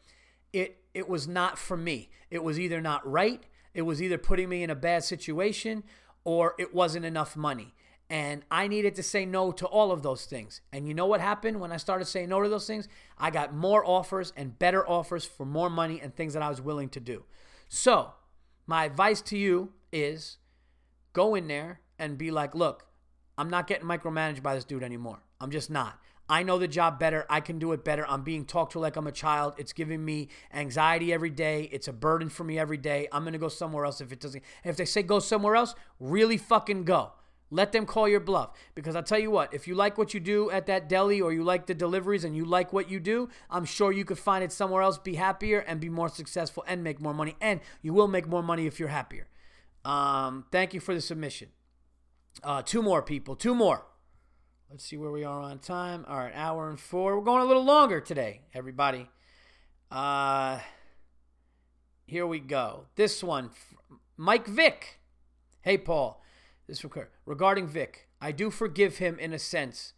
it 0.53 0.77
it 0.93 1.09
was 1.09 1.27
not 1.27 1.59
for 1.59 1.75
me. 1.75 2.09
It 2.31 2.41
was 2.41 2.57
either 2.57 2.79
not 2.79 3.05
right, 3.05 3.45
it 3.77 3.83
was 3.83 4.01
either 4.01 4.17
putting 4.17 4.49
me 4.49 4.63
in 4.63 4.71
a 4.71 4.75
bad 4.75 5.03
situation 5.03 5.83
or 6.23 6.55
it 6.57 6.73
wasn't 6.73 7.05
enough 7.05 7.37
money. 7.37 7.75
And 8.09 8.43
I 8.49 8.67
needed 8.67 8.95
to 8.95 9.03
say 9.03 9.23
no 9.23 9.51
to 9.51 9.67
all 9.67 9.91
of 9.91 10.01
those 10.01 10.25
things. 10.25 10.61
And 10.73 10.87
you 10.87 10.95
know 10.95 11.05
what 11.05 11.21
happened 11.21 11.59
when 11.59 11.71
I 11.71 11.77
started 11.77 12.05
saying 12.05 12.29
no 12.29 12.41
to 12.41 12.49
those 12.49 12.65
things? 12.65 12.87
I 13.19 13.29
got 13.29 13.53
more 13.53 13.85
offers 13.85 14.33
and 14.35 14.57
better 14.57 14.87
offers 14.89 15.25
for 15.25 15.45
more 15.45 15.69
money 15.69 16.01
and 16.01 16.15
things 16.15 16.33
that 16.33 16.41
I 16.41 16.49
was 16.49 16.59
willing 16.59 16.89
to 16.89 16.99
do. 16.99 17.25
So, 17.69 18.13
my 18.65 18.83
advice 18.83 19.21
to 19.21 19.37
you 19.37 19.73
is 19.91 20.37
go 21.13 21.35
in 21.35 21.47
there 21.47 21.81
and 21.99 22.17
be 22.17 22.31
like, 22.31 22.55
look, 22.55 22.87
I'm 23.37 23.49
not 23.49 23.67
getting 23.67 23.85
micromanaged 23.87 24.41
by 24.41 24.55
this 24.55 24.65
dude 24.65 24.81
anymore. 24.81 25.19
I'm 25.39 25.51
just 25.51 25.69
not. 25.69 26.01
I 26.29 26.43
know 26.43 26.57
the 26.57 26.67
job 26.67 26.99
better. 26.99 27.25
I 27.29 27.39
can 27.39 27.57
do 27.57 27.71
it 27.71 27.83
better. 27.85 28.05
I'm 28.07 28.23
being 28.23 28.45
talked 28.45 28.73
to 28.73 28.79
like 28.79 28.95
I'm 28.97 29.07
a 29.07 29.11
child. 29.11 29.53
It's 29.57 29.71
giving 29.71 30.03
me 30.03 30.27
anxiety 30.53 31.13
every 31.13 31.29
day. 31.29 31.69
It's 31.71 31.87
a 31.87 31.93
burden 31.93 32.29
for 32.29 32.43
me 32.43 32.59
every 32.59 32.77
day. 32.77 33.07
I'm 33.11 33.23
going 33.23 33.33
to 33.33 33.39
go 33.39 33.47
somewhere 33.47 33.85
else 33.85 34.01
if 34.01 34.11
it 34.11 34.19
doesn't. 34.19 34.43
If 34.63 34.75
they 34.75 34.85
say 34.85 35.03
go 35.03 35.19
somewhere 35.19 35.55
else, 35.55 35.73
really 35.99 36.37
fucking 36.37 36.83
go. 36.83 37.13
Let 37.49 37.71
them 37.71 37.85
call 37.85 38.09
your 38.09 38.19
bluff. 38.19 38.51
Because 38.75 38.95
I'll 38.95 39.03
tell 39.03 39.19
you 39.19 39.31
what, 39.31 39.53
if 39.53 39.67
you 39.69 39.75
like 39.75 39.97
what 39.97 40.13
you 40.13 40.19
do 40.19 40.51
at 40.51 40.65
that 40.65 40.89
deli 40.89 41.21
or 41.21 41.31
you 41.31 41.43
like 41.43 41.65
the 41.65 41.73
deliveries 41.73 42.25
and 42.25 42.35
you 42.35 42.43
like 42.43 42.73
what 42.73 42.89
you 42.89 42.99
do, 42.99 43.29
I'm 43.49 43.63
sure 43.63 43.93
you 43.93 44.03
could 44.03 44.19
find 44.19 44.43
it 44.43 44.51
somewhere 44.51 44.81
else, 44.81 44.97
be 44.97 45.15
happier, 45.15 45.59
and 45.59 45.79
be 45.79 45.89
more 45.89 46.09
successful 46.09 46.65
and 46.67 46.83
make 46.83 46.99
more 46.99 47.13
money. 47.13 47.37
And 47.39 47.61
you 47.81 47.93
will 47.93 48.09
make 48.09 48.27
more 48.27 48.43
money 48.43 48.67
if 48.67 48.79
you're 48.79 48.89
happier. 48.89 49.27
Um, 49.85 50.45
thank 50.51 50.73
you 50.73 50.81
for 50.81 50.93
the 50.93 50.99
submission. 50.99 51.49
Uh, 52.43 52.61
two 52.61 52.81
more 52.81 53.01
people. 53.01 53.35
Two 53.35 53.55
more. 53.55 53.85
Let's 54.69 54.83
see 54.83 54.97
where 54.97 55.11
we 55.11 55.23
are 55.23 55.39
on 55.39 55.59
time. 55.59 56.03
All 56.09 56.17
right, 56.17 56.33
hour 56.35 56.69
and 56.69 56.77
four. 56.77 57.17
We're 57.17 57.23
going 57.23 57.41
a 57.41 57.45
little 57.45 57.63
longer 57.63 58.01
today, 58.01 58.41
everybody. 58.53 59.07
Uh, 59.89 60.59
here 62.05 62.27
we 62.27 62.39
go. 62.39 62.87
This 62.95 63.23
one, 63.23 63.51
Mike 64.17 64.45
Vick. 64.45 64.99
Hey, 65.61 65.77
Paul. 65.77 66.21
This 66.67 66.85
regarding 67.25 67.67
Vick. 67.67 68.09
I 68.19 68.33
do 68.33 68.49
forgive 68.49 68.97
him 68.97 69.17
in 69.19 69.31
a 69.31 69.39
sense 69.39 69.93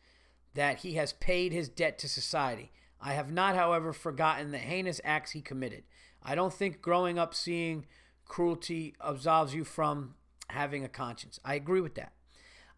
that 0.53 0.79
he 0.79 0.93
has 0.93 1.13
paid 1.13 1.51
his 1.51 1.67
debt 1.67 1.97
to 1.99 2.07
society. 2.07 2.71
I 3.01 3.13
have 3.13 3.31
not, 3.31 3.55
however, 3.55 3.91
forgotten 3.91 4.51
the 4.51 4.59
heinous 4.59 5.01
acts 5.03 5.31
he 5.31 5.41
committed. 5.41 5.83
I 6.21 6.35
don't 6.35 6.53
think 6.53 6.79
growing 6.79 7.17
up 7.17 7.33
seeing 7.33 7.87
cruelty 8.25 8.93
absolves 9.01 9.55
you 9.55 9.63
from 9.63 10.13
having 10.49 10.83
a 10.83 10.89
conscience. 10.89 11.39
I 11.43 11.55
agree 11.55 11.81
with 11.81 11.95
that. 11.95 12.13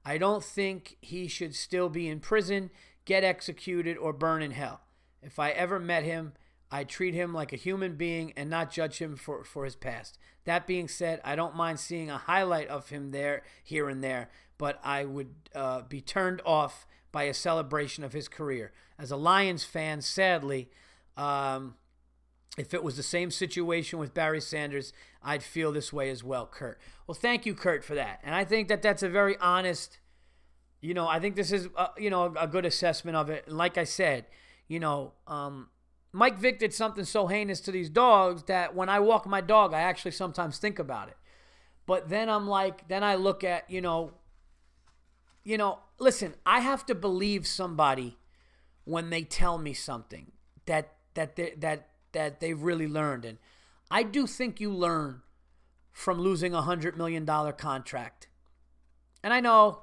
I 0.05 0.17
don't 0.17 0.43
think 0.43 0.97
he 1.01 1.27
should 1.27 1.55
still 1.55 1.89
be 1.89 2.07
in 2.07 2.19
prison, 2.19 2.71
get 3.05 3.23
executed, 3.23 3.97
or 3.97 4.13
burn 4.13 4.41
in 4.41 4.51
hell. 4.51 4.81
If 5.21 5.37
I 5.39 5.51
ever 5.51 5.79
met 5.79 6.03
him, 6.03 6.33
I'd 6.71 6.89
treat 6.89 7.13
him 7.13 7.33
like 7.33 7.53
a 7.53 7.57
human 7.57 7.95
being 7.95 8.33
and 8.35 8.49
not 8.49 8.71
judge 8.71 8.97
him 8.97 9.15
for, 9.15 9.43
for 9.43 9.65
his 9.65 9.75
past. 9.75 10.17
That 10.45 10.65
being 10.65 10.87
said, 10.87 11.21
I 11.23 11.35
don't 11.35 11.55
mind 11.55 11.79
seeing 11.79 12.09
a 12.09 12.17
highlight 12.17 12.67
of 12.69 12.89
him 12.89 13.11
there, 13.11 13.43
here 13.63 13.89
and 13.89 14.03
there, 14.03 14.29
but 14.57 14.79
I 14.83 15.05
would 15.05 15.33
uh, 15.53 15.81
be 15.81 16.01
turned 16.01 16.41
off 16.45 16.87
by 17.11 17.23
a 17.23 17.33
celebration 17.33 18.03
of 18.03 18.13
his 18.13 18.27
career. 18.27 18.71
As 18.97 19.11
a 19.11 19.17
Lions 19.17 19.63
fan, 19.63 20.01
sadly, 20.01 20.69
um, 21.17 21.75
if 22.57 22.73
it 22.73 22.83
was 22.83 22.97
the 22.97 23.03
same 23.03 23.31
situation 23.31 23.97
with 23.97 24.13
Barry 24.13 24.41
Sanders, 24.41 24.91
I'd 25.23 25.43
feel 25.43 25.71
this 25.71 25.93
way 25.93 26.09
as 26.09 26.23
well, 26.23 26.45
Kurt. 26.45 26.79
Well, 27.07 27.15
thank 27.15 27.45
you, 27.45 27.53
Kurt, 27.53 27.83
for 27.83 27.95
that. 27.95 28.19
And 28.23 28.35
I 28.35 28.43
think 28.43 28.67
that 28.67 28.81
that's 28.81 29.03
a 29.03 29.09
very 29.09 29.37
honest, 29.37 29.99
you 30.81 30.93
know, 30.93 31.07
I 31.07 31.19
think 31.19 31.35
this 31.35 31.51
is, 31.51 31.69
a, 31.77 31.89
you 31.97 32.09
know, 32.09 32.33
a 32.37 32.47
good 32.47 32.65
assessment 32.65 33.15
of 33.15 33.29
it. 33.29 33.49
Like 33.49 33.77
I 33.77 33.85
said, 33.85 34.25
you 34.67 34.79
know, 34.79 35.13
um, 35.27 35.69
Mike 36.11 36.39
Vick 36.39 36.59
did 36.59 36.73
something 36.73 37.05
so 37.05 37.27
heinous 37.27 37.61
to 37.61 37.71
these 37.71 37.89
dogs 37.89 38.43
that 38.43 38.75
when 38.75 38.89
I 38.89 38.99
walk 38.99 39.25
my 39.25 39.39
dog, 39.39 39.73
I 39.73 39.81
actually 39.81 40.11
sometimes 40.11 40.57
think 40.57 40.77
about 40.77 41.07
it. 41.07 41.17
But 41.85 42.09
then 42.09 42.29
I'm 42.29 42.47
like, 42.47 42.87
then 42.89 43.03
I 43.03 43.15
look 43.15 43.43
at, 43.43 43.69
you 43.69 43.81
know, 43.81 44.11
you 45.43 45.57
know, 45.57 45.79
listen, 45.99 46.35
I 46.45 46.59
have 46.59 46.85
to 46.87 46.95
believe 46.95 47.47
somebody 47.47 48.17
when 48.83 49.09
they 49.09 49.23
tell 49.23 49.57
me 49.57 49.73
something 49.73 50.31
that 50.65 50.93
that 51.13 51.35
that 51.35 51.87
that 52.13 52.39
they've 52.39 52.61
really 52.61 52.87
learned. 52.87 53.25
And 53.25 53.37
I 53.89 54.03
do 54.03 54.27
think 54.27 54.59
you 54.59 54.71
learn 54.71 55.21
from 55.91 56.19
losing 56.19 56.53
a 56.53 56.61
$100 56.61 56.95
million 56.95 57.25
contract. 57.25 58.27
And 59.23 59.33
I 59.33 59.39
know 59.39 59.79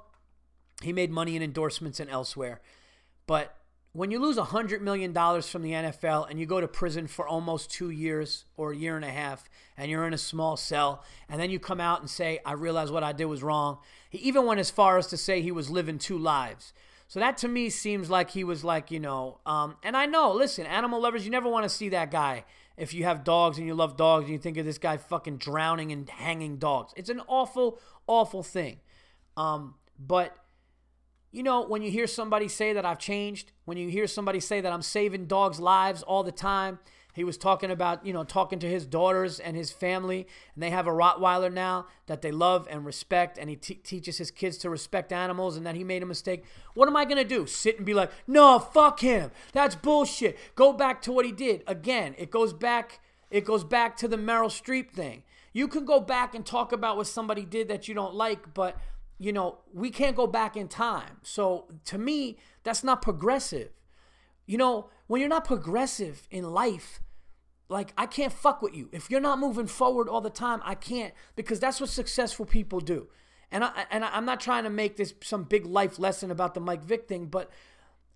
he 0.82 0.92
made 0.92 1.10
money 1.10 1.36
in 1.36 1.42
endorsements 1.42 2.00
and 2.00 2.10
elsewhere, 2.10 2.60
but 3.26 3.54
when 3.92 4.10
you 4.10 4.20
lose 4.20 4.36
$100 4.36 4.80
million 4.80 5.12
from 5.12 5.62
the 5.62 5.72
NFL 5.72 6.30
and 6.30 6.38
you 6.38 6.46
go 6.46 6.60
to 6.60 6.68
prison 6.68 7.06
for 7.06 7.26
almost 7.26 7.70
two 7.70 7.90
years 7.90 8.44
or 8.56 8.72
a 8.72 8.76
year 8.76 8.96
and 8.96 9.04
a 9.04 9.10
half 9.10 9.48
and 9.76 9.90
you're 9.90 10.06
in 10.06 10.12
a 10.12 10.18
small 10.18 10.56
cell 10.56 11.02
and 11.28 11.40
then 11.40 11.50
you 11.50 11.58
come 11.58 11.80
out 11.80 12.00
and 12.00 12.08
say, 12.08 12.38
I 12.44 12.52
realize 12.52 12.90
what 12.90 13.02
I 13.02 13.12
did 13.12 13.24
was 13.24 13.42
wrong. 13.42 13.78
He 14.10 14.18
even 14.18 14.46
went 14.46 14.60
as 14.60 14.70
far 14.70 14.98
as 14.98 15.08
to 15.08 15.16
say 15.16 15.40
he 15.40 15.50
was 15.50 15.70
living 15.70 15.98
two 15.98 16.18
lives. 16.18 16.72
So 17.08 17.20
that 17.20 17.38
to 17.38 17.48
me 17.48 17.70
seems 17.70 18.10
like 18.10 18.30
he 18.30 18.44
was 18.44 18.62
like, 18.62 18.90
you 18.90 19.00
know, 19.00 19.40
um, 19.46 19.76
and 19.82 19.96
I 19.96 20.04
know, 20.04 20.30
listen, 20.30 20.66
animal 20.66 21.00
lovers, 21.00 21.24
you 21.24 21.30
never 21.30 21.48
want 21.48 21.64
to 21.64 21.70
see 21.70 21.88
that 21.88 22.10
guy 22.10 22.44
if 22.76 22.92
you 22.92 23.04
have 23.04 23.24
dogs 23.24 23.56
and 23.56 23.66
you 23.66 23.74
love 23.74 23.96
dogs 23.96 24.24
and 24.24 24.32
you 24.32 24.38
think 24.38 24.58
of 24.58 24.66
this 24.66 24.76
guy 24.76 24.98
fucking 24.98 25.38
drowning 25.38 25.90
and 25.90 26.08
hanging 26.08 26.58
dogs. 26.58 26.92
It's 26.96 27.08
an 27.08 27.22
awful, 27.26 27.78
awful 28.06 28.42
thing. 28.42 28.80
Um, 29.38 29.76
but, 29.98 30.36
you 31.32 31.42
know, 31.42 31.66
when 31.66 31.80
you 31.80 31.90
hear 31.90 32.06
somebody 32.06 32.46
say 32.46 32.74
that 32.74 32.84
I've 32.84 32.98
changed, 32.98 33.52
when 33.64 33.78
you 33.78 33.88
hear 33.88 34.06
somebody 34.06 34.38
say 34.38 34.60
that 34.60 34.70
I'm 34.70 34.82
saving 34.82 35.26
dogs' 35.26 35.58
lives 35.58 36.02
all 36.02 36.22
the 36.22 36.30
time, 36.30 36.78
he 37.18 37.24
was 37.24 37.36
talking 37.36 37.70
about, 37.70 38.06
you 38.06 38.12
know, 38.12 38.24
talking 38.24 38.58
to 38.60 38.68
his 38.68 38.86
daughters 38.86 39.38
and 39.40 39.56
his 39.56 39.70
family, 39.70 40.26
and 40.54 40.62
they 40.62 40.70
have 40.70 40.86
a 40.86 40.90
Rottweiler 40.90 41.52
now 41.52 41.86
that 42.06 42.22
they 42.22 42.30
love 42.30 42.66
and 42.70 42.86
respect, 42.86 43.36
and 43.36 43.50
he 43.50 43.56
t- 43.56 43.74
teaches 43.74 44.18
his 44.18 44.30
kids 44.30 44.56
to 44.58 44.70
respect 44.70 45.12
animals, 45.12 45.56
and 45.56 45.66
that 45.66 45.74
he 45.74 45.84
made 45.84 46.02
a 46.02 46.06
mistake. 46.06 46.44
What 46.74 46.88
am 46.88 46.96
I 46.96 47.04
gonna 47.04 47.24
do? 47.24 47.46
Sit 47.46 47.76
and 47.76 47.86
be 47.86 47.94
like, 47.94 48.10
no, 48.26 48.58
fuck 48.58 49.00
him. 49.00 49.30
That's 49.52 49.74
bullshit. 49.74 50.38
Go 50.54 50.72
back 50.72 51.02
to 51.02 51.12
what 51.12 51.26
he 51.26 51.32
did. 51.32 51.62
Again, 51.66 52.14
it 52.18 52.30
goes 52.30 52.52
back. 52.52 53.00
It 53.30 53.44
goes 53.44 53.64
back 53.64 53.96
to 53.98 54.08
the 54.08 54.16
Meryl 54.16 54.48
Streep 54.48 54.90
thing. 54.90 55.22
You 55.52 55.68
can 55.68 55.84
go 55.84 56.00
back 56.00 56.34
and 56.34 56.46
talk 56.46 56.72
about 56.72 56.96
what 56.96 57.06
somebody 57.06 57.44
did 57.44 57.68
that 57.68 57.88
you 57.88 57.94
don't 57.94 58.14
like, 58.14 58.54
but 58.54 58.76
you 59.18 59.32
know, 59.32 59.58
we 59.74 59.90
can't 59.90 60.16
go 60.16 60.26
back 60.26 60.56
in 60.56 60.68
time. 60.68 61.18
So 61.22 61.66
to 61.86 61.98
me, 61.98 62.38
that's 62.62 62.84
not 62.84 63.02
progressive. 63.02 63.70
You 64.46 64.56
know, 64.56 64.88
when 65.08 65.20
you're 65.20 65.28
not 65.28 65.44
progressive 65.44 66.28
in 66.30 66.44
life, 66.44 67.00
like 67.68 67.92
I 67.98 68.06
can't 68.06 68.32
fuck 68.32 68.62
with 68.62 68.74
you. 68.74 68.88
If 68.92 69.10
you're 69.10 69.20
not 69.20 69.38
moving 69.38 69.66
forward 69.66 70.08
all 70.08 70.20
the 70.20 70.30
time, 70.30 70.60
I 70.64 70.74
can't 70.74 71.12
because 71.36 71.60
that's 71.60 71.80
what 71.80 71.90
successful 71.90 72.46
people 72.46 72.80
do. 72.80 73.08
And 73.50 73.64
I 73.64 73.86
and 73.90 74.04
I'm 74.04 74.24
not 74.24 74.40
trying 74.40 74.64
to 74.64 74.70
make 74.70 74.96
this 74.96 75.14
some 75.22 75.44
big 75.44 75.66
life 75.66 75.98
lesson 75.98 76.30
about 76.30 76.54
the 76.54 76.60
Mike 76.60 76.82
Vick 76.82 77.06
thing, 77.08 77.26
but 77.26 77.50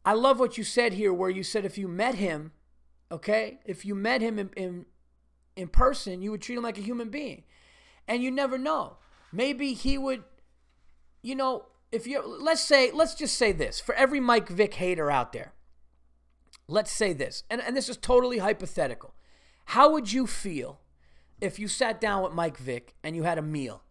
I 0.05 0.15
love 0.15 0.41
what 0.41 0.57
you 0.57 0.65
said 0.65 0.95
here 0.95 1.13
where 1.13 1.31
you 1.31 1.43
said 1.43 1.65
if 1.65 1.77
you 1.77 1.87
met 1.87 2.17
him, 2.17 2.53
okay? 3.11 3.61
If 3.65 3.85
you 3.85 3.95
met 3.95 4.23
him 4.23 4.39
in 4.39 4.51
in, 4.57 4.87
in 5.55 5.69
person, 5.69 6.23
you 6.23 6.31
would 6.31 6.43
treat 6.43 6.57
him 6.57 6.65
like 6.65 6.79
a 6.79 6.83
human 6.83 7.11
being. 7.11 7.45
And 8.09 8.23
you 8.23 8.31
never 8.31 8.59
know. 8.59 8.97
Maybe 9.33 9.75
he 9.75 9.97
would 9.99 10.25
you 11.23 11.37
know, 11.37 11.67
if 11.93 12.07
you 12.07 12.23
let's 12.27 12.63
say 12.63 12.91
let's 12.91 13.15
just 13.15 13.37
say 13.37 13.53
this 13.53 13.81
for 13.81 13.95
every 13.97 14.19
Mike 14.19 14.49
Vick 14.49 14.75
hater 14.75 15.11
out 15.11 15.35
there. 15.35 15.53
Let's 16.69 16.91
say 16.91 17.13
this. 17.13 17.45
And 17.51 17.61
and 17.61 17.77
this 17.77 17.91
is 17.91 17.99
totally 17.99 18.39
hypothetical 18.39 19.15
how 19.67 19.93
would 19.93 20.13
you 20.13 20.27
feel 20.27 20.81
if 21.41 21.59
you 21.59 21.69
sat 21.69 22.01
down 22.01 22.23
with 22.23 22.33
Mike 22.33 22.57
Vick 22.57 22.95
and 23.03 23.17
you 23.17 23.25
had 23.25 23.39
a 23.39 23.43
meal, 23.43 23.83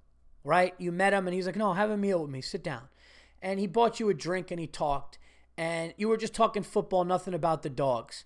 right? 0.43 0.73
You 0.77 0.91
met 0.91 1.13
him 1.13 1.27
and 1.27 1.33
he's 1.33 1.45
like, 1.45 1.55
no, 1.55 1.73
have 1.73 1.89
a 1.89 1.97
meal 1.97 2.21
with 2.21 2.31
me, 2.31 2.41
sit 2.41 2.63
down. 2.63 2.83
And 3.41 3.59
he 3.59 3.67
bought 3.67 3.99
you 3.99 4.09
a 4.09 4.13
drink 4.13 4.51
and 4.51 4.59
he 4.59 4.67
talked, 4.67 5.17
and 5.57 5.93
you 5.97 6.07
were 6.07 6.17
just 6.17 6.33
talking 6.33 6.63
football, 6.63 7.03
nothing 7.03 7.33
about 7.33 7.63
the 7.63 7.69
dogs. 7.69 8.25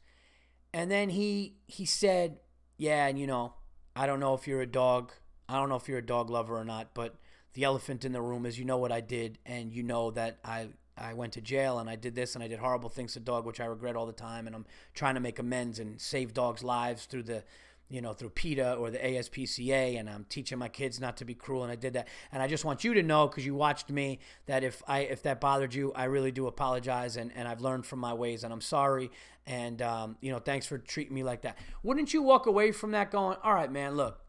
And 0.73 0.91
then 0.91 1.09
he 1.09 1.55
he 1.67 1.85
said, 1.85 2.39
yeah, 2.77 3.07
and 3.07 3.17
you 3.17 3.25
know, 3.25 3.53
I 3.95 4.07
don't 4.07 4.19
know 4.19 4.33
if 4.33 4.45
you're 4.45 4.61
a 4.61 4.67
dog, 4.67 5.13
I 5.47 5.55
don't 5.55 5.69
know 5.69 5.77
if 5.77 5.87
you're 5.87 5.99
a 5.99 6.05
dog 6.05 6.29
lover 6.29 6.57
or 6.57 6.65
not, 6.65 6.93
but 6.93 7.15
the 7.53 7.63
elephant 7.63 8.03
in 8.03 8.11
the 8.11 8.21
room 8.21 8.45
is 8.45 8.59
you 8.59 8.65
know 8.65 8.77
what 8.77 8.91
I 8.91 8.99
did, 8.99 9.39
and 9.45 9.71
you 9.71 9.83
know 9.83 10.11
that 10.11 10.39
I 10.43 10.69
I 10.97 11.13
went 11.13 11.33
to 11.33 11.41
jail 11.41 11.79
and 11.79 11.89
I 11.89 11.95
did 11.95 12.15
this 12.15 12.35
and 12.35 12.43
I 12.43 12.47
did 12.47 12.59
horrible 12.59 12.89
things 12.89 13.13
to 13.13 13.19
dog, 13.19 13.45
which 13.45 13.59
I 13.59 13.65
regret 13.65 13.95
all 13.95 14.05
the 14.05 14.13
time. 14.13 14.47
And 14.47 14.55
I'm 14.55 14.65
trying 14.93 15.15
to 15.15 15.19
make 15.19 15.39
amends 15.39 15.79
and 15.79 15.99
save 15.99 16.33
dogs' 16.33 16.63
lives 16.63 17.05
through 17.05 17.23
the, 17.23 17.43
you 17.89 18.01
know, 18.01 18.13
through 18.13 18.29
PETA 18.29 18.75
or 18.75 18.89
the 18.89 18.99
ASPCA. 18.99 19.99
And 19.99 20.09
I'm 20.09 20.25
teaching 20.29 20.57
my 20.57 20.69
kids 20.69 20.99
not 21.01 21.17
to 21.17 21.25
be 21.25 21.33
cruel. 21.33 21.63
And 21.63 21.71
I 21.71 21.75
did 21.75 21.93
that. 21.93 22.07
And 22.31 22.41
I 22.41 22.47
just 22.47 22.63
want 22.63 22.85
you 22.85 22.93
to 22.93 23.03
know, 23.03 23.27
because 23.27 23.45
you 23.45 23.55
watched 23.55 23.89
me, 23.89 24.19
that 24.45 24.63
if 24.63 24.81
I 24.87 24.99
if 24.99 25.21
that 25.23 25.41
bothered 25.41 25.73
you, 25.73 25.91
I 25.93 26.05
really 26.05 26.31
do 26.31 26.47
apologize. 26.47 27.17
And, 27.17 27.31
and 27.35 27.45
I've 27.47 27.61
learned 27.61 27.85
from 27.85 27.99
my 27.99 28.13
ways 28.13 28.45
and 28.45 28.53
I'm 28.53 28.61
sorry. 28.61 29.11
And, 29.45 29.81
um, 29.81 30.17
you 30.21 30.31
know, 30.31 30.39
thanks 30.39 30.65
for 30.65 30.77
treating 30.77 31.13
me 31.13 31.23
like 31.23 31.41
that. 31.41 31.57
Wouldn't 31.83 32.13
you 32.13 32.23
walk 32.23 32.45
away 32.45 32.71
from 32.71 32.91
that 32.91 33.11
going, 33.11 33.37
all 33.43 33.53
right, 33.53 33.71
man, 33.71 33.95
look, 33.95 34.21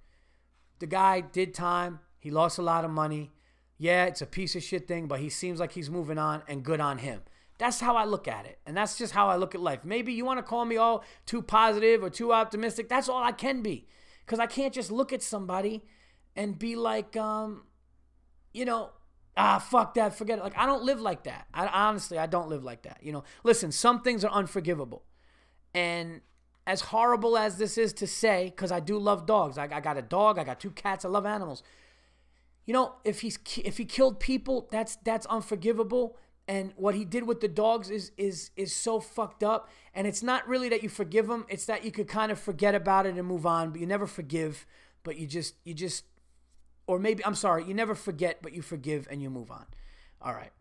the 0.80 0.86
guy 0.86 1.20
did 1.20 1.54
time. 1.54 2.00
He 2.18 2.30
lost 2.30 2.58
a 2.58 2.62
lot 2.62 2.84
of 2.84 2.90
money 2.90 3.30
yeah, 3.78 4.06
it's 4.06 4.22
a 4.22 4.26
piece 4.26 4.56
of 4.56 4.62
shit 4.62 4.88
thing, 4.88 5.06
but 5.06 5.20
he 5.20 5.28
seems 5.28 5.60
like 5.60 5.72
he's 5.72 5.90
moving 5.90 6.18
on 6.18 6.42
and 6.48 6.62
good 6.62 6.80
on 6.80 6.98
him. 6.98 7.20
That's 7.58 7.80
how 7.80 7.96
I 7.96 8.04
look 8.04 8.28
at 8.28 8.46
it. 8.46 8.58
And 8.66 8.76
that's 8.76 8.96
just 8.96 9.12
how 9.12 9.28
I 9.28 9.36
look 9.36 9.54
at 9.54 9.60
life. 9.60 9.84
Maybe 9.84 10.12
you 10.12 10.24
want 10.24 10.38
to 10.38 10.42
call 10.42 10.64
me 10.64 10.76
all 10.76 11.04
too 11.24 11.42
positive 11.42 12.02
or 12.02 12.10
too 12.10 12.32
optimistic. 12.32 12.88
That's 12.88 13.08
all 13.08 13.22
I 13.22 13.32
can 13.32 13.62
be. 13.62 13.86
Because 14.24 14.38
I 14.38 14.46
can't 14.46 14.74
just 14.74 14.90
look 14.90 15.12
at 15.12 15.22
somebody 15.22 15.84
and 16.34 16.58
be 16.58 16.76
like, 16.76 17.16
um, 17.16 17.64
you 18.52 18.64
know, 18.64 18.90
ah, 19.36 19.58
fuck 19.58 19.94
that, 19.94 20.14
forget 20.14 20.38
it. 20.38 20.42
Like, 20.42 20.56
I 20.56 20.66
don't 20.66 20.82
live 20.82 21.00
like 21.00 21.24
that. 21.24 21.46
I 21.54 21.66
honestly, 21.66 22.18
I 22.18 22.26
don't 22.26 22.48
live 22.48 22.64
like 22.64 22.82
that. 22.82 22.98
You 23.02 23.12
know, 23.12 23.24
listen, 23.44 23.72
some 23.72 24.02
things 24.02 24.24
are 24.24 24.32
unforgivable. 24.32 25.04
And 25.74 26.22
as 26.66 26.80
horrible 26.80 27.38
as 27.38 27.58
this 27.58 27.78
is 27.78 27.92
to 27.94 28.06
say, 28.06 28.52
because 28.54 28.72
I 28.72 28.80
do 28.80 28.98
love 28.98 29.26
dogs, 29.26 29.56
I, 29.56 29.64
I 29.64 29.80
got 29.80 29.96
a 29.96 30.02
dog, 30.02 30.38
I 30.38 30.44
got 30.44 30.60
two 30.60 30.70
cats, 30.70 31.04
I 31.04 31.08
love 31.08 31.26
animals 31.26 31.62
you 32.66 32.72
know, 32.72 32.96
if 33.04 33.20
he's 33.20 33.38
if 33.64 33.78
he 33.78 33.84
killed 33.84 34.20
people, 34.20 34.68
that's 34.70 34.96
that's 34.96 35.24
unforgivable. 35.26 36.18
and 36.48 36.72
what 36.76 36.94
he 36.94 37.04
did 37.04 37.26
with 37.26 37.40
the 37.40 37.48
dogs 37.48 37.90
is 37.90 38.12
is 38.16 38.50
is 38.56 38.74
so 38.74 39.00
fucked 39.00 39.42
up. 39.42 39.68
And 39.94 40.06
it's 40.06 40.22
not 40.22 40.46
really 40.46 40.68
that 40.68 40.82
you 40.82 40.88
forgive 40.88 41.30
him 41.30 41.46
it's 41.48 41.66
that 41.66 41.84
you 41.84 41.90
could 41.92 42.08
kind 42.08 42.30
of 42.30 42.38
forget 42.38 42.74
about 42.74 43.06
it 43.06 43.16
and 43.16 43.26
move 43.26 43.46
on 43.46 43.70
but 43.70 43.80
you 43.80 43.86
never 43.86 44.06
forgive 44.06 44.66
but 45.04 45.16
you 45.16 45.26
just 45.26 45.54
you 45.64 45.74
just 45.74 46.04
or 46.86 46.98
maybe 46.98 47.24
I'm 47.24 47.34
sorry 47.34 47.64
you 47.64 47.74
never 47.74 47.94
forget 47.94 48.42
but 48.42 48.52
you 48.52 48.62
forgive 48.62 49.08
and 49.10 49.22
you 49.22 49.30
move 49.30 49.50
on. 49.50 49.66
All 50.20 50.34
right. 50.34 50.52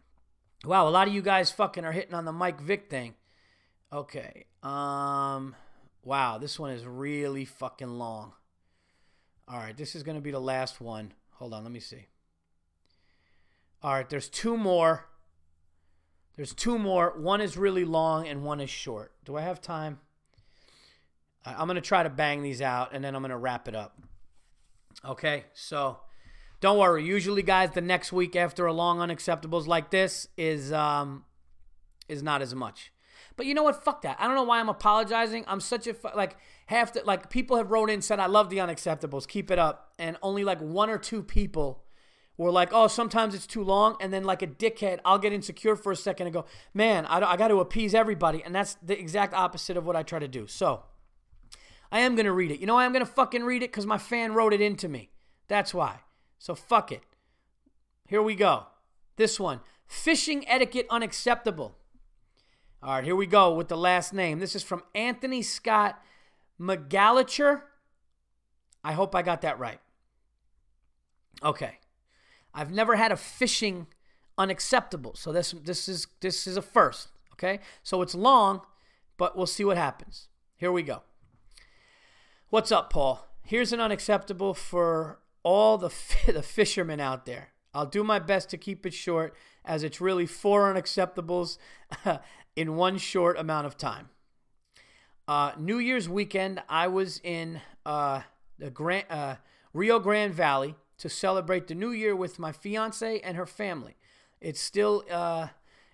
Wow 0.64 0.88
a 0.88 0.92
lot 0.92 1.08
of 1.08 1.14
you 1.14 1.22
guys 1.22 1.52
fucking 1.52 1.86
are 1.86 1.92
hitting 1.92 2.14
on 2.14 2.26
the 2.26 2.32
Mike 2.32 2.62
Vick 2.62 2.90
thing. 2.90 3.16
Okay 3.92 4.46
um 4.64 5.56
wow 6.04 6.38
this 6.38 6.60
one 6.60 6.72
is 6.72 6.86
really 6.86 7.46
fucking 7.46 7.90
long. 7.90 8.34
All 9.48 9.58
right 9.58 9.76
this 9.76 9.96
is 9.96 10.04
to 10.04 10.22
be 10.22 10.32
the 10.32 10.40
last 10.40 10.80
one 10.80 11.14
hold 11.36 11.54
on 11.54 11.64
let 11.64 11.72
me 11.72 11.80
see 11.80 12.08
all 13.82 13.94
right 13.94 14.10
there's 14.10 14.30
two 14.30 14.58
more 14.58 15.08
there's 16.36 16.54
two 16.54 16.78
more. 16.78 17.14
One 17.18 17.42
is 17.42 17.58
really 17.58 17.86
long 17.86 18.28
and 18.28 18.44
one 18.44 18.60
is 18.60 18.70
short. 18.70 19.14
Do 19.24 19.38
I 19.38 19.42
have 19.42 19.62
time? 19.62 20.00
I'm 21.46 21.68
going 21.68 21.76
to 21.76 21.82
try 21.82 22.04
to 22.04 22.10
bang 22.10 22.42
these 22.42 22.62
out 22.62 22.90
and 22.94 23.04
then 23.04 23.16
I'm 23.16 23.22
going 23.22 23.30
to 23.30 23.38
wrap 23.38 23.68
it 23.68 23.76
up. 23.76 24.02
Okay, 25.06 25.46
so 25.54 26.00
don't 26.60 26.78
worry. 26.78 27.06
Usually, 27.06 27.44
guys, 27.44 27.72
the 27.72 27.82
next 27.82 28.12
week 28.12 28.36
after 28.36 28.66
a 28.66 28.74
long 28.74 28.98
unacceptables 28.98 29.68
like 29.68 29.92
this 29.92 30.28
is 30.38 30.74
um 30.74 31.26
is 32.08 32.24
not 32.24 32.42
as 32.42 32.56
much. 32.56 32.92
But 33.36 33.46
you 33.46 33.54
know 33.54 33.64
what? 33.64 33.84
Fuck 33.84 34.02
that. 34.04 34.18
I 34.20 34.28
don't 34.28 34.36
know 34.36 34.44
why 34.44 34.60
I'm 34.60 34.70
apologizing. 34.70 35.44
I'm 35.48 35.60
such 35.60 35.88
a 35.88 35.94
fu- 35.94 36.16
like 36.16 36.38
half 36.68 36.94
the 36.94 37.04
like 37.04 37.30
people 37.30 37.58
have 37.58 37.72
wrote 37.72 37.90
in 37.90 38.02
said 38.02 38.20
I 38.20 38.28
love 38.28 38.50
the 38.50 38.58
unacceptables. 38.58 39.28
Keep 39.28 39.52
it 39.52 39.60
up. 39.60 39.94
And 40.00 40.18
only 40.22 40.44
like 40.44 40.60
one 40.60 40.90
or 40.90 40.98
two 40.98 41.22
people 41.22 41.84
were 42.38 42.52
like, 42.52 42.70
oh, 42.72 42.88
sometimes 42.88 43.34
it's 43.34 43.48
too 43.48 43.64
long. 43.64 43.96
And 44.02 44.14
then, 44.14 44.24
like 44.24 44.42
a 44.42 44.48
dickhead, 44.48 45.00
I'll 45.06 45.20
get 45.20 45.34
insecure 45.34 45.76
for 45.76 45.92
a 45.92 45.96
second 45.96 46.28
and 46.28 46.34
go, 46.34 46.46
man, 46.74 47.06
I, 47.06 47.22
I 47.22 47.38
got 47.38 47.48
to 47.50 47.60
appease 47.60 47.94
everybody. 47.94 48.44
And 48.44 48.54
that's 48.54 48.76
the 48.76 48.98
exact 48.98 49.34
opposite 49.34 49.78
of 49.78 49.86
what 49.86 49.96
I 49.96 50.04
try 50.04 50.20
to 50.20 50.28
do. 50.28 50.48
So 50.48 50.84
I 51.92 52.00
am 52.00 52.16
to 52.18 52.32
read 52.32 52.52
it. 52.52 52.60
You 52.60 52.68
know 52.68 52.76
why 52.76 52.86
I'm 52.86 52.94
to 52.94 53.06
fucking 53.06 53.44
read 53.44 53.64
it? 53.64 53.72
Because 53.72 53.86
my 53.86 53.98
fan 53.98 54.34
wrote 54.34 54.54
it 54.54 54.62
into 54.62 54.90
me. 54.90 55.12
That's 55.48 55.74
why. 55.74 56.02
So 56.40 56.56
fuck 56.56 56.92
it. 56.92 57.02
Here 58.08 58.22
we 58.22 58.36
go. 58.36 58.66
This 59.16 59.40
one 59.40 59.62
fishing 59.88 60.48
etiquette 60.48 60.88
unacceptable. 60.90 61.78
All 62.84 62.94
right, 62.94 63.04
here 63.04 63.16
we 63.16 63.26
go 63.26 63.54
with 63.54 63.68
the 63.68 63.78
last 63.78 64.14
name. 64.14 64.40
This 64.40 64.56
is 64.56 64.64
from 64.64 64.84
Anthony 64.94 65.42
Scott 65.42 66.02
McGallicher. 66.60 67.62
I 68.84 68.94
hope 68.94 69.16
I 69.16 69.22
got 69.22 69.42
that 69.42 69.58
right. 69.58 69.80
Okay. 71.44 71.80
I've 72.54 72.72
never 72.72 72.96
had 72.96 73.12
a 73.12 73.18
fishing 73.18 73.88
unacceptable. 74.38 75.16
So 75.16 75.32
this 75.32 75.52
this 75.52 75.90
is 75.90 76.08
this 76.22 76.48
is 76.48 76.58
a 76.58 76.62
first, 76.62 77.10
okay? 77.34 77.60
So 77.84 78.02
it's 78.02 78.16
long, 78.16 78.62
but 79.18 79.36
we'll 79.36 79.46
see 79.46 79.66
what 79.66 79.78
happens. 79.78 80.28
Here 80.56 80.72
we 80.72 80.84
go. 80.84 81.04
What's 82.50 82.72
up, 82.72 82.92
Paul? 82.92 83.28
Here's 83.44 83.74
an 83.74 83.82
unacceptable 83.82 84.54
for 84.54 85.20
all 85.44 85.78
the 85.78 85.92
the 86.28 86.44
fishermen 86.44 87.00
out 87.00 87.26
there. 87.26 87.50
I'll 87.74 87.86
do 87.86 88.04
my 88.04 88.20
best 88.20 88.50
to 88.52 88.58
keep 88.58 88.86
it 88.86 88.94
short 88.94 89.36
as 89.66 89.84
it's 89.84 90.00
really 90.00 90.26
four 90.26 90.74
unacceptables 90.74 91.58
in 92.56 92.76
one 92.76 92.98
short 92.98 93.38
amount 93.38 93.68
of 93.68 93.78
time. 93.78 94.10
Uh, 95.28 95.52
New 95.58 95.80
Year's 95.80 96.08
weekend, 96.08 96.62
I 96.70 96.88
was 96.88 97.20
in 97.24 97.62
uh, 97.86 98.22
the 98.60 98.70
Grand, 98.70 99.06
uh, 99.10 99.36
Rio 99.74 100.00
Grande 100.00 100.34
Valley 100.34 100.76
to 101.00 101.10
celebrate 101.10 101.68
the 101.68 101.76
new 101.76 101.90
year 101.90 102.16
with 102.16 102.40
my 102.40 102.52
fiance 102.52 103.20
and 103.20 103.36
her 103.36 103.46
family. 103.46 103.96
It's 104.40 104.62
still 104.62 105.04
uh, 105.10 105.48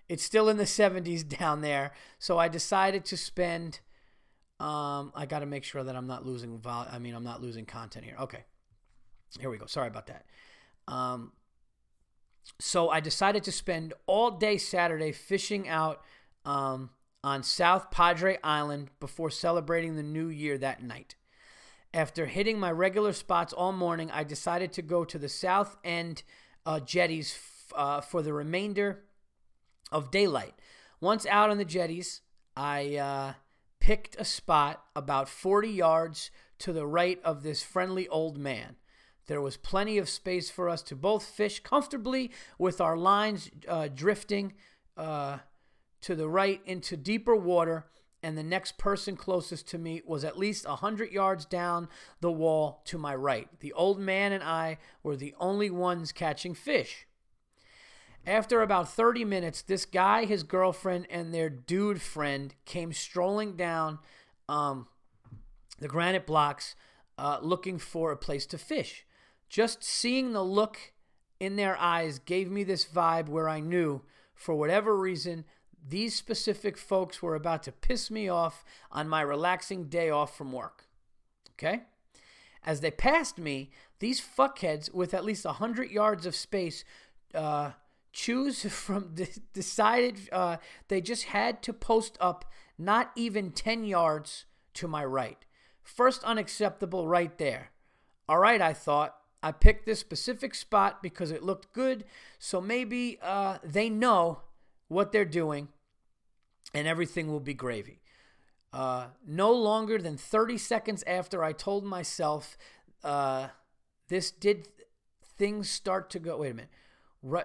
it's 0.08 0.22
still 0.22 0.48
in 0.48 0.58
the 0.58 0.64
70s 0.64 1.26
down 1.38 1.62
there, 1.62 1.92
so 2.18 2.38
I 2.38 2.48
decided 2.48 3.04
to 3.06 3.16
spend. 3.16 3.80
Um, 4.60 5.12
I 5.16 5.26
got 5.26 5.40
to 5.40 5.46
make 5.46 5.64
sure 5.64 5.82
that 5.82 5.96
I'm 5.96 6.06
not 6.06 6.24
losing 6.24 6.58
vol- 6.58 6.86
I 6.88 7.00
mean, 7.00 7.14
I'm 7.14 7.24
not 7.24 7.42
losing 7.42 7.64
content 7.64 8.04
here. 8.04 8.16
Okay, 8.20 8.44
here 9.40 9.50
we 9.50 9.56
go. 9.56 9.66
Sorry 9.66 9.88
about 9.88 10.06
that. 10.06 10.26
Um, 10.86 11.32
so 12.60 12.88
I 12.90 13.00
decided 13.00 13.42
to 13.44 13.52
spend 13.52 13.94
all 14.06 14.30
day 14.30 14.58
Saturday 14.58 15.10
fishing 15.10 15.68
out 15.68 16.02
um, 16.44 16.90
on 17.24 17.42
South 17.42 17.90
Padre 17.90 18.38
Island 18.42 18.90
before 19.00 19.30
celebrating 19.30 19.96
the 19.96 20.02
new 20.02 20.28
year 20.28 20.58
that 20.58 20.82
night. 20.82 21.14
After 21.94 22.26
hitting 22.26 22.58
my 22.58 22.70
regular 22.72 23.12
spots 23.12 23.52
all 23.52 23.72
morning, 23.72 24.10
I 24.10 24.24
decided 24.24 24.72
to 24.72 24.82
go 24.82 25.04
to 25.04 25.18
the 25.18 25.28
South 25.28 25.76
End 25.84 26.22
uh, 26.64 26.80
jetties 26.80 27.34
f- 27.34 27.72
uh, 27.76 28.00
for 28.00 28.22
the 28.22 28.32
remainder 28.32 29.04
of 29.90 30.10
daylight. 30.10 30.54
Once 31.00 31.26
out 31.26 31.50
on 31.50 31.58
the 31.58 31.64
jetties, 31.64 32.22
I 32.56 32.96
uh, 32.96 33.32
picked 33.80 34.16
a 34.18 34.24
spot 34.24 34.84
about 34.96 35.28
40 35.28 35.68
yards 35.68 36.30
to 36.60 36.72
the 36.72 36.86
right 36.86 37.20
of 37.24 37.42
this 37.42 37.62
friendly 37.62 38.08
old 38.08 38.38
man. 38.38 38.76
There 39.26 39.42
was 39.42 39.56
plenty 39.56 39.98
of 39.98 40.08
space 40.08 40.50
for 40.50 40.68
us 40.68 40.82
to 40.84 40.96
both 40.96 41.24
fish 41.24 41.60
comfortably 41.60 42.30
with 42.58 42.80
our 42.80 42.96
lines 42.96 43.50
uh, 43.68 43.88
drifting 43.92 44.54
uh, 44.96 45.38
to 46.02 46.14
the 46.14 46.28
right 46.28 46.60
into 46.66 46.96
deeper 46.96 47.34
water 47.34 47.86
and 48.22 48.38
the 48.38 48.42
next 48.42 48.78
person 48.78 49.16
closest 49.16 49.66
to 49.68 49.78
me 49.78 50.00
was 50.06 50.24
at 50.24 50.38
least 50.38 50.64
a 50.64 50.68
100 50.68 51.10
yards 51.10 51.44
down 51.44 51.88
the 52.20 52.30
wall 52.30 52.82
to 52.84 52.96
my 52.96 53.14
right. 53.14 53.48
The 53.60 53.72
old 53.72 53.98
man 53.98 54.32
and 54.32 54.44
I 54.44 54.78
were 55.02 55.16
the 55.16 55.34
only 55.40 55.70
ones 55.70 56.12
catching 56.12 56.54
fish. 56.54 57.06
After 58.24 58.62
about 58.62 58.88
30 58.88 59.24
minutes, 59.24 59.62
this 59.62 59.84
guy, 59.84 60.24
his 60.24 60.44
girlfriend, 60.44 61.08
and 61.10 61.34
their 61.34 61.50
dude 61.50 62.00
friend 62.00 62.54
came 62.64 62.92
strolling 62.92 63.56
down 63.56 63.98
um, 64.48 64.86
the 65.80 65.88
granite 65.88 66.24
blocks 66.24 66.76
uh, 67.18 67.38
looking 67.42 67.78
for 67.78 68.12
a 68.12 68.16
place 68.16 68.46
to 68.46 68.58
fish. 68.58 69.04
Just 69.48 69.82
seeing 69.82 70.32
the 70.32 70.44
look 70.44 70.92
in 71.40 71.56
their 71.56 71.76
eyes 71.76 72.20
gave 72.20 72.48
me 72.48 72.62
this 72.62 72.84
vibe 72.84 73.28
where 73.28 73.48
I 73.48 73.58
knew, 73.58 74.02
for 74.36 74.54
whatever 74.54 74.96
reason, 74.96 75.44
these 75.86 76.14
specific 76.14 76.76
folks 76.78 77.22
were 77.22 77.34
about 77.34 77.62
to 77.64 77.72
piss 77.72 78.10
me 78.10 78.28
off 78.28 78.64
on 78.90 79.08
my 79.08 79.20
relaxing 79.20 79.88
day 79.88 80.10
off 80.10 80.36
from 80.36 80.52
work. 80.52 80.86
Okay? 81.54 81.82
As 82.64 82.80
they 82.80 82.90
passed 82.90 83.38
me, 83.38 83.70
these 83.98 84.20
fuckheads 84.20 84.92
with 84.92 85.14
at 85.14 85.24
least 85.24 85.44
100 85.44 85.90
yards 85.90 86.26
of 86.26 86.36
space 86.36 86.84
uh, 87.34 87.72
choose 88.12 88.62
from 88.72 89.14
decided 89.52 90.28
uh, 90.30 90.58
they 90.88 91.00
just 91.00 91.24
had 91.24 91.62
to 91.62 91.72
post 91.72 92.16
up 92.20 92.44
not 92.78 93.10
even 93.16 93.50
10 93.50 93.84
yards 93.84 94.44
to 94.74 94.88
my 94.88 95.04
right. 95.04 95.44
First 95.82 96.22
unacceptable 96.24 97.08
right 97.08 97.36
there. 97.38 97.70
All 98.28 98.38
right, 98.38 98.60
I 98.60 98.72
thought. 98.72 99.16
I 99.42 99.50
picked 99.50 99.86
this 99.86 99.98
specific 99.98 100.54
spot 100.54 101.02
because 101.02 101.32
it 101.32 101.42
looked 101.42 101.72
good, 101.72 102.04
so 102.38 102.60
maybe 102.60 103.18
uh, 103.20 103.58
they 103.64 103.90
know 103.90 104.42
what 104.88 105.12
they're 105.12 105.24
doing, 105.24 105.68
and 106.74 106.86
everything 106.86 107.30
will 107.30 107.40
be 107.40 107.54
gravy. 107.54 108.00
Uh, 108.72 109.08
no 109.26 109.52
longer 109.52 109.98
than 109.98 110.16
30 110.16 110.56
seconds 110.56 111.04
after 111.06 111.44
I 111.44 111.52
told 111.52 111.84
myself 111.84 112.56
uh, 113.04 113.48
this 114.08 114.30
did 114.30 114.68
things 115.36 115.68
start 115.68 116.08
to 116.10 116.18
go. 116.18 116.38
Wait 116.38 116.52
a 116.52 116.54
minute. 116.54 116.70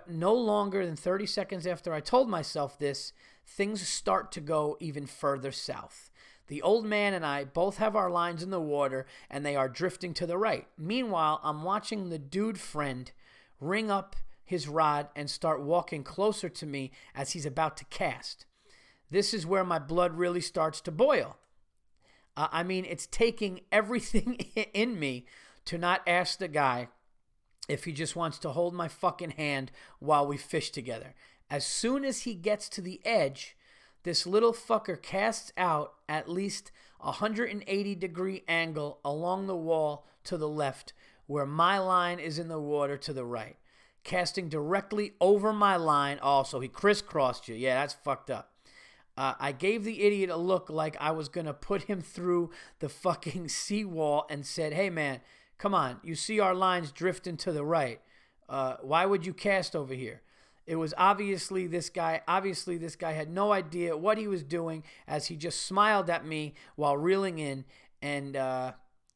No 0.08 0.34
longer 0.34 0.86
than 0.86 0.96
30 0.96 1.26
seconds 1.26 1.68
after 1.68 1.94
I 1.94 2.00
told 2.00 2.30
myself 2.30 2.80
this, 2.80 3.14
things 3.46 3.88
start 3.88 4.32
to 4.34 4.42
go 4.42 4.78
even 4.80 5.06
further 5.06 5.52
south. 5.52 6.10
The 6.48 6.62
old 6.62 6.86
man 6.86 7.14
and 7.14 7.26
I 7.26 7.44
both 7.44 7.78
have 7.78 7.96
our 7.96 8.10
lines 8.10 8.42
in 8.42 8.50
the 8.50 8.62
water 8.62 9.06
and 9.30 9.46
they 9.46 9.56
are 9.56 9.70
drifting 9.70 10.14
to 10.16 10.26
the 10.26 10.38
right. 10.38 10.68
Meanwhile, 10.78 11.42
I'm 11.44 11.64
watching 11.64 12.10
the 12.10 12.18
dude 12.18 12.60
friend 12.60 13.12
ring 13.60 13.92
up 13.92 14.16
his 14.48 14.68
rod 14.70 15.10
and 15.14 15.30
start 15.30 15.62
walking 15.62 16.04
closer 16.06 16.48
to 16.48 16.66
me 16.66 16.90
as 17.14 17.34
he's 17.34 17.46
about 17.46 17.76
to 17.76 17.86
cast. 17.86 18.46
This 19.12 19.34
is 19.34 19.46
where 19.46 19.66
my 19.66 19.78
blood 19.78 20.18
really 20.18 20.40
starts 20.40 20.80
to 20.82 20.92
boil. 20.92 21.36
Uh, 22.38 22.48
I 22.50 22.64
mean, 22.64 22.86
it's 22.86 23.08
taking 23.08 23.60
everything 23.74 24.36
in 24.74 24.98
me 24.98 25.26
to 25.66 25.78
not 25.78 26.02
ask 26.08 26.40
the 26.40 26.48
guy 26.48 26.88
if 27.68 27.84
he 27.84 27.92
just 27.92 28.16
wants 28.16 28.40
to 28.40 28.50
hold 28.50 28.74
my 28.74 28.88
fucking 28.88 29.32
hand 29.32 29.70
while 30.00 30.26
we 30.26 30.38
fish 30.38 30.72
together. 30.72 31.14
As 31.50 31.66
soon 31.66 32.06
as 32.06 32.22
he 32.22 32.34
gets 32.34 32.70
to 32.70 32.82
the 32.82 33.02
edge, 33.04 33.58
this 34.04 34.26
little 34.26 34.54
fucker 34.54 35.02
casts 35.02 35.52
out 35.58 35.96
at 36.08 36.30
least 36.30 36.72
a 37.02 37.08
180 37.08 37.96
degree 37.96 38.46
angle 38.48 39.02
along 39.04 39.48
the 39.48 39.58
wall 39.58 40.08
to 40.24 40.38
the 40.38 40.48
left, 40.48 40.94
where 41.26 41.46
my 41.46 41.78
line 41.78 42.20
is 42.20 42.40
in 42.40 42.48
the 42.48 42.62
water 42.62 42.96
to 42.96 43.12
the 43.12 43.26
right 43.26 43.58
casting 44.08 44.50
directly 44.50 45.14
over 45.22 45.54
my 45.54 45.76
line. 45.76 46.18
Also, 46.20 46.60
he 46.60 46.68
crisscrossed 46.68 47.48
you. 47.48 47.56
Yeah, 47.56 47.76
that's 47.76 47.94
fucked 47.94 48.32
up. 48.32 48.54
Uh, 49.16 49.34
I 49.40 49.52
gave 49.52 49.84
the 49.84 50.04
idiot 50.04 50.30
a 50.30 50.38
look 50.38 50.70
like 50.70 50.96
I 51.00 51.12
was 51.12 51.30
going 51.30 51.46
to 51.46 51.54
put 51.54 51.84
him 51.84 52.02
through 52.16 52.50
the 52.80 52.90
fucking 52.90 53.48
seawall 53.50 54.26
and 54.30 54.46
said, 54.46 54.74
hey, 54.74 54.90
man, 54.90 55.22
come 55.58 55.76
on. 55.76 56.00
You 56.04 56.16
see 56.16 56.40
our 56.40 56.56
lines 56.56 56.92
drifting 56.92 57.38
to 57.38 57.52
the 57.52 57.66
right. 57.66 58.02
Uh, 58.50 58.78
why 58.82 59.06
would 59.06 59.26
you 59.26 59.34
cast 59.34 59.76
over 59.76 59.94
here? 59.94 60.22
it 60.68 60.76
was 60.76 60.94
obviously 60.98 61.66
this 61.66 61.90
guy. 61.90 62.22
Obviously, 62.28 62.78
this 62.78 62.98
guy 62.98 63.14
had 63.14 63.30
no 63.30 63.54
idea 63.54 63.96
what 63.96 64.18
he 64.18 64.28
was 64.28 64.44
doing 64.44 64.84
as 65.08 65.28
he 65.28 65.38
just 65.38 65.66
smiled 65.66 66.10
at 66.10 66.26
me 66.26 66.54
while 66.76 66.98
reeling 66.98 67.40
in 67.40 67.64
and 68.02 68.36
uh, 68.36 68.74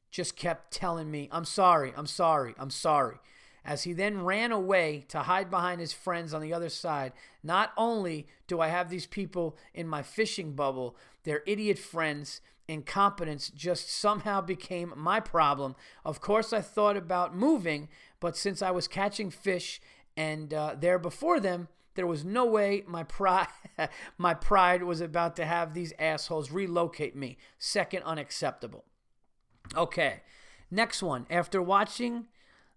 just 0.09 0.38
kept 0.38 0.72
telling 0.72 1.11
me, 1.11 1.27
I'm 1.30 1.43
sorry, 1.43 1.93
I'm 1.95 2.07
sorry, 2.07 2.55
I'm 2.57 2.69
sorry. 2.69 3.18
As 3.64 3.84
he 3.84 3.94
then 3.94 4.24
ran 4.24 4.52
away 4.52 5.06
to 5.10 5.20
hide 5.20 5.52
behind 5.52 5.80
his 5.82 5.94
friends 5.94 6.34
on 6.34 6.42
the 6.42 6.54
other 6.54 6.70
side, 6.70 7.14
not 7.44 7.74
only 7.78 8.26
do 8.48 8.60
I 8.60 8.70
have 8.70 8.90
these 8.90 9.06
people 9.06 9.56
in 9.74 9.88
my 9.88 10.02
fishing 10.02 10.54
bubble, 10.54 10.96
their 11.24 11.44
idiot 11.46 11.78
friends, 11.78 12.42
incompetence 12.68 13.50
just 13.50 13.92
somehow 13.92 14.42
became 14.42 14.94
my 14.96 15.20
problem. 15.20 15.76
Of 16.04 16.22
course, 16.22 16.54
I 16.54 16.62
thought 16.62 16.98
about 16.98 17.36
moving, 17.36 17.90
but 18.20 18.36
since 18.36 18.62
I 18.62 18.72
was 18.72 18.88
catching 18.88 19.30
fish 19.30 19.80
and 20.18 20.54
uh, 20.54 20.76
there 20.80 20.98
before 20.98 21.40
them, 21.40 21.68
there 21.96 22.08
was 22.08 22.24
no 22.24 22.46
way 22.46 22.84
my 22.88 23.04
pride, 23.04 23.48
my 24.18 24.34
pride 24.34 24.84
was 24.84 25.02
about 25.02 25.36
to 25.36 25.46
have 25.46 25.74
these 25.74 25.94
assholes 26.00 26.50
relocate 26.52 27.16
me. 27.16 27.38
Second, 27.60 28.04
unacceptable. 28.04 28.86
Okay, 29.76 30.22
next 30.72 31.04
one. 31.04 31.28
After 31.30 31.62
watching 31.62 32.28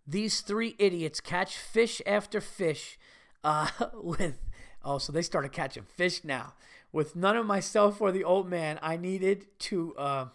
these 0.06 0.40
three 0.40 0.74
idiots 0.78 1.20
catch 1.20 1.56
fish 1.56 2.02
after 2.06 2.40
fish 2.40 2.98
uh, 3.42 3.68
with 3.94 4.38
oh 4.84 4.98
so 4.98 5.12
they 5.12 5.22
started 5.22 5.52
catching 5.52 5.84
fish 5.84 6.24
now. 6.24 6.54
With 6.92 7.16
none 7.16 7.36
of 7.36 7.44
myself 7.44 8.00
or 8.00 8.12
the 8.12 8.24
old 8.24 8.48
man 8.48 8.78
i 8.82 8.96
needed 8.96 9.46
to 9.60 9.94
uh, 9.96 10.26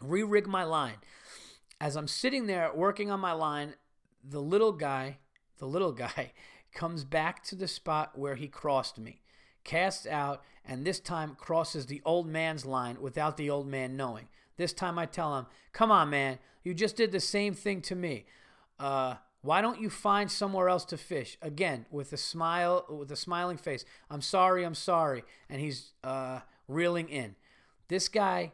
re-rig 0.00 0.46
my 0.46 0.64
line. 0.64 0.96
As 1.80 1.96
i'm 1.96 2.08
sitting 2.08 2.46
there 2.46 2.70
working 2.74 3.10
on 3.10 3.20
my 3.20 3.32
line 3.32 3.74
the 4.24 4.40
little 4.40 4.72
guy 4.72 5.18
the 5.58 5.66
little 5.66 5.92
guy 6.06 6.32
comes 6.72 7.04
back 7.04 7.42
to 7.44 7.54
the 7.54 7.68
spot 7.68 8.18
where 8.18 8.34
he 8.34 8.48
crossed 8.48 8.98
me 8.98 9.20
casts 9.64 10.06
out 10.06 10.42
and 10.64 10.84
this 10.84 10.98
time 10.98 11.36
crosses 11.38 11.86
the 11.86 12.02
old 12.04 12.26
man's 12.26 12.64
line 12.64 13.00
without 13.00 13.36
the 13.36 13.50
old 13.50 13.66
man 13.66 13.96
knowing. 13.96 14.28
This 14.56 14.72
time 14.72 14.98
i 14.98 15.06
tell 15.06 15.38
him 15.38 15.46
come 15.72 15.92
on 15.92 16.10
man 16.10 16.38
you 16.64 16.74
just 16.74 16.96
did 16.96 17.12
the 17.12 17.20
same 17.20 17.54
thing 17.54 17.80
to 17.82 17.94
me 17.94 18.24
uh, 18.82 19.14
why 19.42 19.60
don't 19.60 19.80
you 19.80 19.88
find 19.88 20.30
somewhere 20.30 20.68
else 20.68 20.84
to 20.86 20.96
fish? 20.96 21.38
Again, 21.40 21.86
with 21.90 22.12
a 22.12 22.16
smile, 22.16 22.84
with 22.90 23.10
a 23.12 23.16
smiling 23.16 23.56
face. 23.56 23.84
I'm 24.10 24.20
sorry, 24.20 24.64
I'm 24.64 24.74
sorry. 24.74 25.22
And 25.48 25.60
he's 25.60 25.92
uh, 26.02 26.40
reeling 26.66 27.08
in. 27.08 27.36
This 27.88 28.08
guy 28.08 28.52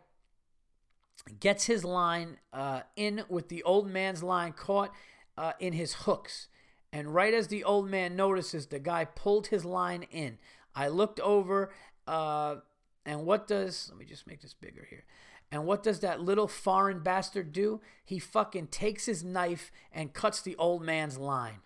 gets 1.40 1.64
his 1.64 1.82
line 1.82 2.38
uh, 2.52 2.82
in 2.94 3.24
with 3.28 3.48
the 3.48 3.62
old 3.62 3.88
man's 3.88 4.22
line 4.22 4.52
caught 4.52 4.92
uh, 5.36 5.52
in 5.60 5.72
his 5.72 5.94
hooks. 5.94 6.48
And 6.92 7.14
right 7.14 7.32
as 7.32 7.48
the 7.48 7.64
old 7.64 7.88
man 7.88 8.14
notices, 8.14 8.66
the 8.66 8.78
guy 8.78 9.06
pulled 9.06 9.48
his 9.48 9.64
line 9.64 10.04
in. 10.10 10.38
I 10.74 10.88
looked 10.88 11.20
over, 11.20 11.70
uh, 12.06 12.56
and 13.04 13.24
what 13.24 13.46
does, 13.46 13.88
let 13.90 13.98
me 13.98 14.04
just 14.04 14.26
make 14.26 14.42
this 14.42 14.54
bigger 14.54 14.86
here. 14.88 15.04
And 15.50 15.64
what 15.64 15.82
does 15.82 16.00
that 16.00 16.20
little 16.20 16.48
foreign 16.48 17.02
bastard 17.02 17.52
do? 17.52 17.80
He 18.04 18.18
fucking 18.18 18.68
takes 18.68 19.06
his 19.06 19.24
knife 19.24 19.70
and 19.92 20.12
cuts 20.12 20.42
the 20.42 20.56
old 20.56 20.82
man's 20.82 21.16
line. 21.16 21.60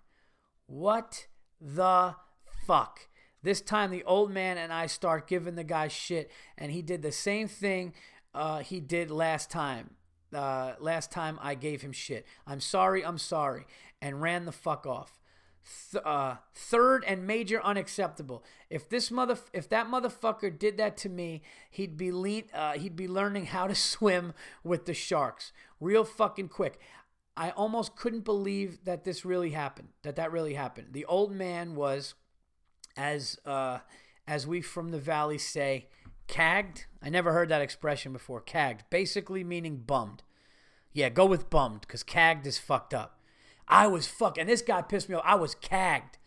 What 0.67 1.27
the 1.59 2.15
fuck? 2.65 3.07
This 3.41 3.59
time 3.59 3.91
the 3.91 4.05
old 4.05 4.31
man 4.31 4.57
and 4.57 4.71
I 4.71 4.87
start 4.87 5.27
giving 5.27 5.55
the 5.55 5.65
guy 5.65 5.89
shit, 5.89 6.31
and 6.57 6.71
he 6.71 6.81
did 6.81 7.01
the 7.01 7.11
same 7.11 7.49
thing 7.49 7.93
uh, 8.33 8.59
he 8.59 8.79
did 8.79 9.11
last 9.11 9.51
time. 9.51 9.91
Uh, 10.33 10.73
last 10.79 11.11
time 11.11 11.37
I 11.41 11.53
gave 11.55 11.81
him 11.81 11.91
shit. 11.91 12.25
I'm 12.47 12.61
sorry, 12.61 13.05
I'm 13.05 13.17
sorry, 13.17 13.67
and 14.01 14.21
ran 14.21 14.45
the 14.45 14.51
fuck 14.51 14.87
off. 14.87 15.19
Th- 15.91 16.03
uh, 16.03 16.35
third 16.53 17.03
and 17.07 17.25
major 17.25 17.63
unacceptable. 17.63 18.43
If 18.69 18.89
this 18.89 19.09
mother, 19.09 19.37
if 19.53 19.69
that 19.69 19.87
motherfucker 19.87 20.57
did 20.57 20.77
that 20.77 20.97
to 20.97 21.09
me, 21.09 21.41
he'd 21.69 21.97
be 21.97 22.11
lean, 22.11 22.45
uh, 22.53 22.73
he'd 22.73 22.95
be 22.95 23.07
learning 23.07 23.47
how 23.47 23.67
to 23.67 23.75
swim 23.93 24.33
with 24.63 24.85
the 24.85 24.93
sharks 24.93 25.51
real 25.79 26.03
fucking 26.03 26.49
quick. 26.49 26.79
I 27.35 27.49
almost 27.51 27.95
couldn't 27.95 28.25
believe 28.25 28.85
that 28.85 29.03
this 29.03 29.25
really 29.25 29.51
happened. 29.51 29.89
That 30.03 30.15
that 30.17 30.31
really 30.31 30.53
happened. 30.53 30.89
The 30.91 31.05
old 31.05 31.31
man 31.31 31.75
was, 31.75 32.13
as 32.95 33.39
uh, 33.45 33.79
as 34.27 34.45
we 34.45 34.61
from 34.61 34.89
the 34.91 34.99
valley 34.99 35.37
say, 35.37 35.87
cagged. 36.27 36.85
I 37.01 37.09
never 37.09 37.33
heard 37.33 37.49
that 37.49 37.61
expression 37.61 38.13
before. 38.13 38.39
Cagged, 38.41 38.83
basically 38.89 39.43
meaning 39.43 39.77
bummed. 39.77 40.23
Yeah, 40.93 41.09
go 41.09 41.25
with 41.25 41.49
bummed 41.49 41.81
because 41.81 42.03
cagged 42.03 42.45
is 42.45 42.59
fucked 42.59 42.93
up. 42.93 43.19
I 43.67 43.87
was 43.87 44.07
fucking. 44.07 44.47
This 44.47 44.61
guy 44.61 44.81
pissed 44.81 45.09
me 45.09 45.15
off. 45.15 45.23
I 45.25 45.35
was 45.35 45.55
cagged, 45.55 46.17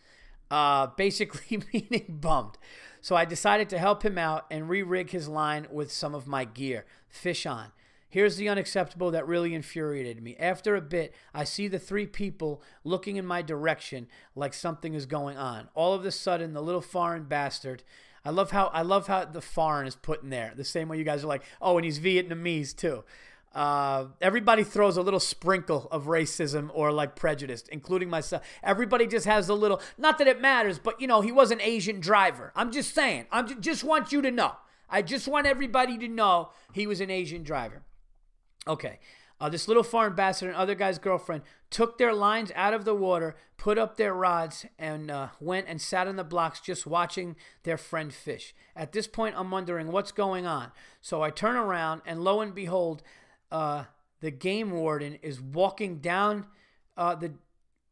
uh, 0.51 0.89
basically 0.97 1.63
meaning 1.73 2.19
bummed. 2.21 2.59
So 3.01 3.15
I 3.15 3.25
decided 3.25 3.69
to 3.71 3.79
help 3.79 4.05
him 4.05 4.19
out 4.19 4.47
and 4.51 4.69
re-rig 4.69 5.11
his 5.11 5.29
line 5.29 5.67
with 5.71 5.93
some 5.93 6.15
of 6.15 6.27
my 6.27 6.45
gear. 6.45 6.87
Fish 7.09 7.47
on. 7.47 7.73
Here's 8.09 8.37
the 8.37 8.49
unacceptable 8.49 9.11
that 9.11 9.27
really 9.27 9.55
infuriated 9.55 10.23
me. 10.23 10.37
After 10.37 10.75
a 10.75 10.81
bit, 10.81 11.15
I 11.35 11.45
see 11.45 11.69
the 11.69 11.79
three 11.79 12.07
people 12.07 12.63
looking 12.83 13.17
in 13.17 13.27
my 13.27 13.43
direction 13.43 14.09
like 14.35 14.55
something 14.55 14.95
is 14.95 15.07
going 15.07 15.37
on. 15.37 15.69
All 15.75 15.93
of 15.93 16.05
a 16.05 16.11
sudden, 16.11 16.53
the 16.53 16.63
little 16.63 16.81
foreign 16.81 17.25
bastard. 17.25 17.83
I 18.25 18.31
love 18.31 18.53
how 18.53 18.69
I 18.69 18.83
love 18.83 19.07
how 19.07 19.25
the 19.25 19.41
foreign 19.41 19.87
is 19.87 19.97
put 19.97 20.23
in 20.23 20.31
there. 20.31 20.53
The 20.57 20.65
same 20.65 20.89
way 20.89 20.99
you 20.99 21.05
guys 21.05 21.25
are 21.25 21.29
like, 21.29 21.43
oh, 21.61 21.77
and 21.79 21.85
he's 21.85 22.01
Vietnamese 22.01 22.75
too. 22.75 23.05
Uh, 23.55 24.09
everybody 24.21 24.63
throws 24.63 24.99
a 24.99 25.03
little 25.03 25.21
sprinkle 25.21 25.89
of 25.91 26.05
racism 26.05 26.71
or 26.75 26.93
like 26.93 27.17
prejudice, 27.17 27.65
including 27.73 28.11
myself. 28.11 28.43
Everybody 28.63 29.07
just 29.07 29.25
has 29.25 29.49
a 29.49 29.55
little, 29.55 29.81
not 29.97 30.19
that 30.19 30.27
it 30.27 30.41
matters, 30.41 30.79
but 30.79 31.01
you 31.01 31.07
know, 31.07 31.23
he 31.23 31.33
was 31.33 31.51
an 31.51 31.61
Asian 31.63 32.01
driver. 32.01 32.53
I'm 32.55 32.71
just 32.71 32.95
saying. 32.95 33.27
I 33.33 33.43
just 33.43 33.83
want 33.83 34.13
you 34.13 34.21
to 34.21 34.31
know. 34.31 34.53
I 34.91 35.03
just 35.03 35.27
want 35.27 35.47
everybody 35.47 35.97
to 35.99 36.09
know 36.09 36.51
he 36.73 36.87
was 36.87 37.01
an 37.01 37.11
Asian 37.11 37.43
driver. 37.43 37.83
Okay. 38.69 38.99
Uh, 39.39 39.51
this 39.51 39.69
little 39.69 39.83
foreign 39.83 40.15
bastard 40.15 40.49
and 40.49 40.57
other 40.57 40.75
guy's 40.75 40.99
girlfriend 40.99 41.43
took 41.69 41.99
their 41.99 42.15
lines 42.15 42.51
out 42.55 42.73
of 42.73 42.85
the 42.87 42.95
water, 42.95 43.37
put 43.59 43.77
up 43.77 43.97
their 43.97 44.15
rods, 44.15 44.65
and 44.79 45.11
uh, 45.11 45.29
went 45.41 45.67
and 45.69 45.81
sat 45.81 46.09
on 46.09 46.17
the 46.17 46.25
blocks 46.25 46.61
just 46.61 46.87
watching 46.87 47.37
their 47.65 47.77
friend 47.77 48.15
fish. 48.15 48.55
At 48.75 48.93
this 48.93 49.07
point, 49.07 49.35
I'm 49.37 49.51
wondering 49.51 49.93
what's 49.93 50.13
going 50.13 50.47
on. 50.47 50.73
So 51.03 51.23
I 51.23 51.31
turn 51.31 51.57
around, 51.57 52.01
and 52.07 52.25
lo 52.25 52.41
and 52.41 52.55
behold, 52.55 53.03
uh, 53.51 53.85
the 54.21 54.31
game 54.31 54.71
warden 54.71 55.19
is 55.23 55.41
walking 55.41 55.99
down 55.99 56.47
uh, 56.97 57.15
the 57.15 57.33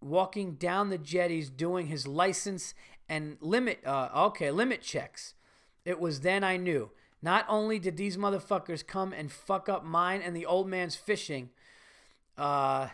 walking 0.01 0.55
down 0.55 0.90
the 0.90 0.98
jetties 0.98 1.48
doing 1.48 1.86
his 1.86 2.06
license 2.06 2.74
and 3.09 3.36
limit 3.40 3.81
uh, 3.86 4.09
okay 4.14 4.51
limit 4.51 4.82
checks. 4.82 5.35
It 5.85 6.01
was 6.01 6.20
then 6.20 6.43
I 6.43 6.56
knew. 6.56 6.90
Not 7.22 7.47
only 7.48 7.78
did 7.78 7.97
these 7.97 8.16
motherfuckers 8.18 8.86
come 8.86 9.12
and 9.12 9.32
fuck 9.32 9.68
up 9.68 9.85
mine 9.85 10.20
and 10.22 10.36
the 10.36 10.44
old 10.44 10.68
man's 10.68 10.97
fishing, 10.97 11.51
uh, 12.36 12.89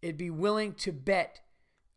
it'd 0.00 0.16
be 0.16 0.30
willing 0.30 0.74
to 0.74 0.92
bet 0.92 1.40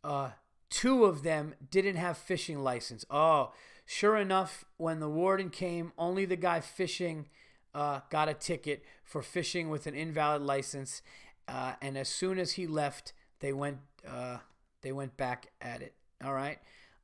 uh, 0.03 0.31
two 0.69 1.05
of 1.05 1.21
them 1.23 1.53
didn't 1.69 1.95
have 1.95 2.17
fishing 2.17 2.63
license. 2.63 3.05
Oh, 3.09 3.51
sure 3.85 4.17
enough, 4.17 4.65
when 4.77 4.99
the 4.99 5.09
warden 5.09 5.49
came, 5.49 5.91
only 5.97 6.26
the 6.26 6.35
guy 6.35 6.59
fishing 6.59 7.27
uh, 7.74 8.02
got 8.10 8.30
a 8.30 8.34
ticket 8.34 8.84
for 9.04 9.22
fishing 9.22 9.70
with 9.70 9.88
an 9.88 9.96
invalid 9.96 10.41
license, 10.41 11.02
uh, 11.48 11.74
and 11.82 11.98
as 11.98 12.10
soon 12.10 12.40
as 12.40 12.54
he 12.54 12.68
left, 12.68 13.14
they 13.40 13.54
went 13.54 13.80
uh, 14.08 14.38
they 14.82 14.91
went 14.91 15.18
back 15.18 15.48
at 15.62 15.82
it. 15.82 15.94
All 16.24 16.34
right. 16.34 16.60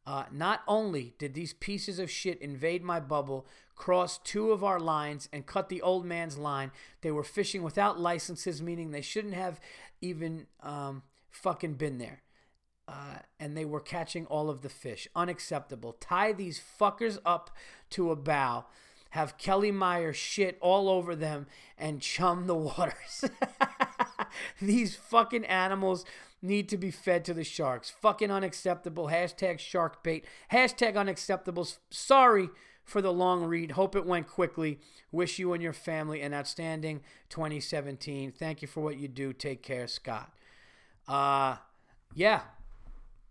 Uh, 0.08 0.26
not 0.32 0.62
only 0.68 1.16
did 1.18 1.34
these 1.34 1.54
pieces 1.54 1.98
of 1.98 2.12
shit 2.12 2.40
invade 2.40 2.84
my 2.84 3.00
bubble, 3.00 3.48
cross 3.76 4.20
two 4.20 4.52
of 4.52 4.64
our 4.64 4.80
lines, 4.80 5.28
and 5.34 5.48
cut 5.48 5.68
the 5.68 5.82
old 5.82 6.06
man's 6.06 6.38
line, 6.38 6.72
they 7.02 7.12
were 7.12 7.24
fishing 7.24 7.64
without 7.64 8.00
licenses, 8.00 8.62
meaning 8.62 8.92
they 8.92 9.02
shouldn't 9.02 9.34
have 9.34 9.60
even 10.02 10.46
um, 10.62 11.02
fucking 11.32 11.74
been 11.74 11.98
there. 11.98 12.22
Uh, 12.88 13.16
and 13.40 13.58
they 13.58 13.66
were 13.66 13.80
catching 13.80 14.28
all 14.28 14.48
of 14.48 14.62
the 14.62 14.70
fish. 14.70 15.08
Unacceptable. 15.16 15.94
Tie 15.94 16.34
these 16.34 16.62
fuckers 16.80 17.18
up 17.26 17.50
to 17.90 18.12
a 18.12 18.16
bow 18.16 18.66
have 19.16 19.38
Kelly 19.38 19.72
Meyer 19.72 20.12
shit 20.12 20.58
all 20.60 20.90
over 20.90 21.16
them 21.16 21.48
and 21.78 22.02
chum 22.02 22.48
the 22.48 22.56
waters. 22.56 23.24
These 24.62 24.98
fucking 24.98 25.46
animals 25.46 26.04
need 26.42 26.68
to 26.68 26.78
be 26.78 26.92
fed 26.92 27.24
to 27.24 27.34
the 27.34 27.46
sharks. 27.46 27.90
Fucking 27.90 28.30
unacceptable. 28.30 29.08
Hashtag 29.08 29.60
shark 29.60 30.04
bait. 30.04 30.26
Hashtag 30.52 30.98
unacceptable. 30.98 31.66
Sorry 31.90 32.50
for 32.84 33.02
the 33.02 33.14
long 33.14 33.46
read. 33.46 33.72
Hope 33.72 33.96
it 33.96 34.06
went 34.06 34.28
quickly. 34.28 34.80
Wish 35.14 35.40
you 35.40 35.54
and 35.54 35.64
your 35.64 35.72
family 35.72 36.22
an 36.22 36.34
outstanding 36.34 37.00
2017. 37.30 38.34
Thank 38.34 38.62
you 38.62 38.68
for 38.68 38.82
what 38.82 38.98
you 38.98 39.08
do. 39.08 39.32
Take 39.32 39.64
care, 39.64 39.88
Scott. 39.88 40.30
Uh, 41.08 41.56
yeah. 42.14 42.42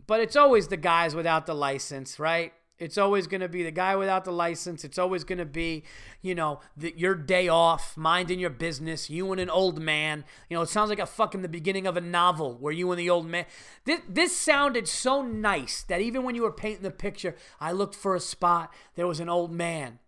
But 0.07 0.19
it's 0.19 0.35
always 0.35 0.67
the 0.67 0.77
guys 0.77 1.13
without 1.13 1.45
the 1.45 1.53
license, 1.53 2.19
right? 2.19 2.53
It's 2.77 2.97
always 2.97 3.25
going 3.25 3.41
to 3.41 3.47
be 3.47 3.63
the 3.63 3.71
guy 3.71 3.95
without 3.95 4.25
the 4.25 4.31
license. 4.31 4.83
It's 4.83 4.97
always 4.97 5.23
going 5.23 5.37
to 5.37 5.45
be, 5.45 5.83
you 6.21 6.35
know, 6.35 6.59
the, 6.75 6.93
your 6.97 7.15
day 7.15 7.47
off, 7.47 7.95
minding 7.95 8.37
your 8.37 8.49
business, 8.49 9.09
you 9.09 9.31
and 9.31 9.39
an 9.39 9.49
old 9.49 9.79
man. 9.79 10.25
You 10.49 10.57
know, 10.57 10.63
it 10.63 10.69
sounds 10.69 10.89
like 10.89 10.99
a 10.99 11.05
fucking 11.05 11.41
the 11.41 11.47
beginning 11.47 11.87
of 11.87 11.95
a 11.95 12.01
novel 12.01 12.57
where 12.59 12.73
you 12.73 12.91
and 12.91 12.99
the 12.99 13.09
old 13.09 13.27
man. 13.27 13.45
This, 13.85 14.01
this 14.09 14.35
sounded 14.35 14.89
so 14.89 15.21
nice 15.21 15.83
that 15.83 16.01
even 16.01 16.23
when 16.23 16.35
you 16.35 16.41
were 16.41 16.51
painting 16.51 16.83
the 16.83 16.91
picture, 16.91 17.35
I 17.61 17.71
looked 17.71 17.95
for 17.95 18.13
a 18.13 18.19
spot, 18.19 18.73
there 18.95 19.07
was 19.07 19.21
an 19.21 19.29
old 19.29 19.53
man. 19.53 19.99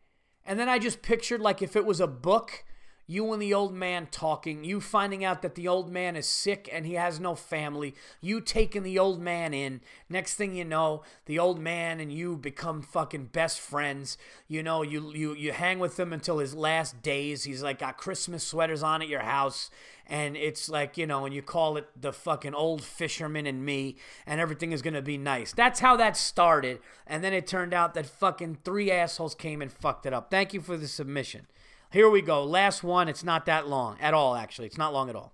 And 0.46 0.60
then 0.60 0.68
I 0.68 0.78
just 0.78 1.02
pictured 1.02 1.40
like 1.40 1.62
if 1.62 1.76
it 1.78 1.86
was 1.86 2.02
a 2.02 2.08
book 2.08 2.66
you 3.08 3.32
and 3.32 3.42
the 3.42 3.54
old 3.54 3.74
man 3.74 4.08
talking, 4.12 4.66
you 4.66 4.82
finding 4.82 5.24
out 5.24 5.42
that 5.42 5.56
the 5.56 5.68
old 5.68 5.90
man 5.90 6.18
is 6.18 6.28
sick 6.28 6.70
and 6.72 6.86
he 6.86 6.96
has 6.96 7.20
no 7.20 7.36
family, 7.36 7.96
you 8.20 8.42
taking 8.42 8.84
the 8.84 9.00
old 9.00 9.22
man 9.22 9.54
in. 9.54 9.80
Next 10.10 10.36
thing 10.36 10.56
you 10.56 10.66
know, 10.66 11.04
the 11.26 11.40
old 11.40 11.58
man 11.60 12.02
and 12.02 12.12
you 12.12 12.36
become 12.36 12.82
fucking 12.82 13.28
best 13.28 13.62
friends. 13.62 14.18
You 14.50 14.62
know, 14.62 14.82
you 14.82 15.14
you 15.14 15.34
you 15.34 15.54
hang 15.54 15.80
with 15.80 15.98
him 15.98 16.12
until 16.12 16.40
his 16.40 16.54
last 16.54 17.02
days. 17.02 17.46
He's 17.46 17.64
like 17.64 17.80
got 17.80 17.98
Christmas 17.98 18.44
sweaters 18.44 18.84
on 18.84 19.02
at 19.02 19.08
your 19.08 19.22
house 19.22 19.72
and 20.10 20.38
it's 20.38 20.70
like, 20.70 20.98
you 20.98 21.06
know, 21.06 21.26
and 21.26 21.34
you 21.36 21.42
call 21.42 21.78
it 21.78 21.88
the 22.00 22.14
fucking 22.14 22.54
old 22.54 22.82
fisherman 22.82 23.46
and 23.46 23.66
me 23.66 23.98
and 24.26 24.40
everything 24.40 24.72
is 24.72 24.82
going 24.82 24.94
to 24.94 25.02
be 25.02 25.18
nice. 25.18 25.54
That's 25.54 25.80
how 25.80 25.98
that 25.98 26.16
started. 26.16 26.80
And 27.06 27.24
then 27.24 27.34
it 27.34 27.48
turned 27.48 27.74
out 27.74 27.94
that 27.94 28.06
fucking 28.06 28.60
three 28.64 28.90
assholes 28.90 29.36
came 29.36 29.62
and 29.62 29.72
fucked 29.72 30.06
it 30.06 30.14
up. 30.14 30.32
Thank 30.32 30.54
you 30.54 30.62
for 30.62 30.78
the 30.78 30.88
submission. 30.88 31.48
Here 31.92 32.10
we 32.10 32.22
go. 32.22 32.44
Last 32.44 32.84
one. 32.84 33.08
It's 33.08 33.24
not 33.24 33.46
that 33.46 33.68
long 33.68 33.98
at 34.00 34.14
all, 34.14 34.36
actually. 34.36 34.68
It's 34.68 34.78
not 34.78 34.94
long 34.94 35.10
at 35.10 35.16
all. 35.16 35.34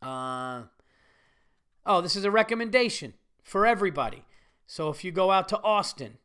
Uh, 0.00 0.62
oh, 1.86 2.00
this 2.00 2.16
is 2.16 2.24
a 2.24 2.30
recommendation 2.30 3.14
for 3.42 3.66
everybody. 3.66 4.24
So 4.66 4.90
if 4.90 5.02
you 5.04 5.10
go 5.10 5.30
out 5.30 5.48
to 5.48 5.62
Austin, 5.62 6.18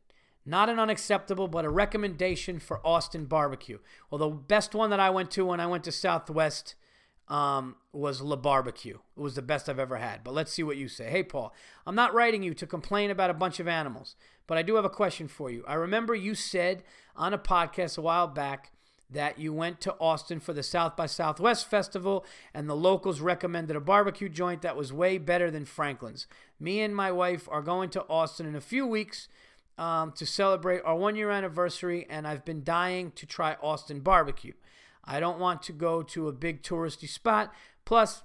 not 0.44 0.68
an 0.68 0.78
unacceptable, 0.78 1.48
but 1.48 1.64
a 1.64 1.70
recommendation 1.70 2.58
for 2.58 2.86
Austin 2.86 3.24
barbecue. 3.24 3.78
Well, 4.10 4.18
the 4.18 4.28
best 4.28 4.74
one 4.74 4.90
that 4.90 5.00
I 5.00 5.10
went 5.10 5.30
to 5.32 5.46
when 5.46 5.60
I 5.60 5.66
went 5.66 5.84
to 5.84 5.92
Southwest 5.92 6.74
um, 7.28 7.76
was 7.92 8.20
La 8.20 8.36
Barbecue. 8.36 8.98
It 9.16 9.20
was 9.20 9.34
the 9.34 9.42
best 9.42 9.68
I've 9.68 9.78
ever 9.78 9.96
had. 9.96 10.22
But 10.22 10.34
let's 10.34 10.52
see 10.52 10.62
what 10.62 10.76
you 10.76 10.88
say. 10.88 11.08
Hey, 11.08 11.22
Paul, 11.22 11.54
I'm 11.86 11.94
not 11.94 12.12
writing 12.12 12.42
you 12.42 12.52
to 12.54 12.66
complain 12.66 13.10
about 13.10 13.30
a 13.30 13.34
bunch 13.34 13.58
of 13.60 13.66
animals, 13.66 14.16
but 14.46 14.58
I 14.58 14.62
do 14.62 14.74
have 14.74 14.84
a 14.84 14.90
question 14.90 15.28
for 15.28 15.50
you. 15.50 15.64
I 15.66 15.74
remember 15.74 16.14
you 16.14 16.34
said 16.34 16.82
on 17.16 17.32
a 17.32 17.38
podcast 17.38 17.96
a 17.96 18.02
while 18.02 18.28
back 18.28 18.72
that 19.10 19.38
you 19.38 19.52
went 19.52 19.80
to 19.82 19.94
Austin 20.00 20.40
for 20.40 20.52
the 20.52 20.62
South 20.62 20.96
by 20.96 21.06
Southwest 21.06 21.68
Festival 21.68 22.24
and 22.52 22.68
the 22.68 22.76
locals 22.76 23.20
recommended 23.20 23.76
a 23.76 23.80
barbecue 23.80 24.28
joint 24.28 24.62
that 24.62 24.76
was 24.76 24.92
way 24.92 25.18
better 25.18 25.50
than 25.50 25.64
Franklin's. 25.64 26.26
Me 26.58 26.80
and 26.80 26.94
my 26.94 27.12
wife 27.12 27.48
are 27.50 27.62
going 27.62 27.90
to 27.90 28.04
Austin 28.08 28.46
in 28.46 28.56
a 28.56 28.60
few 28.60 28.86
weeks 28.86 29.28
um, 29.78 30.12
to 30.12 30.24
celebrate 30.24 30.82
our 30.84 30.96
one 30.96 31.16
year 31.16 31.30
anniversary, 31.30 32.06
and 32.08 32.26
I've 32.26 32.44
been 32.44 32.64
dying 32.64 33.12
to 33.12 33.26
try 33.26 33.56
Austin 33.62 34.00
barbecue. 34.00 34.52
I 35.04 35.20
don't 35.20 35.38
want 35.38 35.62
to 35.64 35.72
go 35.72 36.02
to 36.02 36.28
a 36.28 36.32
big 36.32 36.62
touristy 36.62 37.08
spot. 37.08 37.52
Plus, 37.84 38.22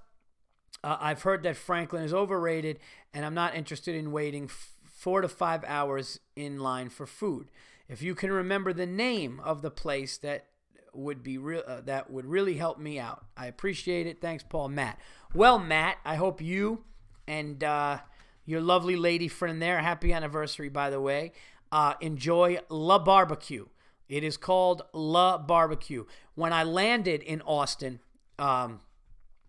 uh, 0.83 0.97
I've 0.99 1.23
heard 1.23 1.43
that 1.43 1.57
Franklin 1.57 2.03
is 2.03 2.13
overrated, 2.13 2.79
and 3.13 3.25
I'm 3.25 3.33
not 3.33 3.55
interested 3.55 3.95
in 3.95 4.11
waiting 4.11 4.45
f- 4.45 4.73
four 4.85 5.21
to 5.21 5.27
five 5.27 5.63
hours 5.65 6.19
in 6.35 6.59
line 6.59 6.89
for 6.89 7.05
food. 7.05 7.49
If 7.89 8.01
you 8.01 8.15
can 8.15 8.31
remember 8.31 8.71
the 8.71 8.85
name 8.85 9.41
of 9.43 9.61
the 9.61 9.71
place 9.71 10.17
that 10.19 10.45
would 10.93 11.23
be 11.23 11.37
real 11.37 11.63
uh, 11.67 11.81
that 11.81 12.09
would 12.09 12.25
really 12.25 12.55
help 12.55 12.79
me 12.79 12.99
out. 12.99 13.25
I 13.37 13.47
appreciate 13.47 14.07
it. 14.07 14.21
Thanks, 14.21 14.43
Paul. 14.47 14.69
Matt. 14.69 14.99
Well, 15.33 15.59
Matt, 15.59 15.97
I 16.05 16.15
hope 16.15 16.41
you 16.41 16.83
and 17.27 17.63
uh, 17.63 17.99
your 18.45 18.61
lovely 18.61 18.95
lady 18.95 19.27
friend 19.27 19.61
there. 19.61 19.79
Happy 19.79 20.11
anniversary, 20.11 20.69
by 20.69 20.89
the 20.89 20.99
way. 20.99 21.31
Uh, 21.71 21.93
enjoy 22.01 22.57
La 22.69 22.97
Barbecue. 22.97 23.65
It 24.07 24.23
is 24.23 24.37
called 24.37 24.81
La 24.91 25.37
Barbecue. 25.37 26.05
When 26.33 26.51
I 26.51 26.63
landed 26.63 27.21
in 27.21 27.41
Austin, 27.41 27.99
um, 28.39 28.81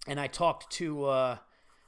and 0.07 0.21
I 0.21 0.27
talked 0.27 0.71
to, 0.75 1.05
uh, 1.07 1.39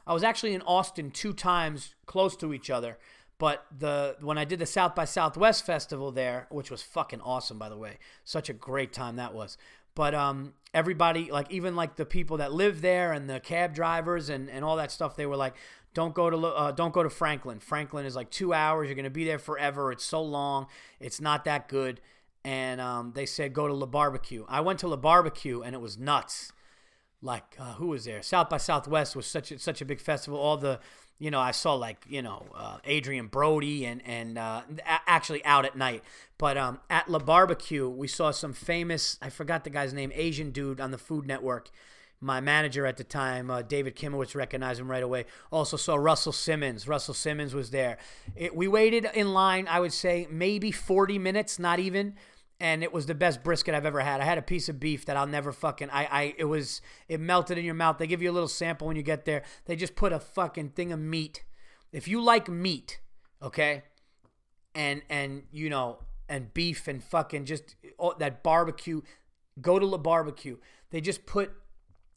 I 0.06 0.14
was 0.14 0.22
actually 0.22 0.54
in 0.54 0.62
Austin 0.62 1.10
two 1.10 1.34
times, 1.34 1.94
close 2.06 2.34
to 2.36 2.54
each 2.54 2.70
other. 2.70 2.98
But 3.42 3.66
the 3.76 4.14
when 4.20 4.38
I 4.38 4.44
did 4.44 4.60
the 4.60 4.66
South 4.66 4.94
by 4.94 5.04
Southwest 5.04 5.66
festival 5.66 6.12
there, 6.12 6.46
which 6.48 6.70
was 6.70 6.80
fucking 6.80 7.20
awesome 7.22 7.58
by 7.58 7.68
the 7.68 7.76
way, 7.76 7.98
such 8.22 8.48
a 8.48 8.52
great 8.52 8.92
time 8.92 9.16
that 9.16 9.34
was. 9.34 9.58
But 9.96 10.14
um, 10.14 10.52
everybody, 10.72 11.28
like 11.28 11.50
even 11.50 11.74
like 11.74 11.96
the 11.96 12.06
people 12.06 12.36
that 12.36 12.52
live 12.52 12.82
there 12.82 13.12
and 13.12 13.28
the 13.28 13.40
cab 13.40 13.74
drivers 13.74 14.28
and, 14.28 14.48
and 14.48 14.64
all 14.64 14.76
that 14.76 14.92
stuff, 14.92 15.16
they 15.16 15.26
were 15.26 15.34
like, 15.34 15.56
don't 15.92 16.14
go 16.14 16.30
to 16.30 16.36
uh, 16.36 16.70
don't 16.70 16.94
go 16.94 17.02
to 17.02 17.10
Franklin. 17.10 17.58
Franklin 17.58 18.06
is 18.06 18.14
like 18.14 18.30
two 18.30 18.54
hours. 18.54 18.86
You're 18.86 18.94
gonna 18.94 19.10
be 19.10 19.24
there 19.24 19.40
forever. 19.40 19.90
It's 19.90 20.04
so 20.04 20.22
long. 20.22 20.68
It's 21.00 21.20
not 21.20 21.44
that 21.46 21.66
good. 21.66 22.00
And 22.44 22.80
um, 22.80 23.10
they 23.12 23.26
said 23.26 23.52
go 23.54 23.66
to 23.66 23.74
La 23.74 23.86
Barbecue. 23.86 24.44
I 24.48 24.60
went 24.60 24.78
to 24.78 24.86
La 24.86 24.94
Barbecue 24.94 25.62
and 25.62 25.74
it 25.74 25.80
was 25.80 25.98
nuts. 25.98 26.52
Like 27.20 27.56
uh, 27.58 27.74
who 27.74 27.88
was 27.88 28.04
there? 28.04 28.22
South 28.22 28.48
by 28.48 28.58
Southwest 28.58 29.16
was 29.16 29.26
such 29.26 29.50
a, 29.50 29.58
such 29.58 29.80
a 29.80 29.84
big 29.84 30.00
festival. 30.00 30.38
All 30.38 30.56
the 30.56 30.78
you 31.22 31.30
know, 31.30 31.38
I 31.38 31.52
saw 31.52 31.74
like 31.74 32.04
you 32.08 32.20
know 32.20 32.46
uh, 32.52 32.78
Adrien 32.84 33.28
Brody 33.28 33.86
and 33.86 34.02
and 34.04 34.36
uh, 34.36 34.62
actually 35.06 35.44
out 35.44 35.64
at 35.64 35.76
night. 35.76 36.02
But 36.36 36.58
um, 36.58 36.80
at 36.90 37.08
La 37.08 37.20
Barbecue, 37.20 37.88
we 37.88 38.08
saw 38.08 38.32
some 38.32 38.52
famous. 38.52 39.18
I 39.22 39.30
forgot 39.30 39.62
the 39.62 39.70
guy's 39.70 39.92
name. 39.92 40.10
Asian 40.16 40.50
dude 40.50 40.80
on 40.80 40.90
the 40.90 40.98
Food 40.98 41.24
Network. 41.24 41.70
My 42.20 42.40
manager 42.40 42.86
at 42.86 42.96
the 42.96 43.04
time, 43.04 43.50
uh, 43.50 43.62
David 43.62 43.94
Kimowitz, 43.94 44.34
recognized 44.34 44.80
him 44.80 44.90
right 44.90 45.02
away. 45.02 45.26
Also 45.52 45.76
saw 45.76 45.94
Russell 45.94 46.32
Simmons. 46.32 46.88
Russell 46.88 47.14
Simmons 47.14 47.54
was 47.54 47.70
there. 47.70 47.98
It, 48.34 48.56
we 48.56 48.66
waited 48.66 49.08
in 49.14 49.32
line. 49.32 49.68
I 49.68 49.78
would 49.78 49.92
say 49.92 50.26
maybe 50.28 50.72
forty 50.72 51.20
minutes, 51.20 51.56
not 51.60 51.78
even 51.78 52.16
and 52.62 52.84
it 52.84 52.92
was 52.92 53.06
the 53.06 53.14
best 53.14 53.42
brisket 53.42 53.74
I've 53.74 53.84
ever 53.84 53.98
had. 53.98 54.20
I 54.20 54.24
had 54.24 54.38
a 54.38 54.42
piece 54.42 54.68
of 54.68 54.78
beef 54.78 55.04
that 55.06 55.16
I'll 55.16 55.26
never 55.26 55.50
fucking 55.50 55.90
I 55.90 56.04
I 56.04 56.34
it 56.38 56.44
was 56.44 56.80
it 57.08 57.18
melted 57.18 57.58
in 57.58 57.64
your 57.64 57.74
mouth. 57.74 57.98
They 57.98 58.06
give 58.06 58.22
you 58.22 58.30
a 58.30 58.32
little 58.32 58.48
sample 58.48 58.86
when 58.86 58.96
you 58.96 59.02
get 59.02 59.24
there. 59.24 59.42
They 59.64 59.74
just 59.74 59.96
put 59.96 60.12
a 60.12 60.20
fucking 60.20 60.70
thing 60.70 60.92
of 60.92 61.00
meat. 61.00 61.42
If 61.90 62.06
you 62.06 62.22
like 62.22 62.48
meat, 62.48 63.00
okay? 63.42 63.82
And 64.76 65.02
and 65.10 65.42
you 65.50 65.70
know, 65.70 65.98
and 66.28 66.54
beef 66.54 66.86
and 66.86 67.02
fucking 67.02 67.46
just 67.46 67.74
oh, 67.98 68.14
that 68.20 68.44
barbecue, 68.44 69.02
go 69.60 69.80
to 69.80 69.86
the 69.86 69.98
barbecue. 69.98 70.56
They 70.90 71.00
just 71.00 71.26
put 71.26 71.50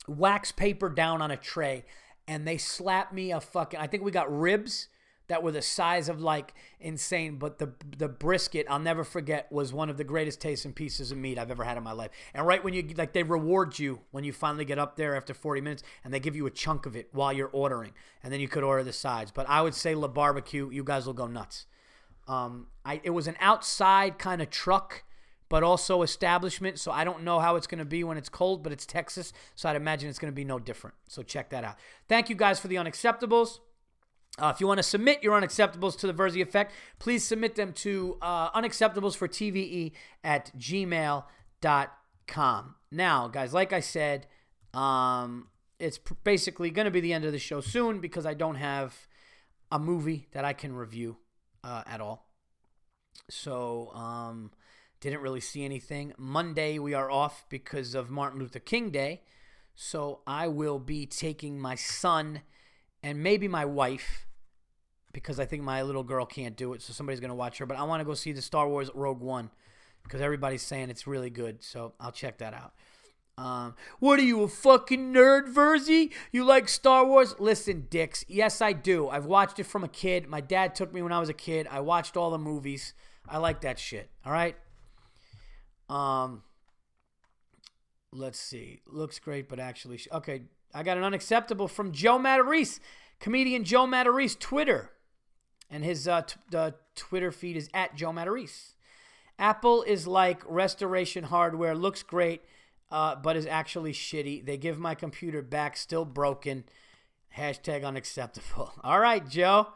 wax 0.07 0.51
paper 0.51 0.89
down 0.89 1.23
on 1.23 1.31
a 1.31 1.37
tray 1.37 1.85
and 2.27 2.47
they 2.47 2.59
slap 2.59 3.11
me 3.11 3.31
a 3.31 3.41
fucking 3.41 3.79
I 3.79 3.87
think 3.87 4.03
we 4.03 4.11
got 4.11 4.31
ribs 4.31 4.89
that 5.27 5.43
were 5.43 5.51
the 5.51 5.61
size 5.61 6.09
of 6.09 6.21
like 6.21 6.53
insane. 6.79 7.37
But 7.37 7.59
the 7.59 7.73
the 7.97 8.07
brisket, 8.07 8.65
I'll 8.69 8.79
never 8.79 9.03
forget, 9.03 9.51
was 9.51 9.73
one 9.73 9.89
of 9.89 9.97
the 9.97 10.03
greatest 10.03 10.41
tasting 10.41 10.73
pieces 10.73 11.11
of 11.11 11.17
meat 11.17 11.37
I've 11.37 11.51
ever 11.51 11.63
had 11.63 11.77
in 11.77 11.83
my 11.83 11.91
life. 11.91 12.11
And 12.33 12.45
right 12.45 12.63
when 12.63 12.73
you 12.73 12.87
like, 12.97 13.13
they 13.13 13.23
reward 13.23 13.79
you 13.79 14.01
when 14.11 14.23
you 14.23 14.33
finally 14.33 14.65
get 14.65 14.79
up 14.79 14.95
there 14.95 15.15
after 15.15 15.33
40 15.33 15.61
minutes, 15.61 15.83
and 16.03 16.13
they 16.13 16.19
give 16.19 16.35
you 16.35 16.45
a 16.45 16.51
chunk 16.51 16.85
of 16.85 16.95
it 16.95 17.09
while 17.11 17.33
you're 17.33 17.49
ordering, 17.51 17.93
and 18.23 18.31
then 18.31 18.39
you 18.39 18.47
could 18.47 18.63
order 18.63 18.83
the 18.83 18.93
sides. 18.93 19.31
But 19.31 19.49
I 19.49 19.61
would 19.61 19.75
say 19.75 19.95
La 19.95 20.07
Barbecue, 20.07 20.69
you 20.69 20.83
guys 20.83 21.05
will 21.05 21.13
go 21.13 21.27
nuts. 21.27 21.65
Um, 22.27 22.67
I 22.83 23.01
it 23.03 23.11
was 23.11 23.27
an 23.27 23.35
outside 23.39 24.17
kind 24.17 24.41
of 24.41 24.49
truck 24.49 25.03
but 25.49 25.63
also 25.63 26.01
establishment. 26.01 26.79
So 26.79 26.91
I 26.91 27.03
don't 27.03 27.23
know 27.23 27.39
how 27.39 27.55
it's 27.55 27.67
going 27.67 27.79
to 27.79 27.85
be 27.85 28.03
when 28.03 28.17
it's 28.17 28.29
cold, 28.29 28.63
but 28.63 28.71
it's 28.71 28.85
Texas. 28.85 29.31
So 29.55 29.69
I'd 29.69 29.75
imagine 29.75 30.09
it's 30.09 30.19
going 30.19 30.31
to 30.31 30.35
be 30.35 30.43
no 30.43 30.59
different. 30.59 30.95
So 31.07 31.21
check 31.21 31.49
that 31.51 31.63
out. 31.63 31.75
Thank 32.07 32.29
you 32.29 32.35
guys 32.35 32.59
for 32.59 32.67
the 32.67 32.75
unacceptables. 32.75 33.59
Uh, 34.37 34.51
if 34.53 34.59
you 34.59 34.67
want 34.67 34.79
to 34.79 34.83
submit 34.83 35.23
your 35.23 35.39
unacceptables 35.39 35.97
to 35.97 36.07
the 36.07 36.13
Virzi 36.13 36.41
Effect, 36.41 36.73
please 36.99 37.25
submit 37.25 37.55
them 37.55 37.71
to 37.71 38.17
uh, 38.21 38.51
unacceptables 38.51 39.15
for 39.15 39.29
TVE 39.29 39.93
at 40.23 40.51
gmail.com. 40.57 41.25
Now, 42.91 43.27
guys, 43.29 43.53
like 43.53 43.71
I 43.71 43.79
said, 43.79 44.27
um, 44.73 45.47
it's 45.79 45.97
basically 46.23 46.69
going 46.69 46.85
to 46.85 46.91
be 46.91 46.99
the 46.99 47.13
end 47.13 47.23
of 47.23 47.31
the 47.31 47.39
show 47.39 47.61
soon 47.61 48.01
because 48.01 48.25
I 48.25 48.33
don't 48.33 48.55
have 48.55 49.07
a 49.71 49.79
movie 49.79 50.27
that 50.33 50.43
I 50.43 50.51
can 50.51 50.75
review 50.75 51.15
uh, 51.63 51.83
at 51.87 52.01
all. 52.01 52.29
So, 53.29 53.91
um, 53.93 54.51
didn't 54.99 55.21
really 55.21 55.39
see 55.39 55.63
anything. 55.63 56.13
Monday, 56.17 56.77
we 56.77 56.93
are 56.93 57.09
off 57.09 57.45
because 57.49 57.95
of 57.95 58.09
Martin 58.09 58.39
Luther 58.39 58.59
King 58.59 58.91
Day. 58.91 59.21
So, 59.75 60.19
I 60.27 60.49
will 60.49 60.79
be 60.79 61.05
taking 61.05 61.57
my 61.59 61.75
son 61.75 62.41
and 63.01 63.21
maybe 63.23 63.47
my 63.47 63.63
wife 63.65 64.24
because 65.15 65.39
I 65.39 65.45
think 65.45 65.63
my 65.63 65.81
little 65.81 66.03
girl 66.03 66.25
can't 66.25 66.57
do 66.57 66.73
it, 66.73 66.81
so 66.81 66.91
somebody's 66.91 67.21
gonna 67.21 67.33
watch 67.33 67.57
her. 67.59 67.65
But 67.65 67.77
I 67.77 67.83
want 67.83 68.01
to 68.01 68.05
go 68.05 68.13
see 68.13 68.33
the 68.33 68.41
Star 68.41 68.67
Wars 68.67 68.91
Rogue 68.93 69.21
One 69.21 69.49
because 70.03 70.19
everybody's 70.19 70.61
saying 70.61 70.89
it's 70.89 71.07
really 71.07 71.29
good, 71.29 71.63
so 71.63 71.93
I'll 72.01 72.11
check 72.11 72.39
that 72.39 72.53
out. 72.53 72.73
Um, 73.37 73.75
what 73.99 74.19
are 74.19 74.23
you, 74.23 74.43
a 74.43 74.47
fucking 74.49 75.13
nerd, 75.13 75.53
Virzi? 75.53 76.11
You 76.33 76.43
like 76.43 76.67
Star 76.67 77.05
Wars? 77.05 77.33
Listen, 77.39 77.87
dicks. 77.89 78.25
Yes, 78.27 78.61
I 78.61 78.73
do. 78.73 79.07
I've 79.07 79.25
watched 79.25 79.57
it 79.57 79.65
from 79.65 79.85
a 79.85 79.87
kid. 79.87 80.27
My 80.27 80.41
dad 80.41 80.75
took 80.75 80.93
me 80.93 81.01
when 81.01 81.13
I 81.13 81.19
was 81.19 81.29
a 81.29 81.33
kid. 81.33 81.65
I 81.71 81.79
watched 81.79 82.17
all 82.17 82.29
the 82.29 82.37
movies. 82.37 82.93
I 83.27 83.37
like 83.37 83.61
that 83.61 83.79
shit. 83.79 84.09
All 84.25 84.33
right. 84.33 84.55
Um, 85.89 86.43
let's 88.11 88.39
see. 88.39 88.81
Looks 88.85 89.19
great, 89.19 89.47
but 89.47 89.59
actually, 89.59 89.99
okay. 90.11 90.43
I 90.73 90.83
got 90.83 90.97
an 90.97 91.03
unacceptable 91.03 91.69
from 91.69 91.93
Joe 91.93 92.19
Matarese, 92.19 92.81
comedian 93.21 93.63
Joe 93.63 93.85
Matarese, 93.85 94.37
Twitter. 94.37 94.91
And 95.69 95.83
his 95.83 96.07
uh, 96.07 96.21
t- 96.21 96.35
the 96.51 96.75
Twitter 96.95 97.31
feed 97.31 97.57
is 97.57 97.69
at 97.73 97.95
Joe 97.95 98.11
Matarese. 98.11 98.73
Apple 99.37 99.83
is 99.83 100.07
like 100.07 100.41
restoration 100.47 101.25
hardware, 101.25 101.75
looks 101.75 102.03
great, 102.03 102.41
uh, 102.91 103.15
but 103.15 103.35
is 103.35 103.45
actually 103.45 103.91
shitty. 103.91 104.45
They 104.45 104.57
give 104.57 104.79
my 104.79 104.95
computer 104.95 105.41
back, 105.41 105.75
still 105.75 106.05
broken. 106.05 106.63
Hashtag 107.37 107.83
unacceptable. 107.83 108.71
All 108.83 108.99
right, 108.99 109.27
Joe. 109.27 109.67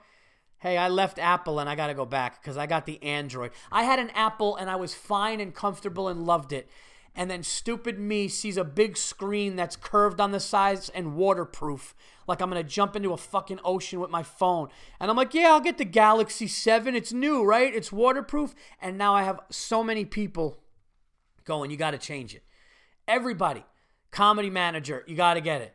Hey, 0.59 0.77
I 0.77 0.89
left 0.89 1.19
Apple 1.19 1.59
and 1.59 1.69
I 1.69 1.75
got 1.75 1.87
to 1.87 1.93
go 1.93 2.05
back 2.05 2.41
because 2.41 2.57
I 2.57 2.65
got 2.67 2.85
the 2.85 3.01
Android. 3.01 3.51
I 3.71 3.83
had 3.83 3.99
an 3.99 4.09
Apple 4.09 4.57
and 4.57 4.69
I 4.69 4.75
was 4.75 4.93
fine 4.93 5.39
and 5.39 5.53
comfortable 5.53 6.09
and 6.09 6.25
loved 6.25 6.51
it. 6.51 6.69
And 7.15 7.31
then 7.31 7.43
stupid 7.43 7.97
me 7.97 8.27
sees 8.27 8.57
a 8.57 8.63
big 8.63 8.97
screen 8.97 9.55
that's 9.55 9.75
curved 9.75 10.19
on 10.19 10.31
the 10.31 10.39
sides 10.39 10.89
and 10.89 11.15
waterproof. 11.15 11.95
Like 12.30 12.41
I'm 12.41 12.51
to 12.51 12.64
jump 12.64 12.95
into 12.95 13.11
a 13.11 13.18
fucking 13.18 13.60
ocean 13.65 13.99
with 13.99 14.11
my 14.11 14.22
phone. 14.22 14.69
And 14.99 15.10
I'm 15.10 15.18
like, 15.18 15.34
yeah, 15.34 15.47
I'll 15.47 15.60
get 15.60 15.80
the 15.80 15.84
Galaxy 15.85 16.47
7. 16.47 16.95
It's 16.95 17.11
new, 17.11 17.43
right? 17.43 17.73
It's 17.73 17.91
waterproof. 17.91 18.53
And 18.80 18.99
now 18.99 19.15
I 19.15 19.23
have 19.23 19.39
so 19.49 19.84
many 19.84 20.06
people 20.06 20.60
going, 21.43 21.72
you 21.72 21.77
got 21.77 21.91
to 21.91 21.97
change 21.97 22.35
it. 22.35 22.43
Everybody, 23.07 23.65
comedy 24.11 24.51
manager, 24.51 25.03
you 25.07 25.15
got 25.15 25.34
to 25.34 25.41
get 25.41 25.61
it 25.61 25.73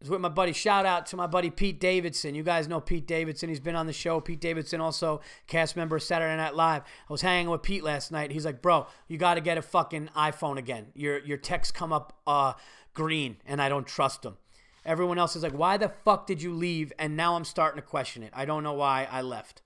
It's 0.00 0.08
with 0.08 0.22
my 0.22 0.30
buddy. 0.30 0.54
Shout 0.54 0.86
out 0.86 1.04
to 1.06 1.16
my 1.16 1.26
buddy 1.26 1.50
Pete 1.50 1.78
Davidson. 1.78 2.34
You 2.34 2.42
guys 2.42 2.66
know 2.66 2.80
Pete 2.80 3.06
Davidson. 3.06 3.50
He's 3.50 3.60
been 3.60 3.76
on 3.76 3.86
the 3.86 3.92
show. 3.92 4.20
Pete 4.20 4.40
Davidson, 4.40 4.80
also 4.80 5.20
cast 5.46 5.76
member 5.76 5.96
of 5.96 6.02
Saturday 6.02 6.34
Night 6.34 6.54
Live. 6.54 6.80
I 6.82 7.12
was 7.12 7.20
hanging 7.20 7.50
with 7.50 7.62
Pete 7.62 7.84
last 7.84 8.10
night. 8.10 8.30
He's 8.32 8.46
like, 8.46 8.62
"Bro, 8.62 8.86
you 9.06 9.18
got 9.18 9.34
to 9.34 9.42
get 9.42 9.58
a 9.58 9.62
fucking 9.62 10.08
iPhone 10.16 10.56
again. 10.56 10.86
Your 10.94 11.18
your 11.18 11.36
texts 11.36 11.72
come 11.72 11.92
up 11.92 12.18
uh, 12.26 12.54
green, 12.94 13.36
and 13.44 13.60
I 13.60 13.68
don't 13.68 13.86
trust 13.86 14.22
them." 14.22 14.38
Everyone 14.84 15.18
else 15.18 15.36
is 15.36 15.42
like, 15.42 15.52
"Why 15.52 15.76
the 15.76 15.88
fuck 15.88 16.26
did 16.26 16.42
you 16.42 16.52
leave?" 16.52 16.92
And 16.98 17.16
now 17.16 17.36
I'm 17.36 17.44
starting 17.44 17.80
to 17.80 17.86
question 17.86 18.22
it. 18.22 18.32
I 18.34 18.44
don't 18.44 18.62
know 18.62 18.74
why 18.74 19.08
I 19.10 19.22
left 19.22 19.62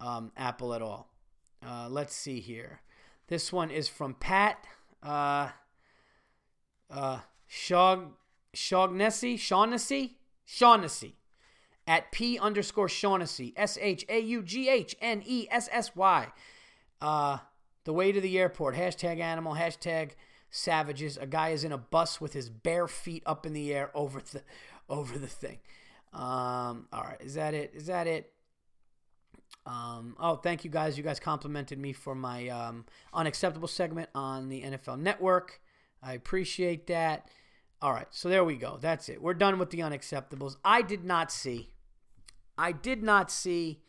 um, 0.00 0.32
Apple 0.36 0.74
at 0.74 0.82
all. 0.82 1.10
Uh, 1.66 1.88
let's 1.88 2.14
see 2.14 2.40
here. 2.40 2.80
This 3.28 3.52
one 3.52 3.70
is 3.70 3.88
from 3.88 4.14
Pat 4.14 4.64
uh, 5.02 5.50
uh, 6.90 7.20
Shog 7.46 8.12
Shaughnessy, 8.52 9.36
Shaughnessy, 9.36 10.18
Shaughnessy, 10.44 11.16
at 11.86 12.10
P 12.12 12.38
underscore 12.38 12.88
Shaughnessy, 12.88 13.52
S 13.56 13.78
H 13.80 14.04
A 14.08 14.18
U 14.18 14.42
G 14.42 14.68
H 14.68 14.96
N 15.00 15.22
E 15.24 15.46
S 15.50 15.68
S 15.70 15.94
Y. 15.94 16.28
Uh, 17.00 17.38
the 17.84 17.92
way 17.92 18.12
to 18.12 18.20
the 18.20 18.38
airport, 18.38 18.74
hashtag 18.74 19.20
animal, 19.20 19.54
hashtag 19.54 20.10
savages. 20.50 21.16
A 21.16 21.26
guy 21.26 21.50
is 21.50 21.64
in 21.64 21.72
a 21.72 21.78
bus 21.78 22.20
with 22.20 22.32
his 22.32 22.50
bare 22.50 22.88
feet 22.88 23.22
up 23.26 23.46
in 23.46 23.52
the 23.52 23.72
air 23.72 23.90
over 23.94 24.20
the 24.20 24.42
over 24.88 25.18
the 25.18 25.26
thing. 25.26 25.58
Um, 26.12 26.88
all 26.92 27.04
right, 27.04 27.20
is 27.20 27.34
that 27.34 27.54
it? 27.54 27.72
Is 27.74 27.86
that 27.86 28.06
it? 28.06 28.32
Um, 29.66 30.16
oh, 30.18 30.36
thank 30.36 30.64
you 30.64 30.70
guys. 30.70 30.96
You 30.96 31.04
guys 31.04 31.20
complimented 31.20 31.78
me 31.78 31.92
for 31.92 32.14
my 32.14 32.48
um, 32.48 32.84
unacceptable 33.12 33.68
segment 33.68 34.08
on 34.14 34.48
the 34.48 34.62
NFL 34.62 34.98
Network. 34.98 35.60
I 36.02 36.14
appreciate 36.14 36.86
that. 36.88 37.28
All 37.82 37.92
right, 37.92 38.08
so 38.10 38.28
there 38.28 38.44
we 38.44 38.56
go. 38.56 38.78
That's 38.80 39.08
it. 39.08 39.22
We're 39.22 39.34
done 39.34 39.58
with 39.58 39.70
the 39.70 39.78
unacceptables. 39.78 40.56
I 40.64 40.82
did 40.82 41.04
not 41.04 41.32
see, 41.32 41.70
I 42.58 42.72
did 42.72 43.02
not 43.02 43.30
see 43.30 43.82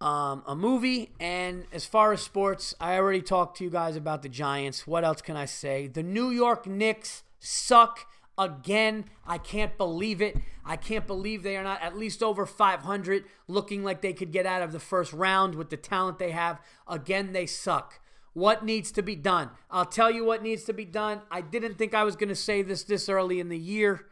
um, 0.00 0.42
a 0.46 0.54
movie. 0.54 1.10
And 1.18 1.64
as 1.72 1.84
far 1.84 2.12
as 2.12 2.22
sports, 2.22 2.74
I 2.80 2.96
already 2.96 3.22
talked 3.22 3.58
to 3.58 3.64
you 3.64 3.70
guys 3.70 3.96
about 3.96 4.22
the 4.22 4.28
Giants. 4.28 4.86
What 4.86 5.04
else 5.04 5.22
can 5.22 5.36
I 5.36 5.44
say? 5.44 5.86
The 5.86 6.02
New 6.02 6.30
York 6.30 6.66
Knicks 6.66 7.22
suck 7.38 8.06
again. 8.36 9.06
I 9.26 9.38
can't 9.38 9.76
believe 9.76 10.22
it. 10.22 10.36
I 10.64 10.76
can't 10.76 11.06
believe 11.06 11.42
they 11.42 11.56
are 11.56 11.64
not 11.64 11.82
at 11.82 11.96
least 11.96 12.22
over 12.22 12.46
500, 12.46 13.24
looking 13.48 13.82
like 13.82 14.02
they 14.02 14.12
could 14.12 14.32
get 14.32 14.46
out 14.46 14.62
of 14.62 14.72
the 14.72 14.80
first 14.80 15.12
round 15.12 15.54
with 15.54 15.70
the 15.70 15.76
talent 15.76 16.18
they 16.18 16.30
have. 16.30 16.60
Again, 16.86 17.32
they 17.32 17.46
suck 17.46 18.00
what 18.34 18.64
needs 18.64 18.92
to 18.92 19.02
be 19.02 19.16
done. 19.16 19.50
I'll 19.70 19.84
tell 19.84 20.10
you 20.10 20.24
what 20.24 20.42
needs 20.42 20.64
to 20.64 20.72
be 20.72 20.84
done. 20.84 21.22
I 21.30 21.40
didn't 21.40 21.76
think 21.76 21.94
I 21.94 22.04
was 22.04 22.16
going 22.16 22.28
to 22.28 22.36
say 22.36 22.62
this 22.62 22.84
this 22.84 23.08
early 23.08 23.40
in 23.40 23.48
the 23.48 23.58
year. 23.58 24.06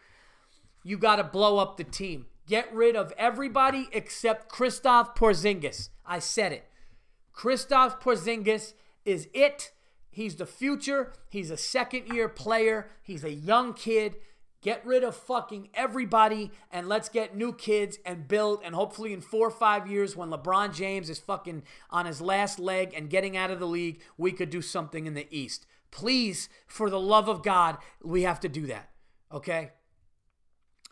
You 0.82 0.98
got 0.98 1.16
to 1.16 1.24
blow 1.24 1.58
up 1.58 1.76
the 1.76 1.84
team. 1.84 2.26
Get 2.46 2.72
rid 2.72 2.94
of 2.94 3.12
everybody 3.18 3.88
except 3.92 4.50
Kristaps 4.50 5.16
Porzingis. 5.16 5.88
I 6.04 6.20
said 6.20 6.52
it. 6.52 6.68
Kristaps 7.34 8.00
Porzingis 8.00 8.74
is 9.04 9.28
it. 9.34 9.72
He's 10.10 10.36
the 10.36 10.46
future. 10.46 11.12
He's 11.28 11.50
a 11.50 11.56
second 11.56 12.08
year 12.08 12.28
player. 12.28 12.90
He's 13.02 13.24
a 13.24 13.32
young 13.32 13.74
kid. 13.74 14.16
Get 14.62 14.84
rid 14.86 15.04
of 15.04 15.14
fucking 15.14 15.68
everybody 15.74 16.50
and 16.72 16.88
let's 16.88 17.08
get 17.08 17.36
new 17.36 17.52
kids 17.52 17.98
and 18.06 18.26
build. 18.26 18.60
And 18.64 18.74
hopefully, 18.74 19.12
in 19.12 19.20
four 19.20 19.46
or 19.46 19.50
five 19.50 19.86
years, 19.86 20.16
when 20.16 20.30
LeBron 20.30 20.74
James 20.74 21.10
is 21.10 21.18
fucking 21.18 21.64
on 21.90 22.06
his 22.06 22.20
last 22.20 22.58
leg 22.58 22.94
and 22.96 23.10
getting 23.10 23.36
out 23.36 23.50
of 23.50 23.60
the 23.60 23.66
league, 23.66 24.00
we 24.16 24.32
could 24.32 24.50
do 24.50 24.62
something 24.62 25.06
in 25.06 25.14
the 25.14 25.28
East. 25.30 25.66
Please, 25.90 26.48
for 26.66 26.90
the 26.90 26.98
love 27.00 27.28
of 27.28 27.42
God, 27.42 27.76
we 28.02 28.22
have 28.22 28.40
to 28.40 28.48
do 28.48 28.66
that. 28.66 28.90
Okay? 29.30 29.70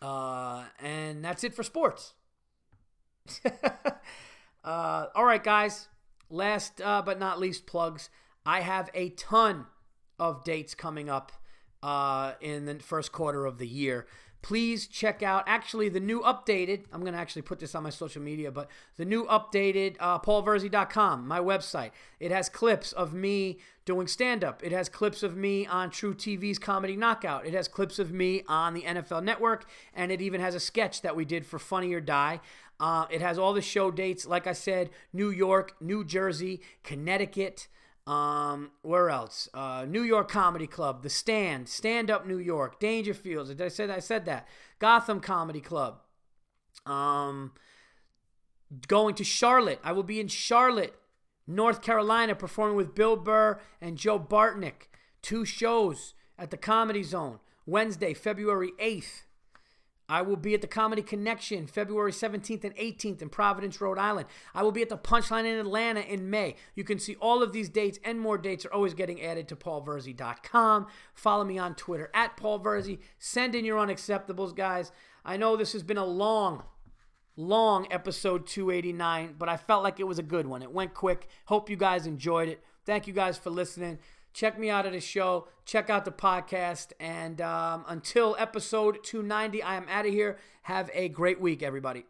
Uh, 0.05 0.65
and 0.81 1.25
that's 1.25 1.45
it 1.45 1.55
for 1.55 1.63
sports. 1.63 2.13
uh, 4.65 5.07
all 5.15 5.25
right, 5.25 5.43
guys. 5.43 5.89
Last 6.29 6.81
uh, 6.83 7.01
but 7.01 7.19
not 7.19 7.41
least, 7.41 7.67
plugs. 7.67 8.11
I 8.45 8.61
have 8.61 8.91
a 8.93 9.11
ton 9.11 9.65
of 10.19 10.45
dates 10.45 10.75
coming 10.75 11.09
up 11.09 11.33
uh, 11.83 12.33
in 12.43 12.67
the 12.67 12.75
first 12.81 13.13
quarter 13.13 13.47
of 13.47 13.57
the 13.57 13.67
year. 13.67 14.07
Please 14.45 14.87
check 14.87 15.23
out 15.23 15.43
actually 15.47 15.89
the 15.89 16.01
new 16.01 16.21
updated. 16.21 16.83
I'm 16.93 17.01
going 17.01 17.15
to 17.15 17.19
actually 17.19 17.41
put 17.41 17.61
this 17.61 17.75
on 17.75 17.83
my 17.83 17.89
social 17.89 18.21
media, 18.21 18.51
but 18.51 18.69
the 18.99 19.07
new 19.07 19.25
updated 19.25 19.97
uh, 19.99 20.19
paulvirzi.com, 20.19 21.27
my 21.27 21.41
website. 21.41 21.93
It 22.21 22.31
has 22.31 22.51
clips 22.51 22.93
of 22.93 23.15
me 23.15 23.57
doing 23.87 24.07
stand 24.07 24.45
up. 24.45 24.63
It 24.63 24.71
has 24.71 24.91
clips 24.91 25.23
of 25.23 25.35
me 25.35 25.67
on 25.67 25.89
True 25.89 26.15
TV's 26.15 26.59
Comedy 26.59 26.95
Knockout. 26.95 27.47
It 27.47 27.55
has 27.55 27.69
clips 27.69 27.99
of 27.99 28.13
me 28.13 28.43
on 28.47 28.75
the 28.75 28.83
NFL 28.83 29.25
Network, 29.25 29.65
and 29.95 30.13
it 30.13 30.21
even 30.21 30.43
has 30.43 30.55
a 30.55 30.61
sketch 30.61 31.01
that 31.01 31.17
we 31.17 31.25
did 31.25 31.47
for 31.47 31.59
Funny 31.59 31.95
or 31.95 32.03
Die. 32.03 32.39
Uh, 32.79 33.07
it 33.11 33.23
has 33.23 33.39
all 33.39 33.55
the 33.55 33.63
show 33.63 33.91
dates, 33.91 34.27
like 34.27 34.47
I 34.47 34.53
said, 34.53 34.91
New 35.15 35.31
York, 35.31 35.75
New 35.81 36.05
Jersey, 36.05 36.61
Connecticut. 36.83 37.67
Um, 38.07 38.73
where 38.83 39.09
else? 39.09 39.49
Uh, 39.55 39.87
New 39.89 40.03
York 40.03 40.31
Comedy 40.31 40.67
Club, 40.67 41.03
The 41.03 41.11
Stand, 41.11 41.69
Stand 41.69 42.11
Up 42.11 42.27
New 42.27 42.39
York, 42.39 42.79
Dangerfields. 42.79 43.59
I 43.61 43.69
said 43.69 43.91
I 43.91 44.01
said 44.01 44.27
that. 44.27 44.47
Gotham 44.79 45.21
Comedy 45.21 45.61
Club. 45.61 46.01
Um, 46.85 47.53
going 48.89 49.15
to 49.15 49.25
Charlotte. 49.25 49.81
I 49.83 49.93
will 49.93 50.03
be 50.03 50.21
in 50.21 50.29
Charlotte, 50.29 50.95
North 51.47 51.81
Carolina, 51.81 52.35
performing 52.35 52.77
with 52.77 52.95
Bill 52.95 53.17
Burr 53.17 53.61
and 53.81 53.97
Joe 53.97 54.19
Bartnick. 54.19 54.89
Two 55.23 55.47
shows 55.47 56.15
at 56.39 56.51
the 56.51 56.59
Comedy 56.59 57.03
Zone. 57.03 57.39
Wednesday, 57.67 58.13
February 58.13 58.73
8th. 58.79 59.23
I 60.09 60.23
will 60.23 60.37
be 60.37 60.55
at 60.55 60.61
the 60.61 60.67
Comedy 60.67 61.03
Connection 61.03 61.67
February 61.67 62.13
17th 62.13 62.65
and 62.65 62.77
18th 62.77 63.23
in 63.23 63.29
Providence, 63.31 63.81
Rhode 63.81 63.99
Island. 63.99 64.27
I 64.55 64.63
will 64.63 64.73
be 64.73 64.83
at 64.83 64.91
the 64.91 64.99
Punchline 64.99 65.47
in 65.47 65.59
Atlanta 65.59 66.01
in 66.01 66.29
May. 66.29 66.57
You 66.75 66.85
can 66.85 66.99
see 66.99 67.15
all 67.17 67.43
of 67.43 67.53
these 67.53 67.69
dates 67.69 67.99
and 68.05 68.21
more 68.21 68.37
dates 68.37 68.67
are 68.67 68.73
always 68.73 68.93
getting 68.95 69.23
added 69.23 69.49
to 69.49 69.57
paulvirzi.com. 69.57 70.87
Follow 71.15 71.45
me 71.45 71.59
on 71.59 71.75
Twitter 71.75 72.11
at 72.15 72.37
paulverzi. 72.37 72.99
Send 73.19 73.55
in 73.55 73.65
your 73.65 73.79
unacceptables, 73.79 74.55
guys. 74.55 74.93
I 75.25 75.39
know 75.39 75.57
this 75.57 75.73
has 75.73 75.83
been 75.83 75.97
a 75.97 76.05
long, 76.05 76.65
long 77.37 77.87
episode 77.91 78.47
289, 78.47 79.37
but 79.39 79.49
I 79.49 79.57
felt 79.57 79.83
like 79.83 80.01
it 80.01 80.07
was 80.07 80.19
a 80.19 80.23
good 80.23 80.47
one. 80.47 80.63
It 80.63 80.73
went 80.73 80.93
quick. 80.93 81.29
Hope 81.47 81.71
you 81.71 81.77
guys 81.77 82.07
enjoyed 82.07 82.51
it. 82.51 82.63
Thank 82.85 83.07
you 83.07 83.15
guys 83.15 83.39
for 83.39 83.49
listening. 83.49 83.99
Check 84.35 84.59
me 84.59 84.69
out 84.69 84.85
at 84.85 84.93
the 84.93 85.01
show. 85.01 85.47
Check 85.65 85.89
out 85.89 86.05
the 86.05 86.13
podcast. 86.13 86.93
And 86.99 87.41
um, 87.41 87.85
until 87.89 88.37
episode 88.39 89.03
290, 89.05 89.63
I 89.63 89.77
am 89.77 89.87
out 89.89 90.07
of 90.07 90.13
here. 90.13 90.39
Have 90.63 90.91
a 90.93 91.09
great 91.09 91.41
week, 91.41 91.63
everybody. 91.63 92.05